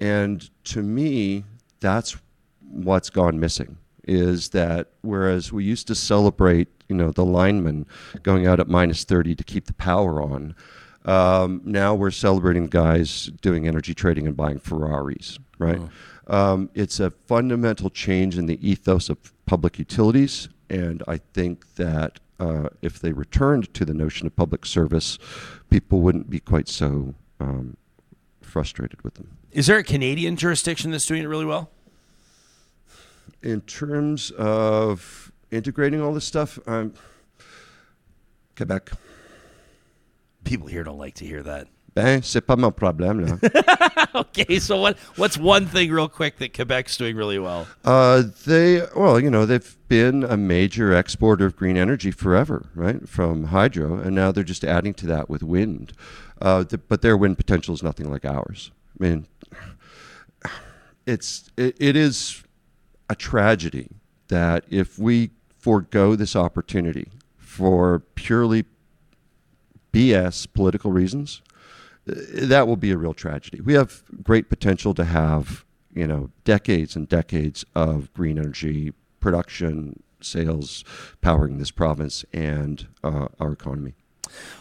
And 0.00 0.50
to 0.64 0.82
me, 0.82 1.44
that's 1.80 2.16
what's 2.60 3.10
gone 3.10 3.38
missing 3.38 3.78
is 4.04 4.50
that 4.50 4.88
whereas 5.02 5.52
we 5.52 5.64
used 5.64 5.86
to 5.88 5.94
celebrate, 5.94 6.68
you 6.88 6.96
know, 6.96 7.10
the 7.10 7.24
linemen 7.24 7.86
going 8.22 8.46
out 8.46 8.60
at 8.60 8.68
minus 8.68 9.04
30 9.04 9.34
to 9.36 9.44
keep 9.44 9.66
the 9.66 9.74
power 9.74 10.20
on, 10.22 10.54
um, 11.04 11.60
now 11.64 11.94
we're 11.94 12.10
celebrating 12.10 12.66
guys 12.66 13.26
doing 13.40 13.66
energy 13.66 13.94
trading 13.94 14.26
and 14.26 14.36
buying 14.36 14.58
Ferraris, 14.58 15.38
right? 15.58 15.80
Um, 16.28 16.70
it's 16.74 17.00
a 17.00 17.10
fundamental 17.10 17.90
change 17.90 18.38
in 18.38 18.46
the 18.46 18.58
ethos 18.66 19.08
of 19.08 19.18
public 19.46 19.78
utilities, 19.78 20.48
and 20.70 21.02
I 21.08 21.18
think 21.18 21.74
that 21.74 22.20
uh, 22.38 22.68
if 22.80 23.00
they 23.00 23.12
returned 23.12 23.72
to 23.74 23.84
the 23.84 23.94
notion 23.94 24.26
of 24.26 24.36
public 24.36 24.64
service, 24.64 25.18
people 25.70 26.00
wouldn't 26.00 26.30
be 26.30 26.40
quite 26.40 26.68
so 26.68 27.14
um, 27.40 27.76
frustrated 28.40 29.02
with 29.02 29.14
them. 29.14 29.36
Is 29.50 29.66
there 29.66 29.78
a 29.78 29.84
Canadian 29.84 30.36
jurisdiction 30.36 30.90
that's 30.92 31.06
doing 31.06 31.22
it 31.22 31.26
really 31.26 31.44
well? 31.44 31.70
In 33.42 33.60
terms 33.62 34.30
of 34.32 35.32
integrating 35.50 36.00
all 36.00 36.12
this 36.14 36.24
stuff, 36.24 36.58
um, 36.66 36.94
Quebec. 38.56 38.90
People 40.44 40.66
here 40.66 40.82
don't 40.84 40.98
like 40.98 41.14
to 41.14 41.24
hear 41.24 41.42
that. 41.42 41.68
Ben, 41.94 42.22
c'est 42.22 42.40
pas 42.40 42.56
mon 42.56 42.72
problème, 42.72 43.20
là. 43.20 44.08
Okay, 44.14 44.58
so 44.58 44.78
what 44.78 44.98
what's 45.16 45.38
one 45.38 45.66
thing 45.66 45.90
real 45.90 46.08
quick 46.08 46.38
that 46.38 46.52
Quebec's 46.52 46.96
doing 46.98 47.16
really 47.16 47.38
well? 47.38 47.66
uh, 47.84 48.22
they, 48.46 48.82
well, 48.94 49.18
you 49.18 49.30
know, 49.30 49.46
they've 49.46 49.76
been 49.88 50.22
a 50.22 50.36
major 50.36 50.92
exporter 50.94 51.46
of 51.46 51.56
green 51.56 51.76
energy 51.78 52.10
forever, 52.10 52.68
right? 52.74 53.08
From 53.08 53.44
hydro, 53.44 53.98
and 53.98 54.14
now 54.14 54.30
they're 54.30 54.44
just 54.44 54.64
adding 54.64 54.92
to 54.94 55.06
that 55.06 55.30
with 55.30 55.42
wind. 55.42 55.92
Uh, 56.42 56.64
th- 56.64 56.82
but 56.88 57.00
their 57.00 57.16
wind 57.16 57.36
potential 57.38 57.74
is 57.74 57.82
nothing 57.82 58.10
like 58.10 58.24
ours. 58.26 58.70
I 59.00 59.04
mean, 59.04 59.26
it's 61.06 61.50
it, 61.56 61.76
it 61.80 61.96
is 61.96 62.42
a 63.12 63.14
tragedy 63.14 63.90
that 64.28 64.64
if 64.70 64.98
we 64.98 65.30
forego 65.58 66.16
this 66.16 66.34
opportunity 66.34 67.08
for 67.36 68.00
purely 68.14 68.64
BS 69.92 70.50
political 70.52 70.90
reasons, 70.90 71.42
uh, 72.08 72.14
that 72.32 72.66
will 72.66 72.78
be 72.78 72.90
a 72.90 72.96
real 72.96 73.12
tragedy. 73.12 73.60
We 73.60 73.74
have 73.74 74.02
great 74.22 74.48
potential 74.48 74.94
to 74.94 75.04
have, 75.04 75.66
you 75.94 76.06
know, 76.06 76.30
decades 76.44 76.96
and 76.96 77.06
decades 77.06 77.66
of 77.74 78.12
green 78.14 78.38
energy 78.38 78.94
production, 79.20 80.02
sales 80.22 80.82
powering 81.20 81.58
this 81.58 81.70
province 81.70 82.24
and 82.32 82.88
uh, 83.04 83.28
our 83.38 83.52
economy. 83.52 83.92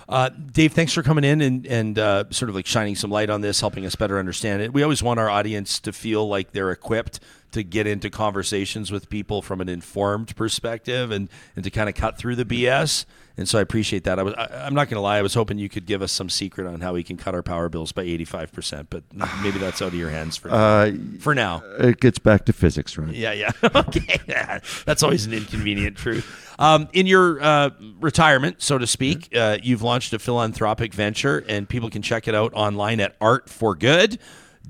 Uh, 0.09 0.29
Dave, 0.29 0.73
thanks 0.73 0.91
for 0.91 1.03
coming 1.03 1.23
in 1.23 1.39
and, 1.39 1.65
and 1.65 1.97
uh, 1.97 2.25
sort 2.29 2.49
of 2.49 2.55
like 2.55 2.65
shining 2.65 2.95
some 2.95 3.09
light 3.09 3.29
on 3.29 3.39
this, 3.39 3.61
helping 3.61 3.85
us 3.85 3.95
better 3.95 4.19
understand 4.19 4.61
it. 4.61 4.73
We 4.73 4.83
always 4.83 5.01
want 5.01 5.19
our 5.19 5.29
audience 5.29 5.79
to 5.81 5.93
feel 5.93 6.27
like 6.27 6.51
they're 6.51 6.71
equipped 6.71 7.21
to 7.51 7.63
get 7.63 7.87
into 7.87 8.09
conversations 8.09 8.91
with 8.91 9.09
people 9.09 9.41
from 9.41 9.61
an 9.61 9.69
informed 9.69 10.35
perspective 10.35 11.11
and, 11.11 11.29
and 11.55 11.63
to 11.63 11.69
kind 11.69 11.89
of 11.89 11.95
cut 11.95 12.17
through 12.17 12.35
the 12.35 12.45
BS. 12.45 13.05
And 13.37 13.47
so 13.47 13.57
I 13.57 13.61
appreciate 13.61 14.03
that. 14.03 14.19
I 14.19 14.23
was 14.23 14.33
I, 14.35 14.67
am 14.67 14.73
not 14.73 14.89
going 14.89 14.97
to 14.97 15.01
lie. 15.01 15.17
I 15.17 15.21
was 15.21 15.33
hoping 15.33 15.57
you 15.57 15.69
could 15.69 15.85
give 15.85 16.01
us 16.01 16.11
some 16.11 16.29
secret 16.29 16.67
on 16.67 16.81
how 16.81 16.93
we 16.93 17.03
can 17.03 17.17
cut 17.17 17.33
our 17.33 17.41
power 17.41 17.69
bills 17.69 17.91
by 17.91 18.03
85 18.03 18.51
percent, 18.51 18.87
but 18.89 19.03
maybe 19.41 19.57
that's 19.57 19.81
out 19.81 19.89
of 19.89 19.95
your 19.95 20.09
hands 20.09 20.37
for 20.37 20.51
Uh, 20.51 20.91
for 21.19 21.33
now. 21.33 21.63
It 21.79 21.99
gets 21.99 22.19
back 22.19 22.45
to 22.45 22.53
physics, 22.53 22.97
right? 22.97 23.13
Yeah, 23.13 23.31
yeah. 23.31 23.51
okay. 23.75 24.19
That's 24.85 25.01
always 25.01 25.25
an 25.25 25.33
inconvenient 25.33 25.97
truth. 25.97 26.27
Um, 26.59 26.89
in 26.93 27.07
your 27.07 27.41
uh, 27.41 27.71
retirement, 27.99 28.61
so 28.61 28.77
to 28.77 28.85
speak, 28.85 29.35
uh, 29.35 29.57
you've 29.63 29.81
launched 29.81 30.13
a 30.13 30.19
philanthropic 30.19 30.93
venture, 30.93 31.43
and 31.47 31.67
people 31.67 31.89
can 31.89 32.01
check 32.01 32.27
it 32.27 32.35
out 32.35 32.53
online 32.53 32.99
at 32.99 33.15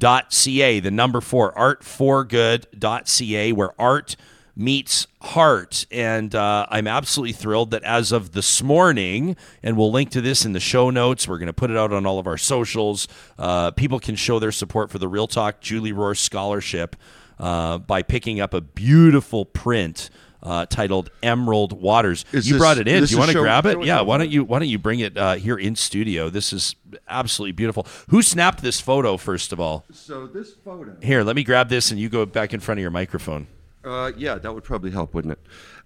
artforgood.ca. 0.02 0.80
The 0.80 0.92
number 0.92 1.22
four, 1.22 1.54
artforgood.ca, 1.54 3.52
where 3.54 3.72
art 3.80 4.16
meets 4.56 5.08
heart. 5.22 5.86
And 5.92 6.36
uh, 6.36 6.68
I'm 6.70 6.88
absolutely 6.88 7.34
thrilled 7.34 7.72
that 7.72 7.84
as 7.84 8.12
of 8.12 8.34
this 8.34 8.62
morning, 8.62 9.38
and 9.64 9.78
we'll 9.78 9.92
link 9.92 10.12
to 10.12 10.22
this 10.22 10.46
in 10.46 10.52
the 10.52 10.60
show 10.60 10.90
notes, 10.90 11.28
we're 11.28 11.38
going 11.38 11.48
to 11.48 11.54
put 11.54 11.72
it 11.72 11.78
out 11.78 11.94
on 11.94 12.06
all 12.06 12.20
of 12.20 12.28
our 12.28 12.38
socials. 12.38 13.08
Uh, 13.40 13.72
people 13.72 14.00
can 14.00 14.16
show 14.16 14.40
their 14.40 14.52
support 14.52 14.90
for 14.90 14.98
the 14.98 15.08
Real 15.08 15.28
Talk 15.28 15.62
Julie 15.62 15.94
Rohr 15.94 16.18
Scholarship 16.18 16.96
uh, 17.40 17.78
by 17.78 18.02
picking 18.02 18.42
up 18.42 18.54
a 18.54 18.62
beautiful 18.62 19.46
print. 19.46 20.10
Uh, 20.44 20.66
titled 20.66 21.12
Emerald 21.22 21.72
Waters. 21.80 22.26
Is 22.32 22.48
you 22.48 22.54
this- 22.54 22.60
brought 22.60 22.80
it 22.80 22.88
in. 22.88 23.04
Do 23.04 23.12
you 23.12 23.18
want 23.20 23.30
to 23.32 23.38
grab 23.38 23.66
it? 23.68 23.84
Yeah. 23.86 24.02
Why 24.02 24.18
don't 24.18 24.30
you 24.32 24.44
Why 24.44 24.58
don't 24.58 24.70
you 24.70 24.80
bring 24.80 25.00
it 25.00 25.16
uh, 25.18 25.36
here 25.36 25.56
in 25.58 25.76
studio? 25.76 26.30
This 26.30 26.52
is 26.52 26.76
absolutely 27.08 27.52
beautiful. 27.52 27.86
Who 28.10 28.22
snapped 28.24 28.64
this 28.64 28.82
photo? 28.82 29.18
First 29.18 29.54
of 29.54 29.60
all, 29.60 29.86
So 29.94 30.26
this 30.26 30.54
photo. 30.66 30.96
here. 31.02 31.24
Let 31.24 31.36
me 31.36 31.44
grab 31.44 31.70
this, 31.70 31.92
and 31.92 32.00
you 32.00 32.10
go 32.10 32.26
back 32.26 32.54
in 32.56 32.60
front 32.60 32.80
of 32.80 32.82
your 32.82 32.90
microphone. 32.92 33.46
Uh, 33.84 34.12
yeah, 34.18 34.36
that 34.36 34.54
would 34.54 34.64
probably 34.64 34.92
help, 34.92 35.14
wouldn't 35.14 35.34
it? 35.34 35.40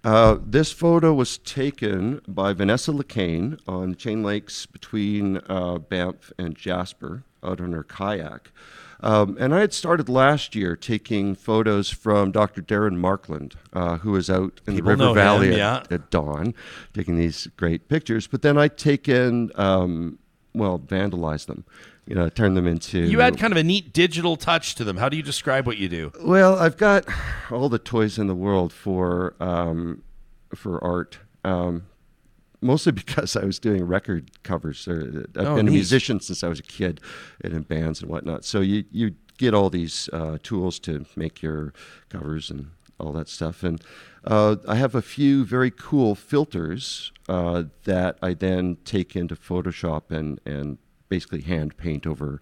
Uh, 0.04 0.36
this 0.44 0.70
photo 0.72 1.12
was 1.14 1.38
taken 1.38 2.20
by 2.28 2.52
Vanessa 2.52 2.92
LeCain 2.92 3.58
on 3.66 3.94
Chain 3.94 4.22
Lakes 4.22 4.64
between 4.66 5.40
uh, 5.48 5.78
Banff 5.78 6.32
and 6.38 6.54
Jasper 6.56 7.24
out 7.42 7.60
on 7.60 7.72
her 7.72 7.82
kayak. 7.84 8.50
Um, 9.06 9.36
and 9.38 9.54
I 9.54 9.60
had 9.60 9.72
started 9.72 10.08
last 10.08 10.56
year 10.56 10.74
taking 10.74 11.36
photos 11.36 11.88
from 11.90 12.32
Dr. 12.32 12.60
Darren 12.60 12.96
Markland, 12.96 13.54
uh, 13.72 13.98
who 13.98 14.10
was 14.10 14.28
out 14.28 14.60
in 14.66 14.74
People 14.74 14.76
the 14.76 14.82
River 14.82 15.08
him, 15.10 15.14
Valley 15.14 15.60
at, 15.60 15.92
at 15.92 16.10
dawn, 16.10 16.54
taking 16.92 17.16
these 17.16 17.46
great 17.56 17.88
pictures. 17.88 18.26
But 18.26 18.42
then 18.42 18.58
I'd 18.58 18.76
taken, 18.76 19.52
um, 19.54 20.18
well, 20.54 20.80
vandalized 20.80 21.46
them, 21.46 21.64
you 22.04 22.16
know, 22.16 22.28
turned 22.28 22.56
them 22.56 22.66
into. 22.66 22.98
You 22.98 23.20
add 23.20 23.38
kind 23.38 23.52
of 23.52 23.56
a 23.56 23.62
neat 23.62 23.92
digital 23.92 24.34
touch 24.34 24.74
to 24.74 24.82
them. 24.82 24.96
How 24.96 25.08
do 25.08 25.16
you 25.16 25.22
describe 25.22 25.68
what 25.68 25.76
you 25.76 25.88
do? 25.88 26.10
Well, 26.24 26.58
I've 26.58 26.76
got 26.76 27.06
all 27.52 27.68
the 27.68 27.78
toys 27.78 28.18
in 28.18 28.26
the 28.26 28.34
world 28.34 28.72
for 28.72 29.36
um, 29.38 30.02
for 30.52 30.82
art. 30.82 31.18
Um, 31.44 31.86
mostly 32.60 32.92
because 33.02 33.36
I 33.36 33.44
was 33.44 33.58
doing 33.58 33.84
record 33.84 34.30
covers. 34.42 34.86
I've 34.88 35.26
Oh, 35.36 35.56
been 35.56 35.60
a 35.60 35.70
neat. 35.70 35.72
musician 35.72 36.20
since 36.20 36.42
I 36.44 36.48
was 36.48 36.58
a 36.60 36.62
kid, 36.64 37.00
and 37.42 37.52
in 37.54 37.62
bands 37.62 38.00
and 38.02 38.10
whatnot. 38.10 38.44
So 38.44 38.60
you 38.60 38.84
you 38.90 39.14
get 39.38 39.52
all 39.54 39.68
these 39.70 40.08
uh, 40.12 40.38
tools 40.42 40.78
to 40.80 41.04
make 41.14 41.42
your 41.42 41.72
covers 42.08 42.50
and 42.50 42.70
all 42.98 43.12
that 43.12 43.28
stuff. 43.28 43.62
And 43.62 43.82
uh, 44.24 44.56
I 44.66 44.76
have 44.76 44.94
a 44.94 45.02
few 45.02 45.44
very 45.44 45.70
cool 45.70 46.14
filters 46.14 47.12
uh, 47.28 47.64
that 47.84 48.16
I 48.22 48.32
then 48.34 48.78
take 48.84 49.14
into 49.14 49.36
Photoshop 49.36 50.10
and 50.10 50.40
and 50.46 50.78
basically 51.08 51.42
hand 51.42 51.76
paint 51.76 52.06
over. 52.06 52.40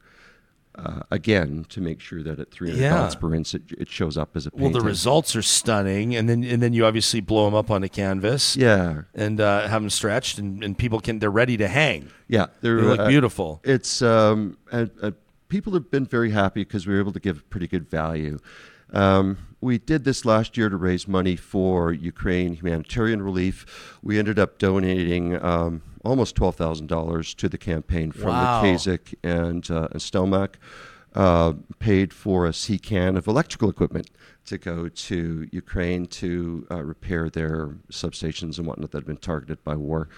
Uh, 0.76 1.00
again, 1.12 1.64
to 1.68 1.80
make 1.80 2.00
sure 2.00 2.20
that 2.24 2.40
at 2.40 2.50
300 2.50 2.80
Yeah. 2.82 2.90
dots 2.96 3.14
per 3.14 3.32
inch, 3.32 3.54
it, 3.54 3.62
it 3.78 3.88
shows 3.88 4.16
up 4.16 4.36
as 4.36 4.46
a 4.46 4.50
Well, 4.52 4.70
the 4.70 4.80
results 4.80 5.36
are 5.36 5.42
stunning, 5.42 6.16
and 6.16 6.28
then 6.28 6.42
and 6.42 6.60
then 6.60 6.72
you 6.72 6.84
obviously 6.84 7.20
blow 7.20 7.44
them 7.44 7.54
up 7.54 7.70
on 7.70 7.84
a 7.84 7.88
canvas. 7.88 8.56
Yeah, 8.56 9.02
And 9.14 9.40
uh, 9.40 9.68
have 9.68 9.82
them 9.82 9.90
stretched, 9.90 10.38
and, 10.38 10.64
and 10.64 10.76
people 10.76 10.98
can 10.98 11.20
they're 11.20 11.30
ready 11.30 11.56
to 11.58 11.68
hang. 11.68 12.08
yeah, 12.26 12.46
they're, 12.60 12.80
They 12.80 12.86
look 12.88 12.98
uh, 13.00 13.08
beautiful. 13.08 13.60
It's 13.62 14.02
um, 14.02 14.58
and, 14.72 14.90
uh, 15.00 15.12
people 15.48 15.72
have 15.74 15.92
been 15.92 16.06
very 16.06 16.30
happy 16.32 16.64
because 16.64 16.88
we 16.88 16.94
were 16.94 17.00
able 17.00 17.12
to 17.12 17.20
give 17.20 17.48
pretty 17.50 17.68
good 17.68 17.88
value. 17.88 18.38
Um, 18.92 19.38
we 19.60 19.78
did 19.78 20.02
this 20.04 20.24
last 20.24 20.56
year 20.56 20.68
to 20.68 20.76
raise 20.76 21.06
money 21.06 21.36
for 21.36 21.92
Ukraine 21.92 22.54
humanitarian 22.54 23.22
relief. 23.22 23.96
We 24.02 24.18
ended 24.18 24.38
up 24.40 24.58
donating 24.58 25.40
um, 25.42 25.82
almost 26.04 26.34
twelve 26.36 26.56
thousand 26.56 26.86
dollars 26.88 27.34
to 27.34 27.48
the 27.48 27.58
campaign 27.58 28.12
from 28.12 28.28
Wow. 28.30 28.62
the 28.62 28.68
Kasich 28.68 29.14
and 29.22 29.68
uh, 29.70 29.88
and 29.92 30.00
Stelmach. 30.00 30.54
Uh, 31.16 31.52
paid 31.78 32.12
for 32.12 32.44
a 32.44 32.52
sea 32.52 32.76
can 32.76 33.16
of 33.16 33.28
electrical 33.28 33.70
equipment 33.70 34.10
to 34.44 34.58
go 34.58 34.88
to 34.88 35.48
Ukraine 35.52 36.06
to 36.06 36.66
uh, 36.72 36.82
repair 36.82 37.30
their 37.30 37.68
substations 37.88 38.58
and 38.58 38.66
whatnot 38.66 38.90
that 38.90 38.98
had 38.98 39.06
been 39.06 39.16
targeted 39.18 39.62
by 39.62 39.76
war. 39.76 40.08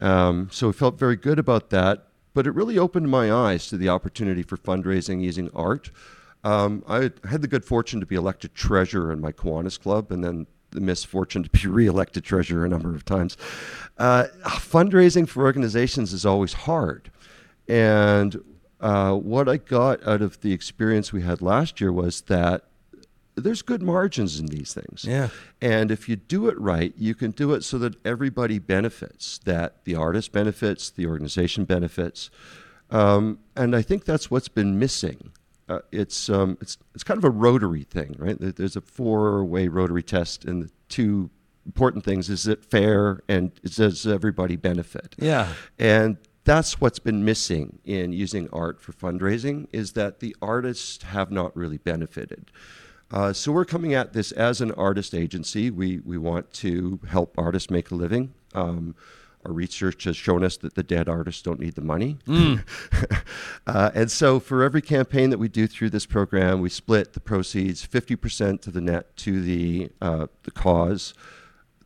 Um, 0.00 0.48
so 0.50 0.66
we 0.66 0.72
felt 0.72 0.98
very 0.98 1.14
good 1.14 1.38
about 1.38 1.70
that, 1.70 2.08
but 2.34 2.48
it 2.48 2.56
really 2.56 2.76
opened 2.76 3.08
my 3.08 3.30
eyes 3.32 3.68
to 3.68 3.76
the 3.76 3.88
opportunity 3.88 4.42
for 4.42 4.56
fundraising 4.56 5.22
using 5.22 5.48
art. 5.54 5.92
Um, 6.42 6.82
I 6.88 7.02
had- 7.02 7.20
had 7.30 7.42
the 7.42 7.46
good 7.46 7.64
fortune 7.64 8.00
to 8.00 8.06
be 8.06 8.16
elected 8.16 8.52
treasurer 8.52 9.12
in 9.12 9.20
my 9.20 9.30
Kiwanis 9.30 9.80
Club, 9.80 10.10
and 10.10 10.24
then 10.24 10.48
the 10.72 10.80
misfortune 10.80 11.42
to 11.44 11.50
be 11.50 11.66
re-elected 11.68 12.24
treasurer 12.24 12.64
a 12.64 12.68
number 12.68 12.94
of 12.94 13.04
times. 13.04 13.36
Uh, 13.98 14.24
fundraising 14.44 15.28
for 15.28 15.44
organizations 15.44 16.12
is 16.12 16.26
always 16.26 16.52
hard, 16.52 17.10
and 17.68 18.42
uh, 18.80 19.14
what 19.14 19.48
I 19.48 19.58
got 19.58 20.06
out 20.06 20.22
of 20.22 20.40
the 20.40 20.52
experience 20.52 21.12
we 21.12 21.22
had 21.22 21.40
last 21.40 21.80
year 21.80 21.92
was 21.92 22.22
that 22.22 22.64
there's 23.34 23.62
good 23.62 23.82
margins 23.82 24.38
in 24.38 24.46
these 24.46 24.74
things. 24.74 25.04
Yeah. 25.04 25.28
And 25.60 25.90
if 25.90 26.08
you 26.08 26.16
do 26.16 26.48
it 26.48 26.58
right, 26.60 26.92
you 26.96 27.14
can 27.14 27.30
do 27.30 27.52
it 27.54 27.64
so 27.64 27.78
that 27.78 27.94
everybody 28.04 28.58
benefits, 28.58 29.38
that 29.44 29.84
the 29.84 29.94
artist 29.94 30.32
benefits, 30.32 30.90
the 30.90 31.06
organization 31.06 31.64
benefits. 31.64 32.30
Um, 32.90 33.38
and 33.56 33.74
I 33.74 33.82
think 33.82 34.04
that's 34.04 34.30
what's 34.30 34.48
been 34.48 34.78
missing. 34.78 35.32
Uh, 35.72 35.80
it's, 35.90 36.28
um, 36.28 36.58
it's, 36.60 36.78
it's 36.94 37.04
kind 37.04 37.18
of 37.18 37.24
a 37.24 37.30
rotary 37.30 37.84
thing, 37.84 38.14
right? 38.18 38.36
There's 38.38 38.76
a 38.76 38.80
four 38.80 39.44
way 39.44 39.68
rotary 39.68 40.02
test, 40.02 40.44
and 40.44 40.64
the 40.64 40.70
two 40.88 41.30
important 41.66 42.04
things 42.04 42.28
is 42.28 42.46
it 42.46 42.64
fair 42.64 43.22
and 43.28 43.54
does 43.62 44.06
everybody 44.06 44.56
benefit? 44.56 45.14
Yeah. 45.18 45.52
And 45.78 46.16
that's 46.44 46.80
what's 46.80 46.98
been 46.98 47.24
missing 47.24 47.78
in 47.84 48.12
using 48.12 48.48
art 48.52 48.80
for 48.80 48.92
fundraising 48.92 49.68
is 49.72 49.92
that 49.92 50.20
the 50.20 50.34
artists 50.42 51.04
have 51.04 51.30
not 51.30 51.56
really 51.56 51.78
benefited. 51.78 52.50
Uh, 53.10 53.32
so 53.32 53.52
we're 53.52 53.64
coming 53.64 53.94
at 53.94 54.12
this 54.12 54.32
as 54.32 54.60
an 54.60 54.72
artist 54.72 55.14
agency. 55.14 55.70
We 55.70 56.00
we 56.00 56.16
want 56.16 56.50
to 56.54 56.98
help 57.08 57.34
artists 57.36 57.70
make 57.70 57.90
a 57.90 57.94
living. 57.94 58.32
Um, 58.54 58.94
our 59.44 59.52
research 59.52 60.04
has 60.04 60.16
shown 60.16 60.44
us 60.44 60.56
that 60.58 60.74
the 60.74 60.82
dead 60.82 61.08
artists 61.08 61.42
don't 61.42 61.60
need 61.60 61.74
the 61.74 61.80
money. 61.80 62.18
uh, 63.66 63.90
and 63.94 64.10
so 64.10 64.38
for 64.38 64.62
every 64.62 64.82
campaign 64.82 65.30
that 65.30 65.38
we 65.38 65.48
do 65.48 65.66
through 65.66 65.90
this 65.90 66.06
program, 66.06 66.60
we 66.60 66.68
split 66.68 67.12
the 67.12 67.20
proceeds 67.20 67.86
50% 67.86 68.60
to 68.62 68.70
the 68.70 68.80
net 68.80 69.16
to 69.18 69.42
the 69.42 69.90
uh, 70.00 70.26
the 70.44 70.50
cause. 70.50 71.14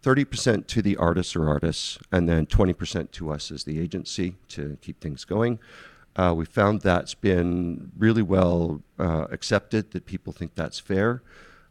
30% 0.02 0.68
to 0.68 0.82
the 0.82 0.96
artists 0.98 1.34
or 1.34 1.48
artists, 1.48 1.98
and 2.12 2.28
then 2.28 2.46
20% 2.46 3.10
to 3.10 3.32
us 3.32 3.50
as 3.50 3.64
the 3.64 3.80
agency 3.80 4.36
to 4.46 4.78
keep 4.80 5.00
things 5.00 5.24
going. 5.24 5.58
Uh, 6.14 6.32
we 6.36 6.44
found 6.44 6.80
that's 6.80 7.14
been 7.14 7.90
really 7.98 8.22
well 8.22 8.82
uh, 9.00 9.26
accepted, 9.32 9.90
that 9.90 10.06
people 10.06 10.32
think 10.32 10.54
that's 10.54 10.78
fair. 10.78 11.22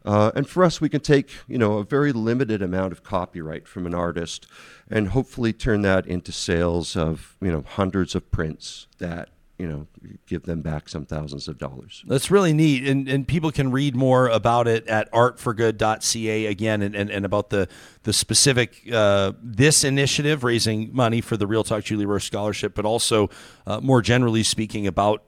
Uh, 0.06 0.30
and 0.36 0.48
for 0.48 0.62
us, 0.62 0.80
we 0.80 0.88
can 0.88 1.00
take 1.00 1.30
you 1.48 1.58
know 1.58 1.78
a 1.78 1.84
very 1.84 2.12
limited 2.12 2.62
amount 2.62 2.92
of 2.92 3.02
copyright 3.02 3.66
from 3.66 3.86
an 3.86 3.94
artist, 3.94 4.46
and 4.88 5.08
hopefully 5.08 5.52
turn 5.52 5.82
that 5.82 6.06
into 6.06 6.30
sales 6.30 6.96
of 6.96 7.36
you 7.40 7.50
know 7.50 7.64
hundreds 7.66 8.14
of 8.14 8.30
prints 8.30 8.86
that 8.98 9.30
you 9.58 9.66
know 9.66 9.86
give 10.26 10.44
them 10.44 10.60
back 10.60 10.88
some 10.88 11.06
thousands 11.06 11.48
of 11.48 11.58
dollars. 11.58 12.04
That's 12.06 12.30
really 12.30 12.52
neat, 12.52 12.86
and 12.86 13.08
and 13.08 13.26
people 13.26 13.50
can 13.50 13.72
read 13.72 13.96
more 13.96 14.28
about 14.28 14.68
it 14.68 14.86
at 14.86 15.10
artforgood.ca 15.12 16.46
again, 16.46 16.82
and, 16.82 16.94
and, 16.94 17.10
and 17.10 17.24
about 17.24 17.50
the 17.50 17.68
the 18.04 18.12
specific 18.12 18.82
uh, 18.92 19.32
this 19.42 19.82
initiative 19.82 20.44
raising 20.44 20.94
money 20.94 21.20
for 21.20 21.36
the 21.36 21.48
Real 21.48 21.64
Talk 21.64 21.82
Julie 21.82 22.06
Rohr 22.06 22.22
Scholarship, 22.22 22.74
but 22.74 22.84
also 22.84 23.28
uh, 23.66 23.80
more 23.80 24.02
generally 24.02 24.44
speaking 24.44 24.86
about 24.86 25.24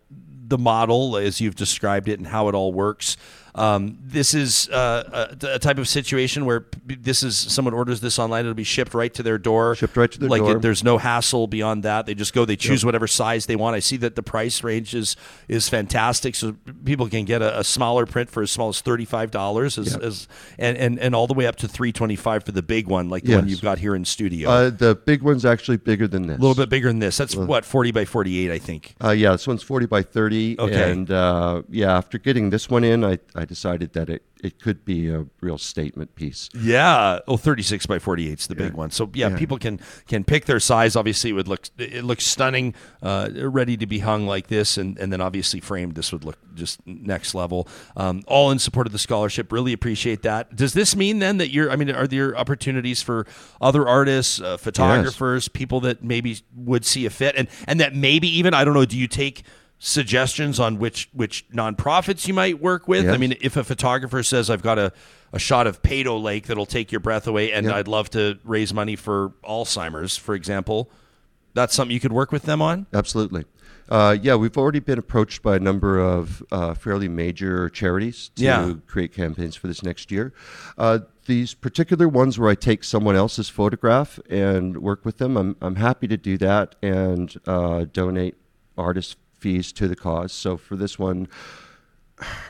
the 0.49 0.59
model 0.59 1.17
as 1.17 1.41
you've 1.41 1.57
described 1.57 2.09
it 2.09 2.19
and 2.19 2.29
how 2.29 2.49
it 2.49 2.55
all 2.55 2.73
works. 2.73 3.17
Um, 3.59 3.99
this 4.03 4.35
is 4.35 4.69
uh, 4.71 5.29
a, 5.43 5.55
a 5.55 5.59
type 5.59 5.79
of 5.79 5.89
situation 5.89 6.45
where 6.45 6.67
this 6.85 7.23
is 7.23 7.37
someone 7.37 7.75
orders 7.75 8.01
this 8.01 8.19
online, 8.19 8.45
it'll 8.45 8.55
be 8.55 8.65
shipped 8.65 8.95
right 8.95 9.13
to 9.15 9.23
their 9.23 9.39
door. 9.39 9.75
Shipped 9.75 9.97
right 9.97 10.11
to 10.11 10.19
their 10.19 10.29
like 10.29 10.41
door. 10.41 10.57
It, 10.57 10.63
there's 10.63 10.85
no 10.85 10.99
hassle 10.99 11.47
beyond 11.47 11.83
that. 11.83 12.07
They 12.07 12.15
just 12.15 12.33
go, 12.33 12.45
they 12.45 12.57
choose 12.57 12.85
whatever 12.85 13.07
size 13.07 13.47
they 13.47 13.57
want. 13.57 13.77
I 13.77 13.81
see 13.81 13.97
that 13.99 14.15
the 14.17 14.23
price 14.23 14.63
range 14.63 14.95
is 14.95 15.17
is 15.49 15.69
fantastic, 15.69 16.35
so 16.35 16.57
people 16.85 17.09
can 17.09 17.25
get 17.25 17.43
a, 17.43 17.61
a 17.61 17.65
smaller 17.65 18.07
print 18.07 18.31
for 18.31 18.43
as 18.43 18.51
small 18.51 18.69
as 18.69 18.81
thirty 18.81 19.05
five 19.05 19.31
dollars, 19.31 19.79
as, 19.79 19.97
as 19.97 20.29
and, 20.59 20.77
and 20.77 20.99
and 20.99 21.15
all 21.15 21.27
the 21.27 21.35
way 21.35 21.47
up 21.47 21.57
to 21.57 21.69
three 21.69 21.93
twenty 21.93 22.17
five 22.17 22.45
for 22.45 22.53
the 22.53 22.63
big 22.63 22.87
one, 22.87 23.09
like 23.09 23.25
the 23.25 23.35
one 23.37 23.49
you've 23.49 23.63
got 23.63 23.79
here 23.79 23.95
in 23.95 24.05
studio. 24.05 24.49
Uh, 24.49 24.71
the 24.71 24.95
big 24.95 25.23
one's 25.23 25.45
actually 25.45 25.77
bigger 25.77 26.07
than 26.07 26.27
this. 26.27 26.39
a 26.39 26.41
little 26.41 26.55
bit 26.55 26.69
bigger 26.69 26.89
than 26.89 26.99
this. 26.99 27.17
That's 27.17 27.35
what 27.35 27.65
forty 27.65 27.91
by 27.91 28.05
forty 28.05 28.39
eight, 28.39 28.53
I 28.53 28.59
think. 28.59 28.95
Uh, 29.03 29.11
yeah, 29.11 29.33
this 29.33 29.47
one's 29.47 29.63
40 29.63 29.87
by 29.87 30.03
30. 30.03 30.59
Okay. 30.59 30.93
And 30.93 31.11
uh, 31.11 31.63
yeah, 31.69 31.97
after 31.97 32.19
getting 32.19 32.51
this 32.51 32.69
one 32.69 32.85
in, 32.85 33.05
I, 33.05 33.19
I 33.35 33.45
decided 33.49 33.93
that 33.95 34.09
it, 34.09 34.23
it 34.45 34.61
could 34.63 34.85
be 34.85 35.09
a 35.09 35.27
real 35.41 35.59
statement 35.59 36.15
piece. 36.15 36.49
Yeah. 36.55 37.19
Oh, 37.27 37.37
36 37.37 37.87
by 37.87 37.99
48 37.99 38.39
is 38.39 38.47
the 38.47 38.55
big 38.55 38.75
one. 38.75 38.93
So 38.93 39.11
yeah, 39.15 39.31
Yeah. 39.31 39.37
people 39.37 39.59
can 39.59 39.81
can 40.07 40.23
pick 40.23 40.45
their 40.45 40.61
size. 40.61 40.95
Obviously, 40.95 41.31
it 41.31 41.33
would 41.33 41.49
look 41.49 41.69
it 41.79 42.05
looks 42.05 42.25
stunning, 42.25 42.75
uh, 43.03 43.31
ready 43.35 43.77
to 43.77 43.87
be 43.87 43.99
hung 43.99 44.27
like 44.29 44.47
this, 44.47 44.79
and 44.79 44.97
and 44.99 45.13
then 45.13 45.21
obviously 45.21 45.59
framed. 45.59 45.97
This 45.97 46.13
would 46.13 46.25
look 46.25 46.37
just 46.55 46.79
next 46.87 47.35
level. 47.35 47.67
Um, 47.97 48.23
all 48.29 48.51
in 48.53 48.59
support 48.61 48.87
of 48.87 48.93
the 48.93 48.99
scholarship. 48.99 49.51
Really 49.51 49.73
appreciate 49.73 50.23
that. 50.23 50.55
Does 50.55 50.73
this 50.75 50.95
mean 50.95 51.19
then 51.19 51.39
that 51.39 51.51
you're? 51.51 51.71
I 51.71 51.77
mean, 51.77 51.91
are 51.91 52.07
there 52.07 52.37
opportunities 52.37 53.03
for 53.03 53.27
other 53.61 53.89
artists, 53.89 54.41
uh, 54.41 54.57
photographers, 54.57 55.49
people 55.49 55.81
that 55.81 56.05
maybe 56.05 56.39
would 56.55 56.85
see 56.85 57.07
a 57.07 57.11
fit, 57.11 57.35
and 57.37 57.49
and 57.67 57.81
that 57.81 57.95
maybe 57.97 58.29
even 58.29 58.55
I 58.55 58.65
don't 58.65 58.75
know. 58.75 58.85
Do 58.85 58.97
you 58.99 59.09
take 59.09 59.43
suggestions 59.79 60.59
on 60.59 60.79
which 60.79 61.09
which 61.13 61.47
nonprofits 61.51 62.27
you 62.27 62.35
might 62.35 62.61
work 62.61 62.89
with? 62.89 63.09
I 63.09 63.17
mean, 63.17 63.35
if 63.41 63.57
a 63.57 63.65
photographer 63.65 64.23
says 64.23 64.51
I've 64.51 64.63
got 64.63 64.79
a, 64.79 64.93
a 65.33 65.39
shot 65.39 65.67
of 65.67 65.83
Peyto 65.83 66.19
Lake 66.21 66.47
that'll 66.47 66.67
take 66.67 66.91
your 66.93 67.01
breath 67.01 67.27
away, 67.27 67.53
and 67.53 67.67
Yeah. 67.67 67.77
I'd 67.77 67.89
love 67.89 68.11
to 68.11 68.39
raise 68.45 68.75
money 68.75 68.97
for 68.97 69.31
Alzheimer's, 69.45 70.17
for 70.17 70.35
example, 70.35 70.91
that's 71.55 71.75
something 71.75 71.95
you 71.95 72.01
could 72.01 72.13
work 72.13 72.33
with 72.33 72.43
them 72.43 72.61
on. 72.63 72.87
Absolutely. 72.93 73.45
Uh, 73.91 74.15
yeah, 74.21 74.35
we've 74.35 74.59
already 74.59 74.81
been 74.81 74.99
approached 74.99 75.43
by 75.43 75.57
a 75.57 75.59
number 75.59 75.99
of 75.99 76.43
uh, 76.53 76.75
fairly 76.75 77.09
major 77.09 77.71
charities 77.71 78.29
to 78.35 78.45
Yeah. 78.45 78.75
create 78.87 79.15
campaigns 79.15 79.57
for 79.57 79.67
this 79.67 79.83
next 79.83 80.11
year. 80.11 80.35
Uh, 80.77 80.99
these 81.25 81.55
particular 81.55 82.07
ones 82.07 82.39
where 82.39 82.51
I 82.51 82.55
take 82.55 82.85
someone 82.85 83.17
else's 83.17 83.49
photograph 83.49 84.21
and 84.29 84.77
work 84.83 85.07
with 85.07 85.17
them, 85.17 85.39
I'm, 85.39 85.57
I'm 85.63 85.77
happy 85.77 86.07
to 86.09 86.19
do 86.19 86.37
that 86.37 86.75
and 86.83 87.35
uh, 87.47 87.87
donate 87.91 88.35
artist 88.77 89.17
fees 89.39 89.73
to 89.73 89.89
the 89.89 89.97
cause. 89.97 90.33
So 90.33 90.57
for 90.57 90.77
this 90.77 90.99
one, 90.99 91.29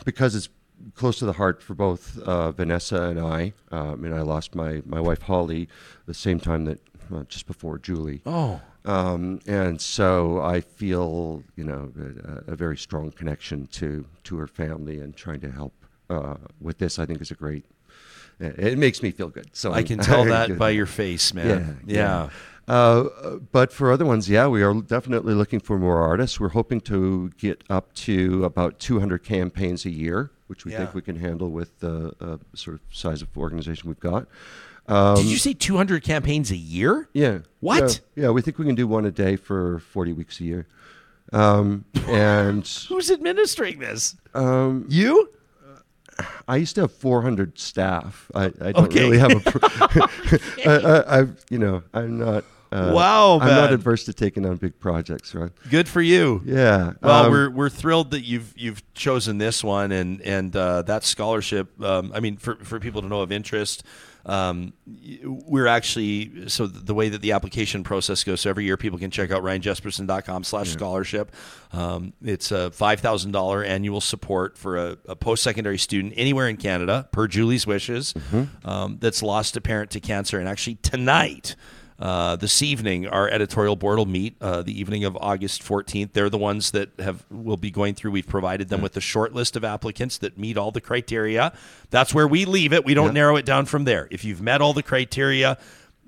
because 0.05 0.35
it's 0.35 0.49
close 0.95 1.19
to 1.19 1.27
the 1.27 1.35
heart 1.35 1.63
for 1.63 1.75
both 1.75 2.19
uh, 2.21 2.53
Vanessa 2.53 3.03
and 3.03 3.21
I. 3.21 3.53
I 3.71 3.95
mean, 3.95 4.13
I 4.13 4.23
lost 4.23 4.55
my, 4.55 4.83
my 4.87 5.01
wife 5.01 5.23
Holly 5.23 5.69
the 6.07 6.15
same 6.15 6.41
time 6.41 6.65
that 6.67 6.81
well, 7.11 7.25
just 7.29 7.47
before 7.47 7.79
Julie. 7.79 8.23
Oh. 8.27 8.61
Um, 8.85 9.41
and 9.47 9.81
so 9.81 10.41
I 10.41 10.61
feel, 10.61 11.43
you 11.57 11.65
know, 11.65 11.93
a, 12.47 12.53
a 12.53 12.57
very 12.57 12.77
strong 12.77 13.11
connection 13.11 13.67
to 13.69 14.07
to 14.25 14.37
her 14.37 14.47
family 14.47 15.01
and 15.01 15.17
trying 15.17 15.41
to 15.41 15.51
help 15.51 15.75
uh, 16.09 16.37
with 16.61 16.79
this. 16.79 16.99
I 16.99 17.07
think 17.07 17.21
is 17.21 17.31
a 17.31 17.35
great. 17.35 17.65
It 18.41 18.79
makes 18.79 19.03
me 19.03 19.11
feel 19.11 19.29
good. 19.29 19.51
So 19.53 19.73
I 19.73 19.83
can 19.83 19.99
tell 19.99 20.25
that 20.37 20.57
by 20.57 20.71
your 20.71 20.87
face, 20.87 21.35
man. 21.35 21.81
Yeah, 21.87 21.97
yeah. 21.97 22.31
Uh, 22.69 23.39
but 23.51 23.73
for 23.73 23.91
other 23.91 24.05
ones, 24.05 24.29
yeah, 24.29 24.47
we 24.47 24.63
are 24.63 24.75
definitely 24.75 25.35
looking 25.35 25.59
for 25.61 25.79
more 25.79 26.01
artists. 26.03 26.39
We're 26.39 26.51
hoping 26.51 26.81
to 26.83 27.31
get 27.39 27.65
up 27.71 27.93
to 27.95 28.45
about 28.45 28.79
200 28.79 29.25
campaigns 29.25 29.85
a 29.87 29.91
year, 29.91 30.31
which 30.49 30.65
we 30.65 30.73
Yeah. 30.73 30.79
think 30.79 30.95
we 30.95 31.03
can 31.03 31.17
handle 31.17 31.51
with 31.51 31.79
the 31.81 32.13
uh, 32.21 32.37
sort 32.55 32.75
of 32.77 32.81
size 32.95 33.23
of 33.23 33.29
organization 33.37 33.89
we've 33.89 33.99
got. 34.01 34.27
Did 35.17 35.27
you 35.27 35.37
say 35.37 35.53
200 35.53 36.03
campaigns 36.03 36.51
a 36.51 36.57
year? 36.57 37.09
Yeah. 37.13 37.39
What? 37.61 38.01
Yeah, 38.15 38.25
yeah, 38.25 38.31
we 38.31 38.41
think 38.43 38.59
we 38.59 38.65
can 38.65 38.75
do 38.75 38.87
one 38.87 39.05
a 39.05 39.11
day 39.11 39.37
for 39.37 39.81
40 39.81 40.13
weeks 40.15 40.41
a 40.41 40.45
year. 40.45 40.67
Um, 41.33 41.85
and 42.07 42.67
Who's 42.89 43.11
administering 43.11 43.79
this? 43.81 44.17
um, 44.35 44.87
You? 44.89 45.31
I 46.49 46.57
used 46.57 46.75
to 46.77 46.81
have 46.83 46.93
400 46.93 47.59
staff. 47.59 48.31
I, 48.35 48.47
I 48.47 48.73
don't 48.73 48.87
Okay. 48.87 49.01
really 49.05 49.19
have 49.19 49.37
a. 49.37 49.41
Pro- 49.41 49.69
I, 50.67 50.77
I, 51.05 51.19
I've, 51.21 51.45
you 51.51 51.59
know, 51.59 51.83
I'm 51.95 52.19
not. 52.19 52.45
Uh, 52.71 52.93
Wow, 52.95 53.39
I'm 53.41 53.49
not 53.49 53.73
adverse 53.73 54.05
to 54.05 54.13
taking 54.13 54.45
on 54.45 54.57
big 54.57 54.79
projects, 54.79 55.35
right? 55.35 55.51
Good 55.71 55.89
for 55.89 56.03
you. 56.03 56.43
Yeah. 56.45 56.93
Well, 57.03 57.25
um, 57.25 57.31
we're 57.33 57.51
we're 57.51 57.69
thrilled 57.71 58.11
that 58.11 58.23
you've 58.23 58.53
you've 58.57 58.83
chosen 58.95 59.39
this 59.39 59.65
one 59.65 59.93
and 59.93 60.21
and 60.23 60.55
uh, 60.55 60.83
that 60.83 61.05
scholarship. 61.05 61.81
Um, 61.83 62.13
I 62.15 62.21
mean, 62.21 62.37
for 62.37 62.57
for 62.57 62.79
people 62.79 63.01
to 63.03 63.09
know 63.09 63.21
of 63.23 63.33
interest, 63.33 63.85
um, 64.27 64.75
we're 65.25 65.67
actually 65.67 66.49
so 66.49 66.67
the 66.67 66.93
way 66.95 67.09
that 67.09 67.23
the 67.23 67.33
application 67.33 67.83
process 67.85 68.23
goes. 68.25 68.43
So 68.43 68.51
every 68.51 68.65
year, 68.65 68.77
people 68.77 68.99
can 68.99 69.11
check 69.11 69.31
out 69.31 69.43
ryanjespersen.com/slash 69.43 70.69
scholarship. 70.71 71.33
Um, 71.73 72.13
it's 72.23 72.51
a 72.51 72.71
five 72.71 73.01
thousand 73.01 73.33
dollar 73.33 73.65
annual 73.65 74.01
support 74.03 74.59
for 74.59 74.77
a, 74.77 74.99
a 75.07 75.17
post 75.17 75.43
secondary 75.43 75.79
student 75.79 76.13
anywhere 76.17 76.49
in 76.49 76.57
Canada, 76.59 77.09
per 77.13 77.27
Julie's 77.29 77.67
wishes, 77.67 78.15
um, 78.65 78.99
that's 79.01 79.23
lost 79.23 79.57
a 79.57 79.61
parent 79.61 79.91
to 79.93 80.01
cancer. 80.01 80.39
And 80.39 80.49
actually 80.49 80.77
tonight. 80.77 81.57
Uh, 81.99 82.37
this 82.37 82.63
evening, 82.63 83.09
our 83.09 83.29
editorial 83.29 83.75
board 83.75 83.99
will 83.99 84.07
meet 84.07 84.37
uh, 84.41 84.63
the 84.63 84.79
evening 84.79 85.05
of 85.05 85.17
August 85.21 85.63
14th. 85.63 86.13
They're 86.13 86.31
the 86.31 86.39
ones 86.39 86.71
that 86.71 86.91
have 87.01 87.25
will 87.29 87.57
be 87.57 87.73
going 87.73 87.95
through. 87.95 88.13
We've 88.13 88.27
provided 88.27 88.69
them 88.69 88.81
with 88.81 88.97
a 88.97 89.01
short 89.01 89.33
list 89.33 89.57
of 89.57 89.65
applicants 89.65 90.19
that 90.19 90.39
meet 90.39 90.57
all 90.57 90.71
the 90.71 90.81
criteria. 90.81 91.53
That's 91.91 92.15
where 92.15 92.29
we 92.29 92.45
leave 92.45 92.73
it. 92.73 92.85
We 92.85 92.95
don't 92.95 93.15
narrow 93.15 93.35
it 93.35 93.45
down 93.45 93.67
from 93.67 93.83
there. 93.83 94.07
If 94.13 94.25
you've 94.25 94.41
met 94.41 94.61
all 94.61 94.73
the 94.73 94.83
criteria, 94.83 95.59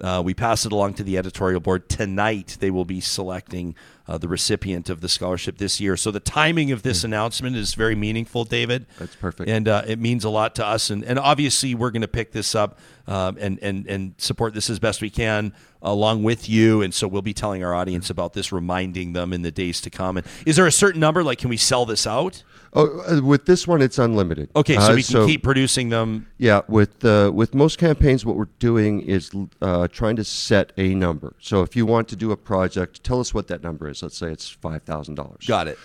uh, 0.03 0.23
we 0.25 0.35
pass 0.35 0.67
it 0.67 0.73
along 0.73 0.95
to 0.95 1.03
the 1.03 1.19
editorial 1.19 1.61
board 1.61 1.89
tonight. 1.89 2.57
They 2.61 2.71
will 2.71 2.85
be 2.85 3.01
selecting 3.01 3.75
uh, 4.09 4.19
the 4.19 4.29
recipient 4.29 4.91
of 4.91 5.01
the 5.01 5.09
scholarship 5.09 5.59
this 5.59 5.81
year. 5.81 5.97
So 5.97 6.11
the 6.11 6.21
timing 6.21 6.73
of 6.73 6.83
this 6.83 7.05
announcement 7.05 7.55
is 7.55 7.75
very 7.75 7.95
meaningful, 7.95 8.45
David. 8.45 8.87
That's 8.99 9.15
perfect. 9.15 9.49
And 9.49 9.69
uh, 9.69 9.83
it 9.87 9.99
means 9.99 10.25
a 10.25 10.31
lot 10.31 10.57
to 10.57 10.67
us. 10.67 10.91
And, 10.91 11.05
and 11.05 11.19
obviously, 11.19 11.75
we're 11.75 11.91
going 11.91 12.03
to 12.03 12.09
pick 12.09 12.33
this 12.33 12.55
up 12.55 12.79
um, 13.07 13.37
and, 13.41 13.59
and, 13.63 13.87
and 13.87 14.15
support 14.19 14.53
this 14.55 14.69
as 14.69 14.79
best 14.79 15.01
we 15.01 15.11
can 15.11 15.53
along 15.83 16.23
with 16.23 16.49
you. 16.49 16.83
And 16.83 16.93
so 16.93 17.07
we'll 17.07 17.23
be 17.23 17.33
telling 17.35 17.63
our 17.63 17.75
audience 17.75 18.11
about 18.11 18.33
this, 18.33 18.53
reminding 18.53 19.13
them 19.13 19.33
in 19.33 19.43
the 19.43 19.51
days 19.53 19.81
to 19.83 19.91
come. 19.91 20.17
And 20.17 20.27
is 20.45 20.57
there 20.57 20.67
a 20.67 20.73
certain 20.73 21.01
number? 21.01 21.23
Like, 21.23 21.39
can 21.39 21.49
we 21.49 21.57
sell 21.57 21.87
this 21.87 22.07
out? 22.07 22.43
Oh, 22.73 23.01
uh, 23.01 23.21
with 23.23 23.47
this 23.47 23.67
one, 23.67 23.83
it's 23.83 23.99
unlimited. 23.99 24.49
Okay, 24.55 24.77
so 24.77 24.93
Uh, 24.93 24.95
we 24.95 25.03
can 25.03 25.27
keep 25.27 25.43
producing 25.43 25.89
them. 25.89 26.27
Yeah, 26.39 26.61
with 26.69 27.05
uh, 27.05 27.33
with 27.35 27.53
most 27.55 27.79
campaigns, 27.79 28.25
what 28.25 28.37
we're 28.37 28.49
doing 28.61 29.01
is 29.01 29.31
uh, 29.61 29.89
trying 29.89 30.17
to 30.17 30.25
set 30.25 30.73
a 30.77 30.95
number. 30.95 31.35
So 31.41 31.63
if 31.63 31.75
you 31.75 31.85
want 31.85 32.07
to 32.09 32.17
do 32.17 32.31
a 32.31 32.37
project, 32.37 33.03
tell 33.03 33.19
us 33.19 33.35
what 33.35 33.49
that 33.49 33.63
number 33.63 33.89
is. 33.89 34.03
Let's 34.03 34.17
say 34.17 34.31
it's 34.31 34.49
five 34.49 34.83
thousand 34.85 35.17
dollars. 35.17 35.47
Got 35.47 35.67
it. 35.67 35.79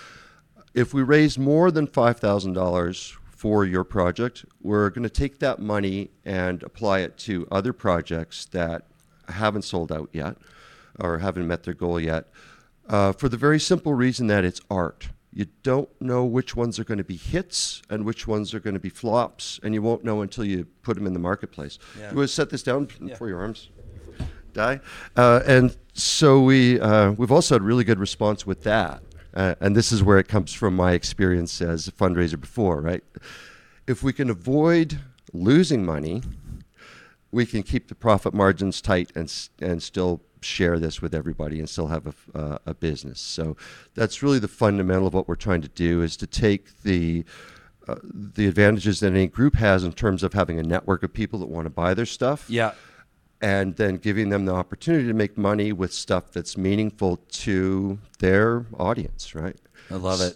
If 0.76 0.94
we 0.94 1.02
raise 1.02 1.40
more 1.40 1.72
than 1.72 1.88
five 1.88 2.20
thousand 2.20 2.54
dollars 2.54 3.18
for 3.32 3.66
your 3.66 3.84
project, 3.84 4.46
we're 4.62 4.90
going 4.92 5.04
to 5.04 5.10
take 5.10 5.40
that 5.40 5.60
money 5.60 6.12
and 6.24 6.62
apply 6.62 7.00
it 7.00 7.18
to 7.20 7.48
other 7.52 7.74
projects 7.74 8.46
that 8.52 8.84
haven't 9.30 9.64
sold 9.64 9.92
out 9.92 10.10
yet 10.14 10.38
or 11.00 11.18
haven't 11.18 11.48
met 11.48 11.64
their 11.64 11.74
goal 11.74 12.00
yet. 12.00 12.28
Uh, 12.88 13.12
for 13.12 13.28
the 13.28 13.38
very 13.38 13.60
simple 13.60 13.96
reason 13.96 14.28
that 14.28 14.46
it's 14.46 14.62
art. 14.70 15.10
You 15.36 15.46
don't 15.64 15.90
know 16.02 16.26
which 16.26 16.56
ones 16.56 16.80
are 16.80 16.86
going 16.86 16.98
to 16.98 17.04
be 17.04 17.18
hits 17.18 17.82
and 17.90 18.06
which 18.06 18.26
ones 18.26 18.54
are 18.54 18.60
going 18.60 18.74
to 18.74 18.80
be 18.80 18.90
flops, 18.90 19.60
and 19.62 19.74
you 19.74 19.82
won't 19.82 20.04
know 20.04 20.22
until 20.22 20.46
you 20.46 20.66
put 20.82 20.96
them 20.96 21.06
in 21.06 21.14
the 21.14 21.20
marketplace. 21.20 21.78
You 22.12 22.18
want 22.18 22.30
to 22.30 22.34
set 22.34 22.50
this 22.50 22.64
down 22.64 22.88
for 23.18 23.28
your 23.28 23.40
arms? 23.40 23.70
die. 24.56 24.80
Uh, 25.16 25.42
and 25.46 25.76
so 25.94 26.42
we 26.42 26.80
uh, 26.80 27.12
we've 27.12 27.32
also 27.32 27.56
had 27.56 27.62
really 27.62 27.84
good 27.84 28.00
response 28.00 28.46
with 28.48 28.64
that. 28.64 29.04
Uh, 29.36 29.54
and 29.60 29.76
this 29.76 29.92
is 29.92 30.02
where 30.02 30.18
it 30.18 30.28
comes 30.28 30.54
from 30.54 30.76
my 30.76 30.94
experience 30.94 31.62
as 31.62 31.88
a 31.88 31.92
fundraiser 31.92 32.40
before, 32.40 32.82
right? 32.82 33.04
If 33.86 34.02
we 34.02 34.14
can 34.14 34.30
avoid 34.30 34.98
losing 35.34 35.86
money, 35.86 36.24
we 37.36 37.46
can 37.46 37.62
keep 37.64 37.88
the 37.88 37.96
profit 37.96 38.34
margins 38.34 38.82
tight 38.82 39.12
and 39.16 39.28
and 39.60 39.84
still 39.84 40.22
share 40.42 40.78
this 40.80 41.02
with 41.02 41.14
everybody 41.16 41.58
and 41.60 41.68
still 41.68 41.88
have 41.88 42.06
a, 42.08 42.14
uh, 42.38 42.58
a 42.68 42.74
business. 42.74 43.20
So 43.20 43.58
that's 43.96 44.22
really 44.24 44.38
the 44.40 44.48
fundamental 44.48 45.08
of 45.08 45.14
what 45.14 45.28
we're 45.28 45.36
trying 45.48 45.62
to 45.64 45.68
do 45.88 46.02
is 46.04 46.16
to 46.18 46.28
take 46.28 46.64
the 46.84 47.26
uh, 47.88 47.96
the 48.36 48.48
advantages 48.48 49.00
that 49.02 49.12
any 49.12 49.28
group 49.28 49.56
has 49.56 49.84
in 49.84 49.92
terms 49.94 50.24
of 50.24 50.34
having 50.34 50.60
a 50.60 50.64
network 50.64 51.04
of 51.04 51.12
people 51.14 51.38
that 51.40 51.50
want 51.56 51.66
to 51.66 51.70
buy 51.84 51.94
their 51.94 52.06
stuff 52.06 52.46
Yeah. 52.50 52.72
and 53.42 53.76
then 53.76 53.98
giving 53.98 54.30
them 54.30 54.46
the 54.46 54.54
opportunity 54.54 55.08
to 55.08 55.14
make 55.14 55.38
money 55.38 55.72
with 55.74 55.92
stuff 55.94 56.32
that's 56.32 56.58
meaningful 56.58 57.18
to 57.46 58.00
their 58.20 58.66
audience, 58.80 59.36
right? 59.36 59.58
I 59.92 59.96
love 59.96 60.22
it. 60.22 60.36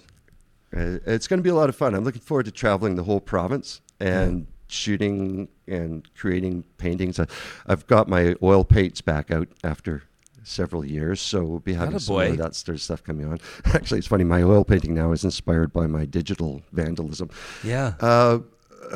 Uh, 0.75 0.99
It's 1.13 1.27
going 1.27 1.39
to 1.39 1.43
be 1.43 1.49
a 1.49 1.55
lot 1.55 1.69
of 1.69 1.75
fun. 1.75 1.95
I'm 1.95 2.03
looking 2.03 2.21
forward 2.21 2.45
to 2.45 2.51
traveling 2.51 2.95
the 2.95 3.03
whole 3.03 3.21
province 3.21 3.81
and 3.99 4.45
shooting 4.71 5.49
and 5.67 6.07
creating 6.15 6.63
paintings. 6.77 7.19
I, 7.19 7.25
I've 7.67 7.87
got 7.87 8.07
my 8.07 8.35
oil 8.41 8.63
paints 8.63 9.01
back 9.01 9.31
out 9.31 9.47
after 9.63 10.03
several 10.43 10.85
years, 10.85 11.21
so 11.21 11.43
we'll 11.43 11.59
be 11.59 11.73
having 11.73 11.99
some 11.99 12.19
of 12.19 12.37
that 12.37 12.55
sort 12.55 12.75
of 12.75 12.81
stuff 12.81 13.03
coming 13.03 13.25
on. 13.27 13.39
Actually, 13.65 13.99
it's 13.99 14.07
funny. 14.07 14.23
My 14.23 14.41
oil 14.41 14.63
painting 14.63 14.93
now 14.93 15.11
is 15.11 15.23
inspired 15.23 15.73
by 15.73 15.87
my 15.87 16.05
digital 16.05 16.61
vandalism. 16.71 17.29
Yeah. 17.63 17.93
Uh, 17.99 18.39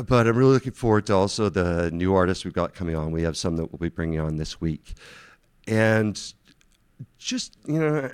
but 0.07 0.27
I'm 0.27 0.35
really 0.35 0.53
looking 0.53 0.73
forward 0.73 1.05
to 1.07 1.13
also 1.13 1.49
the 1.49 1.91
new 1.91 2.15
artists 2.15 2.45
we've 2.45 2.53
got 2.53 2.73
coming 2.73 2.95
on. 2.95 3.11
We 3.11 3.23
have 3.23 3.37
some 3.37 3.57
that 3.57 3.71
we'll 3.71 3.79
be 3.79 3.89
bringing 3.89 4.19
on 4.19 4.37
this 4.37 4.59
week, 4.59 4.93
and 5.67 6.19
just 7.17 7.57
you 7.67 7.79
know, 7.79 8.09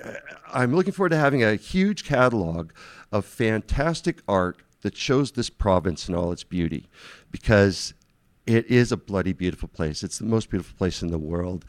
I'm 0.52 0.74
looking 0.74 0.92
forward 0.92 1.10
to 1.10 1.16
having 1.16 1.42
a 1.42 1.54
huge 1.54 2.04
catalog 2.04 2.72
of 3.12 3.24
fantastic 3.24 4.20
art 4.28 4.58
that 4.82 4.96
shows 4.96 5.32
this 5.32 5.50
province 5.50 6.08
in 6.08 6.14
all 6.14 6.32
its 6.32 6.44
beauty, 6.44 6.88
because 7.30 7.94
it 8.46 8.66
is 8.66 8.92
a 8.92 8.96
bloody 8.96 9.32
beautiful 9.32 9.68
place. 9.68 10.02
It's 10.02 10.18
the 10.18 10.26
most 10.26 10.50
beautiful 10.50 10.76
place 10.76 11.02
in 11.02 11.10
the 11.10 11.18
world. 11.18 11.64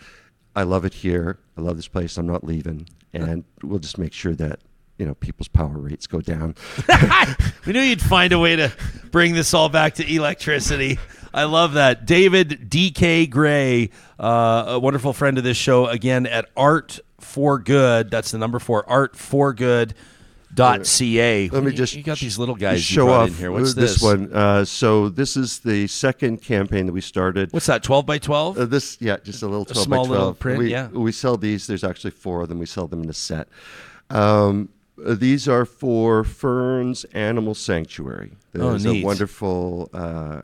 I 0.55 0.63
love 0.63 0.85
it 0.85 0.95
here. 0.95 1.39
I 1.57 1.61
love 1.61 1.75
this 1.75 1.87
place. 1.87 2.17
I'm 2.17 2.27
not 2.27 2.43
leaving, 2.43 2.87
and 3.13 3.43
we'll 3.63 3.79
just 3.79 3.97
make 3.97 4.13
sure 4.13 4.33
that 4.35 4.59
you 4.97 5.05
know 5.05 5.15
people's 5.15 5.47
power 5.47 5.77
rates 5.77 6.07
go 6.07 6.21
down. 6.21 6.55
we 7.65 7.73
knew 7.73 7.81
you'd 7.81 8.01
find 8.01 8.33
a 8.33 8.39
way 8.39 8.55
to 8.55 8.71
bring 9.11 9.33
this 9.33 9.53
all 9.53 9.69
back 9.69 9.95
to 9.95 10.13
electricity. 10.13 10.99
I 11.33 11.45
love 11.45 11.73
that. 11.73 12.05
David 12.05 12.69
DK 12.69 13.29
Gray, 13.29 13.89
uh, 14.19 14.65
a 14.67 14.79
wonderful 14.79 15.13
friend 15.13 15.37
of 15.37 15.45
this 15.45 15.55
show, 15.55 15.87
again 15.87 16.25
at 16.25 16.49
Art 16.57 16.99
for 17.19 17.57
Good. 17.59 18.11
That's 18.11 18.31
the 18.31 18.37
number 18.37 18.59
four, 18.59 18.87
Art 18.89 19.15
for 19.15 19.53
Good. 19.53 19.93
Dot 20.53 20.85
ca. 20.85 21.49
Let 21.49 21.63
me 21.63 21.71
just 21.71 21.95
you 21.95 22.03
got 22.03 22.19
these 22.19 22.37
little 22.37 22.55
guys 22.55 22.83
show 22.83 23.09
off 23.09 23.29
in 23.29 23.33
here. 23.35 23.51
What's 23.51 23.73
this, 23.73 23.93
this? 23.93 24.01
one. 24.01 24.31
Uh, 24.33 24.65
so 24.65 25.09
this 25.09 25.37
is 25.37 25.59
the 25.59 25.87
second 25.87 26.41
campaign 26.41 26.85
that 26.87 26.93
we 26.93 27.01
started. 27.01 27.53
What's 27.53 27.67
that? 27.67 27.83
Twelve 27.83 28.05
by 28.05 28.17
twelve? 28.17 28.57
Uh, 28.57 28.65
this, 28.65 28.97
yeah, 28.99 29.17
just 29.23 29.43
a 29.43 29.47
little 29.47 29.65
twelve 29.65 29.85
small 29.85 30.05
by 30.05 30.09
little 30.09 30.25
twelve. 30.25 30.39
print, 30.39 30.59
we, 30.59 30.71
yeah. 30.71 30.87
we 30.89 31.11
sell 31.11 31.37
these. 31.37 31.67
There's 31.67 31.83
actually 31.83 32.11
four 32.11 32.41
of 32.41 32.49
them. 32.49 32.59
We 32.59 32.65
sell 32.65 32.87
them 32.87 33.03
in 33.03 33.09
a 33.09 33.13
set. 33.13 33.47
Um, 34.09 34.69
uh, 35.03 35.15
these 35.15 35.47
are 35.47 35.65
for 35.65 36.23
Ferns 36.23 37.05
Animal 37.05 37.55
Sanctuary. 37.55 38.33
Oh, 38.55 38.71
There's 38.71 38.85
neat. 38.85 39.03
a 39.03 39.05
wonderful 39.05 39.89
uh, 39.93 40.41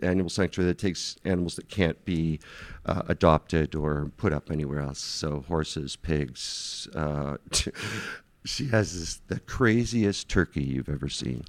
animal 0.00 0.30
sanctuary 0.30 0.68
that 0.70 0.78
takes 0.78 1.16
animals 1.24 1.56
that 1.56 1.68
can't 1.68 2.02
be 2.04 2.38
uh, 2.86 3.02
adopted 3.08 3.74
or 3.74 4.12
put 4.16 4.32
up 4.32 4.50
anywhere 4.50 4.80
else. 4.80 5.00
So 5.00 5.44
horses, 5.48 5.96
pigs. 5.96 6.88
Uh, 6.94 7.38
she 8.44 8.68
has 8.68 8.98
this, 8.98 9.20
the 9.28 9.40
craziest 9.40 10.28
turkey 10.28 10.62
you've 10.62 10.88
ever 10.88 11.08
seen. 11.08 11.44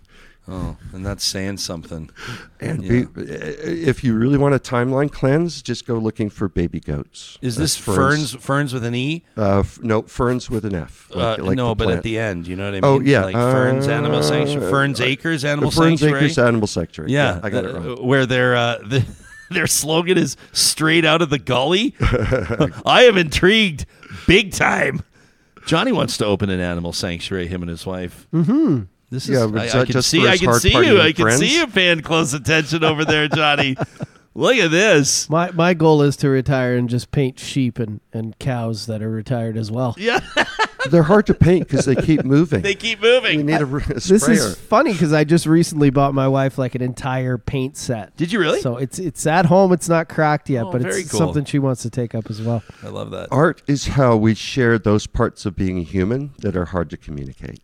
Oh, 0.51 0.77
and 0.93 1.05
that's 1.05 1.23
saying 1.23 1.57
something. 1.57 2.09
And 2.59 2.83
Yeah. 2.83 3.03
be, 3.13 3.21
if 3.21 4.03
you 4.03 4.15
really 4.15 4.37
want 4.39 4.55
a 4.55 4.59
timeline 4.59 5.11
cleanse, 5.11 5.61
just 5.61 5.85
go 5.85 5.93
looking 5.99 6.31
for 6.31 6.47
baby 6.49 6.79
goats. 6.79 7.37
Is 7.39 7.55
That's 7.55 7.75
this 7.75 7.85
ferns? 7.85 8.33
Ferns 8.33 8.73
with 8.73 8.83
an 8.83 8.95
e? 8.95 9.23
Uh, 9.37 9.59
f- 9.59 9.79
no, 9.83 10.01
ferns 10.03 10.49
with 10.49 10.65
an 10.65 10.73
F. 10.73 11.07
Uh, 11.13 11.19
like- 11.19 11.39
like 11.39 11.55
no, 11.57 11.75
but 11.75 11.91
at 11.91 12.01
the 12.01 12.17
end, 12.17 12.47
you 12.47 12.55
know 12.55 12.63
what 12.65 12.69
I 12.71 12.81
mean? 12.81 12.83
Oh, 12.83 12.99
yeah, 12.99 13.25
like 13.25 13.35
Ferns 13.35 13.87
uh, 13.87 13.91
Animal 13.91 14.23
Sanctuary, 14.23 14.71
Ferns 14.71 14.99
uh, 14.99 15.03
Acres 15.03 15.45
Animal 15.45 15.69
Ferns 15.69 15.99
Sanctuary. 15.99 16.25
Acres 16.25 16.37
Animal 16.39 16.67
Sanctuary. 16.67 17.11
Yeah, 17.11 17.39
I 17.43 17.49
got 17.51 17.65
it 17.65 17.75
uh, 17.75 17.79
wrong. 17.79 18.07
Where 18.07 18.25
their 18.25 18.55
uh, 18.55 18.77
the, 18.87 19.05
their 19.51 19.67
slogan 19.67 20.17
is 20.17 20.35
"Straight 20.51 21.05
out 21.05 21.21
of 21.21 21.29
the 21.29 21.37
gully." 21.39 21.93
I 22.01 23.03
am 23.07 23.19
intrigued, 23.19 23.85
big 24.25 24.51
time. 24.51 25.03
Johnny 25.65 25.91
wants 25.91 26.17
to 26.17 26.25
open 26.25 26.49
an 26.49 26.59
animal 26.59 26.93
sanctuary. 26.93 27.47
Him 27.47 27.61
and 27.61 27.69
his 27.69 27.85
wife. 27.85 28.27
Mm-hmm. 28.33 28.83
This 29.09 29.27
is. 29.27 29.39
Yeah, 29.39 29.47
but 29.47 29.61
I, 29.61 29.65
is 29.65 29.75
I 29.75 29.85
can 29.85 30.01
see. 30.01 30.27
I 30.27 30.37
can 30.37 30.53
see 30.53 30.71
you. 30.71 31.01
I 31.01 31.11
can 31.11 31.23
friends? 31.23 31.39
see 31.39 31.57
you 31.57 31.67
paying 31.67 32.01
close 32.01 32.33
attention 32.33 32.83
over 32.83 33.05
there, 33.05 33.27
Johnny. 33.27 33.75
Look 34.35 34.55
at 34.55 34.71
this. 34.71 35.29
My 35.29 35.51
my 35.51 35.73
goal 35.73 36.01
is 36.01 36.15
to 36.17 36.29
retire 36.29 36.75
and 36.75 36.87
just 36.87 37.11
paint 37.11 37.39
sheep 37.39 37.79
and, 37.79 37.99
and 38.13 38.37
cows 38.39 38.85
that 38.85 39.01
are 39.01 39.09
retired 39.09 39.57
as 39.57 39.71
well. 39.71 39.95
Yeah, 39.97 40.19
They're 40.89 41.03
hard 41.03 41.25
to 41.27 41.33
paint 41.33 41.67
because 41.67 41.85
they 41.85 41.95
keep 41.95 42.23
moving. 42.23 42.61
they 42.61 42.75
keep 42.75 43.01
you 43.01 43.09
moving. 43.09 43.45
need 43.45 43.61
a, 43.61 43.65
r- 43.67 43.77
a 43.79 43.93
This 43.95 44.05
sprayer. 44.21 44.31
is 44.37 44.55
funny 44.57 44.93
because 44.93 45.11
I 45.13 45.23
just 45.25 45.45
recently 45.45 45.89
bought 45.89 46.13
my 46.13 46.27
wife 46.27 46.57
like 46.57 46.75
an 46.75 46.81
entire 46.81 47.37
paint 47.37 47.75
set. 47.77 48.15
Did 48.15 48.31
you 48.31 48.39
really? 48.39 48.61
So 48.61 48.77
it's 48.77 48.97
it's 48.99 49.25
at 49.27 49.45
home. 49.45 49.73
It's 49.73 49.89
not 49.89 50.07
cracked 50.09 50.49
yet, 50.49 50.65
Oh, 50.65 50.71
but 50.71 50.81
it's 50.83 51.11
cool. 51.11 51.19
something 51.19 51.43
she 51.45 51.59
wants 51.59 51.81
to 51.83 51.89
take 51.89 52.15
up 52.15 52.29
as 52.29 52.41
well. 52.41 52.63
I 52.83 52.87
love 52.87 53.11
that. 53.11 53.27
Art 53.31 53.61
is 53.67 53.87
how 53.87 54.15
we 54.15 54.35
share 54.35 54.77
those 54.79 55.05
parts 55.07 55.45
of 55.45 55.55
being 55.55 55.77
human 55.83 56.31
that 56.39 56.55
are 56.55 56.65
hard 56.65 56.89
to 56.91 56.97
communicate. 56.97 57.59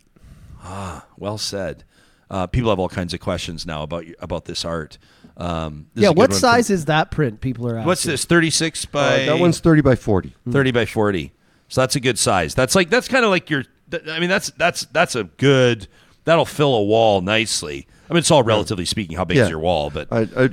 Ah, 0.63 1.05
well 1.17 1.37
said. 1.37 1.83
Uh, 2.29 2.47
people 2.47 2.69
have 2.71 2.79
all 2.79 2.89
kinds 2.89 3.13
of 3.13 3.19
questions 3.19 3.65
now 3.65 3.83
about 3.83 4.03
about 4.19 4.45
this 4.45 4.65
art. 4.65 4.97
Um, 5.37 5.87
this 5.93 6.03
yeah, 6.03 6.09
what 6.09 6.33
size 6.33 6.67
from- 6.67 6.73
is 6.75 6.85
that 6.85 7.11
print? 7.11 7.39
People 7.41 7.67
are 7.67 7.75
asking. 7.77 7.87
What's 7.87 8.03
this? 8.03 8.25
Thirty 8.25 8.49
six 8.49 8.85
by 8.85 9.23
Uh, 9.23 9.25
that 9.27 9.39
one's 9.39 9.59
30 9.59 9.81
by 9.81 9.95
40. 9.95 10.33
30 10.49 10.71
by 10.71 10.85
40 10.85 11.33
so 11.75 11.81
that's 11.81 11.97
a 11.97 11.99
good 11.99 12.17
size. 12.17 12.55
That's 12.55 12.73
like 12.73 12.89
that's 12.89 13.09
kind 13.09 13.25
of 13.25 13.31
like 13.31 13.49
your 13.49 13.65
i 14.07 14.17
mean 14.21 14.29
that's 14.29 14.49
that's 14.51 14.85
that's 14.93 15.13
a 15.13 15.25
good 15.25 15.89
that'll 16.23 16.45
fill 16.45 16.73
a 16.73 16.81
wall 16.81 17.19
nicely. 17.19 17.85
I 18.09 18.13
mean 18.13 18.19
it's 18.19 18.31
all 18.31 18.43
relatively 18.43 18.85
speaking 18.85 19.17
how 19.17 19.25
big 19.25 19.35
is 19.39 19.49
your 19.49 19.59
wall 19.59 19.89
but 19.89 20.07
I, 20.09 20.21
I 20.37 20.49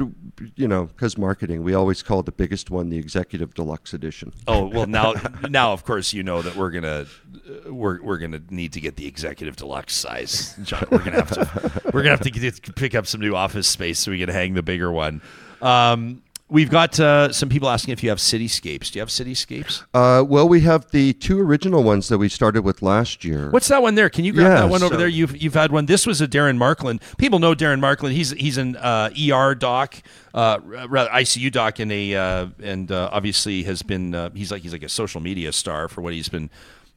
you 0.57 0.66
know, 0.66 0.86
because 0.86 1.16
marketing, 1.16 1.62
we 1.62 1.74
always 1.74 2.03
call 2.03 2.24
the 2.24 2.32
biggest 2.32 2.70
one 2.70 2.89
the 2.89 2.99
executive 2.99 3.55
deluxe 3.55 3.94
edition. 3.94 4.32
oh 4.49 4.66
well 4.66 4.89
now 4.89 5.15
now 5.49 5.73
of 5.73 5.85
course 5.85 6.12
you 6.12 6.24
know 6.24 6.43
that 6.43 6.57
we're 6.57 6.73
gonna 6.73 7.07
uh, 7.07 7.73
we're, 7.73 8.03
we're 8.03 8.19
gonna 8.19 8.43
need 8.51 8.73
to 8.73 8.81
get 8.81 8.97
the 8.97 9.07
executive 9.07 9.55
deluxe 9.55 9.94
size 9.94 10.57
John, 10.65 10.85
we're 10.90 11.05
gonna 11.05 11.24
have 11.24 11.31
to 11.31 11.82
we're 11.94 12.03
gonna 12.03 12.16
have 12.16 12.20
to 12.23 12.32
get, 12.32 12.74
pick 12.74 12.97
up 12.97 13.07
some 13.07 13.20
new 13.20 13.36
office 13.36 13.69
space 13.69 14.01
so 14.01 14.11
we 14.11 14.19
can 14.19 14.28
hang 14.28 14.55
the 14.55 14.62
bigger 14.65 14.90
one. 14.90 15.23
Um, 15.61 16.23
we've 16.52 16.70
got 16.70 17.00
uh, 17.00 17.32
some 17.32 17.48
people 17.48 17.68
asking 17.68 17.92
if 17.92 18.02
you 18.02 18.08
have 18.10 18.18
cityscapes 18.18 18.90
do 18.90 18.98
you 18.98 19.00
have 19.00 19.08
cityscapes 19.08 19.82
Uh, 19.94 20.22
well, 20.22 20.48
we 20.48 20.60
have 20.60 20.90
the 20.90 21.12
two 21.14 21.40
original 21.40 21.82
ones 21.82 22.08
that 22.08 22.18
we 22.18 22.28
started 22.28 22.62
with 22.62 22.82
last 22.82 23.24
year. 23.24 23.50
What's 23.50 23.68
that 23.68 23.82
one 23.82 23.94
there? 23.94 24.08
Can 24.10 24.24
you 24.24 24.32
grab 24.32 24.46
Yeah, 24.46 24.60
that 24.60 24.68
one 24.70 24.82
over 24.82 24.94
so- 24.94 24.98
there? 24.98 25.08
You've 25.08 25.36
you've 25.42 25.54
had 25.54 25.72
one. 25.72 25.86
This 25.86 26.06
was 26.06 26.20
a 26.20 26.28
Darren 26.28 26.56
Markland. 26.58 27.00
People 27.18 27.38
know 27.38 27.54
Darren 27.54 27.80
Markland. 27.80 28.14
He's 28.14 28.30
he's 28.32 28.58
an 28.58 28.76
uh, 28.76 29.10
ER 29.30 29.54
doc, 29.54 29.96
uh, 30.34 30.58
rather 30.64 31.10
ICU 31.10 31.50
doc, 31.50 31.78
and 31.78 31.90
a 31.90 32.14
uh, 32.14 32.46
and 32.62 32.92
uh, 32.92 33.08
obviously 33.12 33.62
has 33.64 33.82
been 33.82 34.14
uh, 34.14 34.30
he's 34.34 34.50
like 34.52 34.62
he's 34.62 34.72
like 34.72 34.82
a 34.84 34.88
social 34.88 35.20
media 35.20 35.52
star 35.52 35.88
for 35.88 36.00
what 36.02 36.12
he's 36.12 36.28
been. 36.28 36.50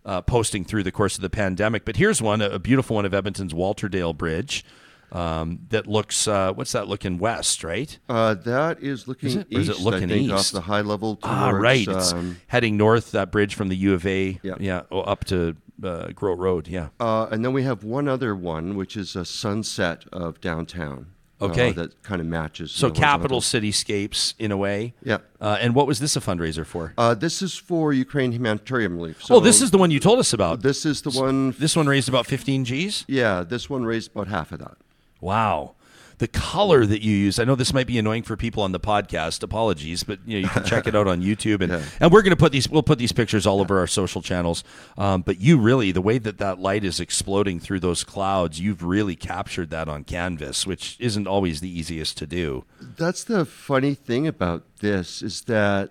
Uh, 0.06 0.22
posting 0.22 0.64
through 0.64 0.84
the 0.84 0.92
course 0.92 1.16
of 1.16 1.24
the 1.24 1.32
pandemic, 1.32 1.84
but 1.84 1.96
here's 1.96 2.22
one, 2.22 2.40
a, 2.40 2.48
a 2.52 2.60
beautiful 2.60 2.96
one 2.96 3.06
of 3.08 3.14
Edmonton's 3.16 3.54
Walterdale 3.56 4.16
Bridge, 4.16 4.64
um, 5.12 5.60
that 5.70 5.88
looks. 5.88 6.28
Uh, 6.28 6.54
what's 6.54 6.72
that 6.74 6.88
looking 6.88 7.18
west? 7.18 7.64
Right? 7.64 7.98
Uh, 8.10 8.34
that 8.36 8.82
is 8.84 9.08
looking 9.08 9.30
Is 9.30 9.36
it? 9.36 9.48
Or 9.54 9.60
is 9.60 9.70
it 9.70 9.80
looking 9.80 10.10
think, 10.10 10.24
east? 10.32 10.34
off 10.34 10.52
the 10.52 10.62
high 10.62 10.82
level 10.82 11.16
towards, 11.16 11.26
Ah, 11.26 11.50
right. 11.50 11.88
It's 11.88 12.14
um, 12.14 12.38
heading 12.48 12.78
north. 12.78 13.12
That 13.12 13.32
bridge 13.32 13.56
from 13.56 13.68
the 13.70 13.76
U 13.76 13.94
of 13.94 14.06
A. 14.06 14.40
Yeah. 14.44 14.56
yeah, 14.60 14.82
oh, 14.92 15.02
up 15.02 15.24
to 15.26 15.56
uh, 15.84 16.08
Road. 16.20 16.68
Yeah. 16.68 16.90
uh, 17.00 17.28
and 17.32 17.44
then 17.44 17.54
we 17.54 17.64
have 17.64 17.84
one 17.84 18.08
other 18.08 18.36
one, 18.36 18.76
which 18.76 18.96
is 18.98 19.16
a 19.16 19.26
sunset 19.26 20.06
of 20.12 20.40
downtown. 20.42 21.08
uh, 21.42 21.46
Okay. 21.46 21.74
that 21.74 22.02
kind 22.02 22.22
of 22.22 22.28
matches. 22.28 22.72
So 22.72 22.90
capital 22.90 23.42
cityscapes 23.42 24.34
in 24.40 24.52
a 24.52 24.58
way. 24.58 24.94
Yeah. 25.04 25.18
Uh, 25.42 25.58
and 25.60 25.76
what 25.76 25.86
was 25.86 26.00
this 26.00 26.16
a 26.16 26.22
fundraiser 26.22 26.66
for? 26.66 26.94
Uh, 26.98 27.14
this 27.14 27.42
is 27.42 27.56
for 27.56 27.92
Ukraine 27.92 28.32
humanitarian 28.32 28.96
relief. 28.96 29.22
So 29.24 29.36
oh, 29.36 29.40
this 29.42 29.62
is 29.62 29.70
the 29.72 29.78
one 29.78 29.92
you 29.92 30.00
told 30.00 30.20
us 30.20 30.32
about. 30.34 30.62
This 30.62 30.86
is 30.86 31.02
the 31.02 31.12
one. 31.12 31.52
This 31.60 31.76
one 31.76 31.88
raised 31.88 32.08
about 32.08 32.26
15 32.26 32.64
G's. 32.66 33.04
yeah, 33.08 33.44
this 33.44 33.70
one 33.70 33.84
raised 33.86 34.12
about 34.12 34.28
half 34.30 34.52
of 34.54 34.60
that. 34.60 34.78
Wow. 35.26 35.74
The 36.20 36.28
color 36.30 36.86
that 36.86 37.02
you 37.02 37.12
use. 37.12 37.40
I 37.40 37.44
know 37.44 37.56
this 37.56 37.74
might 37.74 37.88
be 37.88 37.98
annoying 37.98 38.24
for 38.24 38.38
people 38.38 38.64
on 38.64 38.72
the 38.72 38.80
podcast. 38.80 39.44
Apologies, 39.44 40.04
but 40.04 40.20
you 40.26 40.36
know 40.36 40.48
you 40.48 40.50
can 40.50 40.64
check 40.64 40.88
it 40.88 40.96
out 40.96 41.08
on 41.08 41.22
YouTube, 41.30 41.60
and 41.62 41.84
and 42.00 42.12
we're 42.12 42.22
going 42.22 42.30
to 42.30 42.38
put 42.38 42.54
these. 42.54 42.70
We'll 42.70 42.84
put 42.84 43.00
these 43.00 43.12
pictures 43.12 43.46
all 43.46 43.60
over 43.60 43.80
our 43.80 43.88
social 43.88 44.22
channels. 44.22 44.64
Um, 44.98 45.24
but 45.24 45.42
you 45.42 45.58
really, 45.58 45.92
the 45.92 46.02
way 46.02 46.18
that 46.20 46.38
that 46.38 46.60
light 46.60 46.86
is 46.86 47.02
exploding 47.02 47.60
through 47.60 47.82
those 47.82 48.06
clouds, 48.06 48.62
you've 48.62 48.82
really 48.82 49.18
captured 49.18 49.72
that 49.72 49.90
on 49.90 50.06
canvas, 50.06 50.66
which 50.66 50.96
isn't 51.02 51.28
always 51.28 51.60
the 51.60 51.70
easiest 51.70 52.18
to 52.20 52.28
do. 52.28 52.64
That's 52.80 53.26
the 53.26 53.44
funny 53.44 53.94
thing 53.94 54.26
about 54.26 54.64
this 54.80 55.22
is 55.22 55.42
that, 55.42 55.90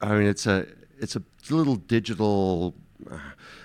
I 0.00 0.14
mean, 0.16 0.26
it's 0.26 0.46
a 0.46 0.66
it's 0.98 1.14
a 1.14 1.22
little 1.50 1.76
digital 1.76 2.74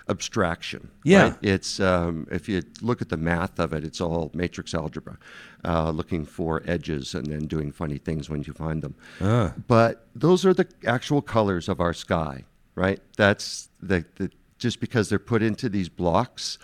abstraction. 0.09 0.89
Yeah. 1.03 1.21
right? 1.21 1.37
It's 1.41 1.79
um, 1.79 2.27
if 2.31 2.49
you 2.49 2.63
look 2.81 3.01
at 3.01 3.09
the 3.09 3.17
math 3.17 3.59
of 3.59 3.73
it, 3.73 3.83
it's 3.83 4.01
all 4.01 4.31
matrix 4.33 4.73
algebra, 4.73 5.17
uh, 5.63 5.91
looking 5.91 6.25
for 6.25 6.63
edges 6.65 7.13
and 7.13 7.27
then 7.27 7.45
doing 7.47 7.71
funny 7.71 7.97
things 7.97 8.29
when 8.29 8.43
you 8.43 8.53
find 8.53 8.81
them. 8.81 8.95
Ah. 9.21 9.53
But 9.67 10.07
those 10.15 10.45
are 10.45 10.53
the 10.53 10.67
actual 10.85 11.21
colors 11.21 11.69
of 11.69 11.79
our 11.79 11.93
sky, 11.93 12.43
right? 12.75 12.99
That's 13.17 13.69
the, 13.81 14.05
the 14.15 14.31
just 14.57 14.79
because 14.79 15.09
they're 15.09 15.19
put 15.19 15.41
into 15.41 15.69
these 15.69 15.89
blocks, 15.89 16.57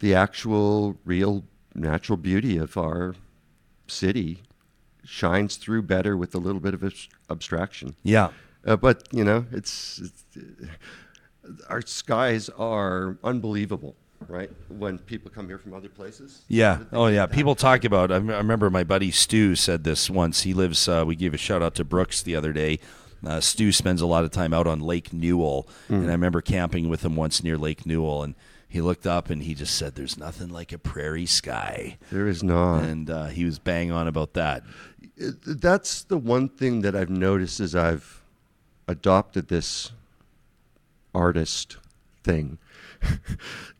the 0.00 0.14
actual 0.14 0.98
real 1.04 1.44
natural 1.74 2.16
beauty 2.16 2.58
of 2.58 2.76
our 2.76 3.14
city 3.86 4.42
shines 5.04 5.56
through 5.56 5.82
better 5.82 6.16
with 6.16 6.34
a 6.34 6.38
little 6.38 6.60
bit 6.60 6.74
of 6.74 7.08
abstraction. 7.30 7.94
Yeah. 8.02 8.30
Uh, 8.66 8.76
but 8.76 9.08
you 9.12 9.24
know, 9.24 9.46
it's, 9.52 9.98
it's 9.98 10.24
our 11.68 11.82
skies 11.82 12.48
are 12.50 13.16
unbelievable, 13.24 13.96
right? 14.28 14.50
When 14.68 14.98
people 14.98 15.30
come 15.30 15.48
here 15.48 15.58
from 15.58 15.74
other 15.74 15.88
places. 15.88 16.42
Yeah. 16.48 16.80
Oh, 16.92 17.06
yeah. 17.06 17.26
People 17.26 17.54
talk 17.54 17.84
about. 17.84 18.10
I 18.12 18.16
remember 18.16 18.70
my 18.70 18.84
buddy 18.84 19.10
Stu 19.10 19.54
said 19.56 19.84
this 19.84 20.08
once. 20.10 20.42
He 20.42 20.54
lives. 20.54 20.88
Uh, 20.88 21.04
we 21.06 21.16
gave 21.16 21.34
a 21.34 21.38
shout 21.38 21.62
out 21.62 21.74
to 21.76 21.84
Brooks 21.84 22.22
the 22.22 22.36
other 22.36 22.52
day. 22.52 22.78
Uh, 23.26 23.40
Stu 23.40 23.72
spends 23.72 24.00
a 24.00 24.06
lot 24.06 24.22
of 24.24 24.30
time 24.30 24.54
out 24.54 24.66
on 24.68 24.78
Lake 24.80 25.12
Newell, 25.12 25.68
and 25.88 26.08
I 26.08 26.12
remember 26.12 26.40
camping 26.40 26.88
with 26.88 27.04
him 27.04 27.16
once 27.16 27.42
near 27.42 27.58
Lake 27.58 27.84
Newell, 27.84 28.22
and 28.22 28.36
he 28.68 28.80
looked 28.80 29.08
up 29.08 29.28
and 29.28 29.42
he 29.42 29.54
just 29.54 29.74
said, 29.74 29.96
"There's 29.96 30.16
nothing 30.16 30.50
like 30.50 30.72
a 30.72 30.78
prairie 30.78 31.26
sky," 31.26 31.98
There 32.12 32.28
is 32.28 32.44
not. 32.44 32.84
and 32.84 33.10
uh, 33.10 33.26
he 33.26 33.44
was 33.44 33.58
bang 33.58 33.90
on 33.90 34.06
about 34.06 34.34
that. 34.34 34.62
it- 35.16 35.60
that's 35.60 36.04
the 36.04 36.16
one 36.18 36.48
thing 36.48 36.82
that 36.82 36.94
I've 36.94 37.10
noticed 37.10 37.58
as 37.58 37.74
I've 37.74 38.22
adopted 38.86 39.48
this 39.48 39.90
artist 41.14 41.76
thing. 42.22 42.58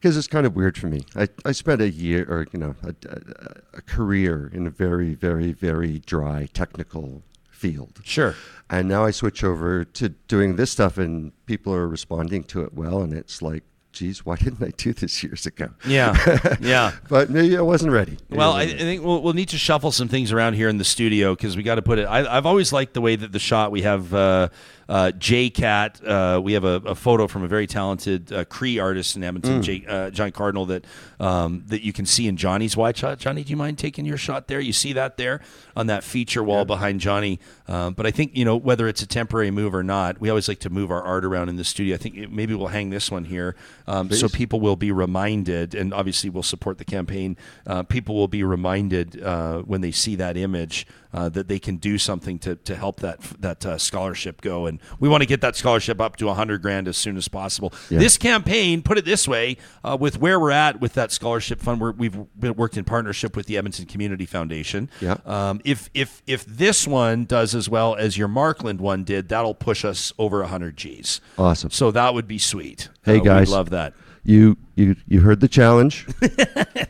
Because 0.00 0.16
it's 0.16 0.28
kind 0.28 0.46
of 0.46 0.54
weird 0.54 0.78
for 0.78 0.86
me. 0.86 1.00
I, 1.16 1.26
I 1.44 1.50
spent 1.50 1.80
a 1.80 1.90
year 1.90 2.24
or, 2.30 2.46
you 2.52 2.60
know, 2.60 2.76
a, 2.84 2.94
a, 3.08 3.78
a 3.78 3.82
career 3.82 4.48
in 4.54 4.64
a 4.64 4.70
very, 4.70 5.14
very, 5.14 5.52
very 5.52 5.98
dry 5.98 6.46
technical 6.54 7.24
field. 7.50 8.00
Sure. 8.04 8.36
And 8.70 8.88
now 8.88 9.04
I 9.04 9.10
switch 9.10 9.42
over 9.42 9.84
to 9.84 10.10
doing 10.10 10.54
this 10.54 10.70
stuff, 10.70 10.98
and 10.98 11.32
people 11.46 11.74
are 11.74 11.88
responding 11.88 12.44
to 12.44 12.62
it 12.62 12.74
well. 12.74 13.02
And 13.02 13.12
it's 13.12 13.42
like, 13.42 13.64
geez, 13.92 14.24
why 14.24 14.36
didn't 14.36 14.62
I 14.62 14.70
do 14.76 14.92
this 14.92 15.20
years 15.22 15.46
ago? 15.46 15.70
Yeah. 15.84 16.14
Yeah. 16.60 16.92
but 17.08 17.30
maybe 17.30 17.56
I 17.56 17.62
wasn't 17.62 17.92
ready. 17.92 18.18
Well, 18.30 18.52
I 18.52 18.62
I, 18.62 18.68
think 18.68 19.02
we'll, 19.02 19.20
we'll 19.22 19.32
need 19.32 19.48
to 19.48 19.58
shuffle 19.58 19.90
some 19.90 20.06
things 20.08 20.30
around 20.30 20.54
here 20.54 20.68
in 20.68 20.78
the 20.78 20.84
studio 20.84 21.34
because 21.34 21.56
we 21.56 21.64
got 21.64 21.74
to 21.74 21.82
put 21.82 21.98
it. 21.98 22.04
I, 22.04 22.36
I've 22.36 22.46
always 22.46 22.72
liked 22.72 22.94
the 22.94 23.00
way 23.00 23.16
that 23.16 23.32
the 23.32 23.38
shot 23.40 23.72
we 23.72 23.82
have 23.82 24.14
uh, 24.14 24.48
uh, 24.88 25.10
J 25.12 25.50
Cat. 25.50 26.00
Uh, 26.04 26.40
we 26.42 26.54
have 26.54 26.64
a, 26.64 26.80
a 26.86 26.94
photo 26.94 27.26
from 27.26 27.42
a 27.42 27.48
very 27.48 27.66
talented 27.66 28.32
uh, 28.32 28.44
Cree 28.46 28.78
artist 28.78 29.16
in 29.16 29.24
Edmonton, 29.24 29.60
Mm. 29.60 29.62
Jay, 29.62 29.84
uh, 29.86 30.10
John 30.10 30.32
Cardinal, 30.32 30.66
that 30.66 30.84
um, 31.20 31.62
that 31.66 31.82
you 31.84 31.92
can 31.92 32.06
see 32.06 32.26
in 32.28 32.36
Johnny's 32.36 32.76
wide 32.76 32.96
shot. 32.96 33.18
Johnny, 33.18 33.42
do 33.44 33.50
you 33.50 33.56
mind 33.56 33.78
taking 33.78 34.04
your 34.04 34.16
shot 34.16 34.46
there? 34.48 34.60
You 34.60 34.72
see 34.72 34.92
that 34.94 35.16
there 35.16 35.40
on 35.76 35.86
that 35.88 36.04
feature 36.04 36.42
wall 36.42 36.64
behind 36.64 37.00
Johnny. 37.00 37.38
Um, 37.66 37.92
but 37.94 38.06
I 38.06 38.10
think 38.10 38.36
you 38.36 38.44
know 38.44 38.56
whether 38.56 38.88
it's 38.88 39.02
a 39.02 39.06
temporary 39.06 39.50
move 39.50 39.74
or 39.74 39.82
not. 39.82 40.20
We 40.20 40.30
always 40.30 40.48
like 40.48 40.60
to 40.60 40.70
move 40.70 40.90
our 40.90 41.02
art 41.02 41.24
around 41.24 41.48
in 41.48 41.56
the 41.56 41.64
studio. 41.64 41.94
I 41.94 41.98
think 41.98 42.16
it- 42.16 42.30
maybe 42.32 42.54
we'll 42.54 42.68
hang 42.68 42.90
this 42.90 43.10
one 43.10 43.24
here 43.24 43.56
um, 43.86 44.10
so 44.10 44.28
people 44.28 44.60
will 44.60 44.76
be 44.76 44.92
reminded, 44.92 45.74
and 45.74 45.92
obviously 45.92 46.30
we'll 46.30 46.42
support 46.42 46.78
the 46.78 46.84
campaign. 46.84 47.36
Uh, 47.66 47.82
people 47.82 48.14
will 48.14 48.28
be 48.28 48.42
reminded 48.42 49.20
uh, 49.22 49.58
when 49.62 49.80
they 49.80 49.90
see 49.92 50.14
that 50.16 50.36
image 50.36 50.86
uh, 51.12 51.28
that 51.30 51.48
they 51.48 51.58
can 51.58 51.76
do 51.76 51.98
something 51.98 52.38
to, 52.40 52.56
to 52.56 52.76
help 52.76 53.00
that 53.00 53.20
that 53.40 53.64
uh, 53.64 53.78
scholarship 53.78 54.40
go. 54.40 54.66
And 54.66 54.78
we 55.00 55.08
want 55.08 55.22
to 55.22 55.26
get 55.26 55.40
that 55.40 55.56
scholarship 55.56 56.00
up 56.00 56.16
to 56.16 56.28
a 56.28 56.34
hundred 56.34 56.62
grand 56.62 56.88
as 56.88 56.96
soon 56.96 57.16
as 57.16 57.28
possible. 57.28 57.72
Yeah. 57.90 57.98
This 57.98 58.16
campaign, 58.18 58.82
put 58.82 58.98
it 58.98 59.04
this 59.04 59.26
way, 59.26 59.56
uh, 59.82 59.96
with 59.98 60.20
where 60.20 60.38
we're 60.38 60.50
at 60.50 60.80
with 60.80 60.94
that 60.94 61.10
scholarship 61.12 61.60
fund, 61.60 61.80
we're, 61.80 61.92
we've 61.92 62.16
been, 62.38 62.54
worked 62.54 62.76
in 62.76 62.84
partnership 62.84 63.36
with 63.36 63.46
the 63.46 63.56
Edmonton 63.56 63.86
Community 63.86 64.26
Foundation. 64.26 64.90
Yeah. 65.00 65.16
Um, 65.24 65.60
if 65.64 65.88
if 65.94 66.22
if 66.26 66.44
this 66.44 66.86
one 66.86 67.24
does 67.24 67.54
as 67.54 67.68
well 67.68 67.94
as 67.94 68.18
your 68.18 68.28
Markland 68.28 68.80
one 68.80 69.04
did, 69.04 69.28
that'll 69.28 69.54
push 69.54 69.84
us 69.84 70.12
over 70.18 70.42
hundred 70.44 70.76
G's. 70.76 71.20
Awesome. 71.38 71.70
So 71.70 71.90
that 71.90 72.14
would 72.14 72.28
be 72.28 72.38
sweet. 72.38 72.88
Hey, 73.04 73.18
Uh, 73.18 73.22
guys. 73.22 73.50
love 73.50 73.70
that. 73.70 73.94
You 74.24 74.56
you 74.78 74.96
you 75.06 75.20
heard 75.20 75.40
the 75.40 75.48
challenge. 75.48 76.06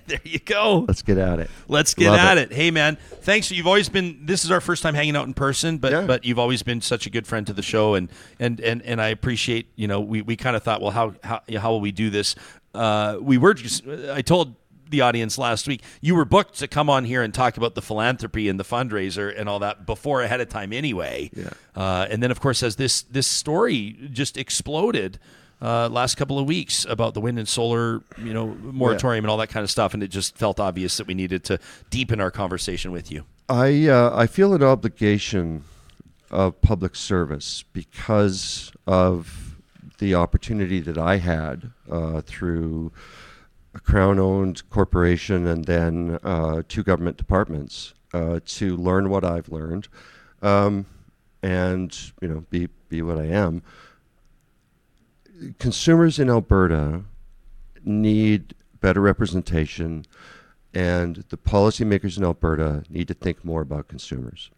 There 0.08 0.20
you 0.24 0.38
go. 0.38 0.86
Let's 0.88 1.02
get 1.02 1.18
at 1.18 1.38
it. 1.38 1.50
Let's 1.68 1.92
get 1.92 2.08
Love 2.10 2.18
at 2.20 2.38
it. 2.38 2.50
Hey 2.50 2.70
man, 2.70 2.96
thanks. 2.96 3.50
You've 3.50 3.66
always 3.66 3.90
been. 3.90 4.24
This 4.24 4.42
is 4.42 4.50
our 4.50 4.60
first 4.62 4.82
time 4.82 4.94
hanging 4.94 5.16
out 5.16 5.26
in 5.26 5.34
person, 5.34 5.76
but 5.76 5.92
Yeah. 5.92 6.06
but 6.06 6.24
you've 6.24 6.38
always 6.38 6.62
been 6.62 6.80
such 6.80 7.06
a 7.06 7.10
good 7.10 7.26
friend 7.26 7.46
to 7.46 7.52
the 7.52 7.60
show, 7.60 7.94
and 7.94 8.08
and 8.40 8.58
and 8.60 8.80
and 8.82 9.02
I 9.02 9.08
appreciate. 9.08 9.66
You 9.76 9.86
know, 9.86 10.00
we 10.00 10.22
we 10.22 10.34
kind 10.34 10.56
of 10.56 10.62
thought, 10.62 10.80
well, 10.80 10.92
how 10.92 11.14
how 11.22 11.42
how 11.58 11.70
will 11.72 11.82
we 11.82 11.92
do 11.92 12.08
this? 12.08 12.34
Uh, 12.74 13.18
we 13.20 13.36
were 13.36 13.52
just. 13.52 13.86
I 13.86 14.22
told 14.22 14.54
the 14.88 15.02
audience 15.02 15.36
last 15.36 15.68
week 15.68 15.82
you 16.00 16.14
were 16.14 16.24
booked 16.24 16.58
to 16.60 16.66
come 16.68 16.88
on 16.88 17.04
here 17.04 17.22
and 17.22 17.34
talk 17.34 17.58
about 17.58 17.74
the 17.74 17.82
philanthropy 17.82 18.48
and 18.48 18.58
the 18.58 18.64
fundraiser 18.64 19.38
and 19.38 19.46
all 19.46 19.58
that 19.58 19.84
before 19.84 20.22
ahead 20.22 20.40
of 20.40 20.48
time 20.48 20.72
anyway. 20.72 21.30
Yeah. 21.36 21.50
Uh, 21.76 22.06
and 22.08 22.22
then 22.22 22.30
of 22.30 22.40
course 22.40 22.62
as 22.62 22.76
this 22.76 23.02
this 23.02 23.26
story 23.26 24.08
just 24.10 24.38
exploded. 24.38 25.18
Uh, 25.60 25.88
last 25.88 26.14
couple 26.14 26.38
of 26.38 26.46
weeks 26.46 26.84
about 26.84 27.14
the 27.14 27.20
wind 27.20 27.38
and 27.38 27.48
solar, 27.48 28.00
you 28.16 28.32
know, 28.32 28.46
moratorium 28.62 29.24
and 29.24 29.30
all 29.30 29.36
that 29.36 29.48
kind 29.48 29.64
of 29.64 29.70
stuff, 29.70 29.92
and 29.92 30.02
it 30.04 30.08
just 30.08 30.36
felt 30.36 30.60
obvious 30.60 30.96
that 30.98 31.06
we 31.08 31.14
needed 31.14 31.42
to 31.42 31.58
deepen 31.90 32.20
our 32.20 32.30
conversation 32.30 32.92
with 32.92 33.10
you. 33.10 33.24
I 33.48 33.88
uh, 33.88 34.12
I 34.14 34.26
feel 34.26 34.54
an 34.54 34.62
obligation 34.62 35.64
of 36.30 36.60
public 36.60 36.94
service 36.94 37.64
because 37.72 38.70
of 38.86 39.56
the 39.98 40.14
opportunity 40.14 40.80
that 40.80 40.98
I 40.98 41.16
had 41.16 41.70
uh, 41.90 42.20
through 42.20 42.92
a 43.74 43.80
crown-owned 43.80 44.68
corporation 44.70 45.46
and 45.46 45.64
then 45.64 46.18
uh, 46.22 46.62
two 46.68 46.82
government 46.82 47.16
departments 47.16 47.94
uh, 48.14 48.40
to 48.44 48.76
learn 48.76 49.10
what 49.10 49.24
I've 49.24 49.48
learned, 49.48 49.88
um, 50.40 50.86
and 51.42 51.96
you 52.20 52.28
know 52.28 52.44
be 52.50 52.68
be 52.88 53.02
what 53.02 53.18
I 53.18 53.26
am. 53.26 53.62
Consumers 55.58 56.18
in 56.18 56.28
Alberta 56.30 57.02
need 57.84 58.54
better 58.80 59.00
representation, 59.00 60.04
and 60.74 61.24
the 61.28 61.36
policymakers 61.36 62.16
in 62.16 62.24
Alberta 62.24 62.82
need 62.88 63.08
to 63.08 63.14
think 63.14 63.44
more 63.44 63.60
about 63.60 63.88
consumers. 63.88 64.50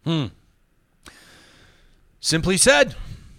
Simply 2.19 2.57
said, 2.57 2.95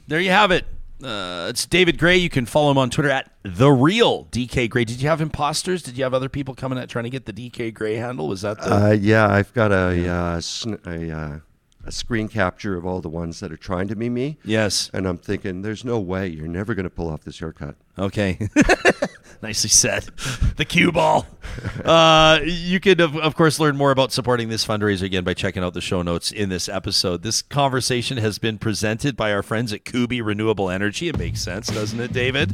there 0.09 0.21
you 0.21 0.31
have 0.31 0.51
it. 0.51 0.67
Uh, 1.03 1.47
it's 1.51 1.67
David 1.67 1.99
Gray. 1.99 2.17
You 2.17 2.29
can 2.31 2.47
follow 2.47 2.71
him 2.71 2.79
on 2.79 2.89
Twitter 2.91 3.11
at 3.11 3.31
the 3.43 3.71
real 3.71 4.27
DK 4.27 4.71
Gray. 4.71 4.85
Did 4.85 5.03
you 5.03 5.09
have 5.09 5.21
imposters? 5.21 5.83
Did 5.83 5.99
you 5.99 6.05
have 6.05 6.15
other 6.15 6.29
people 6.29 6.55
coming 6.55 6.79
at 6.79 6.89
trying 6.89 7.05
to 7.05 7.11
get 7.11 7.27
the 7.27 7.33
DK 7.33 7.75
Gray 7.75 7.97
handle? 7.97 8.29
Was 8.29 8.43
that 8.43 8.59
the? 8.61 8.73
Uh, 8.73 8.91
yeah, 8.91 9.29
I've 9.29 9.53
got 9.53 9.73
a 9.73 10.09
uh, 10.09 10.41
sn- 10.41 10.79
a, 10.87 11.11
uh, 11.11 11.39
a 11.85 11.93
screen 11.93 12.29
capture 12.29 12.77
of 12.77 12.87
all 12.87 13.01
the 13.01 13.09
ones 13.09 13.41
that 13.41 13.53
are 13.53 13.57
trying 13.57 13.89
to 13.89 13.97
be 13.97 14.09
me, 14.09 14.39
yes. 14.45 14.91
and 14.93 15.07
I'm 15.07 15.19
thinking, 15.19 15.63
there's 15.63 15.85
no 15.85 15.99
way 15.99 16.29
you're 16.29 16.49
never 16.49 16.75
going 16.75 16.85
to 16.85 16.91
pull 16.91 17.09
off 17.09 17.25
this 17.25 17.39
haircut. 17.41 17.77
Okay. 17.99 18.49
Nicely 19.43 19.71
said. 19.71 20.05
The 20.57 20.65
cue 20.65 20.93
ball. 20.93 21.27
Uh, 21.85 22.39
you 22.45 22.81
could, 22.81 23.01
of, 23.01 23.17
of 23.17 23.35
course, 23.35 23.59
learn 23.59 23.77
more 23.77 23.91
about 23.91 24.13
supporting 24.13 24.49
this 24.49 24.65
fundraiser 24.65 25.03
again 25.03 25.25
by 25.25 25.35
checking 25.35 25.63
out 25.63 25.75
the 25.75 25.81
show 25.81 26.01
notes 26.01 26.31
in 26.31 26.49
this 26.49 26.69
episode. 26.69 27.23
This 27.23 27.43
conversation 27.43 28.17
has 28.19 28.39
been 28.39 28.57
presented 28.57 29.17
by 29.17 29.33
our 29.33 29.43
friends 29.43 29.73
at 29.73 29.85
Kuby 29.85 30.23
Renewable 30.23 30.71
Energy. 30.71 31.09
It 31.09 31.19
makes 31.19 31.43
sense, 31.43 31.67
doesn't 31.67 31.99
it, 31.99 32.13
David? 32.13 32.51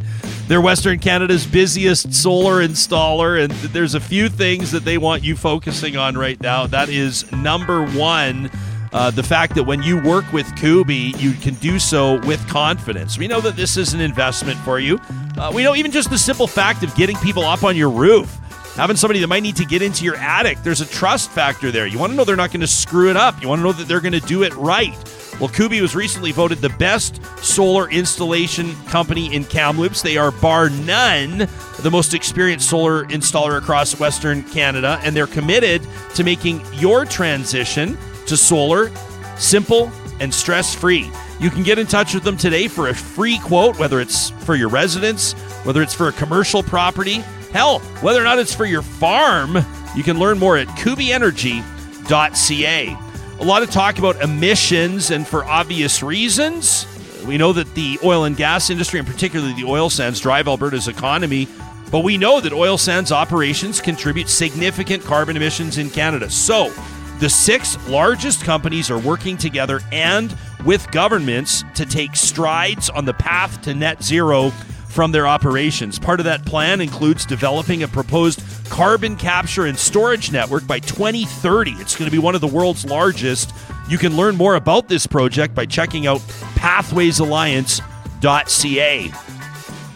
They're 0.48 0.60
Western 0.60 0.98
Canada's 0.98 1.46
busiest 1.46 2.14
solar 2.14 2.66
installer, 2.66 3.42
and 3.42 3.52
there's 3.52 3.94
a 3.94 4.00
few 4.00 4.28
things 4.28 4.72
that 4.72 4.84
they 4.84 4.98
want 4.98 5.22
you 5.22 5.36
focusing 5.36 5.96
on 5.96 6.16
right 6.16 6.40
now. 6.40 6.66
That 6.66 6.88
is 6.88 7.30
number 7.30 7.86
one. 7.86 8.50
Uh, 8.93 9.10
the 9.10 9.23
fact 9.23 9.55
that 9.55 9.65
when 9.65 9.82
you 9.82 10.01
work 10.02 10.32
with 10.32 10.55
Kuby, 10.56 11.15
you 11.19 11.32
can 11.32 11.55
do 11.55 11.78
so 11.78 12.19
with 12.27 12.47
confidence. 12.48 13.19
We 13.19 13.28
know 13.28 13.40
that 13.40 13.56
this 13.56 13.77
is 13.77 13.94
an 13.94 14.01
investment 14.01 14.59
for 14.60 14.78
you. 14.78 14.98
Uh, 15.36 15.52
we 15.55 15.62
know 15.62 15.74
even 15.74 15.90
just 15.90 16.10
the 16.10 16.19
simple 16.19 16.47
fact 16.47 16.82
of 16.82 16.94
getting 16.94 17.16
people 17.19 17.44
up 17.44 17.65
on 17.65 17.77
your 17.77 17.90
roof, 17.90 18.39
having 18.74 18.97
somebody 18.97 19.20
that 19.20 19.27
might 19.27 19.43
need 19.43 19.56
to 19.56 19.65
get 19.65 19.82
into 19.82 20.05
your 20.05 20.16
attic, 20.16 20.59
there's 20.62 20.81
a 20.81 20.86
trust 20.86 21.31
factor 21.31 21.70
there. 21.70 21.86
You 21.86 21.98
want 21.98 22.12
to 22.12 22.16
know 22.16 22.24
they're 22.24 22.36
not 22.36 22.51
going 22.51 22.60
to 22.60 22.66
screw 22.66 23.10
it 23.10 23.16
up. 23.16 23.43
You 23.43 23.48
want 23.48 23.59
to 23.59 23.65
know 23.65 23.73
that 23.73 23.89
they're 23.89 24.01
going 24.01 24.12
to 24.12 24.20
do 24.20 24.43
it 24.43 24.55
right. 24.55 24.97
Well, 25.39 25.48
Kuby 25.48 25.81
was 25.81 25.94
recently 25.94 26.32
voted 26.32 26.59
the 26.59 26.70
best 26.70 27.20
solar 27.44 27.89
installation 27.90 28.74
company 28.86 29.32
in 29.32 29.44
Kamloops. 29.44 30.02
They 30.02 30.16
are, 30.16 30.32
bar 30.32 30.69
none, 30.69 31.47
the 31.81 31.90
most 31.93 32.12
experienced 32.12 32.69
solar 32.69 33.05
installer 33.05 33.59
across 33.59 34.01
Western 34.01 34.43
Canada, 34.43 34.98
and 35.05 35.15
they're 35.15 35.28
committed 35.28 35.86
to 36.15 36.24
making 36.24 36.60
your 36.74 37.05
transition 37.05 37.97
to 38.28 38.36
solar 38.36 38.90
simple 39.36 39.90
and 40.20 40.32
stress 40.32 40.74
free. 40.74 41.10
You 41.40 41.50
can 41.50 41.62
get 41.62 41.78
in 41.78 41.86
touch 41.86 42.14
with 42.14 42.24
them 42.24 42.36
today 42.36 42.68
for 42.68 42.88
a 42.88 42.94
free 42.94 43.38
quote, 43.38 43.78
whether 43.78 44.00
it's 44.00 44.30
for 44.30 44.56
your 44.56 44.68
residence, 44.68 45.32
whether 45.64 45.82
it's 45.82 45.94
for 45.94 46.09
a 46.09 46.12
commercial 46.12 46.62
property, 46.62 47.18
hell, 47.52 47.78
whether 48.00 48.20
or 48.20 48.24
not 48.24 48.38
it's 48.38 48.55
for 48.55 48.64
your 48.64 48.82
farm. 48.82 49.59
You 49.94 50.02
can 50.02 50.18
learn 50.18 50.38
more 50.38 50.56
at 50.56 50.68
kubyenergy.ca. 50.68 52.96
A 53.40 53.44
lot 53.44 53.62
of 53.62 53.70
talk 53.70 53.98
about 53.98 54.20
emissions, 54.20 55.12
and 55.12 55.24
for 55.26 55.44
obvious 55.44 56.02
reasons. 56.02 56.86
We 57.24 57.38
know 57.38 57.52
that 57.52 57.72
the 57.74 57.98
oil 58.02 58.24
and 58.24 58.36
gas 58.36 58.70
industry, 58.70 58.98
and 58.98 59.06
particularly 59.06 59.55
the 59.55 59.64
oil 59.64 59.90
sands, 59.90 60.18
drive 60.18 60.48
Alberta's 60.48 60.88
economy. 60.88 61.46
But 61.92 62.00
we 62.00 62.18
know 62.18 62.40
that 62.40 62.52
oil 62.52 62.78
sands 62.78 63.12
operations 63.12 63.80
contribute 63.80 64.28
significant 64.28 65.05
carbon 65.05 65.36
emissions 65.36 65.78
in 65.78 65.88
Canada. 65.88 66.28
So, 66.30 66.72
the 67.20 67.28
six 67.28 67.77
largest 67.89 68.45
companies 68.45 68.90
are 68.90 68.99
working 68.99 69.36
together 69.36 69.81
and 69.93 70.35
with 70.65 70.90
governments 70.90 71.62
to 71.74 71.85
take 71.85 72.16
strides 72.16 72.89
on 72.90 73.05
the 73.05 73.15
path 73.15 73.62
to 73.62 73.74
net 73.74 74.03
zero 74.03 74.51
from 74.89 75.12
their 75.12 75.27
operations. 75.27 75.99
Part 75.99 76.20
of 76.20 76.24
that 76.24 76.47
plan 76.47 76.81
includes 76.81 77.27
developing 77.27 77.82
a 77.82 77.89
proposed 77.89 78.43
carbon 78.69 79.16
capture 79.16 79.66
and 79.66 79.78
storage 79.78 80.32
network 80.32 80.66
by 80.66 80.81
2030. 80.81 81.73
It's 81.73 81.95
going 81.97 82.11
to 82.11 82.16
be 82.16 82.23
one 82.23 82.35
of 82.35 82.40
the 82.40 82.47
world's 82.47 82.85
largest. 82.85 83.53
You 83.89 83.99
can 83.99 84.16
learn 84.16 84.36
more 84.36 84.55
about 84.57 84.89
this 84.89 85.07
project 85.07 85.55
by 85.55 85.66
checking 85.66 86.07
out 86.07 86.20
pathwaysalliance.ca. 86.57 89.12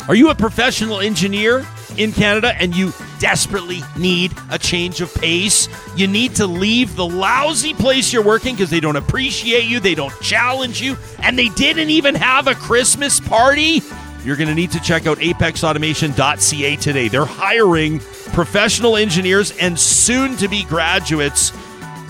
Are 0.09 0.15
you 0.15 0.31
a 0.31 0.35
professional 0.35 1.01
engineer 1.01 1.67
in 1.99 2.13
Canada 2.13 2.55
and 2.59 2.75
you 2.75 2.93
desperately 3.19 3.83
need 3.97 4.33
a 4.51 4.59
change 4.59 5.01
of 5.01 5.15
pace? 5.15 5.69
You 5.97 6.07
need 6.07 6.35
to 6.37 6.47
leave 6.47 6.97
the 6.97 7.07
lousy 7.07 7.75
place 7.75 8.13
you're 8.13 8.25
working 8.25 8.55
because 8.55 8.71
they 8.71 8.81
don't 8.81 8.97
appreciate 8.97 9.65
you, 9.65 9.81
they 9.81 9.95
don't 9.95 10.19
challenge 10.21 10.81
you, 10.81 10.97
and 11.21 11.39
they 11.39 11.49
didn't 11.51 11.91
even 11.91 12.15
have 12.15 12.47
a 12.47 12.55
Christmas 12.55 13.21
party? 13.21 13.83
You're 14.25 14.37
going 14.37 14.49
to 14.49 14.55
need 14.55 14.71
to 14.73 14.81
check 14.81 15.07
out 15.07 15.19
apexautomation.ca 15.19 16.77
today. 16.77 17.09
They're 17.09 17.25
hiring 17.25 17.99
professional 18.33 18.97
engineers 18.97 19.53
and 19.59 19.79
soon 19.79 20.37
to 20.37 20.49
be 20.49 20.65
graduates 20.65 21.53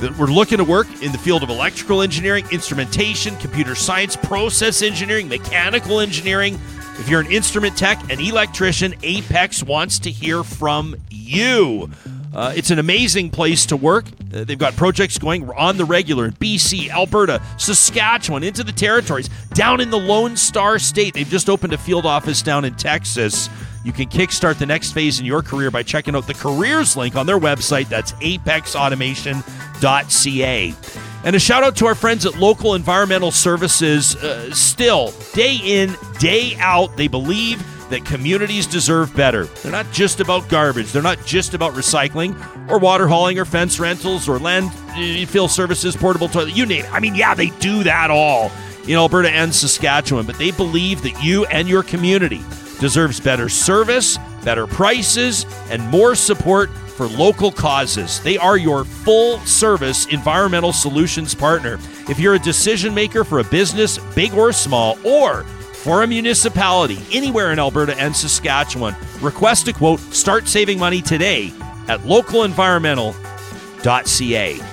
that 0.01 0.17
we're 0.19 0.27
looking 0.27 0.59
to 0.59 0.65
work 0.65 0.89
in 1.03 1.13
the 1.13 1.19
field 1.19 1.43
of 1.43 1.49
electrical 1.49 2.03
engineering, 2.03 2.45
instrumentation, 2.51 3.37
computer 3.37 3.75
science, 3.75 4.17
process 4.17 4.83
engineering, 4.83 5.29
mechanical 5.29 6.01
engineering. 6.01 6.61
If 6.99 7.09
you're 7.09 7.21
an 7.21 7.33
instrument 7.33 7.77
tech, 7.77 8.13
an 8.13 8.21
electrician, 8.21 8.95
Apex 9.03 9.63
wants 9.63 9.99
to 10.01 10.11
hear 10.11 10.45
from 10.45 10.97
you. 11.11 11.91
Uh, 12.35 12.53
it's 12.57 12.71
an 12.71 12.79
amazing 12.79 13.31
place 13.31 13.67
to 13.67 13.77
work. 13.77 14.07
Uh, 14.33 14.45
they've 14.45 14.59
got 14.59 14.75
projects 14.77 15.19
going 15.19 15.49
on 15.51 15.77
the 15.77 15.85
regular 15.85 16.27
in 16.27 16.33
BC, 16.33 16.91
Alberta, 16.91 17.43
Saskatchewan, 17.59 18.43
into 18.43 18.65
the 18.65 18.73
territories, 18.73 19.29
down 19.53 19.81
in 19.81 19.91
the 19.91 19.99
Lone 19.99 20.37
Star 20.37 20.79
State. 20.79 21.15
They've 21.15 21.29
just 21.29 21.51
opened 21.51 21.73
a 21.73 21.79
field 21.79 22.07
office 22.07 22.41
down 22.41 22.65
in 22.65 22.75
Texas. 22.75 23.51
You 23.85 23.93
can 23.93 24.09
kickstart 24.09 24.59
the 24.59 24.67
next 24.67 24.93
phase 24.93 25.19
in 25.19 25.27
your 25.27 25.43
career 25.43 25.71
by 25.71 25.83
checking 25.83 26.15
out 26.15 26.27
the 26.27 26.35
careers 26.35 26.97
link 26.97 27.17
on 27.17 27.27
their 27.27 27.39
website. 27.39 27.89
That's 27.89 28.13
apexautomation.ca. 28.13 31.02
And 31.25 31.37
a 31.37 31.39
shout 31.39 31.63
out 31.63 31.77
to 31.77 31.87
our 31.87 31.95
friends 31.95 32.27
at 32.27 32.37
Local 32.37 32.75
Environmental 32.75 33.31
Services. 33.31 34.17
Uh, 34.17 34.53
still, 34.53 35.13
day 35.35 35.57
in, 35.63 35.95
day 36.19 36.57
out, 36.59 36.97
they 36.97 37.07
believe 37.07 37.63
that 37.91 38.05
communities 38.05 38.67
deserve 38.67 39.15
better. 39.15 39.45
They're 39.45 39.71
not 39.71 39.91
just 39.93 40.19
about 40.19 40.49
garbage, 40.49 40.91
they're 40.91 41.03
not 41.03 41.25
just 41.25 41.55
about 41.55 41.75
recycling 41.75 42.35
or 42.69 42.79
water 42.79 43.07
hauling 43.07 43.39
or 43.39 43.45
fence 43.45 43.79
rentals 43.79 44.29
or 44.29 44.39
landfill 44.39 45.49
services, 45.49 45.95
portable 45.95 46.29
toilet, 46.29 46.57
you 46.57 46.67
name 46.67 46.85
it. 46.85 46.93
I 46.93 47.01
mean, 47.01 47.15
yeah, 47.15 47.35
they 47.35 47.51
do 47.61 47.85
that 47.85 48.11
all 48.11 48.51
in 48.89 48.95
Alberta 48.95 49.31
and 49.31 49.55
Saskatchewan, 49.55 50.27
but 50.27 50.39
they 50.39 50.51
believe 50.51 51.03
that 51.03 51.23
you 51.23 51.45
and 51.47 51.69
your 51.69 51.83
community 51.83 52.43
deserves 52.83 53.19
better 53.21 53.49
service, 53.49 54.19
better 54.45 54.67
prices, 54.67 55.47
and 55.71 55.81
more 55.89 56.17
support 56.17 56.69
for 56.71 57.07
local 57.07 57.53
causes. 57.53 58.21
They 58.21 58.37
are 58.37 58.59
your 58.59 58.85
full 58.85 59.39
service 59.41 60.07
environmental 60.07 60.73
solutions 60.73 61.33
partner. 61.33 61.79
If 62.09 62.19
you're 62.19 62.35
a 62.35 62.41
decision 62.41 62.93
maker 62.93 63.23
for 63.23 63.39
a 63.39 63.45
business, 63.45 63.99
big 64.17 64.35
or 64.35 64.53
small, 64.53 64.99
or 65.07 65.45
for 65.85 66.03
a 66.03 66.09
municipality 66.09 66.99
anywhere 67.13 67.53
in 67.53 67.61
Alberta 67.61 67.97
and 67.99 68.15
Saskatchewan, 68.15 68.97
request 69.21 69.69
a 69.69 69.73
quote, 69.73 70.01
start 70.01 70.49
saving 70.49 70.81
money 70.81 71.01
today 71.01 71.53
at 71.87 72.01
localenvironmental.ca. 72.01 74.72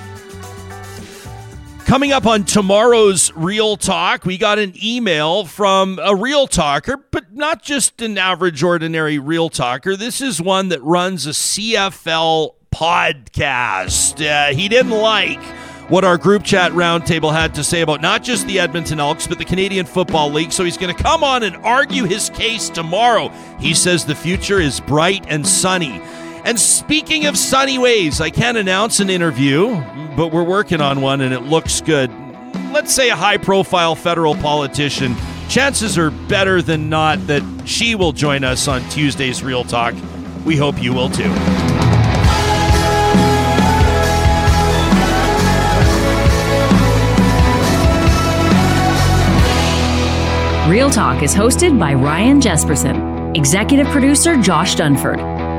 Coming 1.90 2.12
up 2.12 2.24
on 2.24 2.44
tomorrow's 2.44 3.32
Real 3.34 3.76
Talk, 3.76 4.24
we 4.24 4.38
got 4.38 4.60
an 4.60 4.74
email 4.80 5.44
from 5.44 5.98
a 6.00 6.14
real 6.14 6.46
talker, 6.46 6.96
but 7.10 7.34
not 7.34 7.64
just 7.64 8.00
an 8.00 8.16
average, 8.16 8.62
ordinary 8.62 9.18
real 9.18 9.48
talker. 9.48 9.96
This 9.96 10.20
is 10.20 10.40
one 10.40 10.68
that 10.68 10.80
runs 10.84 11.26
a 11.26 11.30
CFL 11.30 12.54
podcast. 12.72 14.24
Uh, 14.24 14.54
he 14.54 14.68
didn't 14.68 14.92
like 14.92 15.42
what 15.90 16.04
our 16.04 16.16
group 16.16 16.44
chat 16.44 16.70
roundtable 16.70 17.32
had 17.32 17.56
to 17.56 17.64
say 17.64 17.80
about 17.80 18.00
not 18.00 18.22
just 18.22 18.46
the 18.46 18.60
Edmonton 18.60 19.00
Elks, 19.00 19.26
but 19.26 19.38
the 19.38 19.44
Canadian 19.44 19.84
Football 19.84 20.30
League. 20.30 20.52
So 20.52 20.62
he's 20.62 20.78
going 20.78 20.94
to 20.94 21.02
come 21.02 21.24
on 21.24 21.42
and 21.42 21.56
argue 21.56 22.04
his 22.04 22.30
case 22.30 22.68
tomorrow. 22.68 23.30
He 23.58 23.74
says 23.74 24.04
the 24.04 24.14
future 24.14 24.60
is 24.60 24.78
bright 24.78 25.26
and 25.28 25.44
sunny. 25.44 26.00
And 26.44 26.58
speaking 26.58 27.26
of 27.26 27.36
sunny 27.36 27.78
ways, 27.78 28.20
I 28.20 28.30
can't 28.30 28.56
announce 28.56 29.00
an 29.00 29.10
interview, 29.10 29.74
but 30.16 30.28
we're 30.28 30.42
working 30.42 30.80
on 30.80 31.00
one 31.00 31.20
and 31.20 31.34
it 31.34 31.42
looks 31.42 31.80
good. 31.80 32.10
Let's 32.72 32.94
say 32.94 33.10
a 33.10 33.16
high 33.16 33.36
profile 33.36 33.94
federal 33.94 34.34
politician. 34.34 35.14
Chances 35.48 35.98
are 35.98 36.10
better 36.10 36.62
than 36.62 36.88
not 36.88 37.24
that 37.26 37.42
she 37.66 37.94
will 37.94 38.12
join 38.12 38.44
us 38.44 38.68
on 38.68 38.82
Tuesday's 38.88 39.42
Real 39.42 39.64
Talk. 39.64 39.94
We 40.44 40.56
hope 40.56 40.82
you 40.82 40.94
will 40.94 41.10
too. 41.10 41.30
Real 50.70 50.88
Talk 50.88 51.24
is 51.24 51.34
hosted 51.34 51.80
by 51.80 51.94
Ryan 51.94 52.40
Jespersen, 52.40 53.36
executive 53.36 53.88
producer 53.88 54.40
Josh 54.40 54.76
Dunford, 54.76 55.18